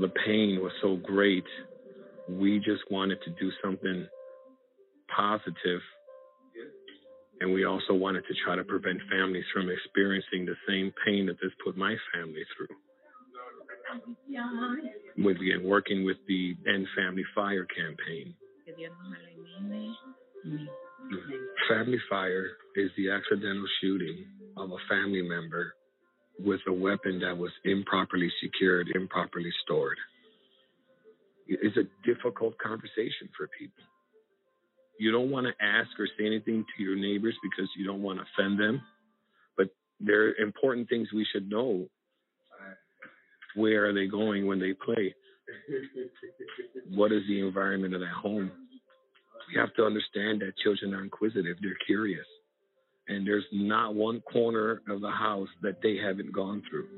The 0.00 0.08
pain 0.26 0.60
was 0.62 0.72
so 0.82 0.96
great. 0.96 1.44
We 2.28 2.58
just 2.58 2.82
wanted 2.90 3.18
to 3.24 3.30
do 3.40 3.50
something 3.62 4.06
positive 5.14 5.80
and 7.40 7.52
we 7.52 7.64
also 7.64 7.94
wanted 7.94 8.24
to 8.26 8.34
try 8.44 8.56
to 8.56 8.64
prevent 8.64 9.00
families 9.10 9.44
from 9.54 9.70
experiencing 9.70 10.44
the 10.46 10.56
same 10.68 10.92
pain 11.06 11.26
that 11.26 11.36
this 11.40 11.52
put 11.64 11.76
my 11.76 11.94
family 12.14 12.42
through. 12.56 12.87
We 15.16 15.32
began 15.34 15.64
working 15.64 16.04
with 16.04 16.16
the 16.26 16.56
End 16.66 16.86
Family 16.96 17.24
Fire 17.34 17.66
campaign. 17.66 18.34
Mm-hmm. 20.46 20.66
Family 21.68 21.98
Fire 22.08 22.50
is 22.76 22.90
the 22.96 23.10
accidental 23.10 23.66
shooting 23.80 24.26
of 24.56 24.70
a 24.70 24.76
family 24.88 25.22
member 25.22 25.74
with 26.38 26.60
a 26.68 26.72
weapon 26.72 27.20
that 27.20 27.36
was 27.36 27.50
improperly 27.64 28.30
secured, 28.42 28.88
improperly 28.94 29.52
stored. 29.64 29.98
It's 31.48 31.76
a 31.76 31.84
difficult 32.06 32.58
conversation 32.58 33.28
for 33.36 33.48
people. 33.58 33.82
You 35.00 35.12
don't 35.12 35.30
want 35.30 35.46
to 35.46 35.64
ask 35.64 35.88
or 35.98 36.06
say 36.18 36.26
anything 36.26 36.64
to 36.76 36.82
your 36.82 36.96
neighbors 36.96 37.36
because 37.42 37.70
you 37.76 37.86
don't 37.86 38.02
want 38.02 38.18
to 38.18 38.24
offend 38.24 38.58
them, 38.60 38.82
but 39.56 39.68
there 40.00 40.28
are 40.28 40.34
important 40.34 40.88
things 40.88 41.08
we 41.14 41.26
should 41.32 41.48
know. 41.48 41.88
Where 43.54 43.86
are 43.86 43.92
they 43.92 44.06
going 44.06 44.46
when 44.46 44.60
they 44.60 44.72
play? 44.72 45.14
What 46.90 47.12
is 47.12 47.22
the 47.28 47.40
environment 47.40 47.94
of 47.94 48.00
that 48.00 48.10
home? 48.10 48.50
We 49.48 49.58
have 49.58 49.74
to 49.74 49.84
understand 49.84 50.40
that 50.40 50.56
children 50.62 50.94
are 50.94 51.02
inquisitive, 51.02 51.56
they're 51.62 51.78
curious. 51.86 52.26
And 53.08 53.26
there's 53.26 53.46
not 53.52 53.94
one 53.94 54.20
corner 54.20 54.82
of 54.88 55.00
the 55.00 55.10
house 55.10 55.48
that 55.62 55.80
they 55.82 55.96
haven't 55.96 56.32
gone 56.32 56.62
through. 56.68 56.88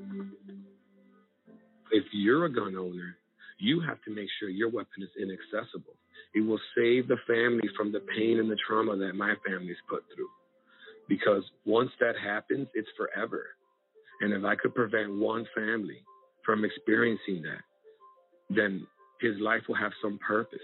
If 1.93 2.05
you're 2.13 2.47
a 2.47 2.53
gun 2.53 2.77
owner, 2.77 3.17
you 3.59 3.81
have 3.81 4.03
to 4.05 4.15
make 4.15 4.29
sure 4.39 4.49
your 4.49 4.71
weapon 4.71 5.03
is 5.03 5.11
inaccessible. 5.21 5.95
It 6.35 6.41
will 6.41 6.61
save 6.77 7.07
the 7.07 7.19
family 7.29 7.69
from 7.77 7.93
the 7.93 8.01
pain 8.17 8.41
and 8.41 8.51
the 8.51 8.57
trauma 8.67 8.97
that 8.97 9.15
my 9.15 9.35
family's 9.47 9.77
put 9.89 10.03
through. 10.15 10.29
Because 11.09 11.43
once 11.65 11.91
that 12.01 12.15
happens, 12.17 12.69
it's 12.75 12.89
forever. 12.97 13.47
And 14.21 14.33
if 14.33 14.45
I 14.45 14.57
could 14.57 14.75
prevent 14.75 15.17
one 15.17 15.47
family 15.55 16.03
from 16.45 16.65
experiencing 16.65 17.43
that, 17.43 17.63
then 18.55 18.87
his 19.21 19.39
life 19.41 19.63
will 19.69 19.77
have 19.77 19.93
some 20.03 20.19
purpose. 20.27 20.59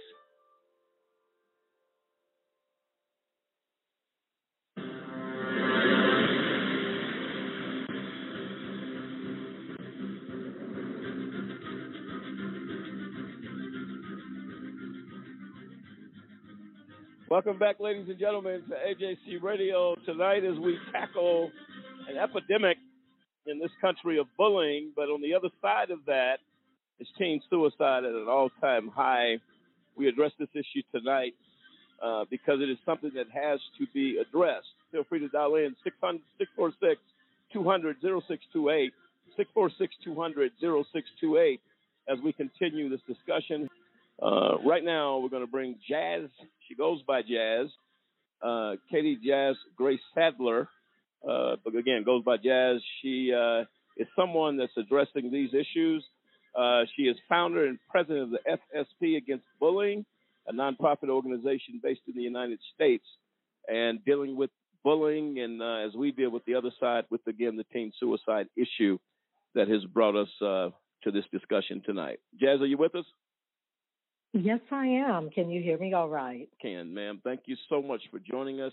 Welcome 17.28 17.59
back, 17.59 17.81
ladies 17.81 18.07
and 18.09 18.19
gentlemen, 18.19 18.62
to 18.69 18.74
AJC 18.74 19.43
Radio. 19.43 19.94
Tonight, 20.07 20.44
as 20.44 20.59
we 20.59 20.78
tackle 20.90 21.51
an 22.09 22.16
epidemic 22.16 22.78
in 23.47 23.59
this 23.59 23.70
country 23.81 24.18
of 24.18 24.27
bullying. 24.36 24.93
But 24.94 25.05
on 25.05 25.20
the 25.23 25.35
other 25.35 25.48
side 25.62 25.90
of 25.90 26.01
that 26.06 26.39
is 26.98 27.09
teen 27.18 27.40
suicide 27.51 28.05
at 28.05 28.12
an 28.12 28.27
all 28.28 28.51
time 28.60 28.89
high. 28.89 29.39
We 29.97 30.09
address 30.09 30.32
this 30.39 30.48
issue 30.55 30.82
tonight 30.93 31.35
uh, 32.02 32.24
because 32.31 32.60
it 32.60 32.70
is 32.70 32.78
something 32.85 33.10
that 33.14 33.27
has 33.32 33.60
to 33.78 33.86
be 33.94 34.18
addressed. 34.18 34.66
Feel 34.93 35.05
free 35.05 35.20
to 35.20 35.28
dial 35.28 35.55
in 35.56 35.74
646 35.85 37.01
200 37.52 37.97
0628, 38.02 38.93
646 39.36 39.94
200 40.05 40.52
0628 40.60 41.60
as 42.09 42.18
we 42.23 42.32
continue 42.32 42.89
this 42.89 43.01
discussion. 43.06 43.68
Uh, 44.23 44.59
right 44.64 44.85
now, 44.85 45.18
we're 45.18 45.28
going 45.28 45.44
to 45.44 45.51
bring 45.51 45.77
Jazz. 45.89 46.28
She 46.68 46.74
goes 46.74 47.02
by 47.02 47.23
Jazz. 47.23 47.68
Uh, 48.43 48.77
Katie 48.90 49.18
Jazz 49.24 49.56
Grace 49.77 50.01
Sadler, 50.14 50.68
uh, 51.28 51.57
but 51.65 51.74
again, 51.74 52.05
goes 52.05 52.23
by 52.24 52.36
Jazz. 52.36 52.81
She 53.03 53.32
uh, 53.32 53.62
is 53.97 54.07
someone 54.16 54.57
that's 54.57 54.77
addressing 54.77 55.31
these 55.31 55.51
issues. 55.55 56.05
Uh, 56.57 56.82
she 56.97 57.03
is 57.03 57.16
founder 57.28 57.66
and 57.66 57.78
president 57.90 58.23
of 58.23 58.31
the 58.31 58.59
FSP 58.74 59.16
Against 59.16 59.44
Bullying, 59.61 60.05
a 60.48 60.53
nonprofit 60.53 61.09
organization 61.09 61.81
based 61.82 62.01
in 62.09 62.15
the 62.15 62.23
United 62.23 62.59
States, 62.74 63.05
and 63.69 64.03
dealing 64.05 64.36
with 64.36 64.51
bullying 64.85 65.40
and 65.40 65.61
uh, 65.61 65.78
as 65.86 65.94
we 65.94 66.12
deal 66.12 66.31
with 66.31 66.44
the 66.44 66.55
other 66.55 66.70
side 66.78 67.05
with 67.11 67.20
again 67.27 67.57
the 67.57 67.65
teen 67.73 67.90
suicide 67.98 68.47
issue 68.57 68.97
that 69.55 69.66
has 69.66 69.85
brought 69.86 70.15
us 70.15 70.28
uh, 70.40 70.70
to 71.03 71.11
this 71.11 71.24
discussion 71.32 71.82
tonight. 71.85 72.20
Jazz, 72.40 72.61
are 72.61 72.66
you 72.66 72.77
with 72.77 72.94
us? 72.94 73.05
Yes, 74.32 74.61
I 74.70 74.86
am. 74.86 75.31
Can 75.31 75.51
you 75.51 75.62
hear 75.62 75.78
me 75.78 75.93
all 75.94 76.09
right? 76.09 76.48
Can, 76.62 76.94
ma'am. 76.94 77.20
Thank 77.24 77.40
you 77.47 77.57
so 77.69 77.82
much 77.82 78.03
for 78.11 78.20
joining 78.20 78.61
us. 78.61 78.73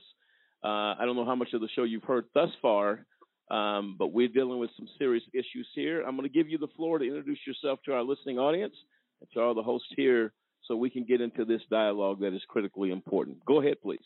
Uh, 0.64 0.96
I 0.98 1.06
don't 1.06 1.16
know 1.16 1.26
how 1.26 1.36
much 1.36 1.54
of 1.54 1.62
the 1.62 1.68
show 1.76 1.84
you've 1.84 2.04
heard 2.04 2.26
thus 2.34 2.50
far, 2.62 3.06
um, 3.52 3.96
but 4.00 4.14
we're 4.14 4.30
dealing 4.30 4.60
with 4.60 4.70
some 4.78 4.88
serious 4.98 5.24
issues 5.34 5.68
here. 5.76 6.02
I'm 6.04 6.16
going 6.16 6.28
to 6.28 6.34
give 6.34 6.48
you 6.48 6.58
the 6.58 6.70
floor 6.76 7.00
to 7.00 7.06
introduce 7.06 7.40
yourself 7.46 7.80
to 7.86 7.94
our 7.94 8.04
listening 8.04 8.40
audience 8.40 8.76
and 9.22 9.30
to 9.34 9.42
all 9.42 9.54
the 9.54 9.64
hosts 9.64 9.90
here 9.96 10.32
so 10.68 10.76
we 10.78 10.90
can 10.90 11.04
get 11.04 11.20
into 11.20 11.44
this 11.44 11.62
dialogue 11.70 12.22
that 12.22 12.34
is 12.34 12.42
critically 12.48 12.92
important. 12.92 13.44
Go 13.46 13.62
ahead, 13.62 13.82
please. 13.82 14.00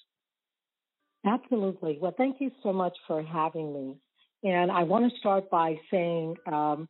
Absolutely. 1.26 1.98
Well, 2.02 2.14
thank 2.18 2.38
you 2.40 2.52
so 2.64 2.74
much 2.74 2.96
for 3.06 3.22
having 3.22 3.74
me. 3.74 3.96
And 4.44 4.72
I 4.72 4.84
want 4.84 5.12
to 5.12 5.20
start 5.20 5.50
by 5.50 5.76
saying 5.92 6.36
um, 6.52 6.88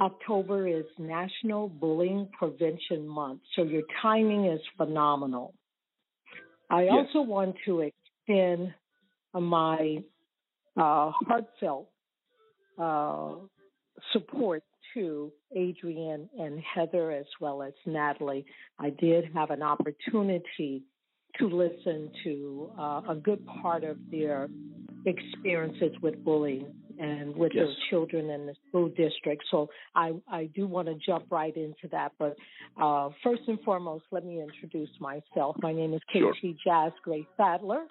October 0.00 0.66
is 0.68 0.84
National 0.98 1.68
Bullying 1.68 2.28
Prevention 2.38 3.06
Month, 3.06 3.40
so 3.56 3.62
your 3.62 3.82
timing 4.00 4.46
is 4.46 4.60
phenomenal. 4.76 5.54
I 6.70 6.84
Yes. 6.84 6.92
also 7.14 7.22
want 7.22 7.56
to 7.66 7.80
extend 8.26 8.72
my 9.34 9.98
uh, 10.76 11.10
heartfelt 11.26 11.88
uh, 12.78 13.34
support 14.12 14.62
to 14.94 15.32
Adrianne 15.56 16.28
and 16.38 16.60
Heather 16.60 17.12
as 17.12 17.26
well 17.40 17.62
as 17.62 17.72
Natalie. 17.86 18.44
I 18.78 18.90
did 18.90 19.24
have 19.34 19.50
an 19.50 19.62
opportunity 19.62 20.82
to 21.38 21.46
listen 21.48 22.10
to 22.24 22.70
uh, 22.78 23.00
a 23.08 23.14
good 23.22 23.46
part 23.46 23.84
of 23.84 23.96
their 24.10 24.48
experiences 25.06 25.92
with 26.02 26.22
bullying 26.24 26.66
and 26.98 27.34
with 27.34 27.52
Yes. 27.54 27.66
their 27.66 27.74
children 27.90 28.28
in 28.30 28.46
the 28.46 28.54
school 28.68 28.88
district. 28.88 29.42
So 29.50 29.68
I, 29.94 30.12
I 30.30 30.50
do 30.54 30.66
want 30.66 30.88
to 30.88 30.94
jump 30.94 31.24
right 31.30 31.56
into 31.56 31.88
that. 31.90 32.12
But 32.18 32.36
uh, 32.80 33.08
first 33.24 33.42
and 33.48 33.58
foremost, 33.60 34.04
let 34.10 34.24
me 34.26 34.42
introduce 34.42 34.90
myself. 35.00 35.56
My 35.62 35.72
name 35.72 35.94
is 35.94 36.00
Sure. 36.12 36.34
KT 36.34 36.58
Jazz 36.64 36.92
Grace 37.02 37.24
Sadler. 37.36 37.84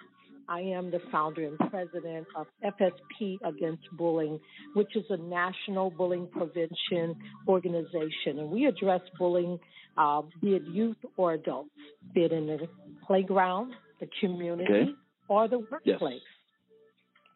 I 0.48 0.60
am 0.60 0.90
the 0.90 1.00
founder 1.10 1.46
and 1.46 1.58
president 1.70 2.26
of 2.36 2.46
FSP 2.64 3.38
Against 3.44 3.84
Bullying, 3.96 4.38
which 4.74 4.94
is 4.96 5.04
a 5.10 5.16
national 5.16 5.90
bullying 5.90 6.28
prevention 6.28 7.16
organization. 7.48 8.38
And 8.38 8.50
we 8.50 8.66
address 8.66 9.00
bullying, 9.18 9.58
uh, 9.96 10.22
be 10.40 10.54
it 10.54 10.62
youth 10.64 10.96
or 11.16 11.34
adults, 11.34 11.70
be 12.14 12.22
it 12.22 12.32
in 12.32 12.46
the 12.46 12.68
playground, 13.06 13.72
the 14.00 14.08
community, 14.20 14.72
Okay. 14.72 14.90
or 15.28 15.48
the 15.48 15.58
workplace. 15.58 16.22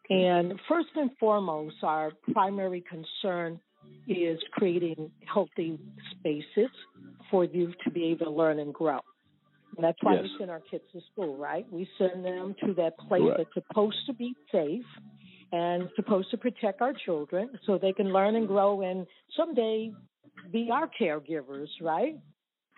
And 0.09 0.59
first 0.69 0.89
and 0.95 1.11
foremost, 1.19 1.75
our 1.83 2.11
primary 2.31 2.81
concern 2.81 3.59
is 4.07 4.39
creating 4.53 5.11
healthy 5.25 5.77
spaces 6.11 6.71
for 7.29 7.43
youth 7.43 7.75
to 7.83 7.91
be 7.91 8.05
able 8.05 8.25
to 8.27 8.31
learn 8.31 8.59
and 8.59 8.73
grow. 8.73 8.99
And 9.77 9.83
that's 9.83 9.97
why 10.01 10.19
we 10.19 10.29
send 10.39 10.49
our 10.49 10.61
kids 10.71 10.83
to 10.93 11.01
school, 11.11 11.37
right? 11.37 11.65
We 11.71 11.87
send 11.99 12.25
them 12.25 12.55
to 12.65 12.73
that 12.73 12.97
place 12.97 13.21
Right. 13.23 13.37
that's 13.37 13.53
supposed 13.53 14.05
to 14.07 14.13
be 14.13 14.35
safe 14.51 14.85
and 15.51 15.89
supposed 15.95 16.31
to 16.31 16.37
protect 16.37 16.81
our 16.81 16.93
children 16.93 17.51
so 17.65 17.77
they 17.77 17.93
can 17.93 18.11
learn 18.11 18.35
and 18.35 18.47
grow 18.47 18.81
and 18.81 19.05
someday 19.35 19.93
be 20.51 20.69
our 20.71 20.89
caregivers, 20.99 21.69
right? 21.79 22.15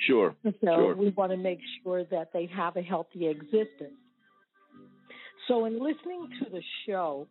Sure. 0.01 0.35
So 0.43 0.51
Sure. 0.61 0.95
we 0.95 1.09
want 1.11 1.31
to 1.31 1.37
make 1.37 1.59
sure 1.83 2.03
that 2.05 2.31
they 2.33 2.45
have 2.47 2.75
a 2.75 2.81
healthy 2.81 3.27
existence. 3.27 3.95
So 5.47 5.65
in 5.65 5.79
listening 5.81 6.29
to 6.39 6.49
the 6.49 6.61
show, 6.85 7.27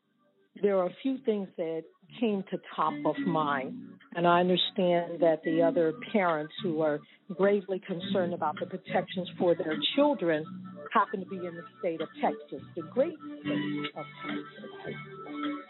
there 0.63 0.79
are 0.79 0.87
a 0.87 0.95
few 1.03 1.19
things 1.19 1.49
that 1.57 1.85
came 2.19 2.43
to 2.51 2.59
top 2.75 2.95
of 3.05 3.17
mind. 3.19 3.98
And 4.15 4.27
I 4.27 4.41
understand 4.41 5.21
that 5.21 5.41
the 5.45 5.63
other 5.63 5.93
parents 6.13 6.53
who 6.63 6.81
are 6.81 6.99
gravely 7.35 7.81
concerned 7.87 8.35
about 8.35 8.57
the 8.59 8.67
protections 8.67 9.29
for 9.39 9.55
their 9.55 9.77
children 9.95 10.45
happen 10.93 11.21
to 11.21 11.27
be 11.27 11.37
in 11.37 11.55
the 11.55 11.63
state 11.79 12.01
of 12.01 12.09
Texas, 12.21 12.67
the 12.75 12.83
great 12.83 13.17
state 13.41 13.91
of 13.97 14.07
Texas. 14.27 14.95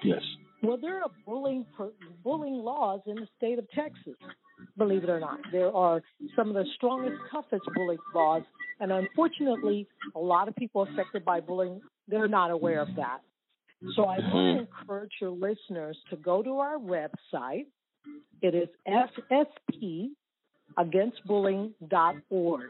Yes. 0.02 0.22
Well, 0.62 0.76
there 0.80 1.02
are 1.02 1.10
bullying 1.24 1.64
bullying 2.24 2.54
laws 2.54 3.00
in 3.06 3.16
the 3.16 3.28
state 3.36 3.58
of 3.58 3.66
Texas. 3.70 4.14
Believe 4.76 5.04
it 5.04 5.10
or 5.10 5.20
not, 5.20 5.38
there 5.52 5.74
are 5.74 6.02
some 6.34 6.48
of 6.48 6.54
the 6.54 6.64
strongest, 6.74 7.16
toughest 7.30 7.62
bullying 7.74 8.00
laws, 8.14 8.42
and 8.80 8.90
unfortunately, 8.90 9.86
a 10.16 10.18
lot 10.18 10.48
of 10.48 10.56
people 10.56 10.82
affected 10.82 11.24
by 11.24 11.40
bullying 11.40 11.80
they're 12.08 12.28
not 12.28 12.50
aware 12.50 12.80
of 12.80 12.88
that. 12.96 13.20
So 13.94 14.06
I 14.06 14.18
mm-hmm. 14.18 14.36
want 14.36 14.58
to 14.58 14.80
encourage 14.80 15.12
your 15.20 15.30
listeners 15.30 15.96
to 16.10 16.16
go 16.16 16.42
to 16.42 16.58
our 16.58 16.78
website. 16.78 17.66
It 18.42 18.54
is 18.54 18.68
fspagainstbullying.org. 20.78 22.60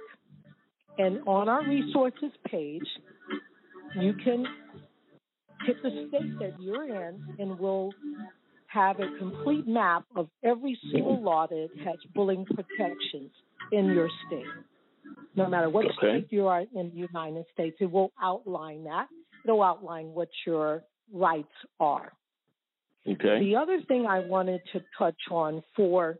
And 0.99 1.21
on 1.27 1.49
our 1.49 1.63
resources 1.69 2.33
page, 2.47 2.87
you 4.01 4.13
can 4.25 4.45
hit 5.65 5.83
the 5.83 6.07
state 6.09 6.39
that 6.41 6.61
you're 6.61 6.85
in, 6.85 7.37
and 7.39 7.59
we'll 7.59 7.93
have 8.67 9.01
a 9.01 9.09
complete 9.19 9.67
map 9.67 10.05
of 10.17 10.29
every 10.43 10.79
single 10.93 11.23
law 11.23 11.47
that 11.47 11.69
has 11.85 11.97
bullying 12.15 12.45
protections 12.45 13.31
in 13.73 13.87
your 13.87 14.09
state. 14.27 14.47
No 15.37 15.49
matter 15.49 15.71
what 15.71 15.87
Okay. 15.87 15.97
state 16.21 16.33
you 16.33 16.47
are 16.49 16.63
in 16.75 16.91
the 16.91 16.97
United 16.97 17.47
States, 17.53 17.77
it 17.81 17.91
will 17.91 18.13
outline 18.21 18.85
that. 18.85 19.09
It'll 19.45 19.63
outline 19.63 20.13
what 20.13 20.29
your 20.47 20.85
rights 21.13 21.53
are. 21.81 22.13
Okay. 23.13 23.41
The 23.41 23.57
other 23.57 23.81
thing 23.89 24.07
I 24.07 24.21
wanted 24.21 24.61
to 24.73 24.81
touch 24.99 25.17
on 25.31 25.63
for 25.75 26.19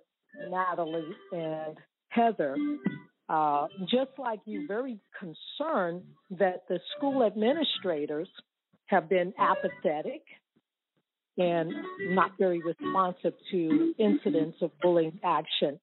Natalie 0.49 1.15
and 1.33 1.77
Heather, 2.09 2.57
uh, 3.29 3.67
just 3.91 4.11
like 4.19 4.41
you, 4.47 4.67
very 4.67 4.99
concerned 5.19 6.03
that 6.31 6.63
the 6.69 6.81
school 6.97 7.25
administrators 7.25 8.29
have 8.87 9.09
been 9.09 9.35
apathetic 9.39 10.23
and 11.37 11.73
not 12.11 12.33
very 12.39 12.61
responsive 12.63 13.35
to 13.51 13.95
incidents 13.99 14.59
of 14.63 14.71
bullying 14.81 15.21
action. 15.23 15.79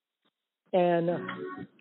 And 0.74 1.10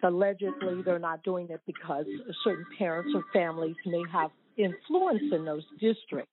allegedly, 0.03 0.83
they're 0.85 1.01
not 1.01 1.25
doing 1.25 1.49
it 1.51 1.61
because 1.67 2.05
certain 2.45 2.67
parents 2.79 3.11
or 3.15 3.25
families 3.33 3.75
may 3.87 4.03
have 4.13 4.31
influence 4.57 5.23
in 5.33 5.45
those 5.45 5.65
districts. 5.81 6.31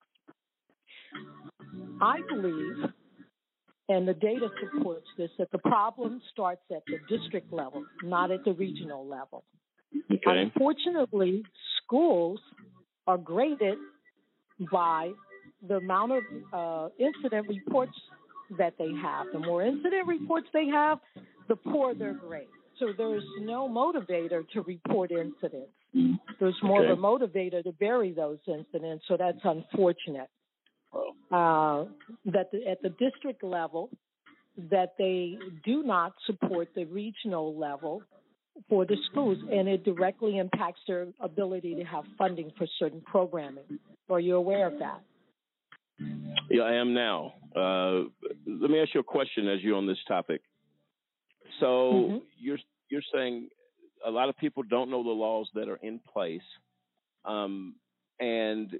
I 2.01 2.19
believe, 2.27 2.89
and 3.89 4.07
the 4.07 4.13
data 4.13 4.47
supports 4.59 5.05
this, 5.17 5.29
that 5.37 5.51
the 5.51 5.59
problem 5.59 6.21
starts 6.31 6.61
at 6.71 6.83
the 6.87 6.97
district 7.15 7.51
level, 7.53 7.85
not 8.03 8.31
at 8.31 8.43
the 8.45 8.53
regional 8.53 9.07
level. 9.07 9.43
Okay. 10.11 10.21
Unfortunately, 10.25 11.43
schools 11.83 12.39
are 13.07 13.17
graded 13.17 13.77
by 14.71 15.11
the 15.67 15.75
amount 15.75 16.11
of 16.13 16.23
uh, 16.53 16.89
incident 16.97 17.47
reports 17.47 17.97
that 18.57 18.73
they 18.77 18.91
have. 19.01 19.27
The 19.33 19.39
more 19.39 19.63
incident 19.63 20.07
reports 20.07 20.47
they 20.53 20.67
have, 20.67 20.99
the 21.47 21.55
poorer 21.55 21.93
their 21.93 22.13
grade. 22.13 22.47
So 22.79 22.93
there's 22.97 23.23
no 23.41 23.69
motivator 23.69 24.47
to 24.53 24.61
report 24.61 25.11
incidents. 25.11 25.71
There's 26.39 26.57
more 26.63 26.83
of 26.83 26.97
a 26.97 27.01
motivator 27.01 27.63
to 27.63 27.71
bury 27.73 28.11
those 28.13 28.39
incidents. 28.47 29.05
So 29.07 29.17
that's 29.17 29.37
unfortunate. 29.43 30.29
Uh, 30.93 31.85
that 32.25 32.51
the, 32.51 32.67
at 32.69 32.81
the 32.81 32.89
district 32.99 33.43
level, 33.43 33.89
that 34.69 34.93
they 34.97 35.37
do 35.63 35.83
not 35.83 36.13
support 36.25 36.67
the 36.75 36.83
regional 36.85 37.57
level 37.57 38.03
for 38.67 38.85
the 38.85 38.97
schools, 39.09 39.37
and 39.49 39.69
it 39.69 39.85
directly 39.85 40.37
impacts 40.37 40.81
their 40.87 41.07
ability 41.21 41.75
to 41.75 41.83
have 41.83 42.03
funding 42.17 42.51
for 42.57 42.67
certain 42.77 43.01
programming. 43.01 43.63
Are 44.09 44.19
you 44.19 44.35
aware 44.35 44.67
of 44.67 44.77
that? 44.79 45.01
Yeah, 46.49 46.63
I 46.63 46.73
am 46.73 46.93
now. 46.93 47.33
Uh, 47.55 48.09
let 48.45 48.69
me 48.69 48.81
ask 48.81 48.93
you 48.93 48.99
a 48.99 49.03
question 49.03 49.47
as 49.47 49.61
you're 49.61 49.77
on 49.77 49.87
this 49.87 49.97
topic. 50.07 50.41
So 51.59 51.67
Mm-hmm. 51.93 52.17
you're 52.37 52.59
you're 52.89 53.01
saying 53.13 53.49
a 54.05 54.11
lot 54.11 54.27
of 54.27 54.37
people 54.37 54.63
don't 54.63 54.89
know 54.89 55.03
the 55.03 55.09
laws 55.09 55.47
that 55.55 55.69
are 55.69 55.79
in 55.81 55.99
place, 56.13 56.41
um, 57.23 57.75
and 58.19 58.77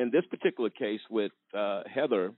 in 0.00 0.10
this 0.10 0.24
particular 0.30 0.70
case 0.70 1.00
with 1.10 1.32
uh, 1.56 1.82
Heather, 1.92 2.32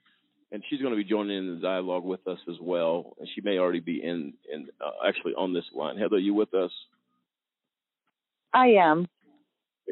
and 0.50 0.62
she's 0.68 0.80
going 0.80 0.92
to 0.92 0.96
be 0.96 1.04
joining 1.04 1.38
in 1.38 1.54
the 1.54 1.60
dialogue 1.60 2.04
with 2.04 2.26
us 2.26 2.38
as 2.48 2.56
well, 2.60 3.16
and 3.18 3.28
she 3.34 3.40
may 3.40 3.58
already 3.58 3.80
be 3.80 4.02
in 4.02 4.34
in 4.52 4.68
uh, 4.84 5.06
actually 5.08 5.34
on 5.34 5.54
this 5.54 5.64
line. 5.74 5.96
Heather, 5.96 6.18
you 6.18 6.34
with 6.34 6.52
us? 6.54 6.72
I 8.52 8.66
am. 8.80 9.06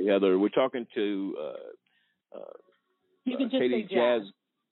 Heather, 0.07 0.39
we're 0.39 0.49
talking 0.49 0.87
to 0.95 1.37
uh, 1.41 2.39
uh, 2.39 2.53
You 3.25 3.37
can 3.37 3.47
uh, 3.47 3.51
just 3.51 3.63
Kati 3.63 3.89
say 3.89 3.95
jazz. 3.95 4.23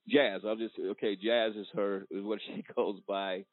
Jazz. 0.07 0.41
I'll 0.45 0.55
just 0.55 0.75
okay. 0.79 1.15
Jazz 1.15 1.55
is 1.55 1.67
her 1.75 2.05
is 2.11 2.23
what 2.23 2.39
she 2.45 2.63
goes 2.75 2.99
by, 3.07 3.45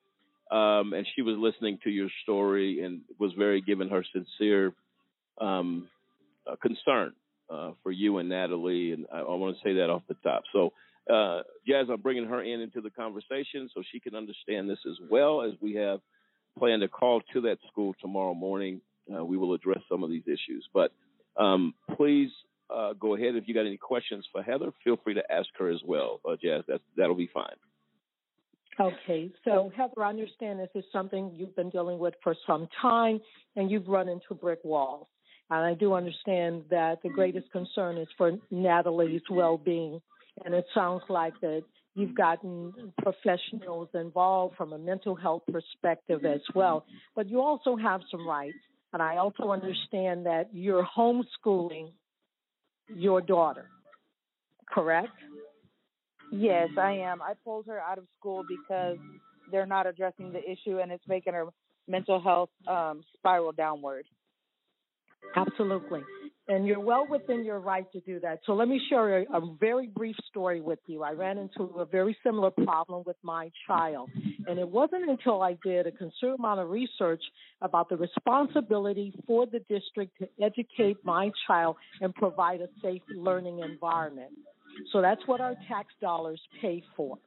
um, 0.51 0.93
and 0.93 1.07
she 1.15 1.23
was 1.23 1.37
listening 1.39 1.79
to 1.85 1.91
your 1.91 2.09
story 2.25 2.83
and 2.83 3.03
was 3.19 3.33
very 3.39 3.61
giving 3.61 3.89
her 3.89 4.05
sincere 4.13 4.75
um, 5.41 5.89
uh, 6.51 6.57
concern 6.61 7.13
uh, 7.51 7.73
for 7.83 7.93
you 7.93 8.19
and 8.19 8.29
Natalie, 8.29 8.93
and 8.93 9.07
I, 9.13 9.19
I 9.19 9.35
want 9.35 9.57
to 9.57 9.63
say 9.63 9.75
that 9.75 9.91
off 9.91 10.03
the 10.09 10.17
top. 10.23 10.43
So, 10.53 10.73
uh, 11.13 11.43
Jazz, 11.67 11.87
I'm 11.91 12.01
bringing 12.01 12.27
her 12.27 12.43
in 12.43 12.61
into 12.61 12.81
the 12.81 12.91
conversation 12.91 13.71
so 13.75 13.83
she 13.93 14.01
can 14.01 14.15
understand 14.15 14.69
this 14.69 14.79
as 14.87 14.97
well 15.09 15.43
as 15.43 15.53
we 15.61 15.75
have 15.75 16.01
planned 16.59 16.83
a 16.83 16.89
call 16.89 17.21
to 17.33 17.41
that 17.43 17.59
school 17.71 17.95
tomorrow 18.01 18.35
morning. 18.35 18.81
Uh, 19.15 19.25
we 19.25 19.37
will 19.37 19.55
address 19.55 19.79
some 19.89 20.03
of 20.03 20.11
these 20.11 20.25
issues, 20.27 20.67
but 20.75 20.93
um, 21.37 21.75
please 21.97 22.31
uh, 22.75 22.93
go 22.95 23.15
ahead. 23.15 23.37
If 23.37 23.47
you 23.47 23.55
got 23.55 23.67
any 23.67 23.77
questions 23.77 24.27
for 24.33 24.43
Heather, 24.43 24.73
feel 24.83 24.97
free 25.05 25.15
to 25.15 25.33
ask 25.33 25.49
her 25.59 25.71
as 25.71 25.81
well, 25.85 26.21
uh, 26.29 26.37
Jazz. 26.43 26.65
That 26.67 26.81
that'll 26.97 27.15
be 27.15 27.31
fine. 27.33 27.55
Okay, 28.79 29.31
so 29.45 29.73
Heather, 29.75 30.03
I 30.03 30.11
understand 30.11 30.59
this 30.59 30.69
is 30.75 30.85
something 30.93 31.33
you've 31.35 31.57
been 31.57 31.71
dealing 31.71 31.99
with 31.99 32.15
for 32.23 32.35
some 32.47 32.69
time, 32.83 33.21
and 33.55 33.71
you've 33.71 33.89
run 33.89 34.09
into 34.09 34.35
brick 34.35 34.59
walls. 34.65 35.07
And 35.51 35.65
I 35.65 35.75
do 35.75 35.95
understand 35.95 36.65
that 36.71 37.03
the 37.03 37.09
greatest 37.09 37.51
concern 37.53 37.99
is 37.99 38.09
for 38.19 38.33
Natalie's 38.51 39.23
well-being, 39.31 40.01
and 40.45 40.55
it 40.55 40.67
sounds 40.75 41.03
like 41.09 41.35
that 41.41 41.63
you've 41.95 42.17
gotten 42.17 42.93
professionals 43.01 43.89
involved 43.95 44.57
from 44.57 44.73
a 44.73 44.79
mental 44.79 45.15
health 45.15 45.43
perspective 45.51 46.25
as 46.25 46.41
well. 46.55 46.85
But 47.15 47.29
you 47.29 47.41
also 47.41 47.77
have 47.77 48.01
some 48.11 48.27
rights, 48.27 48.59
and 48.93 49.01
I 49.01 49.19
also 49.19 49.51
understand 49.51 50.27
that 50.27 50.49
you're 50.53 50.87
homeschooling 50.97 51.93
your 52.89 53.21
daughter, 53.21 53.67
correct? 54.69 55.09
Yes, 56.33 56.69
I 56.77 56.93
am. 56.93 57.23
I 57.23 57.35
pulled 57.45 57.67
her 57.67 57.79
out 57.81 57.99
of 57.99 58.05
school 58.19 58.45
because 58.49 58.99
they're 59.51 59.67
not 59.67 59.87
addressing 59.87 60.33
the 60.33 60.41
issue 60.41 60.81
and 60.81 60.91
it's 60.91 61.07
making 61.07 61.35
her 61.35 61.47
mental 61.89 62.21
health 62.21 62.51
um, 62.67 63.05
spiral 63.17 63.53
downward. 63.53 64.07
Absolutely. 65.35 66.01
And 66.49 66.65
you're 66.65 66.81
well 66.81 67.07
within 67.11 67.45
your 67.45 67.59
right 67.59 67.91
to 67.93 68.01
do 68.01 68.21
that. 68.21 68.39
So 68.47 68.55
let 68.55 68.69
me 68.69 68.81
share 68.89 69.23
a, 69.23 69.23
a 69.35 69.57
very 69.59 69.89
brief 69.89 70.15
story 70.29 70.61
with 70.61 70.79
you. 70.87 71.03
I 71.03 71.11
ran 71.11 71.39
into 71.39 71.65
a 71.77 71.85
very 71.85 72.17
similar 72.23 72.53
problem 72.53 73.03
with 73.05 73.17
my 73.25 73.51
child. 73.67 74.11
And 74.47 74.59
it 74.61 74.69
wasn't 74.69 75.11
until 75.11 75.43
I 75.43 75.57
did 75.65 75.89
a 75.89 75.91
considerable 75.91 76.45
amount 76.45 76.61
of 76.61 76.71
research 76.71 77.23
about 77.63 77.89
the 77.89 77.97
responsibility 77.97 79.13
for 79.27 79.45
the 79.47 79.59
district 79.69 80.13
to 80.21 80.29
educate 80.41 80.99
my 81.05 81.33
child 81.49 81.77
and 82.01 82.15
provide 82.15 82.61
a 82.61 82.69
safe 82.81 83.03
learning 83.13 83.59
environment. 83.59 84.31
So 84.93 85.01
that's 85.01 85.21
what 85.27 85.41
our 85.41 85.55
tax 85.69 85.89
dollars 86.01 86.41
pay 86.61 86.83
for. 86.97 87.19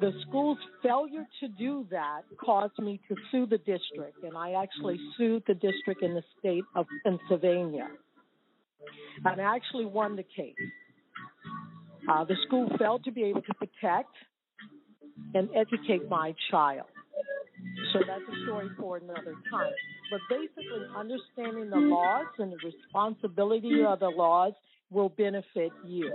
The 0.00 0.12
school's 0.26 0.58
failure 0.82 1.26
to 1.40 1.48
do 1.48 1.86
that 1.90 2.22
caused 2.42 2.78
me 2.78 3.00
to 3.08 3.16
sue 3.30 3.46
the 3.46 3.58
district, 3.58 4.22
and 4.22 4.36
I 4.36 4.52
actually 4.52 4.98
sued 5.16 5.42
the 5.46 5.54
district 5.54 6.02
in 6.02 6.14
the 6.14 6.22
state 6.38 6.64
of 6.74 6.86
Pennsylvania. 7.04 7.88
And 9.24 9.40
I 9.40 9.54
actually 9.56 9.84
won 9.84 10.16
the 10.16 10.24
case. 10.24 10.54
Uh, 12.10 12.24
the 12.24 12.36
school 12.46 12.68
failed 12.78 13.04
to 13.04 13.12
be 13.12 13.24
able 13.24 13.42
to 13.42 13.54
protect 13.54 14.14
and 15.34 15.48
educate 15.54 16.08
my 16.08 16.34
child. 16.50 16.86
So 17.92 18.00
that's 18.06 18.22
a 18.22 18.44
story 18.44 18.70
for 18.78 18.96
another 18.96 19.34
time. 19.50 19.72
But 20.10 20.20
basically, 20.30 20.86
understanding 20.96 21.70
the 21.70 21.76
laws 21.76 22.26
and 22.38 22.52
the 22.52 22.56
responsibility 22.64 23.84
of 23.86 24.00
the 24.00 24.08
laws 24.08 24.54
will 24.90 25.08
benefit 25.10 25.72
you. 25.86 26.14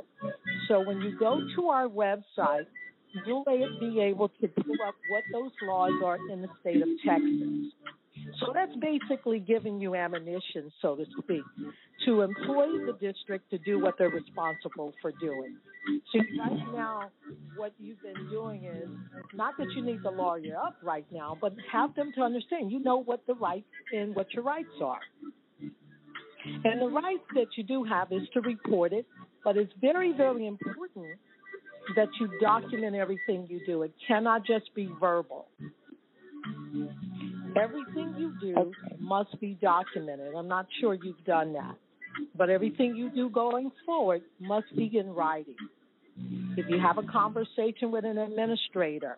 So 0.67 0.81
when 0.81 1.01
you 1.01 1.17
go 1.17 1.41
to 1.55 1.67
our 1.67 1.87
website, 1.87 2.65
you'll 3.25 3.45
be 3.79 4.01
able 4.01 4.29
to 4.29 4.47
pull 4.47 4.75
up 4.87 4.95
what 5.09 5.23
those 5.31 5.51
laws 5.63 5.93
are 6.03 6.17
in 6.31 6.41
the 6.41 6.49
state 6.61 6.81
of 6.81 6.89
Texas. 7.05 7.71
So 8.39 8.51
that's 8.53 8.75
basically 8.77 9.39
giving 9.39 9.79
you 9.79 9.95
ammunition, 9.95 10.71
so 10.81 10.95
to 10.95 11.05
speak, 11.19 11.43
to 12.05 12.21
employ 12.21 12.67
the 12.85 12.97
district 12.99 13.49
to 13.51 13.57
do 13.59 13.79
what 13.79 13.95
they're 13.97 14.09
responsible 14.09 14.93
for 15.01 15.11
doing. 15.19 15.57
So 16.11 16.19
right 16.39 16.73
now, 16.73 17.11
what 17.55 17.73
you've 17.77 18.01
been 18.01 18.29
doing 18.29 18.65
is 18.65 18.89
not 19.33 19.55
that 19.57 19.67
you 19.75 19.83
need 19.83 20.01
the 20.03 20.11
lawyer 20.11 20.55
up 20.57 20.77
right 20.81 21.05
now, 21.11 21.37
but 21.39 21.53
have 21.71 21.93
them 21.95 22.11
to 22.15 22.21
understand 22.21 22.71
you 22.71 22.79
know 22.79 22.97
what 22.97 23.25
the 23.27 23.35
rights 23.35 23.67
and 23.93 24.15
what 24.15 24.33
your 24.33 24.43
rights 24.43 24.69
are. 24.81 24.99
And 26.63 26.81
the 26.81 26.87
rights 26.87 27.23
that 27.33 27.47
you 27.57 27.63
do 27.63 27.83
have 27.83 28.11
is 28.11 28.21
to 28.33 28.41
report 28.41 28.93
it, 28.93 29.05
but 29.43 29.57
it's 29.57 29.73
very, 29.81 30.13
very 30.13 30.47
important 30.47 31.05
that 31.95 32.07
you 32.19 32.29
document 32.41 32.95
everything 32.95 33.47
you 33.49 33.61
do. 33.65 33.83
It 33.83 33.93
cannot 34.07 34.45
just 34.45 34.73
be 34.75 34.89
verbal. 34.99 35.47
Everything 37.55 38.15
you 38.17 38.33
do 38.41 38.71
must 38.99 39.39
be 39.39 39.57
documented. 39.61 40.33
I'm 40.35 40.47
not 40.47 40.67
sure 40.79 40.93
you've 40.93 41.23
done 41.25 41.53
that, 41.53 41.75
but 42.35 42.49
everything 42.49 42.95
you 42.95 43.09
do 43.09 43.29
going 43.29 43.71
forward 43.85 44.21
must 44.39 44.75
be 44.75 44.91
in 44.97 45.09
writing. 45.13 45.55
If 46.57 46.69
you 46.69 46.79
have 46.79 46.97
a 46.97 47.03
conversation 47.03 47.91
with 47.91 48.05
an 48.05 48.17
administrator, 48.17 49.17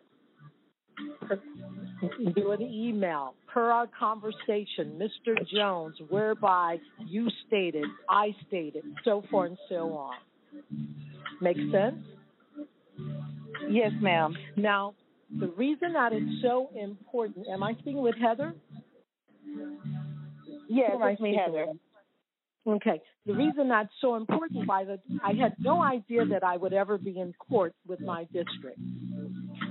do 2.35 2.51
an 2.51 2.61
email 2.61 3.33
per 3.47 3.71
our 3.71 3.87
conversation, 3.87 4.99
Mr. 4.99 5.35
Jones, 5.53 5.95
whereby 6.09 6.77
you 7.05 7.27
stated, 7.47 7.85
I 8.09 8.35
stated, 8.47 8.83
so 9.03 9.23
forth 9.29 9.49
and 9.49 9.57
so 9.69 9.93
on. 9.93 10.15
Make 11.41 11.57
sense? 11.71 11.97
Yes, 13.69 13.91
ma'am. 14.01 14.35
Now, 14.55 14.93
the 15.39 15.47
reason 15.47 15.93
that 15.93 16.13
it's 16.13 16.41
so 16.41 16.69
important, 16.79 17.47
am 17.47 17.63
I 17.63 17.73
speaking 17.73 18.01
with 18.01 18.15
Heather? 18.21 18.53
Yes, 20.69 20.91
it's 20.93 21.21
me, 21.21 21.37
Heather. 21.37 21.67
Okay. 22.67 23.01
The 23.25 23.33
reason 23.33 23.69
that's 23.69 23.89
so 24.01 24.15
important, 24.15 24.67
by 24.67 24.83
the, 24.83 24.99
I 25.23 25.33
had 25.33 25.55
no 25.59 25.81
idea 25.81 26.25
that 26.25 26.43
I 26.43 26.57
would 26.57 26.73
ever 26.73 26.97
be 26.97 27.19
in 27.19 27.33
court 27.33 27.73
with 27.87 27.99
my 28.01 28.25
district, 28.25 28.79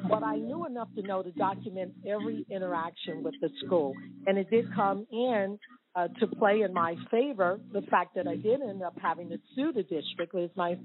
but 0.09 0.23
I 0.23 0.37
knew 0.37 0.67
enough 0.67 0.89
to 0.97 1.03
know 1.03 1.23
to 1.23 1.31
document 1.33 1.93
every 2.07 2.47
interaction 2.51 3.23
with 3.23 3.35
the 3.41 3.51
school, 3.65 3.95
and 4.27 4.39
it 4.39 4.51
did 4.51 4.73
come 4.75 5.07
in 5.11 5.59
uh, 5.95 6.09
to 6.21 6.27
play 6.27 6.61
in 6.61 6.73
my 6.73 6.95
favor. 7.11 7.59
The 7.73 7.83
fact 7.83 8.15
that 8.17 8.29
I 8.29 8.37
did 8.37 8.61
end 8.61 8.83
up 8.83 8.95
having 9.01 9.31
to 9.31 9.39
sue 9.55 9.73
the 9.73 9.83
district 9.83 10.33
because 10.33 10.51
my 10.57 10.77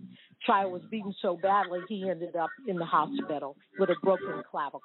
child 0.48 0.72
was 0.72 0.81
beaten 0.89 1.14
so 1.22 1.38
badly, 1.41 1.81
he 1.89 2.10
ended 2.10 2.35
up 2.35 2.49
in 2.68 2.77
the 2.77 2.85
hospital 2.85 3.56
with 3.77 3.89
a 3.89 3.95
broken 4.02 4.41
clavicle. 4.49 4.81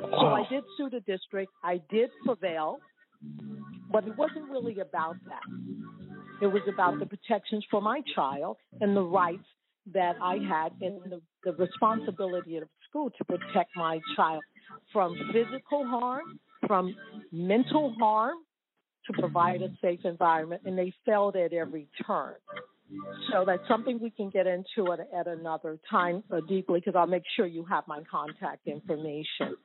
So 0.00 0.26
I 0.26 0.44
did 0.48 0.62
sue 0.76 0.90
the 0.90 1.00
district. 1.00 1.52
I 1.64 1.80
did 1.90 2.10
prevail. 2.24 2.78
But 3.90 4.06
it 4.06 4.16
wasn't 4.16 4.48
really 4.48 4.78
about 4.78 5.16
that. 5.26 5.42
It 6.40 6.46
was 6.46 6.62
about 6.72 6.98
the 6.98 7.06
protections 7.06 7.64
for 7.70 7.80
my 7.80 8.00
child 8.14 8.56
and 8.80 8.96
the 8.96 9.02
rights 9.02 9.44
that 9.92 10.16
I 10.22 10.36
had 10.36 10.72
and 10.80 11.00
the, 11.10 11.20
the 11.44 11.52
responsibility 11.52 12.56
of 12.56 12.68
school 12.88 13.10
to 13.10 13.24
protect 13.24 13.70
my 13.76 14.00
child 14.16 14.42
from 14.92 15.16
physical 15.32 15.86
harm, 15.86 16.38
from 16.66 16.94
mental 17.32 17.94
harm, 17.98 18.38
to 19.06 19.12
provide 19.20 19.62
a 19.62 19.68
safe 19.80 20.00
environment. 20.04 20.62
And 20.64 20.78
they 20.78 20.92
failed 21.04 21.36
at 21.36 21.52
every 21.52 21.88
turn. 22.06 22.34
So 23.32 23.44
that's 23.46 23.66
something 23.68 23.98
we 24.00 24.10
can 24.10 24.30
get 24.30 24.46
into 24.46 24.92
at, 24.92 25.00
at 25.16 25.26
another 25.26 25.78
time 25.90 26.22
uh, 26.30 26.40
deeply 26.48 26.80
because 26.80 26.94
I'll 26.96 27.06
make 27.06 27.22
sure 27.36 27.46
you 27.46 27.64
have 27.64 27.84
my 27.88 28.02
contact 28.10 28.66
information. 28.66 29.56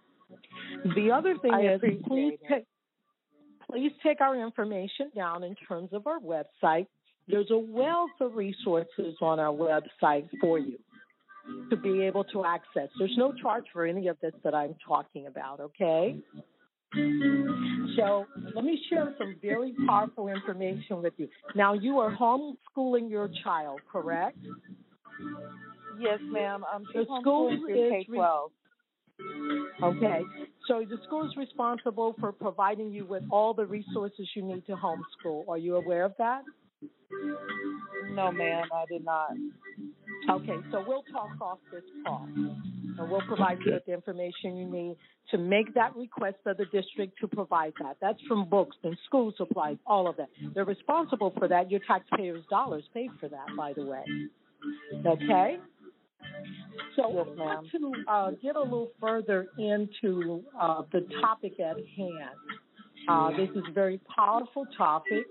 The 0.96 1.12
other 1.12 1.38
thing 1.42 1.54
I 1.54 1.74
is, 1.74 1.82
please 2.08 2.38
take 2.50 2.66
please 3.70 3.92
take 4.02 4.22
our 4.22 4.36
information 4.36 5.12
down 5.16 5.44
in 5.44 5.56
terms 5.68 5.90
of 5.92 6.08
our 6.08 6.20
website. 6.20 6.88
There's 7.28 7.52
a 7.52 7.58
wealth 7.58 8.12
of 8.22 8.36
resources 8.36 9.16
on 9.22 9.40
our 9.40 9.54
website 9.54 10.30
for 10.40 10.60
you 10.60 10.78
to 11.70 11.76
be 11.78 12.04
able 12.04 12.24
to 12.26 12.46
access. 12.46 12.90
There's 12.98 13.16
no 13.18 13.34
charge 13.34 13.66
for 13.72 13.86
any 13.86 14.08
of 14.08 14.18
this 14.22 14.34
that 14.44 14.54
I'm 14.54 14.76
talking 14.86 15.28
about, 15.28 15.60
okay? 15.60 16.18
So 17.98 18.26
let 18.56 18.64
me 18.64 18.82
share 18.90 19.14
some 19.18 19.36
very 19.42 19.74
powerful 19.88 20.30
information 20.30 21.02
with 21.02 21.14
you. 21.18 21.28
Now, 21.56 21.74
you 21.74 22.00
are 22.00 22.16
homeschooling 22.16 23.10
your 23.10 23.30
child, 23.44 23.82
correct? 23.92 24.38
Yes, 26.00 26.20
ma'am. 26.24 26.64
Um, 26.74 26.86
The 26.94 27.06
school 27.22 27.54
is 27.54 27.60
K 27.68 28.06
twelve. 28.06 28.52
Okay. 29.82 30.22
So 30.68 30.86
the 30.88 30.98
school 31.06 31.26
is 31.26 31.36
responsible 31.36 32.16
for 32.20 32.32
providing 32.32 32.92
you 32.92 33.06
with 33.06 33.24
all 33.32 33.54
the 33.54 33.66
resources 33.66 34.30
you 34.36 34.44
need 34.44 34.66
to 34.68 34.74
homeschool. 34.74 35.48
Are 35.48 35.58
you 35.58 35.76
aware 35.76 36.06
of 36.06 36.14
that? 36.20 36.44
No, 38.12 38.32
ma'am, 38.32 38.66
I 38.74 38.86
did 38.90 39.06
not. 39.06 39.32
Okay, 40.30 40.58
so 40.72 40.84
we'll 40.88 41.04
talk 41.12 41.30
off 41.40 41.60
this 41.72 41.84
call. 42.06 42.28
And 42.36 43.12
we'll 43.12 43.22
provide 43.22 43.60
you 43.66 43.74
with 43.74 43.86
the 43.86 43.94
information 43.94 44.58
you 44.58 44.66
need 44.66 44.98
to 45.32 45.38
make 45.38 45.74
that 45.76 45.96
request 45.96 46.38
of 46.46 46.58
the 46.58 46.66
district 46.66 47.20
to 47.22 47.28
provide 47.28 47.74
that. 47.82 47.98
That's 48.02 48.20
from 48.28 48.50
books 48.50 48.76
and 48.84 48.98
school 49.06 49.34
supplies, 49.38 49.78
all 49.86 50.08
of 50.08 50.18
that. 50.18 50.30
They're 50.54 50.66
responsible 50.66 51.34
for 51.38 51.48
that. 51.48 51.70
Your 51.70 51.82
taxpayers' 51.88 52.44
dollars 52.50 52.84
paid 52.94 53.12
for 53.20 53.30
that, 53.30 53.46
by 53.56 53.74
the 53.74 53.86
way. 53.86 54.04
Okay? 55.06 55.58
So 56.96 57.04
I 57.04 57.08
want 57.08 57.68
to 57.72 58.12
uh, 58.12 58.32
get 58.42 58.56
a 58.56 58.62
little 58.62 58.92
further 59.00 59.48
into 59.60 60.44
uh, 60.60 60.82
the 60.92 61.08
topic 61.22 61.60
at 61.60 61.78
hand. 61.96 62.38
Uh, 63.08 63.32
this 63.32 63.50
is 63.56 63.64
a 63.70 63.72
very 63.72 64.00
powerful 64.16 64.66
topic. 64.78 65.26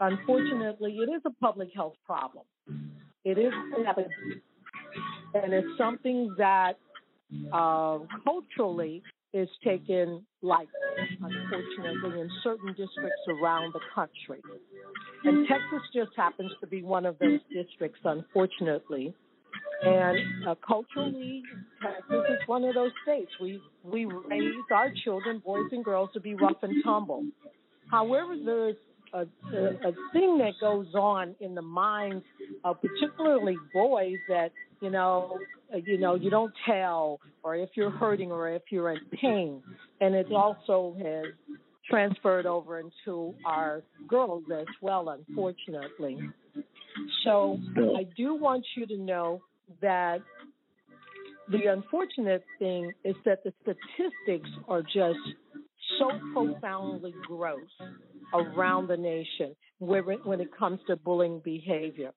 Unfortunately, 0.00 0.98
it 0.98 1.10
is 1.10 1.22
a 1.24 1.30
public 1.40 1.68
health 1.74 1.94
problem. 2.04 2.44
It 3.24 3.38
is 3.38 3.52
and 5.34 5.52
it's 5.52 5.78
something 5.78 6.34
that 6.38 6.74
uh, 7.52 7.98
culturally 8.22 9.02
is 9.32 9.48
taken 9.64 10.24
lightly, 10.42 10.68
unfortunately, 11.20 12.20
in 12.20 12.30
certain 12.44 12.68
districts 12.68 13.22
around 13.28 13.74
the 13.74 13.80
country. 13.94 14.40
And 15.24 15.46
Texas 15.48 15.82
just 15.92 16.10
happens 16.16 16.52
to 16.60 16.66
be 16.68 16.82
one 16.82 17.04
of 17.04 17.18
those 17.18 17.40
districts, 17.52 17.98
unfortunately. 18.04 19.12
And 19.82 20.48
uh, 20.48 20.54
culturally, 20.66 21.42
Texas 21.82 22.24
is 22.30 22.48
one 22.48 22.64
of 22.64 22.74
those 22.74 22.92
states. 23.02 23.30
We 23.40 23.60
we 23.82 24.06
raise 24.06 24.54
our 24.72 24.90
children, 25.04 25.42
boys 25.44 25.66
and 25.72 25.84
girls, 25.84 26.10
to 26.14 26.20
be 26.20 26.34
rough 26.34 26.62
and 26.62 26.82
tumble. 26.82 27.24
However, 27.90 28.34
there's 28.42 28.76
a, 29.12 29.20
a, 29.20 29.66
a 29.88 29.92
thing 30.12 30.38
that 30.38 30.52
goes 30.60 30.86
on 30.94 31.34
in 31.40 31.54
the 31.54 31.62
minds 31.62 32.24
of 32.64 32.78
particularly 32.80 33.56
boys 33.72 34.16
that 34.28 34.52
you 34.80 34.90
know 34.90 35.38
uh, 35.72 35.78
you 35.84 35.98
know 35.98 36.14
you 36.14 36.30
don't 36.30 36.52
tell, 36.66 37.20
or 37.42 37.56
if 37.56 37.70
you're 37.74 37.90
hurting, 37.90 38.32
or 38.32 38.48
if 38.50 38.62
you're 38.70 38.90
in 38.90 39.00
pain, 39.20 39.62
and 40.00 40.14
it 40.14 40.32
also 40.32 40.96
has 40.98 41.26
transferred 41.88 42.46
over 42.46 42.80
into 42.80 43.34
our 43.44 43.82
girls 44.08 44.44
as 44.52 44.66
well, 44.80 45.10
unfortunately. 45.10 46.18
So 47.24 47.58
I 47.96 48.04
do 48.16 48.34
want 48.34 48.64
you 48.76 48.86
to 48.86 48.96
know 48.96 49.42
that 49.80 50.18
the 51.50 51.66
unfortunate 51.66 52.44
thing 52.58 52.92
is 53.04 53.16
that 53.24 53.44
the 53.44 53.52
statistics 53.62 54.48
are 54.68 54.82
just 54.82 55.18
so 55.98 56.10
profoundly 56.32 57.14
gross 57.26 57.60
around 58.32 58.88
the 58.88 58.96
nation 58.96 59.54
when 59.78 60.40
it 60.40 60.48
comes 60.56 60.80
to 60.86 60.96
bullying 60.96 61.40
behavior. 61.44 62.12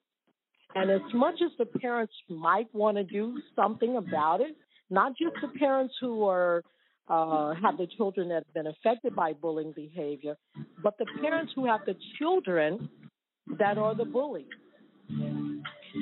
And 0.76 0.92
as 0.92 1.02
much 1.14 1.36
as 1.44 1.52
the 1.58 1.66
parents 1.66 2.14
might 2.30 2.74
want 2.74 2.98
to 2.98 3.04
do 3.04 3.40
something 3.56 3.98
about 3.98 4.42
it, 4.42 4.56
not 4.90 5.14
just 5.18 5.36
the 5.42 5.60
parents 5.60 5.94
who 6.00 6.26
are 6.26 6.64
uh, 7.10 7.54
have 7.62 7.78
the 7.78 7.88
children 7.96 8.28
that 8.28 8.44
have 8.46 8.54
been 8.54 8.68
affected 8.68 9.16
by 9.16 9.32
bullying 9.32 9.72
behavior, 9.74 10.36
but 10.84 10.98
the 10.98 11.06
parents 11.22 11.54
who 11.56 11.66
have 11.66 11.80
the 11.86 11.96
children 12.20 12.90
that 13.60 13.78
are 13.78 13.96
the 13.96 14.06
bullies. 14.06 14.46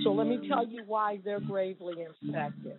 So 0.03 0.11
let 0.11 0.27
me 0.27 0.47
tell 0.47 0.67
you 0.67 0.83
why 0.85 1.19
they're 1.23 1.39
gravely 1.39 1.95
infected. 2.23 2.77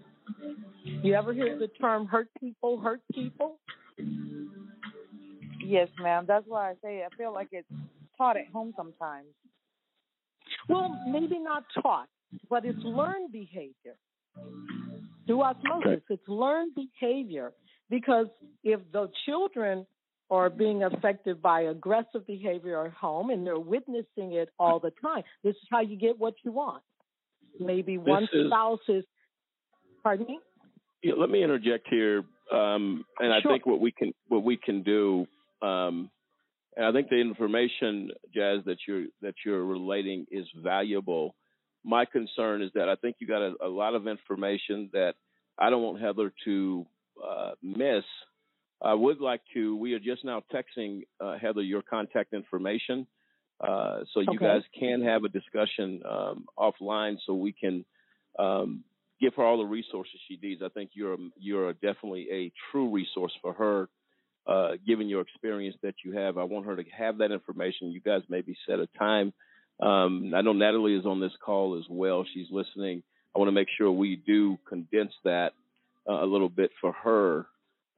You 0.84 1.14
ever 1.14 1.32
hear 1.32 1.58
the 1.58 1.68
term 1.68 2.06
hurt 2.06 2.28
people 2.40 2.78
hurt 2.80 3.00
people? 3.14 3.58
Yes, 5.64 5.88
ma'am. 6.00 6.24
That's 6.26 6.44
why 6.46 6.70
I 6.70 6.74
say 6.82 7.02
I 7.04 7.16
feel 7.16 7.32
like 7.32 7.48
it's 7.52 7.68
taught 8.16 8.36
at 8.36 8.48
home 8.52 8.72
sometimes. 8.76 9.28
Well, 10.68 10.96
maybe 11.08 11.38
not 11.38 11.64
taught, 11.82 12.08
but 12.50 12.64
it's 12.64 12.82
learned 12.82 13.32
behavior. 13.32 13.96
Through 15.26 15.42
osmosis, 15.42 16.02
it's 16.08 16.28
learned 16.28 16.72
behavior 16.74 17.52
because 17.90 18.26
if 18.62 18.80
the 18.92 19.10
children 19.26 19.86
are 20.30 20.50
being 20.50 20.82
affected 20.82 21.40
by 21.40 21.62
aggressive 21.62 22.26
behavior 22.26 22.84
at 22.84 22.92
home 22.92 23.30
and 23.30 23.46
they're 23.46 23.58
witnessing 23.58 24.32
it 24.32 24.48
all 24.58 24.80
the 24.80 24.92
time, 25.02 25.22
this 25.44 25.54
is 25.54 25.68
how 25.70 25.80
you 25.80 25.96
get 25.96 26.18
what 26.18 26.34
you 26.44 26.52
want. 26.52 26.82
Maybe 27.60 27.96
one 27.98 28.28
is- 28.32 28.46
spouse 28.48 28.80
is, 28.88 29.04
pardon 30.02 30.26
me? 30.26 30.40
Yeah, 31.02 31.14
let 31.16 31.30
me 31.30 31.42
interject 31.42 31.86
here, 31.88 32.24
um, 32.50 33.04
and 33.20 33.32
I 33.32 33.40
Sure. 33.40 33.52
think 33.52 33.66
what 33.66 33.80
we 33.80 33.92
can 33.92 34.12
what 34.28 34.42
we 34.42 34.56
can 34.56 34.82
do, 34.82 35.26
um, 35.62 36.10
and 36.76 36.84
I 36.84 36.92
think 36.92 37.10
the 37.10 37.16
information, 37.16 38.10
Jazz, 38.34 38.64
that 38.64 38.78
you're 38.88 39.06
that 39.20 39.34
you're 39.44 39.64
relating 39.64 40.26
is 40.30 40.50
valuable. 40.56 41.36
My 41.84 42.06
concern 42.06 42.62
is 42.62 42.72
that 42.74 42.88
I 42.88 42.96
think 42.96 43.16
you 43.20 43.26
got 43.28 43.42
a, 43.42 43.54
a 43.62 43.68
lot 43.68 43.94
of 43.94 44.08
information 44.08 44.90
that 44.92 45.14
I 45.58 45.70
don't 45.70 45.82
want 45.82 46.00
Heather 46.00 46.32
to 46.44 46.86
uh, 47.24 47.52
miss. 47.62 48.04
I 48.82 48.94
would 48.94 49.20
like 49.20 49.40
to. 49.54 49.76
We 49.76 49.94
are 49.94 49.98
just 49.98 50.24
now 50.24 50.42
texting 50.52 51.06
uh, 51.20 51.38
Heather 51.38 51.62
your 51.62 51.82
contact 51.82 52.34
information, 52.34 53.06
uh, 53.60 54.00
so 54.12 54.20
you 54.20 54.28
Okay. 54.30 54.44
guys 54.46 54.62
can 54.78 55.02
have 55.02 55.24
a 55.24 55.28
discussion 55.28 56.02
um, 56.08 56.46
offline, 56.58 57.16
so 57.26 57.34
we 57.34 57.52
can 57.52 57.84
um, 58.38 58.84
give 59.20 59.34
her 59.34 59.44
all 59.44 59.58
the 59.58 59.64
resources 59.64 60.20
she 60.28 60.38
needs. 60.42 60.62
I 60.62 60.68
think 60.68 60.90
you're 60.94 61.16
you're 61.38 61.72
definitely 61.74 62.28
a 62.30 62.52
true 62.70 62.90
resource 62.90 63.32
for 63.40 63.54
her, 63.54 63.88
uh, 64.46 64.72
given 64.86 65.08
your 65.08 65.22
experience 65.22 65.76
that 65.82 65.94
you 66.04 66.12
have. 66.12 66.36
I 66.36 66.44
want 66.44 66.66
her 66.66 66.76
to 66.76 66.84
have 66.96 67.18
that 67.18 67.32
information. 67.32 67.90
You 67.92 68.00
guys 68.00 68.22
maybe 68.28 68.56
set 68.68 68.78
a 68.78 68.88
time. 68.98 69.32
Um, 69.80 70.32
I 70.34 70.42
know 70.42 70.52
Natalie 70.52 70.96
is 70.96 71.06
on 71.06 71.20
this 71.20 71.32
call 71.44 71.78
as 71.78 71.84
well. 71.88 72.24
She's 72.32 72.48
listening. 72.50 73.02
I 73.34 73.38
want 73.38 73.48
to 73.48 73.52
make 73.52 73.68
sure 73.76 73.90
we 73.90 74.16
do 74.16 74.58
condense 74.68 75.12
that 75.24 75.52
uh, 76.08 76.24
a 76.24 76.26
little 76.26 76.48
bit 76.48 76.70
for 76.80 76.92
her. 76.92 77.46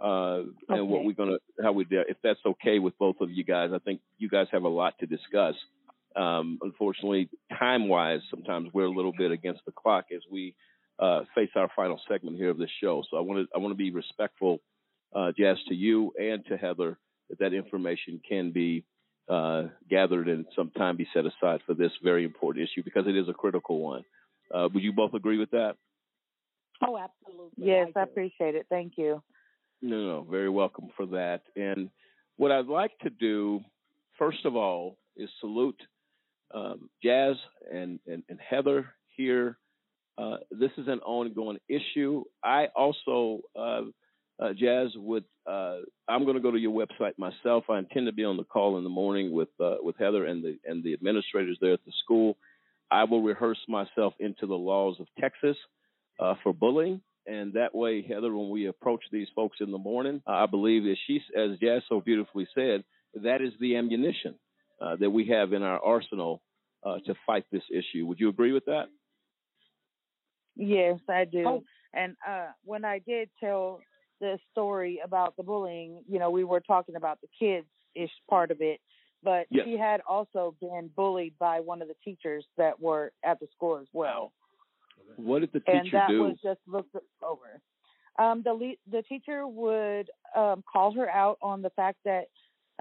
Uh, 0.00 0.42
and 0.68 0.88
what 0.88 1.04
we're 1.04 1.12
gonna, 1.12 1.38
how 1.62 1.72
we 1.72 1.84
do, 1.84 2.02
if 2.08 2.16
that's 2.22 2.38
okay 2.46 2.78
with 2.78 2.96
both 2.98 3.16
of 3.20 3.30
you 3.30 3.42
guys. 3.44 3.70
I 3.74 3.78
think 3.78 4.00
you 4.18 4.28
guys 4.28 4.46
have 4.52 4.62
a 4.62 4.68
lot 4.68 4.94
to 5.00 5.06
discuss. 5.06 5.54
Um, 6.14 6.58
unfortunately, 6.62 7.28
time 7.58 7.88
wise, 7.88 8.20
sometimes 8.30 8.70
we're 8.72 8.84
a 8.84 8.90
little 8.90 9.12
bit 9.16 9.30
against 9.30 9.64
the 9.66 9.72
clock 9.72 10.06
as 10.14 10.22
we 10.30 10.54
uh, 10.98 11.22
face 11.34 11.50
our 11.54 11.68
final 11.74 12.00
segment 12.08 12.36
here 12.36 12.50
of 12.50 12.58
this 12.58 12.70
show. 12.80 13.02
So 13.10 13.16
I 13.16 13.20
want 13.20 13.46
to 13.46 13.54
I 13.54 13.58
want 13.58 13.72
to 13.72 13.76
be 13.76 13.90
respectful, 13.90 14.60
uh, 15.14 15.32
Jazz, 15.36 15.58
to 15.68 15.74
you 15.74 16.12
and 16.18 16.44
to 16.46 16.56
Heather 16.56 16.98
that 17.28 17.38
that 17.40 17.52
information 17.52 18.20
can 18.26 18.52
be 18.52 18.84
uh, 19.28 19.64
gathered 19.90 20.28
and 20.28 20.46
some 20.56 20.70
time 20.70 20.96
be 20.96 21.06
set 21.12 21.24
aside 21.26 21.60
for 21.66 21.74
this 21.74 21.92
very 22.02 22.24
important 22.24 22.68
issue 22.68 22.82
because 22.82 23.06
it 23.06 23.16
is 23.16 23.28
a 23.28 23.34
critical 23.34 23.80
one. 23.80 24.02
Uh, 24.52 24.68
would 24.72 24.82
you 24.82 24.92
both 24.92 25.14
agree 25.14 25.38
with 25.38 25.50
that? 25.50 25.74
Oh, 26.86 26.96
absolutely. 26.96 27.50
Yes, 27.56 27.88
I 27.96 28.02
appreciate 28.02 28.54
it. 28.54 28.66
Thank 28.70 28.94
you. 28.96 29.22
No, 29.80 29.96
no, 29.96 30.26
very 30.28 30.48
welcome 30.50 30.88
for 30.96 31.06
that. 31.06 31.42
And 31.56 31.90
what 32.36 32.50
I'd 32.50 32.66
like 32.66 32.98
to 33.00 33.10
do, 33.10 33.60
first 34.18 34.44
of 34.44 34.56
all, 34.56 34.96
is 35.16 35.28
salute 35.40 35.80
um, 36.52 36.88
Jazz 37.02 37.36
and, 37.72 38.00
and, 38.06 38.22
and 38.28 38.38
Heather 38.40 38.86
here. 39.16 39.58
Uh, 40.16 40.38
this 40.50 40.70
is 40.78 40.88
an 40.88 40.98
ongoing 41.00 41.58
issue. 41.68 42.24
I 42.42 42.66
also, 42.74 43.40
uh, 43.56 43.82
uh, 44.40 44.52
Jazz, 44.52 44.88
would 44.96 45.24
uh, 45.46 45.78
I'm 46.08 46.24
going 46.24 46.36
to 46.36 46.42
go 46.42 46.50
to 46.50 46.58
your 46.58 46.72
website 46.72 47.16
myself. 47.18 47.64
I 47.70 47.78
intend 47.78 48.06
to 48.06 48.12
be 48.12 48.24
on 48.24 48.36
the 48.36 48.44
call 48.44 48.78
in 48.78 48.84
the 48.84 48.90
morning 48.90 49.32
with 49.32 49.48
uh, 49.60 49.76
with 49.80 49.96
Heather 49.98 50.26
and 50.26 50.42
the 50.42 50.58
and 50.64 50.82
the 50.82 50.92
administrators 50.92 51.56
there 51.60 51.72
at 51.72 51.84
the 51.86 51.92
school. 52.02 52.36
I 52.90 53.04
will 53.04 53.22
rehearse 53.22 53.58
myself 53.68 54.14
into 54.18 54.46
the 54.46 54.54
laws 54.54 54.96
of 54.98 55.06
Texas 55.20 55.56
uh, 56.18 56.34
for 56.42 56.52
bullying. 56.52 57.00
And 57.28 57.52
that 57.52 57.74
way, 57.74 58.02
Heather, 58.02 58.34
when 58.34 58.48
we 58.50 58.66
approach 58.66 59.04
these 59.12 59.28
folks 59.34 59.58
in 59.60 59.70
the 59.70 59.78
morning, 59.78 60.22
I 60.26 60.46
believe 60.46 60.84
that 60.84 60.96
she, 61.06 61.20
as 61.36 61.58
Jazz 61.58 61.82
so 61.88 62.00
beautifully 62.00 62.48
said, 62.54 62.84
that 63.22 63.42
is 63.42 63.52
the 63.60 63.76
ammunition 63.76 64.34
uh, 64.80 64.96
that 64.96 65.10
we 65.10 65.26
have 65.26 65.52
in 65.52 65.62
our 65.62 65.78
arsenal 65.78 66.40
uh, 66.84 66.98
to 67.06 67.14
fight 67.26 67.44
this 67.52 67.62
issue. 67.70 68.06
Would 68.06 68.18
you 68.20 68.28
agree 68.30 68.52
with 68.52 68.64
that? 68.66 68.86
Yes, 70.56 70.98
I 71.08 71.24
do. 71.24 71.44
Oh. 71.46 71.64
And 71.94 72.16
uh 72.26 72.48
when 72.64 72.84
I 72.84 72.98
did 72.98 73.30
tell 73.40 73.80
the 74.20 74.38
story 74.50 75.00
about 75.04 75.36
the 75.36 75.42
bullying, 75.42 76.02
you 76.08 76.18
know, 76.18 76.30
we 76.30 76.44
were 76.44 76.60
talking 76.60 76.96
about 76.96 77.20
the 77.20 77.28
kids 77.38 77.66
ish 77.94 78.10
part 78.28 78.50
of 78.50 78.60
it, 78.60 78.80
but 79.22 79.46
Yes. 79.50 79.64
she 79.66 79.76
had 79.76 80.00
also 80.08 80.54
been 80.60 80.90
bullied 80.96 81.34
by 81.38 81.60
one 81.60 81.80
of 81.80 81.88
the 81.88 81.94
teachers 82.04 82.44
that 82.56 82.80
were 82.80 83.12
at 83.24 83.38
the 83.40 83.46
school 83.54 83.78
as 83.78 83.86
well. 83.92 84.32
What 85.16 85.40
did 85.40 85.52
the 85.52 85.60
teacher 85.60 85.78
and 85.78 85.92
that 85.92 86.08
do? 86.08 86.22
was 86.22 86.36
just 86.42 86.60
looked 86.66 86.94
over. 87.22 87.60
Um, 88.18 88.42
the 88.44 88.52
le- 88.52 88.74
the 88.90 89.02
teacher 89.02 89.46
would 89.46 90.10
um, 90.36 90.62
call 90.70 90.92
her 90.94 91.08
out 91.08 91.38
on 91.40 91.62
the 91.62 91.70
fact 91.70 91.98
that 92.04 92.24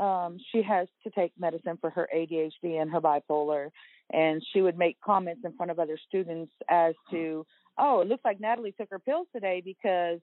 um, 0.04 0.38
she 0.52 0.62
has 0.62 0.88
to 1.04 1.10
take 1.12 1.32
medicine 1.40 1.78
for 1.80 1.90
her 1.92 2.08
ADHD 2.16 2.82
and 2.82 2.92
her 2.92 3.02
bipolar, 3.02 3.70
and 4.12 4.42
she 4.54 4.62
would 4.62 4.78
make 4.78 5.00
comments 5.02 5.42
in 5.44 5.54
front 5.54 5.72
of 5.72 5.80
other 5.80 5.98
students 6.08 6.52
as 6.70 6.94
to, 7.12 7.46
"Oh, 7.78 8.02
it 8.02 8.08
looks 8.08 8.26
like 8.26 8.40
Natalie 8.40 8.74
took 8.74 8.90
her 8.90 9.00
pills 9.00 9.28
today 9.34 9.62
because." 9.64 10.20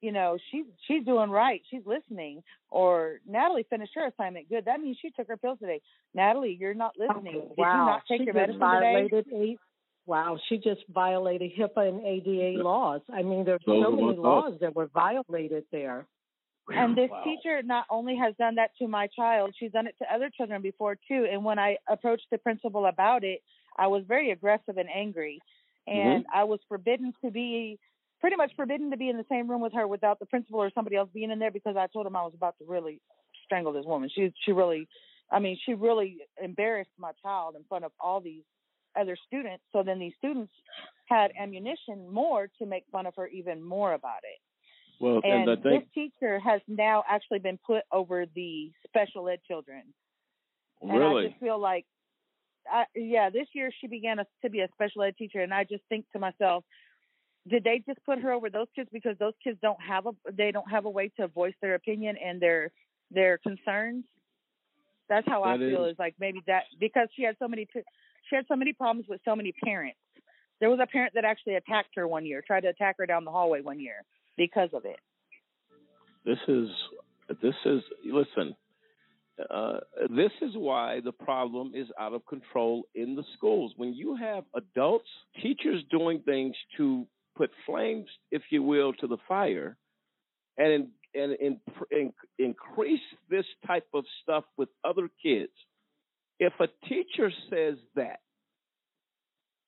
You 0.00 0.12
know 0.12 0.38
she's 0.52 0.64
she's 0.86 1.04
doing 1.04 1.28
right. 1.28 1.60
She's 1.72 1.82
listening. 1.84 2.44
Or 2.70 3.18
Natalie 3.26 3.66
finished 3.68 3.90
her 3.96 4.06
assignment 4.06 4.48
good. 4.48 4.66
That 4.66 4.80
means 4.80 4.96
she 5.02 5.10
took 5.10 5.26
her 5.26 5.36
pills 5.36 5.58
today. 5.58 5.80
Natalie, 6.14 6.56
you're 6.60 6.72
not 6.72 6.92
listening. 6.96 7.32
Did 7.32 7.58
wow. 7.58 7.72
you 7.72 7.90
not 7.90 8.02
take 8.08 8.20
she 8.20 8.24
your 8.26 8.34
just 8.34 8.60
medicine 8.60 9.10
today? 9.10 9.34
eight. 9.34 9.58
Wow, 10.08 10.38
she 10.48 10.56
just 10.56 10.80
violated 10.88 11.52
HIPAA 11.54 11.86
and 11.86 12.00
ADA 12.00 12.62
laws. 12.62 13.02
I 13.12 13.22
mean, 13.22 13.44
there's 13.44 13.60
Those 13.66 13.84
so 13.84 13.90
many 13.90 14.16
laws 14.16 14.54
that 14.62 14.74
were 14.74 14.86
violated 14.86 15.64
there. 15.70 16.06
And 16.68 16.96
this 16.96 17.10
teacher 17.24 17.60
not 17.62 17.84
only 17.90 18.16
has 18.16 18.34
done 18.38 18.54
that 18.54 18.70
to 18.78 18.88
my 18.88 19.08
child, 19.08 19.54
she's 19.58 19.70
done 19.72 19.86
it 19.86 19.96
to 19.98 20.06
other 20.10 20.30
children 20.34 20.62
before 20.62 20.96
too. 21.06 21.26
And 21.30 21.44
when 21.44 21.58
I 21.58 21.76
approached 21.90 22.24
the 22.30 22.38
principal 22.38 22.86
about 22.86 23.22
it, 23.22 23.42
I 23.78 23.88
was 23.88 24.02
very 24.08 24.30
aggressive 24.30 24.78
and 24.78 24.88
angry. 24.88 25.40
And 25.86 26.24
I 26.34 26.44
was 26.44 26.60
forbidden 26.70 27.12
to 27.22 27.30
be 27.30 27.78
pretty 28.20 28.36
much 28.36 28.52
forbidden 28.56 28.90
to 28.90 28.96
be 28.96 29.10
in 29.10 29.18
the 29.18 29.26
same 29.28 29.48
room 29.48 29.60
with 29.60 29.74
her 29.74 29.86
without 29.86 30.20
the 30.20 30.26
principal 30.26 30.60
or 30.60 30.70
somebody 30.74 30.96
else 30.96 31.10
being 31.12 31.30
in 31.30 31.38
there 31.38 31.50
because 31.50 31.76
I 31.76 31.86
told 31.86 32.06
him 32.06 32.16
I 32.16 32.22
was 32.22 32.32
about 32.34 32.56
to 32.60 32.64
really 32.66 33.02
strangle 33.44 33.74
this 33.74 33.84
woman. 33.84 34.10
She 34.14 34.32
she 34.44 34.52
really 34.52 34.88
I 35.30 35.38
mean, 35.38 35.58
she 35.66 35.74
really 35.74 36.18
embarrassed 36.42 36.90
my 36.98 37.12
child 37.22 37.56
in 37.56 37.64
front 37.68 37.84
of 37.84 37.92
all 38.00 38.20
these 38.22 38.44
other 38.98 39.16
students. 39.26 39.62
So 39.72 39.82
then 39.82 39.98
these 39.98 40.12
students 40.18 40.52
had 41.06 41.30
ammunition 41.40 42.10
more 42.12 42.48
to 42.58 42.66
make 42.66 42.84
fun 42.92 43.06
of 43.06 43.14
her 43.16 43.26
even 43.28 43.62
more 43.62 43.92
about 43.94 44.20
it. 44.24 44.40
Well, 45.00 45.20
And, 45.22 45.48
and, 45.48 45.62
think 45.62 45.84
this 45.84 45.90
teacher 45.94 46.40
has 46.40 46.60
now 46.66 47.04
actually 47.08 47.38
been 47.38 47.58
put 47.64 47.82
over 47.92 48.26
the 48.34 48.72
special 48.86 49.28
ed 49.28 49.38
children. 49.46 49.82
And 50.82 50.92
I 50.92 51.28
just 51.28 51.40
feel 51.40 51.58
like, 51.60 51.86
I, 52.70 52.84
yeah, 52.94 53.30
this 53.30 53.46
year 53.54 53.70
she 53.80 53.86
began 53.86 54.18
a, 54.18 54.26
to 54.42 54.50
be 54.50 54.60
a 54.60 54.68
special 54.74 55.02
ed 55.02 55.16
teacher, 55.16 55.40
and 55.40 55.54
I 55.54 55.64
just 55.64 55.82
think 55.88 56.04
to 56.12 56.18
myself, 56.18 56.64
did 57.48 57.64
they 57.64 57.82
just 57.86 58.04
put 58.04 58.18
her 58.20 58.32
over 58.32 58.50
those 58.50 58.66
kids 58.76 58.90
because 58.92 59.16
those 59.18 59.32
kids 59.42 59.58
don't 59.62 59.80
have 59.80 60.06
a 60.06 60.10
they 60.32 60.50
don't 60.50 60.70
have 60.70 60.84
a 60.84 60.90
way 60.90 61.10
to 61.18 61.28
voice 61.28 61.54
their 61.62 61.74
opinion 61.76 62.16
and 62.22 62.40
their 62.42 62.70
their 63.10 63.38
concerns? 63.38 64.04
That's 65.08 65.26
how 65.26 65.42
I 65.44 65.56
That 65.56 65.70
feel. 65.70 65.84
is- 65.86 65.92
Is 65.92 65.98
like 65.98 66.14
maybe 66.20 66.42
that 66.46 66.64
because 66.78 67.08
she 67.16 67.22
had 67.22 67.36
so 67.38 67.48
many 67.48 67.66
she 68.28 68.36
had 68.36 68.44
so 68.48 68.56
many 68.56 68.72
problems 68.72 69.06
with 69.08 69.20
so 69.24 69.34
many 69.34 69.52
parents. 69.64 69.98
There 70.60 70.70
was 70.70 70.80
a 70.82 70.86
parent 70.86 71.14
that 71.14 71.24
actually 71.24 71.54
attacked 71.54 71.90
her 71.96 72.08
one 72.08 72.26
year, 72.26 72.42
tried 72.44 72.62
to 72.62 72.68
attack 72.68 72.96
her 72.98 73.06
down 73.06 73.24
the 73.24 73.30
hallway 73.30 73.60
one 73.60 73.80
year 73.80 74.04
because 74.36 74.70
of 74.72 74.84
it. 74.84 74.98
this 76.24 76.38
is 76.48 76.68
this 77.42 77.54
is 77.64 77.82
listen. 78.04 78.54
Uh, 79.50 79.78
this 80.10 80.32
is 80.42 80.50
why 80.54 81.00
the 81.04 81.12
problem 81.12 81.72
is 81.74 81.86
out 81.98 82.12
of 82.12 82.26
control 82.26 82.82
in 82.96 83.14
the 83.14 83.22
schools. 83.36 83.72
When 83.76 83.94
you 83.94 84.16
have 84.16 84.42
adults, 84.54 85.06
teachers 85.40 85.84
doing 85.92 86.22
things 86.24 86.56
to 86.76 87.06
put 87.36 87.50
flames, 87.64 88.08
if 88.32 88.42
you 88.50 88.64
will, 88.64 88.92
to 88.94 89.06
the 89.06 89.18
fire, 89.28 89.76
and 90.56 90.88
and, 91.14 91.32
and, 91.32 91.58
and 91.90 92.12
increase 92.38 93.00
this 93.30 93.46
type 93.66 93.86
of 93.94 94.04
stuff 94.22 94.44
with 94.56 94.68
other 94.84 95.08
kids. 95.22 95.52
If 96.40 96.52
a 96.60 96.68
teacher 96.88 97.30
says 97.50 97.76
that, 97.96 98.20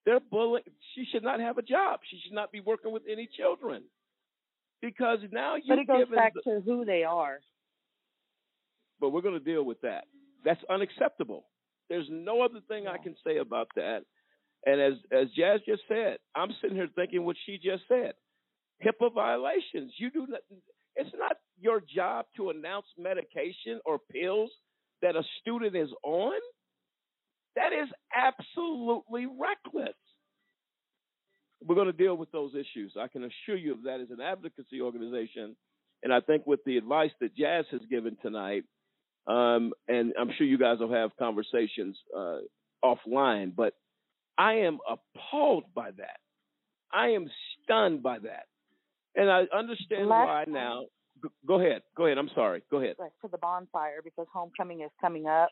they're 0.07 0.21
bullying. 0.21 0.65
She 0.95 1.05
should 1.11 1.23
not 1.23 1.41
have 1.41 1.59
a 1.59 1.63
job. 1.63 2.01
She 2.11 2.19
should 2.25 2.33
not 2.33 2.53
be 2.53 2.61
working 2.61 2.93
with 2.93 3.03
any 3.11 3.29
children 3.37 3.83
because 4.81 5.19
now 5.31 5.57
you 5.57 5.65
But 5.69 5.79
it 5.79 5.87
goes 5.87 6.09
back 6.09 6.33
the- 6.35 6.43
to 6.43 6.61
who 6.61 6.85
they 6.85 7.05
are. 7.05 7.41
but 9.01 9.11
we're 9.11 9.21
going 9.23 9.39
to 9.39 9.45
deal 9.45 9.63
with 9.65 9.81
that. 9.83 10.05
That's 10.45 10.63
unacceptable. 10.71 11.47
There's 11.89 12.09
no 12.11 12.41
other 12.43 12.61
thing 12.69 12.87
I 12.87 12.99
can 12.99 13.17
say 13.27 13.39
about 13.39 13.69
that. 13.77 14.05
And 14.67 14.81
as 14.81 14.95
as 15.11 15.31
Jazz 15.33 15.61
just 15.67 15.83
said, 15.89 16.19
I'm 16.35 16.53
sitting 16.61 16.77
here 16.77 16.89
thinking 16.95 17.25
what 17.25 17.37
she 17.47 17.59
just 17.59 17.83
said. 17.89 18.15
HIPAA 18.85 19.13
violations. 19.13 19.93
You 19.99 20.11
do 20.11 20.27
not. 20.29 20.41
It's 20.97 21.15
not 21.17 21.37
your 21.59 21.81
job 21.81 22.27
to 22.37 22.51
announce 22.51 22.87
medication 22.99 23.81
or 23.87 23.99
pills 23.99 24.51
that 25.03 25.17
a 25.17 25.23
student 25.41 25.75
is 25.77 25.91
on. 26.03 26.39
That 27.61 27.75
is 27.75 27.89
absolutely 28.17 29.27
reckless. 29.27 29.95
We're 31.63 31.75
going 31.75 31.89
to 31.89 31.93
deal 31.93 32.17
with 32.17 32.33
those 32.33 32.53
issues. 32.55 32.95
I 32.99 33.07
can 33.09 33.23
assure 33.25 33.57
you 33.57 33.73
of 33.73 33.83
that 33.83 34.01
as 34.01 34.11
an 34.11 34.21
advocacy 34.21 34.81
organization. 34.81 35.57
And 36.03 36.13
I 36.13 36.21
think 36.21 36.47
with 36.47 36.61
the 36.65 36.79
advice 36.79 37.11
that 37.21 37.37
Jazz 37.37 37.67
has 37.71 37.83
given 37.91 38.17
tonight, 38.23 38.65
um, 39.27 39.73
and 39.87 40.15
I'm 40.19 40.31
sure 40.39 40.47
you 40.47 40.57
guys 40.57 40.79
will 40.81 40.93
have 40.93 41.11
conversations 41.19 41.99
uh, 42.17 42.39
offline, 42.83 43.55
but 43.55 43.75
I 44.39 44.55
am 44.61 44.79
appalled 44.89 45.65
by 45.75 45.91
that. 45.91 46.17
I 46.91 47.09
am 47.09 47.31
stunned 47.63 48.03
by 48.03 48.21
that. 48.21 48.47
And 49.15 49.31
I 49.31 49.43
understand 49.55 50.09
Last 50.09 50.27
why 50.27 50.45
now. 50.49 50.85
Go 51.47 51.61
ahead. 51.61 51.83
Go 51.95 52.07
ahead. 52.07 52.17
I'm 52.17 52.31
sorry. 52.35 52.63
Go 52.71 52.79
ahead. 52.79 52.97
Right, 52.99 53.11
to 53.23 53.29
the 53.31 53.37
bonfire 53.37 54.01
because 54.03 54.27
homecoming 54.33 54.81
is 54.81 54.91
coming 54.99 55.27
up. 55.27 55.51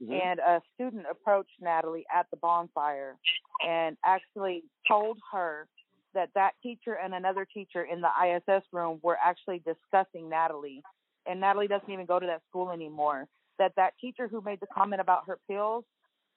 Mhm. 0.00 0.22
And 0.22 0.40
a 0.40 0.62
student 0.74 1.06
approached 1.10 1.60
Natalie 1.60 2.06
at 2.12 2.30
the 2.30 2.36
bonfire 2.36 3.16
and 3.64 3.96
actually 4.04 4.64
told 4.86 5.18
her 5.32 5.68
that 6.14 6.32
that 6.34 6.54
teacher 6.62 6.94
and 6.94 7.14
another 7.14 7.44
teacher 7.44 7.84
in 7.84 8.00
the 8.00 8.08
ISS 8.08 8.64
room 8.72 9.00
were 9.02 9.18
actually 9.22 9.60
discussing 9.60 10.28
Natalie. 10.28 10.82
And 11.26 11.40
Natalie 11.40 11.68
doesn't 11.68 11.90
even 11.90 12.06
go 12.06 12.18
to 12.18 12.26
that 12.26 12.42
school 12.48 12.70
anymore. 12.70 13.28
That 13.58 13.74
that 13.76 13.94
teacher 14.00 14.28
who 14.28 14.40
made 14.40 14.60
the 14.60 14.66
comment 14.68 15.00
about 15.00 15.26
her 15.26 15.38
pills 15.48 15.84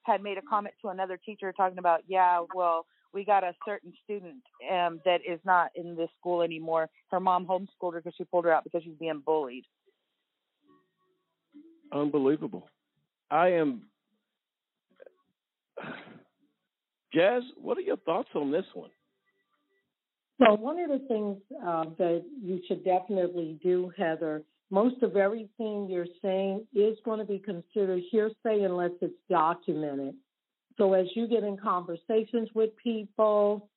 had 0.03 0.23
made 0.23 0.37
a 0.37 0.41
comment 0.41 0.75
to 0.81 0.89
another 0.89 1.17
teacher 1.17 1.53
talking 1.53 1.77
about, 1.77 2.01
yeah, 2.07 2.43
well, 2.55 2.87
we 3.13 3.23
got 3.23 3.43
a 3.43 3.53
certain 3.65 3.93
student 4.03 4.41
um, 4.71 4.99
that 5.05 5.21
is 5.27 5.39
not 5.45 5.69
in 5.75 5.95
this 5.95 6.09
school 6.19 6.41
anymore. 6.41 6.89
Her 7.11 7.19
mom 7.19 7.45
homeschooled 7.45 7.93
her 7.93 8.01
because 8.01 8.15
she 8.17 8.23
pulled 8.23 8.45
her 8.45 8.53
out 8.53 8.63
because 8.63 8.83
she's 8.83 8.97
being 8.99 9.21
bullied. 9.23 9.65
Unbelievable. 11.91 12.67
I 13.31 13.47
am. 13.53 13.83
Jazz, 17.13 17.43
what 17.55 17.77
are 17.77 17.81
your 17.81 17.97
thoughts 17.97 18.29
on 18.35 18.51
this 18.51 18.65
one? 18.73 18.91
So 20.39 20.53
one 20.55 20.79
of 20.79 20.89
the 20.89 21.05
things 21.07 21.37
uh, 21.65 21.85
that 21.97 22.23
you 22.43 22.61
should 22.67 22.83
definitely 22.83 23.59
do, 23.63 23.91
Heather, 23.97 24.43
most 24.69 25.01
of 25.03 25.15
everything 25.15 25.87
you're 25.89 26.05
saying 26.21 26.65
is 26.73 26.97
going 27.05 27.19
to 27.19 27.25
be 27.25 27.39
considered 27.39 28.01
hearsay 28.09 28.63
unless 28.63 28.91
it's 29.01 29.13
documented. 29.29 30.15
So 30.77 30.93
as 30.93 31.07
you 31.15 31.27
get 31.27 31.43
in 31.43 31.57
conversations 31.57 32.49
with 32.55 32.71
people, 32.81 33.69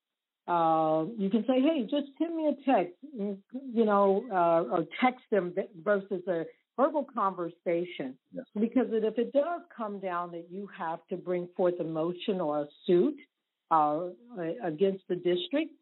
uh, 0.46 1.04
you 1.18 1.28
can 1.30 1.44
say, 1.46 1.60
"Hey, 1.60 1.82
just 1.82 2.06
send 2.18 2.36
me 2.36 2.48
a 2.48 2.54
text," 2.64 2.94
you 3.12 3.84
know, 3.84 4.24
uh, 4.30 4.74
or 4.74 4.86
text 5.00 5.24
them 5.30 5.54
versus 5.82 6.26
a 6.28 6.46
verbal 6.76 7.06
conversation. 7.14 8.16
Because 8.58 8.86
if 8.90 9.18
it 9.18 9.32
does 9.32 9.62
come 9.76 10.00
down 10.00 10.32
that 10.32 10.46
you 10.50 10.68
have 10.76 11.00
to 11.10 11.16
bring 11.16 11.48
forth 11.56 11.74
a 11.80 11.84
motion 11.84 12.40
or 12.40 12.62
a 12.62 12.66
suit 12.86 13.16
uh, 13.70 14.08
against 14.62 15.04
the 15.08 15.16
district 15.16 15.72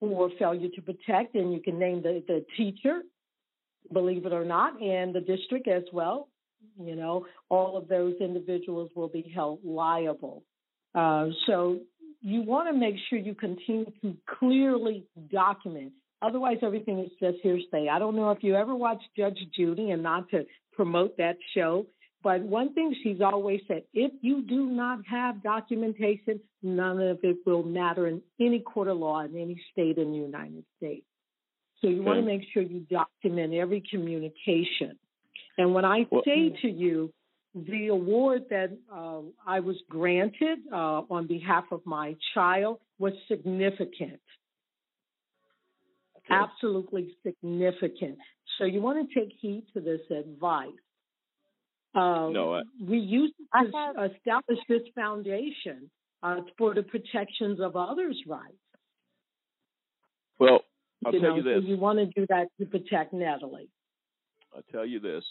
for 0.00 0.30
failure 0.38 0.68
to 0.74 0.82
protect, 0.82 1.34
and 1.34 1.52
you 1.52 1.60
can 1.60 1.78
name 1.78 2.02
the, 2.02 2.22
the 2.26 2.44
teacher, 2.56 3.02
believe 3.92 4.26
it 4.26 4.32
or 4.32 4.44
not, 4.44 4.80
and 4.80 5.14
the 5.14 5.20
district 5.20 5.68
as 5.68 5.84
well. 5.92 6.28
You 6.80 6.96
know, 6.96 7.26
all 7.48 7.76
of 7.76 7.88
those 7.88 8.14
individuals 8.20 8.90
will 8.94 9.08
be 9.08 9.30
held 9.34 9.60
liable. 9.64 10.44
Uh, 10.94 11.28
so 11.46 11.80
you 12.20 12.42
want 12.42 12.68
to 12.68 12.72
make 12.72 12.94
sure 13.08 13.18
you 13.18 13.34
continue 13.34 13.92
to 14.02 14.16
clearly 14.38 15.04
document. 15.30 15.92
Otherwise, 16.22 16.58
everything 16.62 17.00
is 17.00 17.10
just 17.20 17.38
hearsay. 17.42 17.88
I 17.88 17.98
don't 17.98 18.16
know 18.16 18.30
if 18.30 18.42
you 18.42 18.54
ever 18.54 18.74
watched 18.74 19.08
Judge 19.16 19.38
Judy, 19.56 19.90
and 19.90 20.02
not 20.02 20.30
to 20.30 20.44
promote 20.72 21.16
that 21.18 21.36
show, 21.54 21.86
but 22.22 22.40
one 22.40 22.72
thing 22.74 22.94
she's 23.02 23.20
always 23.20 23.60
said: 23.66 23.82
if 23.92 24.12
you 24.20 24.42
do 24.42 24.66
not 24.66 25.00
have 25.10 25.42
documentation, 25.42 26.40
none 26.62 27.00
of 27.00 27.18
it 27.22 27.38
will 27.44 27.64
matter 27.64 28.06
in 28.06 28.22
any 28.40 28.60
court 28.60 28.88
of 28.88 28.98
law 28.98 29.20
in 29.20 29.36
any 29.36 29.60
state 29.72 29.98
in 29.98 30.12
the 30.12 30.18
United 30.18 30.64
States. 30.76 31.04
So 31.80 31.88
you 31.88 32.02
want 32.02 32.20
to 32.20 32.24
make 32.24 32.42
sure 32.54 32.62
you 32.62 32.86
document 32.88 33.54
every 33.54 33.82
communication. 33.90 34.96
And 35.58 35.74
when 35.74 35.84
I 35.84 36.06
Well- 36.10 36.22
say 36.24 36.50
to 36.62 36.70
you, 36.70 37.12
the 37.54 37.88
award 37.88 38.44
that 38.50 38.70
uh, 38.90 39.20
I 39.46 39.60
was 39.60 39.76
granted 39.90 40.60
uh, 40.72 41.02
on 41.10 41.26
behalf 41.26 41.64
of 41.70 41.84
my 41.84 42.16
child 42.34 42.78
was 42.98 43.12
significant. 43.28 44.20
Absolutely 46.32 47.16
significant. 47.24 48.18
So 48.58 48.64
you 48.64 48.80
want 48.80 49.08
to 49.08 49.18
take 49.18 49.32
heed 49.40 49.64
to 49.74 49.80
this 49.80 50.00
advice. 50.10 50.68
Uh, 51.94 52.28
No, 52.30 52.54
I- 52.54 52.62
we 52.80 52.98
used 52.98 53.34
to 53.36 53.92
establish 54.14 54.58
this 54.68 54.82
foundation 54.94 55.90
uh, 56.22 56.40
for 56.56 56.74
the 56.74 56.82
protections 56.82 57.60
of 57.60 57.76
others' 57.76 58.20
rights. 58.26 58.56
Well, 60.38 60.64
I'll 61.04 61.12
you 61.12 61.20
tell 61.20 61.30
know, 61.30 61.36
you 61.36 61.42
this. 61.42 61.62
So 61.62 61.68
you 61.68 61.76
want 61.76 61.98
to 61.98 62.06
do 62.06 62.26
that 62.28 62.48
to 62.58 62.66
protect 62.66 63.12
Natalie. 63.12 63.68
I'll 64.54 64.62
tell 64.70 64.86
you 64.86 65.00
this. 65.00 65.24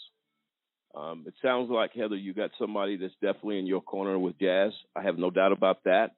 Um, 0.94 1.24
it 1.26 1.34
sounds 1.40 1.70
like 1.70 1.92
Heather, 1.94 2.16
you 2.16 2.34
got 2.34 2.50
somebody 2.58 2.96
that's 2.96 3.14
definitely 3.14 3.58
in 3.58 3.66
your 3.66 3.80
corner 3.80 4.18
with 4.18 4.38
Jazz. 4.38 4.72
I 4.94 5.02
have 5.02 5.18
no 5.18 5.30
doubt 5.30 5.52
about 5.52 5.84
that. 5.84 6.10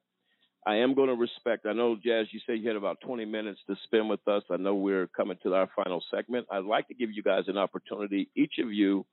I 0.65 0.77
am 0.77 0.95
going 0.95 1.09
to 1.09 1.15
respect. 1.15 1.65
I 1.65 1.73
know 1.73 1.95
Jazz, 1.95 2.27
you 2.31 2.39
said 2.45 2.59
you 2.59 2.67
had 2.67 2.75
about 2.75 2.99
20 3.01 3.25
minutes 3.25 3.59
to 3.67 3.75
spend 3.83 4.09
with 4.09 4.27
us. 4.27 4.43
I 4.49 4.57
know 4.57 4.75
we're 4.75 5.07
coming 5.07 5.37
to 5.43 5.53
our 5.53 5.69
final 5.75 6.03
segment. 6.13 6.47
I'd 6.51 6.63
like 6.63 6.87
to 6.87 6.93
give 6.93 7.11
you 7.11 7.21
guys 7.21 7.43
an 7.47 7.57
opportunity, 7.57 8.29
each 8.35 8.55
of 8.59 8.73
you, 8.73 9.05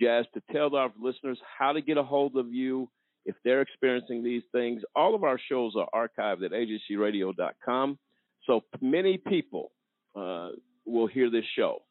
Jazz, 0.00 0.26
to 0.34 0.42
tell 0.52 0.74
our 0.74 0.92
listeners 1.00 1.38
how 1.58 1.72
to 1.72 1.80
get 1.80 1.98
a 1.98 2.02
hold 2.02 2.36
of 2.36 2.52
you 2.52 2.88
if 3.24 3.36
they're 3.44 3.60
experiencing 3.60 4.24
these 4.24 4.42
things. 4.50 4.82
All 4.96 5.14
of 5.14 5.22
our 5.22 5.38
shows 5.48 5.74
are 5.76 5.88
archived 5.94 6.44
at 6.44 6.52
ajcradio.com, 6.52 7.98
so 8.46 8.62
many 8.80 9.18
people 9.18 9.70
uh, 10.16 10.50
will 10.84 11.06
hear 11.06 11.30
this 11.30 11.44
show 11.56 11.82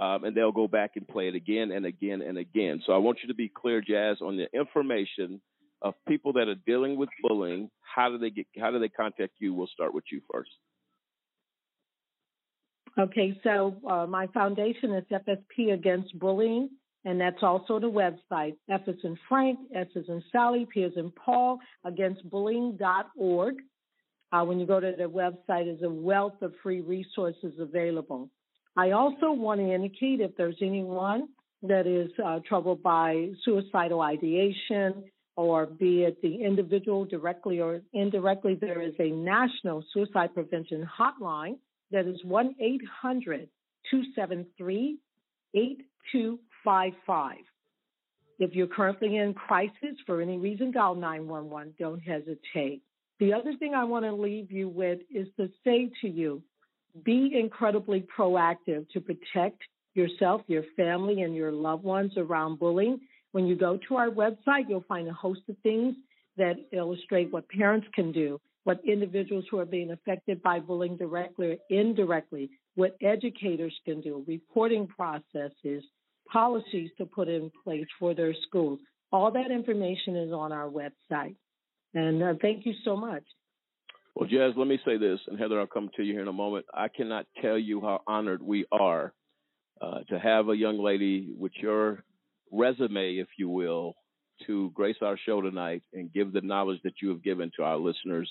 um, 0.00 0.24
and 0.24 0.34
they'll 0.34 0.52
go 0.52 0.66
back 0.66 0.92
and 0.96 1.06
play 1.06 1.28
it 1.28 1.34
again 1.34 1.70
and 1.72 1.84
again 1.84 2.22
and 2.22 2.38
again. 2.38 2.82
So 2.86 2.92
I 2.92 2.98
want 2.98 3.18
you 3.22 3.28
to 3.28 3.34
be 3.34 3.48
clear, 3.48 3.80
Jazz, 3.80 4.18
on 4.22 4.36
the 4.36 4.46
information 4.58 5.40
of 5.82 5.94
people 6.06 6.32
that 6.34 6.48
are 6.48 6.56
dealing 6.66 6.96
with 6.96 7.08
bullying. 7.22 7.70
How 7.80 8.10
do 8.10 8.18
they 8.18 8.30
get? 8.30 8.46
How 8.58 8.70
do 8.70 8.78
they 8.78 8.88
contact 8.88 9.32
you? 9.38 9.54
We'll 9.54 9.68
start 9.68 9.94
with 9.94 10.04
you 10.10 10.20
first. 10.32 10.50
Okay, 12.98 13.38
so 13.44 13.76
uh, 13.88 14.06
my 14.06 14.26
foundation 14.28 14.92
is 14.94 15.04
FSP 15.10 15.72
Against 15.72 16.18
Bullying, 16.18 16.70
and 17.04 17.20
that's 17.20 17.42
also 17.42 17.78
the 17.78 17.90
website. 17.90 18.56
F 18.68 18.82
is 18.88 18.98
in 19.04 19.16
Frank, 19.28 19.58
S 19.74 19.86
is 19.94 20.06
in 20.08 20.22
Sally, 20.32 20.66
P 20.72 20.80
is 20.80 20.92
in 20.96 21.10
Paul, 21.12 21.58
againstbullying.org. 21.86 23.54
Uh, 24.32 24.44
when 24.44 24.60
you 24.60 24.66
go 24.66 24.80
to 24.80 24.92
the 24.96 25.04
website, 25.04 25.64
there's 25.64 25.82
a 25.82 25.90
wealth 25.90 26.42
of 26.42 26.52
free 26.62 26.80
resources 26.80 27.54
available. 27.58 28.28
I 28.76 28.90
also 28.90 29.32
want 29.32 29.60
to 29.60 29.72
indicate 29.72 30.20
if 30.20 30.36
there's 30.36 30.58
anyone 30.60 31.28
that 31.62 31.86
is 31.86 32.10
uh, 32.24 32.40
troubled 32.48 32.82
by 32.82 33.30
suicidal 33.44 34.00
ideation, 34.00 35.04
or 35.36 35.66
be 35.66 36.02
it 36.04 36.20
the 36.22 36.44
individual 36.44 37.04
directly 37.04 37.60
or 37.60 37.80
indirectly, 37.92 38.56
there 38.60 38.82
is 38.82 38.94
a 38.98 39.10
national 39.10 39.84
suicide 39.92 40.34
prevention 40.34 40.88
hotline 40.98 41.56
that 41.90 42.06
is 42.06 42.22
1 42.24 42.54
800 42.60 43.48
273 43.90 44.98
8255. 45.54 47.36
If 48.38 48.54
you're 48.54 48.66
currently 48.66 49.16
in 49.16 49.34
crisis 49.34 49.96
for 50.06 50.20
any 50.20 50.38
reason, 50.38 50.70
dial 50.70 50.94
911. 50.94 51.74
Don't 51.78 52.00
hesitate. 52.00 52.82
The 53.18 53.34
other 53.34 53.52
thing 53.58 53.74
I 53.74 53.84
want 53.84 54.06
to 54.06 54.12
leave 54.12 54.50
you 54.50 54.68
with 54.68 55.00
is 55.14 55.28
to 55.36 55.50
say 55.62 55.90
to 56.00 56.08
you, 56.08 56.42
be 57.04 57.32
incredibly 57.38 58.06
proactive 58.16 58.88
to 58.90 59.00
protect 59.00 59.60
yourself, 59.94 60.42
your 60.46 60.64
family, 60.76 61.22
and 61.22 61.34
your 61.34 61.52
loved 61.52 61.84
ones 61.84 62.12
around 62.16 62.58
bullying. 62.58 63.00
When 63.32 63.46
you 63.46 63.56
go 63.56 63.78
to 63.88 63.96
our 63.96 64.10
website, 64.10 64.68
you'll 64.68 64.84
find 64.88 65.08
a 65.08 65.12
host 65.12 65.40
of 65.48 65.56
things 65.62 65.94
that 66.36 66.56
illustrate 66.72 67.32
what 67.32 67.48
parents 67.48 67.86
can 67.94 68.12
do, 68.12 68.40
what 68.64 68.80
individuals 68.84 69.44
who 69.50 69.58
are 69.58 69.66
being 69.66 69.90
affected 69.90 70.42
by 70.42 70.58
bullying 70.58 70.96
directly 70.96 71.52
or 71.52 71.56
indirectly, 71.70 72.50
what 72.74 72.96
educators 73.02 73.74
can 73.84 74.00
do, 74.00 74.24
reporting 74.26 74.86
processes, 74.86 75.84
policies 76.30 76.90
to 76.98 77.06
put 77.06 77.28
in 77.28 77.50
place 77.64 77.86
for 77.98 78.14
their 78.14 78.34
schools. 78.46 78.78
All 79.12 79.30
that 79.32 79.50
information 79.50 80.16
is 80.16 80.32
on 80.32 80.52
our 80.52 80.68
website. 80.68 81.36
And 81.94 82.22
uh, 82.22 82.34
thank 82.40 82.64
you 82.64 82.74
so 82.84 82.96
much. 82.96 83.24
Well, 84.14 84.28
Jazz, 84.28 84.52
let 84.56 84.66
me 84.66 84.78
say 84.84 84.98
this, 84.98 85.20
and 85.28 85.38
Heather, 85.38 85.60
I'll 85.60 85.66
come 85.66 85.88
to 85.96 86.02
you 86.02 86.12
here 86.12 86.22
in 86.22 86.28
a 86.28 86.32
moment. 86.32 86.66
I 86.74 86.88
cannot 86.88 87.26
tell 87.40 87.58
you 87.58 87.80
how 87.80 88.02
honored 88.06 88.42
we 88.42 88.66
are 88.72 89.12
uh, 89.80 90.00
to 90.08 90.18
have 90.18 90.48
a 90.48 90.56
young 90.56 90.78
lady 90.78 91.32
with 91.38 91.52
your 91.56 92.04
resume, 92.50 93.16
if 93.16 93.28
you 93.38 93.48
will, 93.48 93.94
to 94.46 94.70
grace 94.74 94.96
our 95.02 95.18
show 95.18 95.40
tonight 95.40 95.82
and 95.92 96.12
give 96.12 96.32
the 96.32 96.40
knowledge 96.40 96.80
that 96.84 96.94
you 97.02 97.10
have 97.10 97.22
given 97.22 97.50
to 97.56 97.62
our 97.62 97.76
listeners 97.76 98.30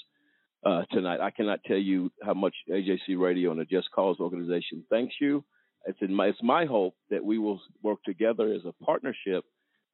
uh, 0.65 0.83
tonight. 0.91 1.19
I 1.21 1.31
cannot 1.31 1.63
tell 1.65 1.77
you 1.77 2.11
how 2.23 2.33
much 2.33 2.55
AJC 2.69 3.19
Radio 3.19 3.51
and 3.51 3.59
the 3.59 3.65
Just 3.65 3.91
Cause 3.91 4.17
organization 4.19 4.83
thanks 4.89 5.15
you. 5.21 5.43
It's, 5.85 5.99
my, 6.01 6.27
it's 6.27 6.43
my 6.43 6.65
hope 6.65 6.95
that 7.09 7.23
we 7.23 7.37
will 7.37 7.61
work 7.81 7.99
together 8.03 8.51
as 8.51 8.61
a 8.65 8.83
partnership 8.83 9.45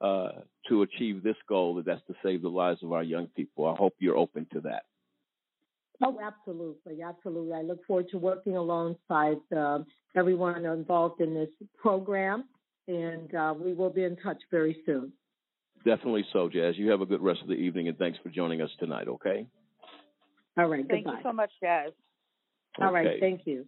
uh, 0.01 0.29
to 0.67 0.81
achieve 0.81 1.23
this 1.23 1.35
goal, 1.47 1.75
that 1.75 1.85
that's 1.85 2.01
to 2.07 2.15
save 2.23 2.41
the 2.41 2.49
lives 2.49 2.81
of 2.83 2.91
our 2.91 3.03
young 3.03 3.27
people. 3.27 3.67
I 3.67 3.75
hope 3.75 3.93
you're 3.99 4.17
open 4.17 4.47
to 4.53 4.61
that. 4.61 4.83
Oh, 6.03 6.19
absolutely, 6.21 7.01
absolutely. 7.01 7.53
I 7.53 7.61
look 7.61 7.85
forward 7.85 8.09
to 8.11 8.17
working 8.17 8.57
alongside 8.57 9.37
uh, 9.55 9.79
everyone 10.15 10.65
involved 10.65 11.21
in 11.21 11.33
this 11.33 11.49
program, 11.77 12.45
and 12.87 13.33
uh, 13.33 13.53
we 13.57 13.73
will 13.73 13.89
be 13.89 14.03
in 14.03 14.15
touch 14.17 14.41
very 14.51 14.77
soon. 14.85 15.11
Definitely 15.85 16.25
so, 16.33 16.49
Jazz. 16.49 16.75
You 16.77 16.89
have 16.89 17.01
a 17.01 17.05
good 17.05 17.21
rest 17.21 17.41
of 17.41 17.47
the 17.47 17.53
evening, 17.53 17.87
and 17.87 17.97
thanks 17.97 18.17
for 18.23 18.29
joining 18.29 18.61
us 18.61 18.71
tonight. 18.79 19.07
Okay. 19.07 19.45
All 20.57 20.67
right. 20.67 20.85
Thank 20.87 21.05
goodbye. 21.05 21.19
you 21.19 21.23
so 21.23 21.33
much, 21.33 21.51
Jazz. 21.61 21.91
All 22.81 22.91
right. 22.91 23.19
Thank 23.19 23.41
you. 23.45 23.65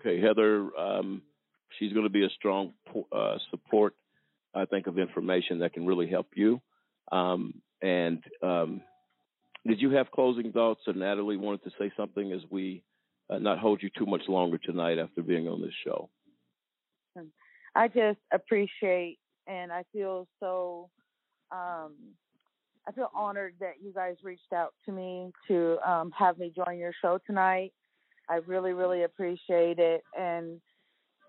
Okay, 0.00 0.20
Heather. 0.20 0.70
Um, 0.78 1.22
she's 1.78 1.92
going 1.92 2.04
to 2.04 2.10
be 2.10 2.24
a 2.24 2.30
strong 2.30 2.72
uh, 3.12 3.38
support, 3.50 3.94
I 4.54 4.64
think, 4.66 4.86
of 4.86 4.98
information 4.98 5.60
that 5.60 5.72
can 5.72 5.86
really 5.86 6.08
help 6.08 6.28
you. 6.34 6.60
Um, 7.10 7.54
and 7.80 8.22
um, 8.42 8.82
did 9.66 9.80
you 9.80 9.90
have 9.90 10.10
closing 10.10 10.52
thoughts? 10.52 10.80
Or 10.86 10.92
Natalie 10.92 11.36
wanted 11.36 11.64
to 11.64 11.70
say 11.78 11.92
something 11.96 12.32
as 12.32 12.40
we 12.50 12.82
uh, 13.32 13.38
not 13.38 13.58
hold 13.58 13.82
you 13.82 13.90
too 13.96 14.06
much 14.06 14.22
longer 14.28 14.58
tonight 14.58 14.98
after 14.98 15.22
being 15.22 15.48
on 15.48 15.60
this 15.60 15.74
show. 15.84 16.08
I 17.74 17.88
just 17.88 18.18
appreciate 18.32 19.18
and 19.46 19.72
I 19.72 19.84
feel 19.92 20.26
so 20.40 20.90
um 21.50 21.94
I 22.86 22.92
feel 22.92 23.10
honored 23.14 23.54
that 23.60 23.74
you 23.82 23.92
guys 23.92 24.16
reached 24.22 24.52
out 24.54 24.74
to 24.86 24.92
me 24.92 25.32
to 25.48 25.78
um 25.88 26.12
have 26.18 26.38
me 26.38 26.52
join 26.54 26.78
your 26.78 26.92
show 27.00 27.18
tonight. 27.26 27.72
I 28.28 28.36
really 28.46 28.72
really 28.72 29.04
appreciate 29.04 29.78
it 29.78 30.02
and 30.18 30.60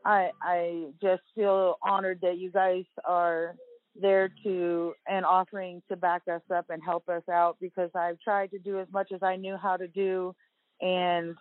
I 0.05 0.31
I 0.41 0.85
just 1.01 1.23
feel 1.33 1.77
honored 1.81 2.19
that 2.21 2.37
you 2.37 2.51
guys 2.51 2.83
are 3.05 3.55
there 3.95 4.29
to 4.43 4.93
and 5.07 5.23
offering 5.23 5.81
to 5.89 5.95
back 5.95 6.23
us 6.27 6.41
up 6.53 6.65
and 6.69 6.83
help 6.83 7.07
us 7.07 7.23
out 7.31 7.57
because 7.61 7.91
I've 7.95 8.19
tried 8.19 8.51
to 8.51 8.59
do 8.59 8.79
as 8.79 8.87
much 8.91 9.11
as 9.13 9.21
I 9.23 9.37
knew 9.37 9.55
how 9.55 9.77
to 9.77 9.87
do 9.87 10.35
and 10.81 11.35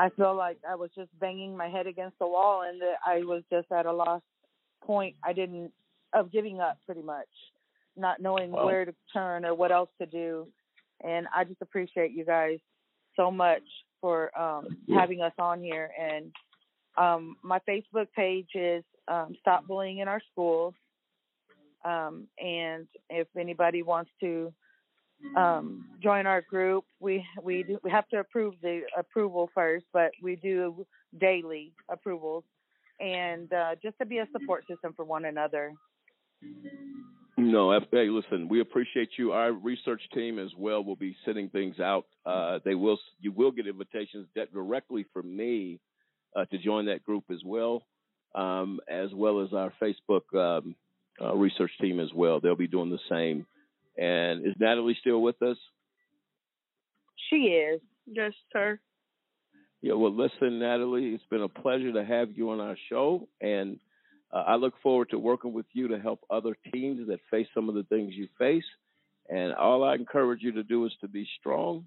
I 0.00 0.08
feel 0.16 0.34
like 0.34 0.56
I 0.66 0.76
was 0.76 0.90
just 0.96 1.10
banging 1.20 1.54
my 1.56 1.68
head 1.68 1.86
against 1.86 2.18
the 2.18 2.26
wall 2.26 2.62
and 2.62 2.80
that 2.80 2.96
I 3.06 3.18
was 3.18 3.42
just 3.52 3.70
at 3.70 3.84
a 3.84 3.92
lost 3.92 4.24
point. 4.82 5.14
I 5.22 5.32
didn't 5.34 5.72
of 6.14 6.32
giving 6.32 6.58
up 6.58 6.78
pretty 6.86 7.02
much, 7.02 7.28
not 7.96 8.20
knowing 8.20 8.50
Wow. 8.50 8.64
where 8.64 8.84
to 8.86 8.94
turn 9.12 9.44
or 9.44 9.54
what 9.54 9.70
else 9.72 9.90
to 10.00 10.06
do. 10.06 10.48
And 11.04 11.26
I 11.36 11.44
just 11.44 11.60
appreciate 11.60 12.12
you 12.12 12.24
guys 12.24 12.58
so 13.14 13.30
much 13.30 13.62
for 14.00 14.16
um 14.40 14.64
having 14.94 15.20
us 15.20 15.34
on 15.38 15.62
here 15.62 15.90
and 16.00 16.32
um 16.96 17.36
my 17.42 17.58
Facebook 17.68 18.06
page 18.16 18.48
is 18.54 18.82
um 19.08 19.34
Stop 19.40 19.66
Bullying 19.66 19.98
in 19.98 20.08
Our 20.08 20.22
Schools. 20.32 20.74
Um 21.84 22.26
and 22.38 22.86
if 23.10 23.28
anybody 23.36 23.82
wants 23.82 24.10
to 24.20 24.52
um 25.36 25.84
join 26.02 26.26
our 26.26 26.42
group 26.42 26.84
we 26.98 27.24
we 27.42 27.62
do, 27.62 27.78
we 27.84 27.90
have 27.90 28.08
to 28.08 28.18
approve 28.18 28.54
the 28.62 28.82
approval 28.98 29.50
first 29.54 29.84
but 29.92 30.10
we 30.22 30.36
do 30.36 30.86
daily 31.20 31.72
approvals 31.90 32.44
and 33.00 33.52
uh 33.52 33.74
just 33.82 33.96
to 33.98 34.06
be 34.06 34.18
a 34.18 34.28
support 34.32 34.64
system 34.68 34.92
for 34.94 35.04
one 35.04 35.26
another 35.26 35.72
No, 37.36 37.72
hey, 37.90 38.08
listen, 38.10 38.48
we 38.48 38.60
appreciate 38.60 39.10
you. 39.16 39.32
Our 39.32 39.52
research 39.52 40.02
team 40.12 40.38
as 40.38 40.50
well 40.58 40.84
will 40.84 40.96
be 40.96 41.16
sending 41.24 41.48
things 41.48 41.80
out. 41.80 42.04
Uh, 42.26 42.58
they 42.66 42.74
will, 42.74 42.98
you 43.18 43.32
will 43.32 43.50
get 43.50 43.66
invitations 43.66 44.26
directly 44.52 45.06
from 45.12 45.34
me 45.34 45.80
uh, 46.36 46.44
to 46.46 46.58
join 46.58 46.86
that 46.86 47.02
group 47.02 47.24
as 47.30 47.38
well, 47.44 47.82
um, 48.34 48.78
as 48.90 49.08
well 49.14 49.40
as 49.40 49.54
our 49.54 49.72
Facebook 49.82 50.22
um, 50.34 50.74
uh, 51.20 51.34
research 51.34 51.70
team 51.80 51.98
as 51.98 52.12
well. 52.14 52.40
They'll 52.40 52.56
be 52.56 52.68
doing 52.68 52.90
the 52.90 52.98
same. 53.08 53.46
And 53.96 54.46
is 54.46 54.54
Natalie 54.58 54.96
still 55.00 55.22
with 55.22 55.40
us? 55.42 55.56
she 57.28 57.36
is 57.36 57.80
Yes, 58.12 58.32
sir. 58.52 58.78
Yeah, 59.82 59.94
well, 59.94 60.14
listen, 60.14 60.58
Natalie, 60.58 61.14
it's 61.14 61.24
been 61.30 61.42
a 61.42 61.48
pleasure 61.48 61.92
to 61.92 62.04
have 62.04 62.36
you 62.36 62.50
on 62.50 62.60
our 62.60 62.76
show, 62.90 63.28
and 63.40 63.78
uh, 64.32 64.44
I 64.46 64.56
look 64.56 64.74
forward 64.82 65.10
to 65.10 65.18
working 65.18 65.52
with 65.52 65.66
you 65.72 65.88
to 65.88 65.98
help 65.98 66.20
other 66.28 66.56
teens 66.72 67.08
that 67.08 67.20
face 67.30 67.46
some 67.54 67.68
of 67.68 67.74
the 67.74 67.84
things 67.84 68.12
you 68.14 68.28
face. 68.38 68.64
And 69.28 69.54
all 69.54 69.84
I 69.84 69.94
encourage 69.94 70.42
you 70.42 70.52
to 70.52 70.62
do 70.64 70.84
is 70.86 70.92
to 71.00 71.08
be 71.08 71.26
strong, 71.38 71.86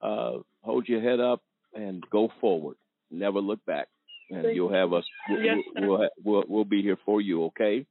uh, 0.00 0.38
hold 0.62 0.88
your 0.88 1.02
head 1.02 1.20
up, 1.20 1.42
and 1.74 2.02
go 2.10 2.30
forward. 2.40 2.76
Never 3.10 3.40
look 3.40 3.64
back, 3.66 3.88
and 4.30 4.54
you'll 4.54 4.72
have 4.72 4.92
us. 4.92 5.04
We'll, 5.28 5.42
Yes, 5.42 5.58
we'll, 5.76 6.08
we'll, 6.24 6.44
we'll 6.48 6.64
be 6.64 6.80
here 6.80 6.98
for 7.04 7.20
you. 7.20 7.44
Okay? 7.46 7.86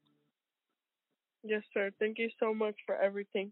Yes, 1.47 1.61
sir. 1.73 1.91
Thank 1.99 2.17
you 2.17 2.29
so 2.39 2.53
much 2.53 2.75
for 2.85 2.95
everything. 2.95 3.51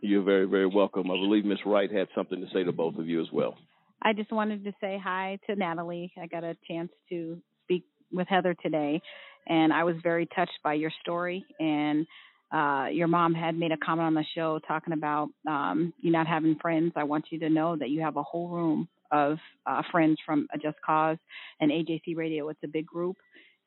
You're 0.00 0.22
very, 0.22 0.46
very 0.46 0.66
welcome. 0.66 1.10
I 1.10 1.14
believe 1.14 1.44
Miss 1.44 1.58
Wright 1.66 1.92
had 1.92 2.08
something 2.14 2.40
to 2.40 2.46
say 2.52 2.64
to 2.64 2.72
both 2.72 2.96
of 2.96 3.06
you 3.06 3.20
as 3.20 3.28
well. 3.30 3.56
I 4.02 4.14
just 4.14 4.32
wanted 4.32 4.64
to 4.64 4.72
say 4.80 5.00
hi 5.02 5.38
to 5.46 5.54
Natalie. 5.54 6.12
I 6.20 6.26
got 6.26 6.42
a 6.42 6.56
chance 6.66 6.90
to 7.10 7.38
speak 7.64 7.84
with 8.10 8.26
Heather 8.28 8.54
today, 8.62 9.00
and 9.46 9.72
I 9.72 9.84
was 9.84 9.94
very 10.02 10.26
touched 10.34 10.58
by 10.64 10.74
your 10.74 10.90
story. 11.02 11.44
And 11.60 12.06
uh, 12.50 12.86
your 12.90 13.08
mom 13.08 13.34
had 13.34 13.56
made 13.56 13.72
a 13.72 13.76
comment 13.76 14.06
on 14.06 14.14
the 14.14 14.24
show 14.34 14.58
talking 14.66 14.94
about 14.94 15.28
um, 15.46 15.92
you 16.00 16.10
not 16.10 16.26
having 16.26 16.56
friends. 16.60 16.92
I 16.96 17.04
want 17.04 17.26
you 17.30 17.38
to 17.40 17.50
know 17.50 17.76
that 17.76 17.90
you 17.90 18.00
have 18.00 18.16
a 18.16 18.22
whole 18.22 18.48
room 18.48 18.88
of 19.12 19.38
uh, 19.66 19.82
friends 19.92 20.18
from 20.24 20.48
A 20.54 20.58
Just 20.58 20.78
Cause 20.84 21.18
and 21.60 21.70
AJC 21.70 22.16
Radio. 22.16 22.48
It's 22.48 22.64
a 22.64 22.68
big 22.68 22.86
group, 22.86 23.18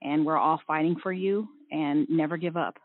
and 0.01 0.26
we're 0.26 0.38
all 0.38 0.59
fighting 0.65 0.95
for 1.01 1.13
you. 1.13 1.47
And 1.72 2.07
never 2.09 2.38
give 2.38 2.57
up. 2.57 2.76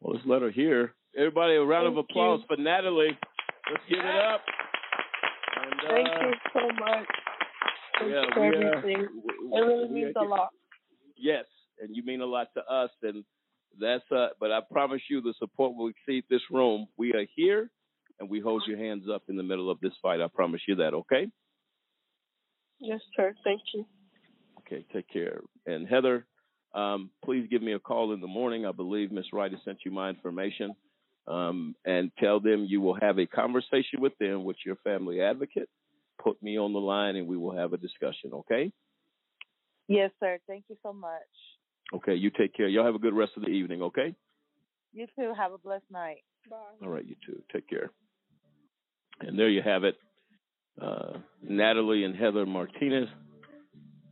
Well, 0.00 0.14
let's 0.14 0.26
let 0.26 0.42
her 0.42 0.50
hear. 0.50 0.94
Everybody, 1.16 1.54
a 1.54 1.64
round 1.64 1.86
Thank 1.86 1.98
of 1.98 2.04
applause 2.04 2.40
you. 2.48 2.56
for 2.56 2.62
Natalie. 2.62 3.18
Let's 3.70 3.82
give 3.88 3.98
it 3.98 4.04
up. 4.04 4.42
And, 5.62 5.80
Thank 5.88 6.08
uh, 6.08 6.26
you 6.26 6.34
so 6.52 6.60
much. 6.78 7.06
Yeah, 8.06 8.22
for 8.34 8.44
uh, 8.44 8.78
everything. 8.78 9.08
it 9.52 9.58
really 9.58 9.88
means 9.88 10.14
a 10.16 10.24
lot. 10.24 10.50
Yes, 11.16 11.46
and 11.80 11.96
you 11.96 12.04
mean 12.04 12.20
a 12.20 12.26
lot 12.26 12.48
to 12.54 12.60
us, 12.72 12.90
and 13.02 13.24
that's 13.80 14.04
uh. 14.14 14.28
But 14.38 14.52
I 14.52 14.60
promise 14.70 15.00
you, 15.08 15.22
the 15.22 15.32
support 15.38 15.74
will 15.74 15.88
exceed 15.88 16.24
this 16.28 16.42
room. 16.50 16.86
We 16.98 17.14
are 17.14 17.24
here, 17.34 17.70
and 18.20 18.28
we 18.28 18.40
hold 18.40 18.64
your 18.66 18.76
hands 18.76 19.04
up 19.12 19.22
in 19.28 19.36
the 19.36 19.42
middle 19.42 19.70
of 19.70 19.80
this 19.80 19.94
fight. 20.02 20.20
I 20.20 20.28
promise 20.28 20.60
you 20.68 20.74
that. 20.76 20.92
Okay. 20.92 21.28
Yes, 22.78 23.00
sir. 23.16 23.34
Thank 23.42 23.62
you. 23.74 23.86
Okay. 24.60 24.84
Take 24.92 25.08
care. 25.08 25.40
And 25.64 25.88
Heather, 25.88 26.26
um, 26.76 27.10
please 27.24 27.48
give 27.50 27.62
me 27.62 27.72
a 27.72 27.78
call 27.78 28.12
in 28.12 28.20
the 28.20 28.26
morning. 28.26 28.66
I 28.66 28.72
believe 28.72 29.10
Miss 29.10 29.32
Wright 29.32 29.50
has 29.50 29.60
sent 29.64 29.78
you 29.84 29.90
my 29.90 30.10
information. 30.10 30.74
Um, 31.26 31.74
and 31.84 32.12
tell 32.20 32.38
them 32.38 32.66
you 32.68 32.80
will 32.80 32.96
have 33.00 33.18
a 33.18 33.26
conversation 33.26 34.00
with 34.00 34.16
them 34.18 34.44
with 34.44 34.56
your 34.64 34.76
family 34.84 35.20
advocate. 35.20 35.68
Put 36.22 36.40
me 36.40 36.56
on 36.56 36.72
the 36.72 36.78
line, 36.78 37.16
and 37.16 37.26
we 37.26 37.36
will 37.36 37.56
have 37.56 37.72
a 37.72 37.76
discussion. 37.76 38.30
Okay. 38.32 38.70
Yes, 39.88 40.10
sir. 40.20 40.38
Thank 40.46 40.64
you 40.68 40.76
so 40.82 40.92
much. 40.92 41.10
Okay. 41.92 42.14
You 42.14 42.30
take 42.30 42.54
care. 42.54 42.68
Y'all 42.68 42.84
have 42.84 42.94
a 42.94 43.00
good 43.00 43.14
rest 43.14 43.32
of 43.36 43.42
the 43.42 43.48
evening. 43.48 43.82
Okay. 43.82 44.14
You 44.92 45.06
too. 45.18 45.32
Have 45.36 45.52
a 45.52 45.58
blessed 45.58 45.90
night. 45.90 46.22
Bye. 46.48 46.56
All 46.82 46.88
right, 46.88 47.04
you 47.04 47.16
too. 47.26 47.42
Take 47.52 47.68
care. 47.68 47.90
And 49.20 49.38
there 49.38 49.48
you 49.48 49.62
have 49.62 49.84
it. 49.84 49.96
Uh, 50.80 51.18
Natalie 51.42 52.04
and 52.04 52.14
Heather 52.14 52.46
Martinez 52.46 53.08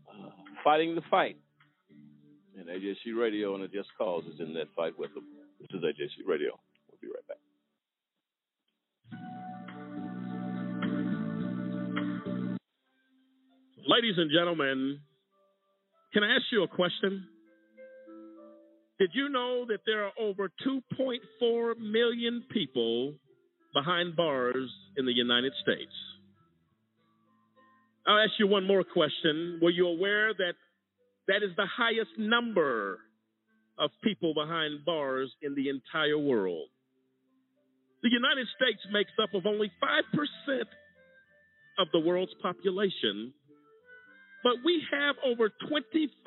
uh, 0.09 0.31
fighting 0.65 0.95
the 0.95 1.03
fight. 1.11 1.37
And 2.57 2.69
AJC 2.69 3.19
Radio 3.19 3.55
and 3.55 3.65
the 3.65 3.69
Just 3.69 3.89
Cause 3.99 4.25
is 4.33 4.39
in 4.39 4.55
that 4.55 4.69
fight 4.77 4.97
with 4.99 5.13
them. 5.15 5.25
This 5.61 5.71
is 5.71 5.83
AJC 5.83 6.27
Radio. 6.27 6.59
We'll 6.89 6.99
be 7.01 7.09
right 7.09 7.27
back. 7.27 7.39
Ladies 13.87 14.15
and 14.17 14.31
gentlemen, 14.31 15.01
can 16.13 16.23
I 16.23 16.37
ask 16.37 16.45
you 16.53 16.63
a 16.63 16.69
question? 16.69 17.27
Did 19.01 19.11
you 19.15 19.29
know 19.29 19.67
that 19.69 19.81
there 19.85 20.05
are 20.05 20.13
over 20.19 20.49
2.4 20.65 21.79
million 21.79 22.45
people 22.53 23.15
behind 23.75 24.15
bars 24.15 24.71
in 24.97 25.07
the 25.07 25.13
United 25.13 25.53
States? 25.61 25.91
I'll 28.07 28.19
ask 28.19 28.33
you 28.39 28.47
one 28.47 28.65
more 28.67 28.85
question. 28.85 29.59
Were 29.61 29.71
you 29.71 29.89
aware 29.89 30.33
that 30.35 30.55
that 31.29 31.43
is 31.43 31.51
the 31.57 31.67
highest 31.67 32.11
number 32.19 32.99
of 33.79 33.91
people 34.03 34.35
behind 34.35 34.85
bars 34.85 35.33
in 35.43 35.55
the 35.55 35.69
entire 35.69 36.19
world? 36.19 36.69
The 38.03 38.11
United 38.11 38.47
States 38.57 38.81
makes 38.93 39.13
up 39.23 39.33
of 39.35 39.47
only 39.47 39.73
5% 39.83 40.61
of 41.79 41.89
the 41.93 42.01
world's 42.01 42.35
population, 42.43 43.33
but 44.43 44.55
we 44.65 44.83
have 44.93 45.17
over 45.25 45.49
25% 45.49 46.21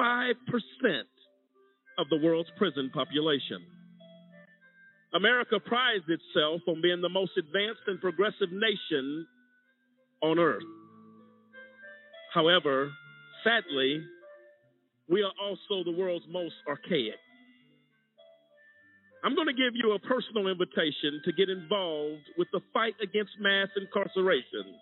of 1.99 2.09
the 2.09 2.17
world's 2.17 2.49
prison 2.57 2.89
population. 2.93 3.61
America 5.13 5.59
prides 5.59 6.03
itself 6.09 6.61
on 6.67 6.81
being 6.81 7.01
the 7.01 7.09
most 7.09 7.31
advanced 7.37 7.81
and 7.87 8.01
progressive 8.01 8.51
nation 8.51 9.27
on 10.21 10.39
earth. 10.39 10.63
However, 12.33 12.91
sadly, 13.43 14.03
we 15.09 15.23
are 15.23 15.31
also 15.41 15.83
the 15.83 15.95
world's 15.95 16.25
most 16.29 16.55
archaic. 16.67 17.15
I'm 19.23 19.35
going 19.35 19.47
to 19.47 19.53
give 19.53 19.73
you 19.73 19.93
a 19.93 19.99
personal 19.99 20.47
invitation 20.47 21.21
to 21.25 21.31
get 21.33 21.49
involved 21.49 22.23
with 22.37 22.47
the 22.51 22.61
fight 22.73 22.93
against 23.01 23.31
mass 23.39 23.67
incarceration. 23.75 24.77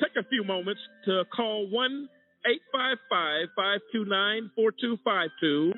Take 0.00 0.16
a 0.18 0.28
few 0.28 0.42
moments 0.42 0.80
to 1.06 1.24
call 1.34 1.68
1 1.70 2.08
855 2.44 3.48
529 3.54 4.50
4252. 4.56 5.72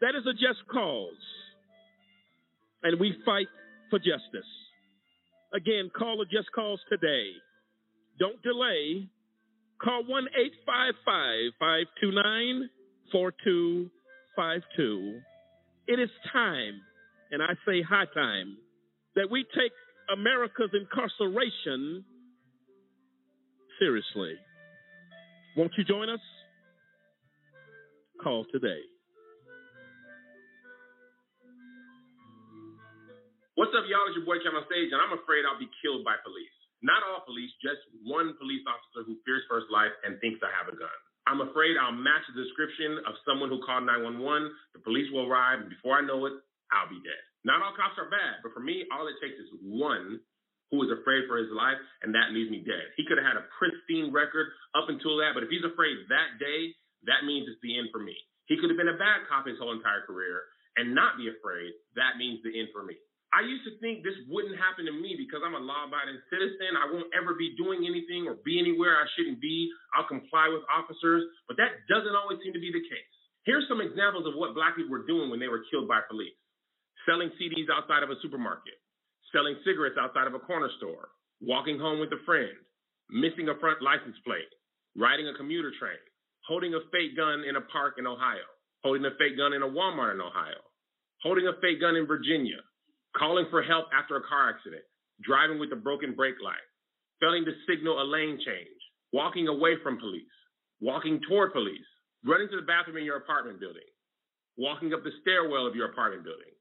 That 0.00 0.16
is 0.16 0.24
a 0.26 0.32
just 0.32 0.66
cause. 0.72 1.22
And 2.82 2.98
we 2.98 3.14
fight 3.24 3.48
for 3.90 3.98
justice. 3.98 4.48
Again, 5.54 5.90
call 5.96 6.22
a 6.22 6.24
just 6.24 6.50
cause 6.54 6.80
today. 6.88 7.30
Don't 8.18 8.42
delay. 8.42 9.06
Call 9.82 10.02
1 10.06 10.26
855 10.66 11.52
529 11.60 12.70
4252. 13.12 15.20
It 15.86 16.00
is 16.00 16.10
time, 16.32 16.80
and 17.30 17.42
I 17.42 17.54
say 17.66 17.82
high 17.82 18.06
time, 18.14 18.56
that 19.14 19.30
we 19.30 19.44
take 19.54 19.72
America's 20.12 20.70
incarceration 20.72 22.04
seriously. 23.78 24.34
Won't 25.56 25.72
you 25.76 25.84
join 25.84 26.08
us? 26.08 26.20
Call 28.22 28.46
today. 28.52 28.80
What's 33.54 33.74
up, 33.76 33.84
y'all? 33.84 34.08
It's 34.08 34.16
your 34.16 34.24
boy 34.24 34.40
Cam 34.40 34.56
on 34.56 34.64
stage, 34.64 34.88
and 34.96 35.00
I'm 35.02 35.12
afraid 35.12 35.44
I'll 35.44 35.60
be 35.60 35.68
killed 35.84 36.08
by 36.08 36.16
police. 36.24 36.56
Not 36.80 37.04
all 37.04 37.20
police, 37.28 37.52
just 37.60 37.84
one 38.02 38.32
police 38.40 38.64
officer 38.64 39.04
who 39.04 39.20
fears 39.28 39.44
for 39.44 39.60
his 39.60 39.68
life 39.68 39.92
and 40.08 40.16
thinks 40.24 40.40
I 40.40 40.48
have 40.56 40.72
a 40.72 40.74
gun. 40.74 40.88
I'm 41.26 41.40
afraid 41.40 41.78
I'll 41.78 41.94
match 41.94 42.26
the 42.30 42.42
description 42.42 42.98
of 43.06 43.14
someone 43.22 43.48
who 43.48 43.62
called 43.62 43.86
911. 43.86 44.18
The 44.74 44.82
police 44.82 45.06
will 45.14 45.30
arrive, 45.30 45.62
and 45.62 45.70
before 45.70 45.98
I 45.98 46.02
know 46.02 46.26
it, 46.26 46.34
I'll 46.74 46.90
be 46.90 46.98
dead. 47.02 47.22
Not 47.46 47.62
all 47.62 47.74
cops 47.74 47.98
are 47.98 48.10
bad, 48.10 48.42
but 48.42 48.54
for 48.54 48.62
me, 48.62 48.86
all 48.90 49.06
it 49.06 49.18
takes 49.22 49.38
is 49.38 49.50
one 49.62 50.18
who 50.72 50.82
is 50.82 50.90
afraid 50.90 51.28
for 51.28 51.36
his 51.36 51.52
life, 51.52 51.78
and 52.02 52.16
that 52.16 52.32
leaves 52.32 52.48
me 52.48 52.64
dead. 52.64 52.90
He 52.96 53.04
could 53.04 53.20
have 53.20 53.28
had 53.28 53.38
a 53.38 53.46
pristine 53.60 54.08
record 54.10 54.48
up 54.72 54.88
until 54.88 55.20
that, 55.20 55.36
but 55.36 55.44
if 55.44 55.50
he's 55.52 55.66
afraid 55.66 56.08
that 56.08 56.40
day, 56.40 56.72
that 57.04 57.28
means 57.28 57.44
it's 57.46 57.60
the 57.60 57.76
end 57.76 57.92
for 57.92 58.00
me. 58.00 58.16
He 58.48 58.56
could 58.56 58.72
have 58.72 58.80
been 58.80 58.90
a 58.90 58.98
bad 58.98 59.28
cop 59.28 59.46
his 59.46 59.60
whole 59.60 59.76
entire 59.76 60.02
career 60.08 60.48
and 60.80 60.96
not 60.96 61.20
be 61.20 61.28
afraid. 61.28 61.76
That 61.94 62.16
means 62.16 62.40
the 62.40 62.56
end 62.56 62.72
for 62.72 62.82
me. 62.82 62.96
I 63.32 63.40
used 63.48 63.64
to 63.64 63.72
think 63.80 64.04
this 64.04 64.16
wouldn't 64.28 64.60
happen 64.60 64.84
to 64.84 64.92
me 64.92 65.16
because 65.16 65.40
I'm 65.40 65.56
a 65.56 65.64
law 65.64 65.88
abiding 65.88 66.20
citizen. 66.28 66.76
I 66.76 66.84
won't 66.92 67.08
ever 67.16 67.32
be 67.32 67.56
doing 67.56 67.88
anything 67.88 68.28
or 68.28 68.36
be 68.44 68.60
anywhere 68.60 69.00
I 69.00 69.08
shouldn't 69.16 69.40
be. 69.40 69.72
I'll 69.96 70.04
comply 70.04 70.52
with 70.52 70.60
officers, 70.68 71.24
but 71.48 71.56
that 71.56 71.88
doesn't 71.88 72.12
always 72.12 72.44
seem 72.44 72.52
to 72.52 72.60
be 72.60 72.68
the 72.68 72.84
case. 72.84 73.12
Here's 73.48 73.64
some 73.72 73.80
examples 73.80 74.28
of 74.28 74.36
what 74.36 74.52
black 74.52 74.76
people 74.76 74.92
were 74.92 75.08
doing 75.08 75.32
when 75.32 75.40
they 75.40 75.48
were 75.48 75.64
killed 75.72 75.88
by 75.88 76.04
police. 76.04 76.36
Selling 77.08 77.32
CDs 77.40 77.72
outside 77.72 78.04
of 78.04 78.12
a 78.12 78.20
supermarket, 78.20 78.76
selling 79.32 79.56
cigarettes 79.64 79.96
outside 79.98 80.28
of 80.28 80.36
a 80.36 80.44
corner 80.44 80.68
store, 80.76 81.08
walking 81.40 81.80
home 81.80 81.98
with 81.98 82.12
a 82.12 82.20
friend, 82.28 82.54
missing 83.10 83.48
a 83.48 83.58
front 83.58 83.80
license 83.80 84.14
plate, 84.28 84.52
riding 84.94 85.26
a 85.26 85.34
commuter 85.40 85.72
train, 85.80 85.98
holding 86.46 86.76
a 86.76 86.84
fake 86.92 87.16
gun 87.16 87.48
in 87.48 87.56
a 87.56 87.64
park 87.72 87.96
in 87.96 88.06
Ohio, 88.06 88.46
holding 88.84 89.08
a 89.08 89.16
fake 89.18 89.40
gun 89.40 89.56
in 89.56 89.64
a 89.64 89.68
Walmart 89.68 90.14
in 90.14 90.20
Ohio, 90.20 90.60
holding 91.24 91.48
a 91.48 91.58
fake 91.64 91.80
gun 91.80 91.96
in 91.96 92.06
Virginia, 92.06 92.60
calling 93.16 93.46
for 93.50 93.62
help 93.62 93.86
after 93.92 94.16
a 94.16 94.26
car 94.26 94.50
accident, 94.50 94.82
driving 95.22 95.58
with 95.58 95.72
a 95.72 95.76
broken 95.76 96.14
brake 96.14 96.40
light, 96.44 96.64
failing 97.20 97.44
to 97.44 97.52
signal 97.68 98.00
a 98.00 98.06
lane 98.06 98.38
change, 98.44 98.80
walking 99.12 99.48
away 99.48 99.76
from 99.82 99.98
police, 99.98 100.36
walking 100.80 101.20
toward 101.28 101.52
police, 101.52 101.86
running 102.24 102.48
to 102.48 102.56
the 102.56 102.66
bathroom 102.66 102.96
in 102.96 103.04
your 103.04 103.18
apartment 103.18 103.60
building, 103.60 103.86
walking 104.56 104.92
up 104.92 105.04
the 105.04 105.14
stairwell 105.22 105.66
of 105.66 105.76
your 105.76 105.90
apartment 105.90 106.24
building, 106.24 106.52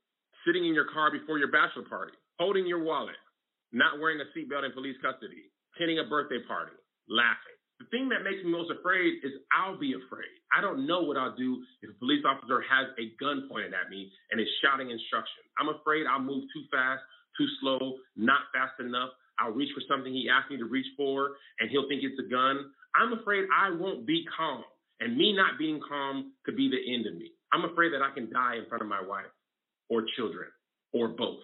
sitting 0.46 0.66
in 0.66 0.74
your 0.74 0.92
car 0.92 1.12
before 1.12 1.38
your 1.38 1.52
bachelor 1.52 1.88
party, 1.88 2.14
holding 2.40 2.66
your 2.66 2.84
wallet, 2.84 3.20
not 3.72 4.00
wearing 4.00 4.20
a 4.20 4.28
seatbelt 4.36 4.66
in 4.66 4.72
police 4.74 4.98
custody, 5.02 5.50
attending 5.76 6.00
a 6.00 6.10
birthday 6.10 6.40
party, 6.48 6.76
laughing. 7.08 7.60
The 7.82 7.90
thing 7.90 8.14
that 8.14 8.22
makes 8.22 8.46
me 8.46 8.54
most 8.54 8.70
afraid 8.70 9.26
is 9.26 9.34
I'll 9.50 9.74
be 9.74 9.98
afraid. 9.98 10.30
I 10.54 10.62
don't 10.62 10.86
know 10.86 11.02
what 11.02 11.18
I'll 11.18 11.34
do 11.34 11.66
if 11.82 11.90
a 11.90 11.98
police 11.98 12.22
officer 12.22 12.62
has 12.62 12.94
a 13.02 13.10
gun 13.18 13.50
pointed 13.50 13.74
at 13.74 13.90
me 13.90 14.14
and 14.30 14.38
is 14.38 14.46
shouting 14.62 14.94
instructions. 14.94 15.50
I'm 15.58 15.74
afraid 15.74 16.06
I'll 16.06 16.22
move 16.22 16.46
too 16.54 16.62
fast, 16.70 17.02
too 17.34 17.50
slow, 17.58 17.98
not 18.14 18.54
fast 18.54 18.78
enough. 18.78 19.10
I'll 19.42 19.58
reach 19.58 19.74
for 19.74 19.82
something 19.90 20.14
he 20.14 20.30
asked 20.30 20.54
me 20.54 20.62
to 20.62 20.70
reach 20.70 20.86
for 20.94 21.42
and 21.58 21.74
he'll 21.74 21.90
think 21.90 22.06
it's 22.06 22.22
a 22.22 22.30
gun. 22.30 22.70
I'm 22.94 23.18
afraid 23.18 23.50
I 23.50 23.74
won't 23.74 24.06
be 24.06 24.30
calm. 24.30 24.62
And 25.02 25.18
me 25.18 25.34
not 25.34 25.58
being 25.58 25.82
calm 25.82 26.38
could 26.46 26.56
be 26.56 26.70
the 26.70 26.94
end 26.94 27.10
of 27.10 27.18
me. 27.18 27.34
I'm 27.50 27.66
afraid 27.66 27.98
that 27.98 28.06
I 28.06 28.14
can 28.14 28.30
die 28.30 28.62
in 28.62 28.70
front 28.70 28.86
of 28.86 28.90
my 28.94 29.02
wife 29.02 29.34
or 29.90 30.06
children 30.16 30.54
or 30.94 31.18
both. 31.18 31.42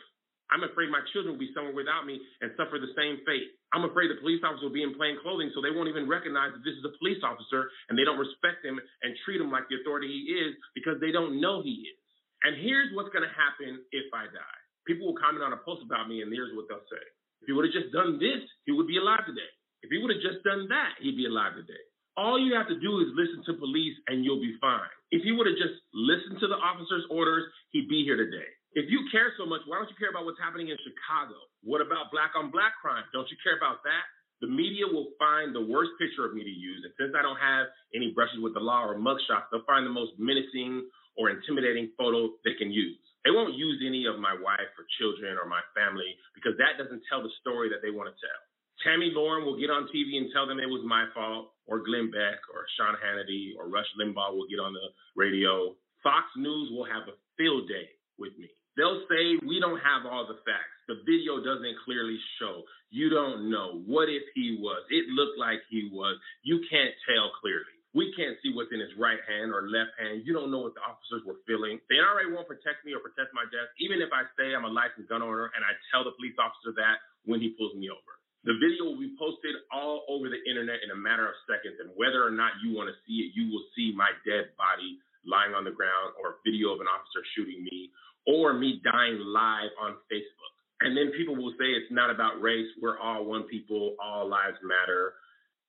I'm 0.52 0.64
afraid 0.64 0.88
my 0.88 1.04
children 1.12 1.36
will 1.36 1.44
be 1.44 1.52
somewhere 1.52 1.76
without 1.76 2.08
me 2.08 2.20
and 2.40 2.56
suffer 2.56 2.80
the 2.80 2.92
same 2.96 3.20
fate. 3.28 3.52
I'm 3.76 3.84
afraid 3.84 4.08
the 4.08 4.20
police 4.24 4.40
officer 4.48 4.68
will 4.68 4.76
be 4.76 4.84
in 4.86 4.96
plain 4.96 5.20
clothing, 5.20 5.52
so 5.52 5.60
they 5.60 5.76
won't 5.76 5.92
even 5.92 6.08
recognize 6.08 6.56
that 6.56 6.64
this 6.64 6.76
is 6.76 6.86
a 6.88 6.96
police 6.98 7.20
officer 7.20 7.68
and 7.92 8.00
they 8.00 8.08
don't 8.08 8.20
respect 8.20 8.64
him 8.64 8.80
and 8.80 9.12
treat 9.28 9.44
him 9.44 9.52
like 9.52 9.68
the 9.68 9.84
authority 9.84 10.08
he 10.08 10.40
is 10.40 10.56
because 10.72 11.00
they 11.04 11.12
don't 11.12 11.44
know 11.44 11.60
he 11.60 11.84
is. 11.84 12.00
And 12.48 12.56
here's 12.64 12.96
what's 12.96 13.12
going 13.12 13.28
to 13.28 13.36
happen 13.36 13.82
if 13.92 14.08
I 14.16 14.30
die. 14.32 14.60
People 14.88 15.12
will 15.12 15.20
comment 15.20 15.44
on 15.44 15.52
a 15.52 15.60
post 15.68 15.84
about 15.84 16.08
me, 16.08 16.24
and 16.24 16.32
here's 16.32 16.56
what 16.56 16.72
they'll 16.72 16.86
say. 16.88 17.06
If 17.44 17.52
he 17.52 17.54
would 17.54 17.68
have 17.68 17.76
just 17.76 17.92
done 17.92 18.16
this, 18.22 18.40
he 18.64 18.72
would 18.72 18.88
be 18.88 18.98
alive 18.98 19.28
today. 19.28 19.52
If 19.84 19.92
he 19.92 20.00
would 20.00 20.16
have 20.16 20.24
just 20.24 20.44
done 20.48 20.72
that, 20.72 20.96
he'd 21.04 21.20
be 21.20 21.28
alive 21.28 21.60
today. 21.60 21.84
All 22.18 22.42
you 22.42 22.58
have 22.58 22.68
to 22.72 22.80
do 22.80 22.98
is 23.04 23.14
listen 23.14 23.46
to 23.46 23.62
police 23.62 23.94
and 24.10 24.26
you'll 24.26 24.42
be 24.42 24.58
fine. 24.58 24.90
If 25.12 25.22
he 25.22 25.32
would 25.32 25.46
have 25.46 25.60
just 25.60 25.78
listened 25.94 26.42
to 26.42 26.48
the 26.50 26.58
officer's 26.58 27.06
orders, 27.14 27.46
he'd 27.72 27.88
be 27.88 28.02
here 28.04 28.18
today. 28.18 28.50
If 28.78 28.94
you 28.94 29.10
care 29.10 29.34
so 29.42 29.50
much, 29.50 29.66
why 29.66 29.82
don't 29.82 29.90
you 29.90 29.98
care 29.98 30.14
about 30.14 30.30
what's 30.30 30.38
happening 30.38 30.70
in 30.70 30.78
Chicago? 30.86 31.34
What 31.66 31.82
about 31.82 32.14
black 32.14 32.38
on 32.38 32.54
black 32.54 32.78
crime? 32.78 33.10
Don't 33.10 33.26
you 33.26 33.38
care 33.42 33.58
about 33.58 33.82
that? 33.82 34.06
The 34.38 34.46
media 34.46 34.86
will 34.86 35.18
find 35.18 35.50
the 35.50 35.66
worst 35.66 35.98
picture 35.98 36.30
of 36.30 36.38
me 36.38 36.46
to 36.46 36.54
use. 36.54 36.86
And 36.86 36.94
since 36.94 37.18
I 37.18 37.26
don't 37.26 37.42
have 37.42 37.74
any 37.98 38.14
brushes 38.14 38.38
with 38.38 38.54
the 38.54 38.62
law 38.62 38.86
or 38.86 38.94
mugshots, 38.94 39.50
they'll 39.50 39.66
find 39.66 39.82
the 39.82 39.90
most 39.90 40.14
menacing 40.22 40.86
or 41.18 41.34
intimidating 41.34 41.90
photo 41.98 42.38
they 42.46 42.54
can 42.54 42.70
use. 42.70 43.02
They 43.26 43.34
won't 43.34 43.58
use 43.58 43.82
any 43.82 44.06
of 44.06 44.22
my 44.22 44.38
wife 44.38 44.70
or 44.78 44.86
children 45.02 45.42
or 45.42 45.50
my 45.50 45.66
family 45.74 46.14
because 46.38 46.54
that 46.62 46.78
doesn't 46.78 47.02
tell 47.10 47.26
the 47.26 47.34
story 47.42 47.74
that 47.74 47.82
they 47.82 47.90
want 47.90 48.14
to 48.14 48.18
tell. 48.22 48.40
Tomi 48.86 49.10
Lahren 49.10 49.42
will 49.42 49.58
get 49.58 49.74
on 49.74 49.90
TV 49.90 50.22
and 50.22 50.30
tell 50.30 50.46
them 50.46 50.62
it 50.62 50.70
was 50.70 50.86
my 50.86 51.10
fault, 51.18 51.50
or 51.66 51.82
Glenn 51.82 52.14
Beck, 52.14 52.46
or 52.54 52.70
Sean 52.78 52.94
Hannity, 53.02 53.58
or 53.58 53.74
Rush 53.74 53.90
Limbaugh 53.98 54.38
will 54.38 54.46
get 54.46 54.62
on 54.62 54.78
the 54.78 54.94
radio. 55.18 55.74
Fox 56.06 56.30
News 56.38 56.70
will 56.70 56.86
have 56.86 57.10
a 57.10 57.18
field 57.42 57.66
day 57.66 57.90
with 58.22 58.38
me. 58.38 58.54
They'll 58.78 59.02
say 59.10 59.42
we 59.42 59.58
don't 59.58 59.82
have 59.82 60.06
all 60.06 60.30
the 60.30 60.38
facts. 60.46 60.78
The 60.86 61.02
video 61.02 61.42
doesn't 61.42 61.82
clearly 61.84 62.16
show. 62.38 62.62
You 62.94 63.10
don't 63.10 63.50
know. 63.50 63.82
What 63.90 64.08
if 64.08 64.24
he 64.38 64.62
was? 64.62 64.86
It 64.94 65.10
looked 65.12 65.42
like 65.42 65.66
he 65.68 65.90
was. 65.92 66.16
You 66.46 66.62
can't 66.70 66.94
tell 67.10 67.34
clearly. 67.42 67.74
We 67.98 68.14
can't 68.14 68.38
see 68.46 68.54
what's 68.54 68.70
in 68.70 68.78
his 68.78 68.94
right 69.02 69.18
hand 69.26 69.50
or 69.50 69.66
left 69.66 69.98
hand. 69.98 70.22
You 70.22 70.32
don't 70.38 70.54
know 70.54 70.62
what 70.62 70.78
the 70.78 70.86
officers 70.86 71.26
were 71.26 71.42
feeling. 71.50 71.82
The 71.90 71.98
NRA 71.98 72.30
won't 72.30 72.46
protect 72.46 72.86
me 72.86 72.94
or 72.94 73.02
protect 73.02 73.34
my 73.34 73.50
death, 73.50 73.74
even 73.82 73.98
if 73.98 74.14
I 74.14 74.30
say 74.38 74.54
I'm 74.54 74.70
a 74.70 74.72
licensed 74.72 75.10
gun 75.10 75.26
owner 75.26 75.50
and 75.58 75.66
I 75.66 75.74
tell 75.90 76.06
the 76.06 76.14
police 76.14 76.38
officer 76.38 76.78
that 76.78 77.02
when 77.26 77.42
he 77.42 77.58
pulls 77.58 77.74
me 77.74 77.90
over. 77.90 78.14
The 78.46 78.54
video 78.62 78.94
will 78.94 79.02
be 79.02 79.18
posted 79.18 79.58
all 79.74 80.06
over 80.08 80.30
the 80.30 80.40
internet 80.46 80.86
in 80.86 80.94
a 80.94 81.00
matter 81.00 81.26
of 81.26 81.36
seconds, 81.50 81.82
and 81.82 81.90
whether 81.98 82.22
or 82.22 82.32
not 82.32 82.62
you 82.62 82.78
want 82.78 82.88
to 82.88 82.96
see 83.04 83.28
it, 83.28 83.34
you 83.34 83.50
will 83.50 83.66
see 83.74 83.92
my 83.92 84.14
dead 84.24 84.54
body 84.56 85.02
lying 85.26 85.52
on 85.52 85.68
the 85.68 85.74
ground, 85.74 86.16
or 86.22 86.38
a 86.38 86.42
video 86.48 86.72
of 86.72 86.80
an 86.80 86.88
officer 86.88 87.20
shooting 87.36 87.60
me, 87.66 87.92
or 88.28 88.54
me 88.54 88.82
dying 88.84 89.20
live 89.20 89.72
on 89.82 89.94
Facebook. 90.12 90.54
And 90.82 90.96
then 90.96 91.12
people 91.18 91.36
will 91.36 91.54
say 91.58 91.66
it's 91.66 91.92
not 91.92 92.12
about 92.12 92.42
race. 92.42 92.68
We're 92.82 93.00
all 93.00 93.26
one 93.26 93.44
people. 93.44 93.96
All 94.04 94.30
lives 94.30 94.58
matter. 94.62 95.14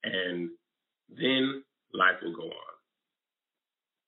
And 0.04 0.50
then 1.08 1.64
life 1.94 2.20
will 2.22 2.36
go 2.36 2.44
on. 2.44 2.72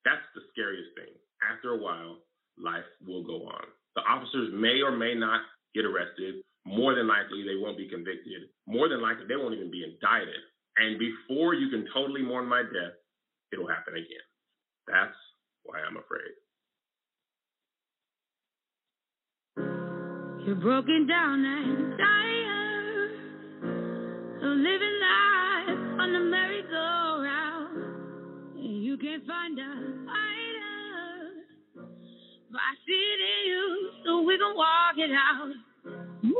That's 0.04 0.24
the 0.34 0.42
scariest 0.52 0.90
thing. 0.96 1.14
After 1.40 1.72
a 1.72 1.78
while, 1.78 2.18
life 2.58 2.84
will 3.06 3.24
go 3.24 3.46
on. 3.48 3.64
The 3.96 4.02
officers 4.02 4.52
may 4.52 4.82
or 4.84 4.92
may 4.92 5.14
not 5.14 5.40
get 5.74 5.84
arrested. 5.84 6.44
More 6.66 6.94
than 6.94 7.08
likely, 7.08 7.42
they 7.44 7.56
won't 7.56 7.78
be 7.78 7.88
convicted. 7.88 8.52
More 8.66 8.88
than 8.88 9.00
likely, 9.00 9.24
they 9.26 9.36
won't 9.36 9.54
even 9.54 9.70
be 9.70 9.84
indicted. 9.84 10.40
And 10.76 10.98
before 10.98 11.54
you 11.54 11.70
can 11.70 11.86
totally 11.92 12.22
mourn 12.22 12.46
my 12.46 12.62
death, 12.62 12.96
it'll 13.52 13.68
happen 13.68 13.94
again. 13.94 14.26
That's 14.86 15.16
why 15.64 15.80
I'm 15.80 15.96
afraid. 15.96 16.36
You're 20.50 20.58
broken 20.58 21.06
down 21.06 21.44
and 21.44 21.96
tired 21.96 23.12
of 24.42 24.56
living 24.58 24.98
life 25.00 25.78
on 26.00 26.12
the 26.12 26.18
merry-go-round. 26.28 27.76
And 28.56 28.82
you 28.82 28.96
can't 28.98 29.24
find 29.28 29.56
a 29.56 29.62
fighter. 30.06 31.44
But 32.50 32.58
I 32.58 32.74
see 32.84 33.14
it 33.14 33.20
in 33.30 33.46
you, 33.46 33.90
so 34.04 34.22
we 34.22 34.36
can 34.38 34.56
walk 34.56 34.98
it 34.98 35.12
out. 35.12 35.54
Move 36.24 36.34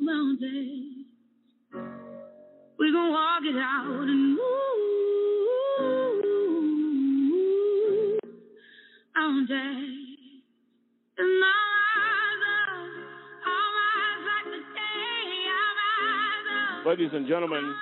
mountains. 0.00 1.06
We 2.78 2.92
can 2.92 3.10
walk 3.10 3.42
it 3.46 3.56
out 3.56 4.06
and 4.06 4.36
move 4.36 4.60
mountains. 9.16 9.99
Ladies 16.86 17.10
and 17.12 17.28
gentlemen, 17.28 17.74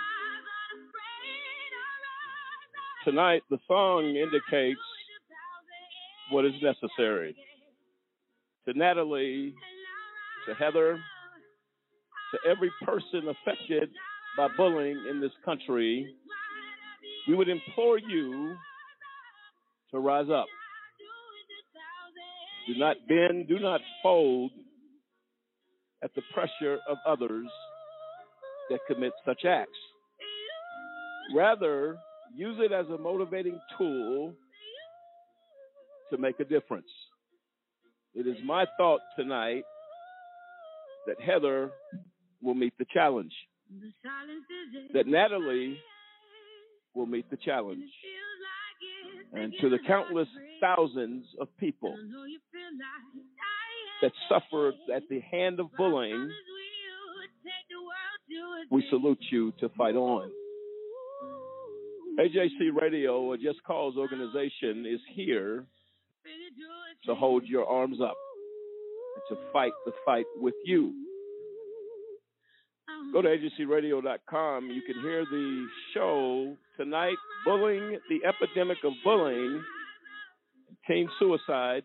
tonight 3.05 3.43
the 3.49 3.59
song 3.69 4.17
indicates 4.17 4.81
what 6.31 6.45
is 6.45 6.53
necessary. 6.61 7.37
To 8.67 8.77
Natalie, 8.77 9.55
to 10.47 10.55
Heather, 10.55 10.99
to 12.33 12.51
every 12.51 12.71
person 12.85 13.29
affected 13.29 13.89
by 14.37 14.49
bullying 14.57 15.07
in 15.09 15.21
this 15.21 15.33
country, 15.45 16.13
we 17.29 17.35
would 17.35 17.49
implore 17.49 17.99
you 17.99 18.57
to 19.93 20.01
rise 20.01 20.29
up. 20.31 20.47
Do 22.69 22.75
not 22.77 22.97
bend, 23.09 23.49
do 23.49 23.59
not 23.59 23.81
fold 24.03 24.51
at 26.05 26.15
the 26.15 26.23
pressure 26.35 26.79
of 26.89 26.99
others 27.07 27.47
that 28.69 28.81
commit 28.87 29.13
such 29.25 29.47
acts. 29.47 29.71
Rather, 31.35 31.97
use 32.37 32.59
it 32.61 32.73
as 32.73 32.87
a 32.89 32.99
motivating 32.99 33.59
tool 33.79 34.35
to 36.11 36.19
make 36.19 36.39
a 36.41 36.45
difference. 36.45 36.89
It 38.15 38.27
is 38.27 38.37
my 38.45 38.67
thought 38.77 39.01
tonight 39.17 39.65
that 41.07 41.17
Heather 41.21 41.71
will 42.43 42.55
meet 42.55 42.75
the 42.79 42.87
challenge, 42.93 43.33
that 44.93 45.07
Natalie 45.07 45.79
will 46.95 47.07
meet 47.07 47.31
the 47.31 47.39
challenge. 47.39 47.91
And 49.33 49.55
to 49.61 49.71
the 49.71 49.79
countless 49.87 50.29
thousands 50.61 51.27
of 51.41 51.49
people 51.59 51.95
that 54.03 54.13
suffered 54.29 54.75
at 54.95 55.03
the 55.09 55.21
hand 55.21 55.61
of 55.61 55.67
bullying, 55.77 56.31
we 58.71 58.85
salute 58.91 59.19
you 59.31 59.53
to 59.61 59.69
fight 59.71 59.95
on. 59.95 60.31
AJC 62.19 62.81
Radio, 62.81 63.33
a 63.33 63.39
Just 63.39 63.63
Cause 63.65 63.95
organization, 63.97 64.85
is 64.87 65.01
here 65.15 65.65
to 67.07 67.15
hold 67.15 67.45
your 67.45 67.65
arms 67.67 68.01
up 68.03 68.17
and 69.15 69.37
to 69.39 69.53
fight 69.53 69.73
the 69.87 69.93
fight 70.05 70.27
with 70.41 70.55
you. 70.65 70.93
Go 73.13 73.23
to 73.23 73.29
ajcradio.com. 73.29 74.71
You 74.71 74.83
can 74.83 75.01
hear 75.03 75.25
the 75.25 75.67
show 75.95 76.57
tonight, 76.77 77.17
Bullying, 77.45 77.99
the 78.09 78.21
Epidemic 78.27 78.79
of 78.85 78.93
Bullying, 79.05 79.63
Teen 80.89 81.09
Suicide 81.19 81.83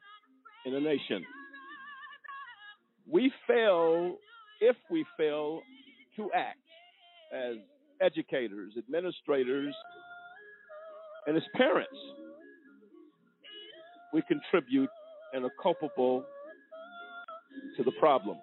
in 0.65 0.73
the 0.73 0.80
Nation. 0.80 1.25
We 3.11 3.31
fail, 3.47 4.15
if 4.61 4.77
we 4.89 5.05
fail 5.17 5.61
to 6.15 6.30
act 6.34 6.57
as 7.34 7.57
educators, 8.01 8.73
administrators, 8.77 9.75
and 11.27 11.35
as 11.35 11.43
parents, 11.55 11.97
we 14.13 14.21
contribute 14.21 14.89
and 15.34 15.43
are 15.43 15.51
culpable 15.61 16.23
to 17.75 17.84
the 17.84 17.91
problem. 17.99 18.38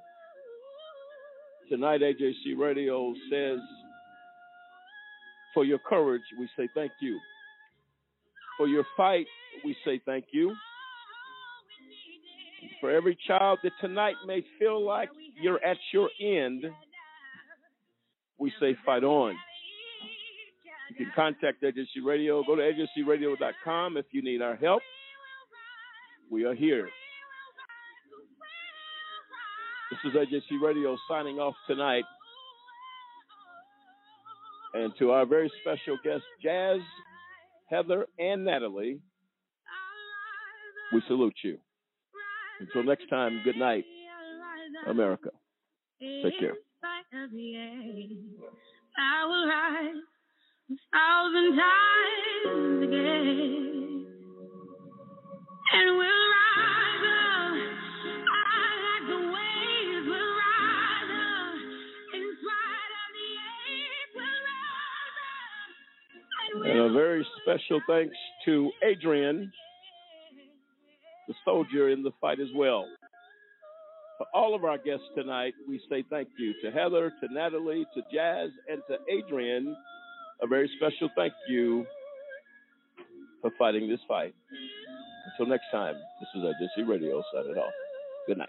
Tonight, 1.68 2.00
AJC 2.00 2.58
Radio 2.58 3.14
says, 3.30 3.58
for 5.54 5.64
your 5.64 5.78
courage, 5.78 6.22
we 6.38 6.48
say 6.56 6.68
thank 6.74 6.92
you. 7.00 7.18
For 8.60 8.68
your 8.68 8.84
fight, 8.94 9.26
we 9.64 9.74
say 9.86 10.02
thank 10.04 10.26
you. 10.32 10.54
For 12.78 12.90
every 12.90 13.16
child 13.26 13.58
that 13.62 13.72
tonight 13.80 14.16
may 14.26 14.44
feel 14.58 14.84
like 14.84 15.08
you're 15.40 15.64
at 15.64 15.78
your 15.94 16.10
end, 16.20 16.66
we 18.36 18.52
say 18.60 18.76
fight 18.84 19.02
on. 19.02 19.34
You 20.90 20.96
can 20.96 21.10
contact 21.16 21.62
AJC 21.62 22.04
Radio. 22.04 22.44
Go 22.44 22.54
to 22.54 22.60
ajcradio.com 22.60 23.96
if 23.96 24.04
you 24.10 24.20
need 24.20 24.42
our 24.42 24.56
help. 24.56 24.82
We 26.30 26.44
are 26.44 26.54
here. 26.54 26.90
This 29.90 30.12
is 30.12 30.18
AJC 30.18 30.60
Radio 30.62 30.98
signing 31.08 31.38
off 31.38 31.54
tonight. 31.66 32.04
And 34.74 34.92
to 34.98 35.12
our 35.12 35.24
very 35.24 35.50
special 35.62 35.96
guest, 36.04 36.24
Jazz, 36.42 36.80
Heather, 37.70 38.06
and 38.18 38.44
Natalie, 38.44 38.98
we 40.92 41.00
salute 41.06 41.36
you. 41.44 41.58
Until 42.60 42.82
next 42.82 43.08
time, 43.08 43.40
good 43.44 43.56
night, 43.56 43.84
America. 44.86 45.30
Take 46.00 46.38
care. 46.40 46.54
I 48.98 49.24
will 49.24 49.46
rise 49.48 49.94
a 50.70 50.74
thousand 50.92 51.56
times 51.56 52.82
again. 52.84 54.06
And 55.72 55.96
we'll 55.96 56.26
rise 56.34 56.89
And 66.64 66.78
a 66.78 66.92
very 66.92 67.26
special 67.42 67.80
thanks 67.88 68.14
to 68.44 68.70
Adrianne, 68.84 69.50
the 71.28 71.34
soldier 71.44 71.88
in 71.88 72.02
the 72.02 72.10
fight 72.20 72.40
as 72.40 72.48
well. 72.54 72.86
For 74.18 74.26
all 74.34 74.54
of 74.54 74.64
our 74.64 74.76
guests 74.76 75.06
tonight, 75.16 75.54
we 75.66 75.80
say 75.88 76.04
thank 76.10 76.28
you 76.38 76.52
to 76.62 76.70
Heather, 76.70 77.10
to 77.22 77.32
Natalie, 77.32 77.86
to 77.94 78.02
Jazz, 78.12 78.50
and 78.68 78.82
to 78.88 78.98
Adrianne. 79.10 79.72
A 80.42 80.46
very 80.46 80.70
special 80.76 81.08
thank 81.16 81.32
you 81.48 81.86
for 83.40 83.50
fighting 83.58 83.88
this 83.88 84.00
fight. 84.06 84.34
Until 85.32 85.50
next 85.50 85.70
time, 85.72 85.94
this 86.20 86.28
is 86.34 86.42
Identity 86.42 86.82
Radio 86.82 87.22
signing 87.32 87.56
off. 87.56 87.72
Good 88.26 88.38
night. 88.38 88.48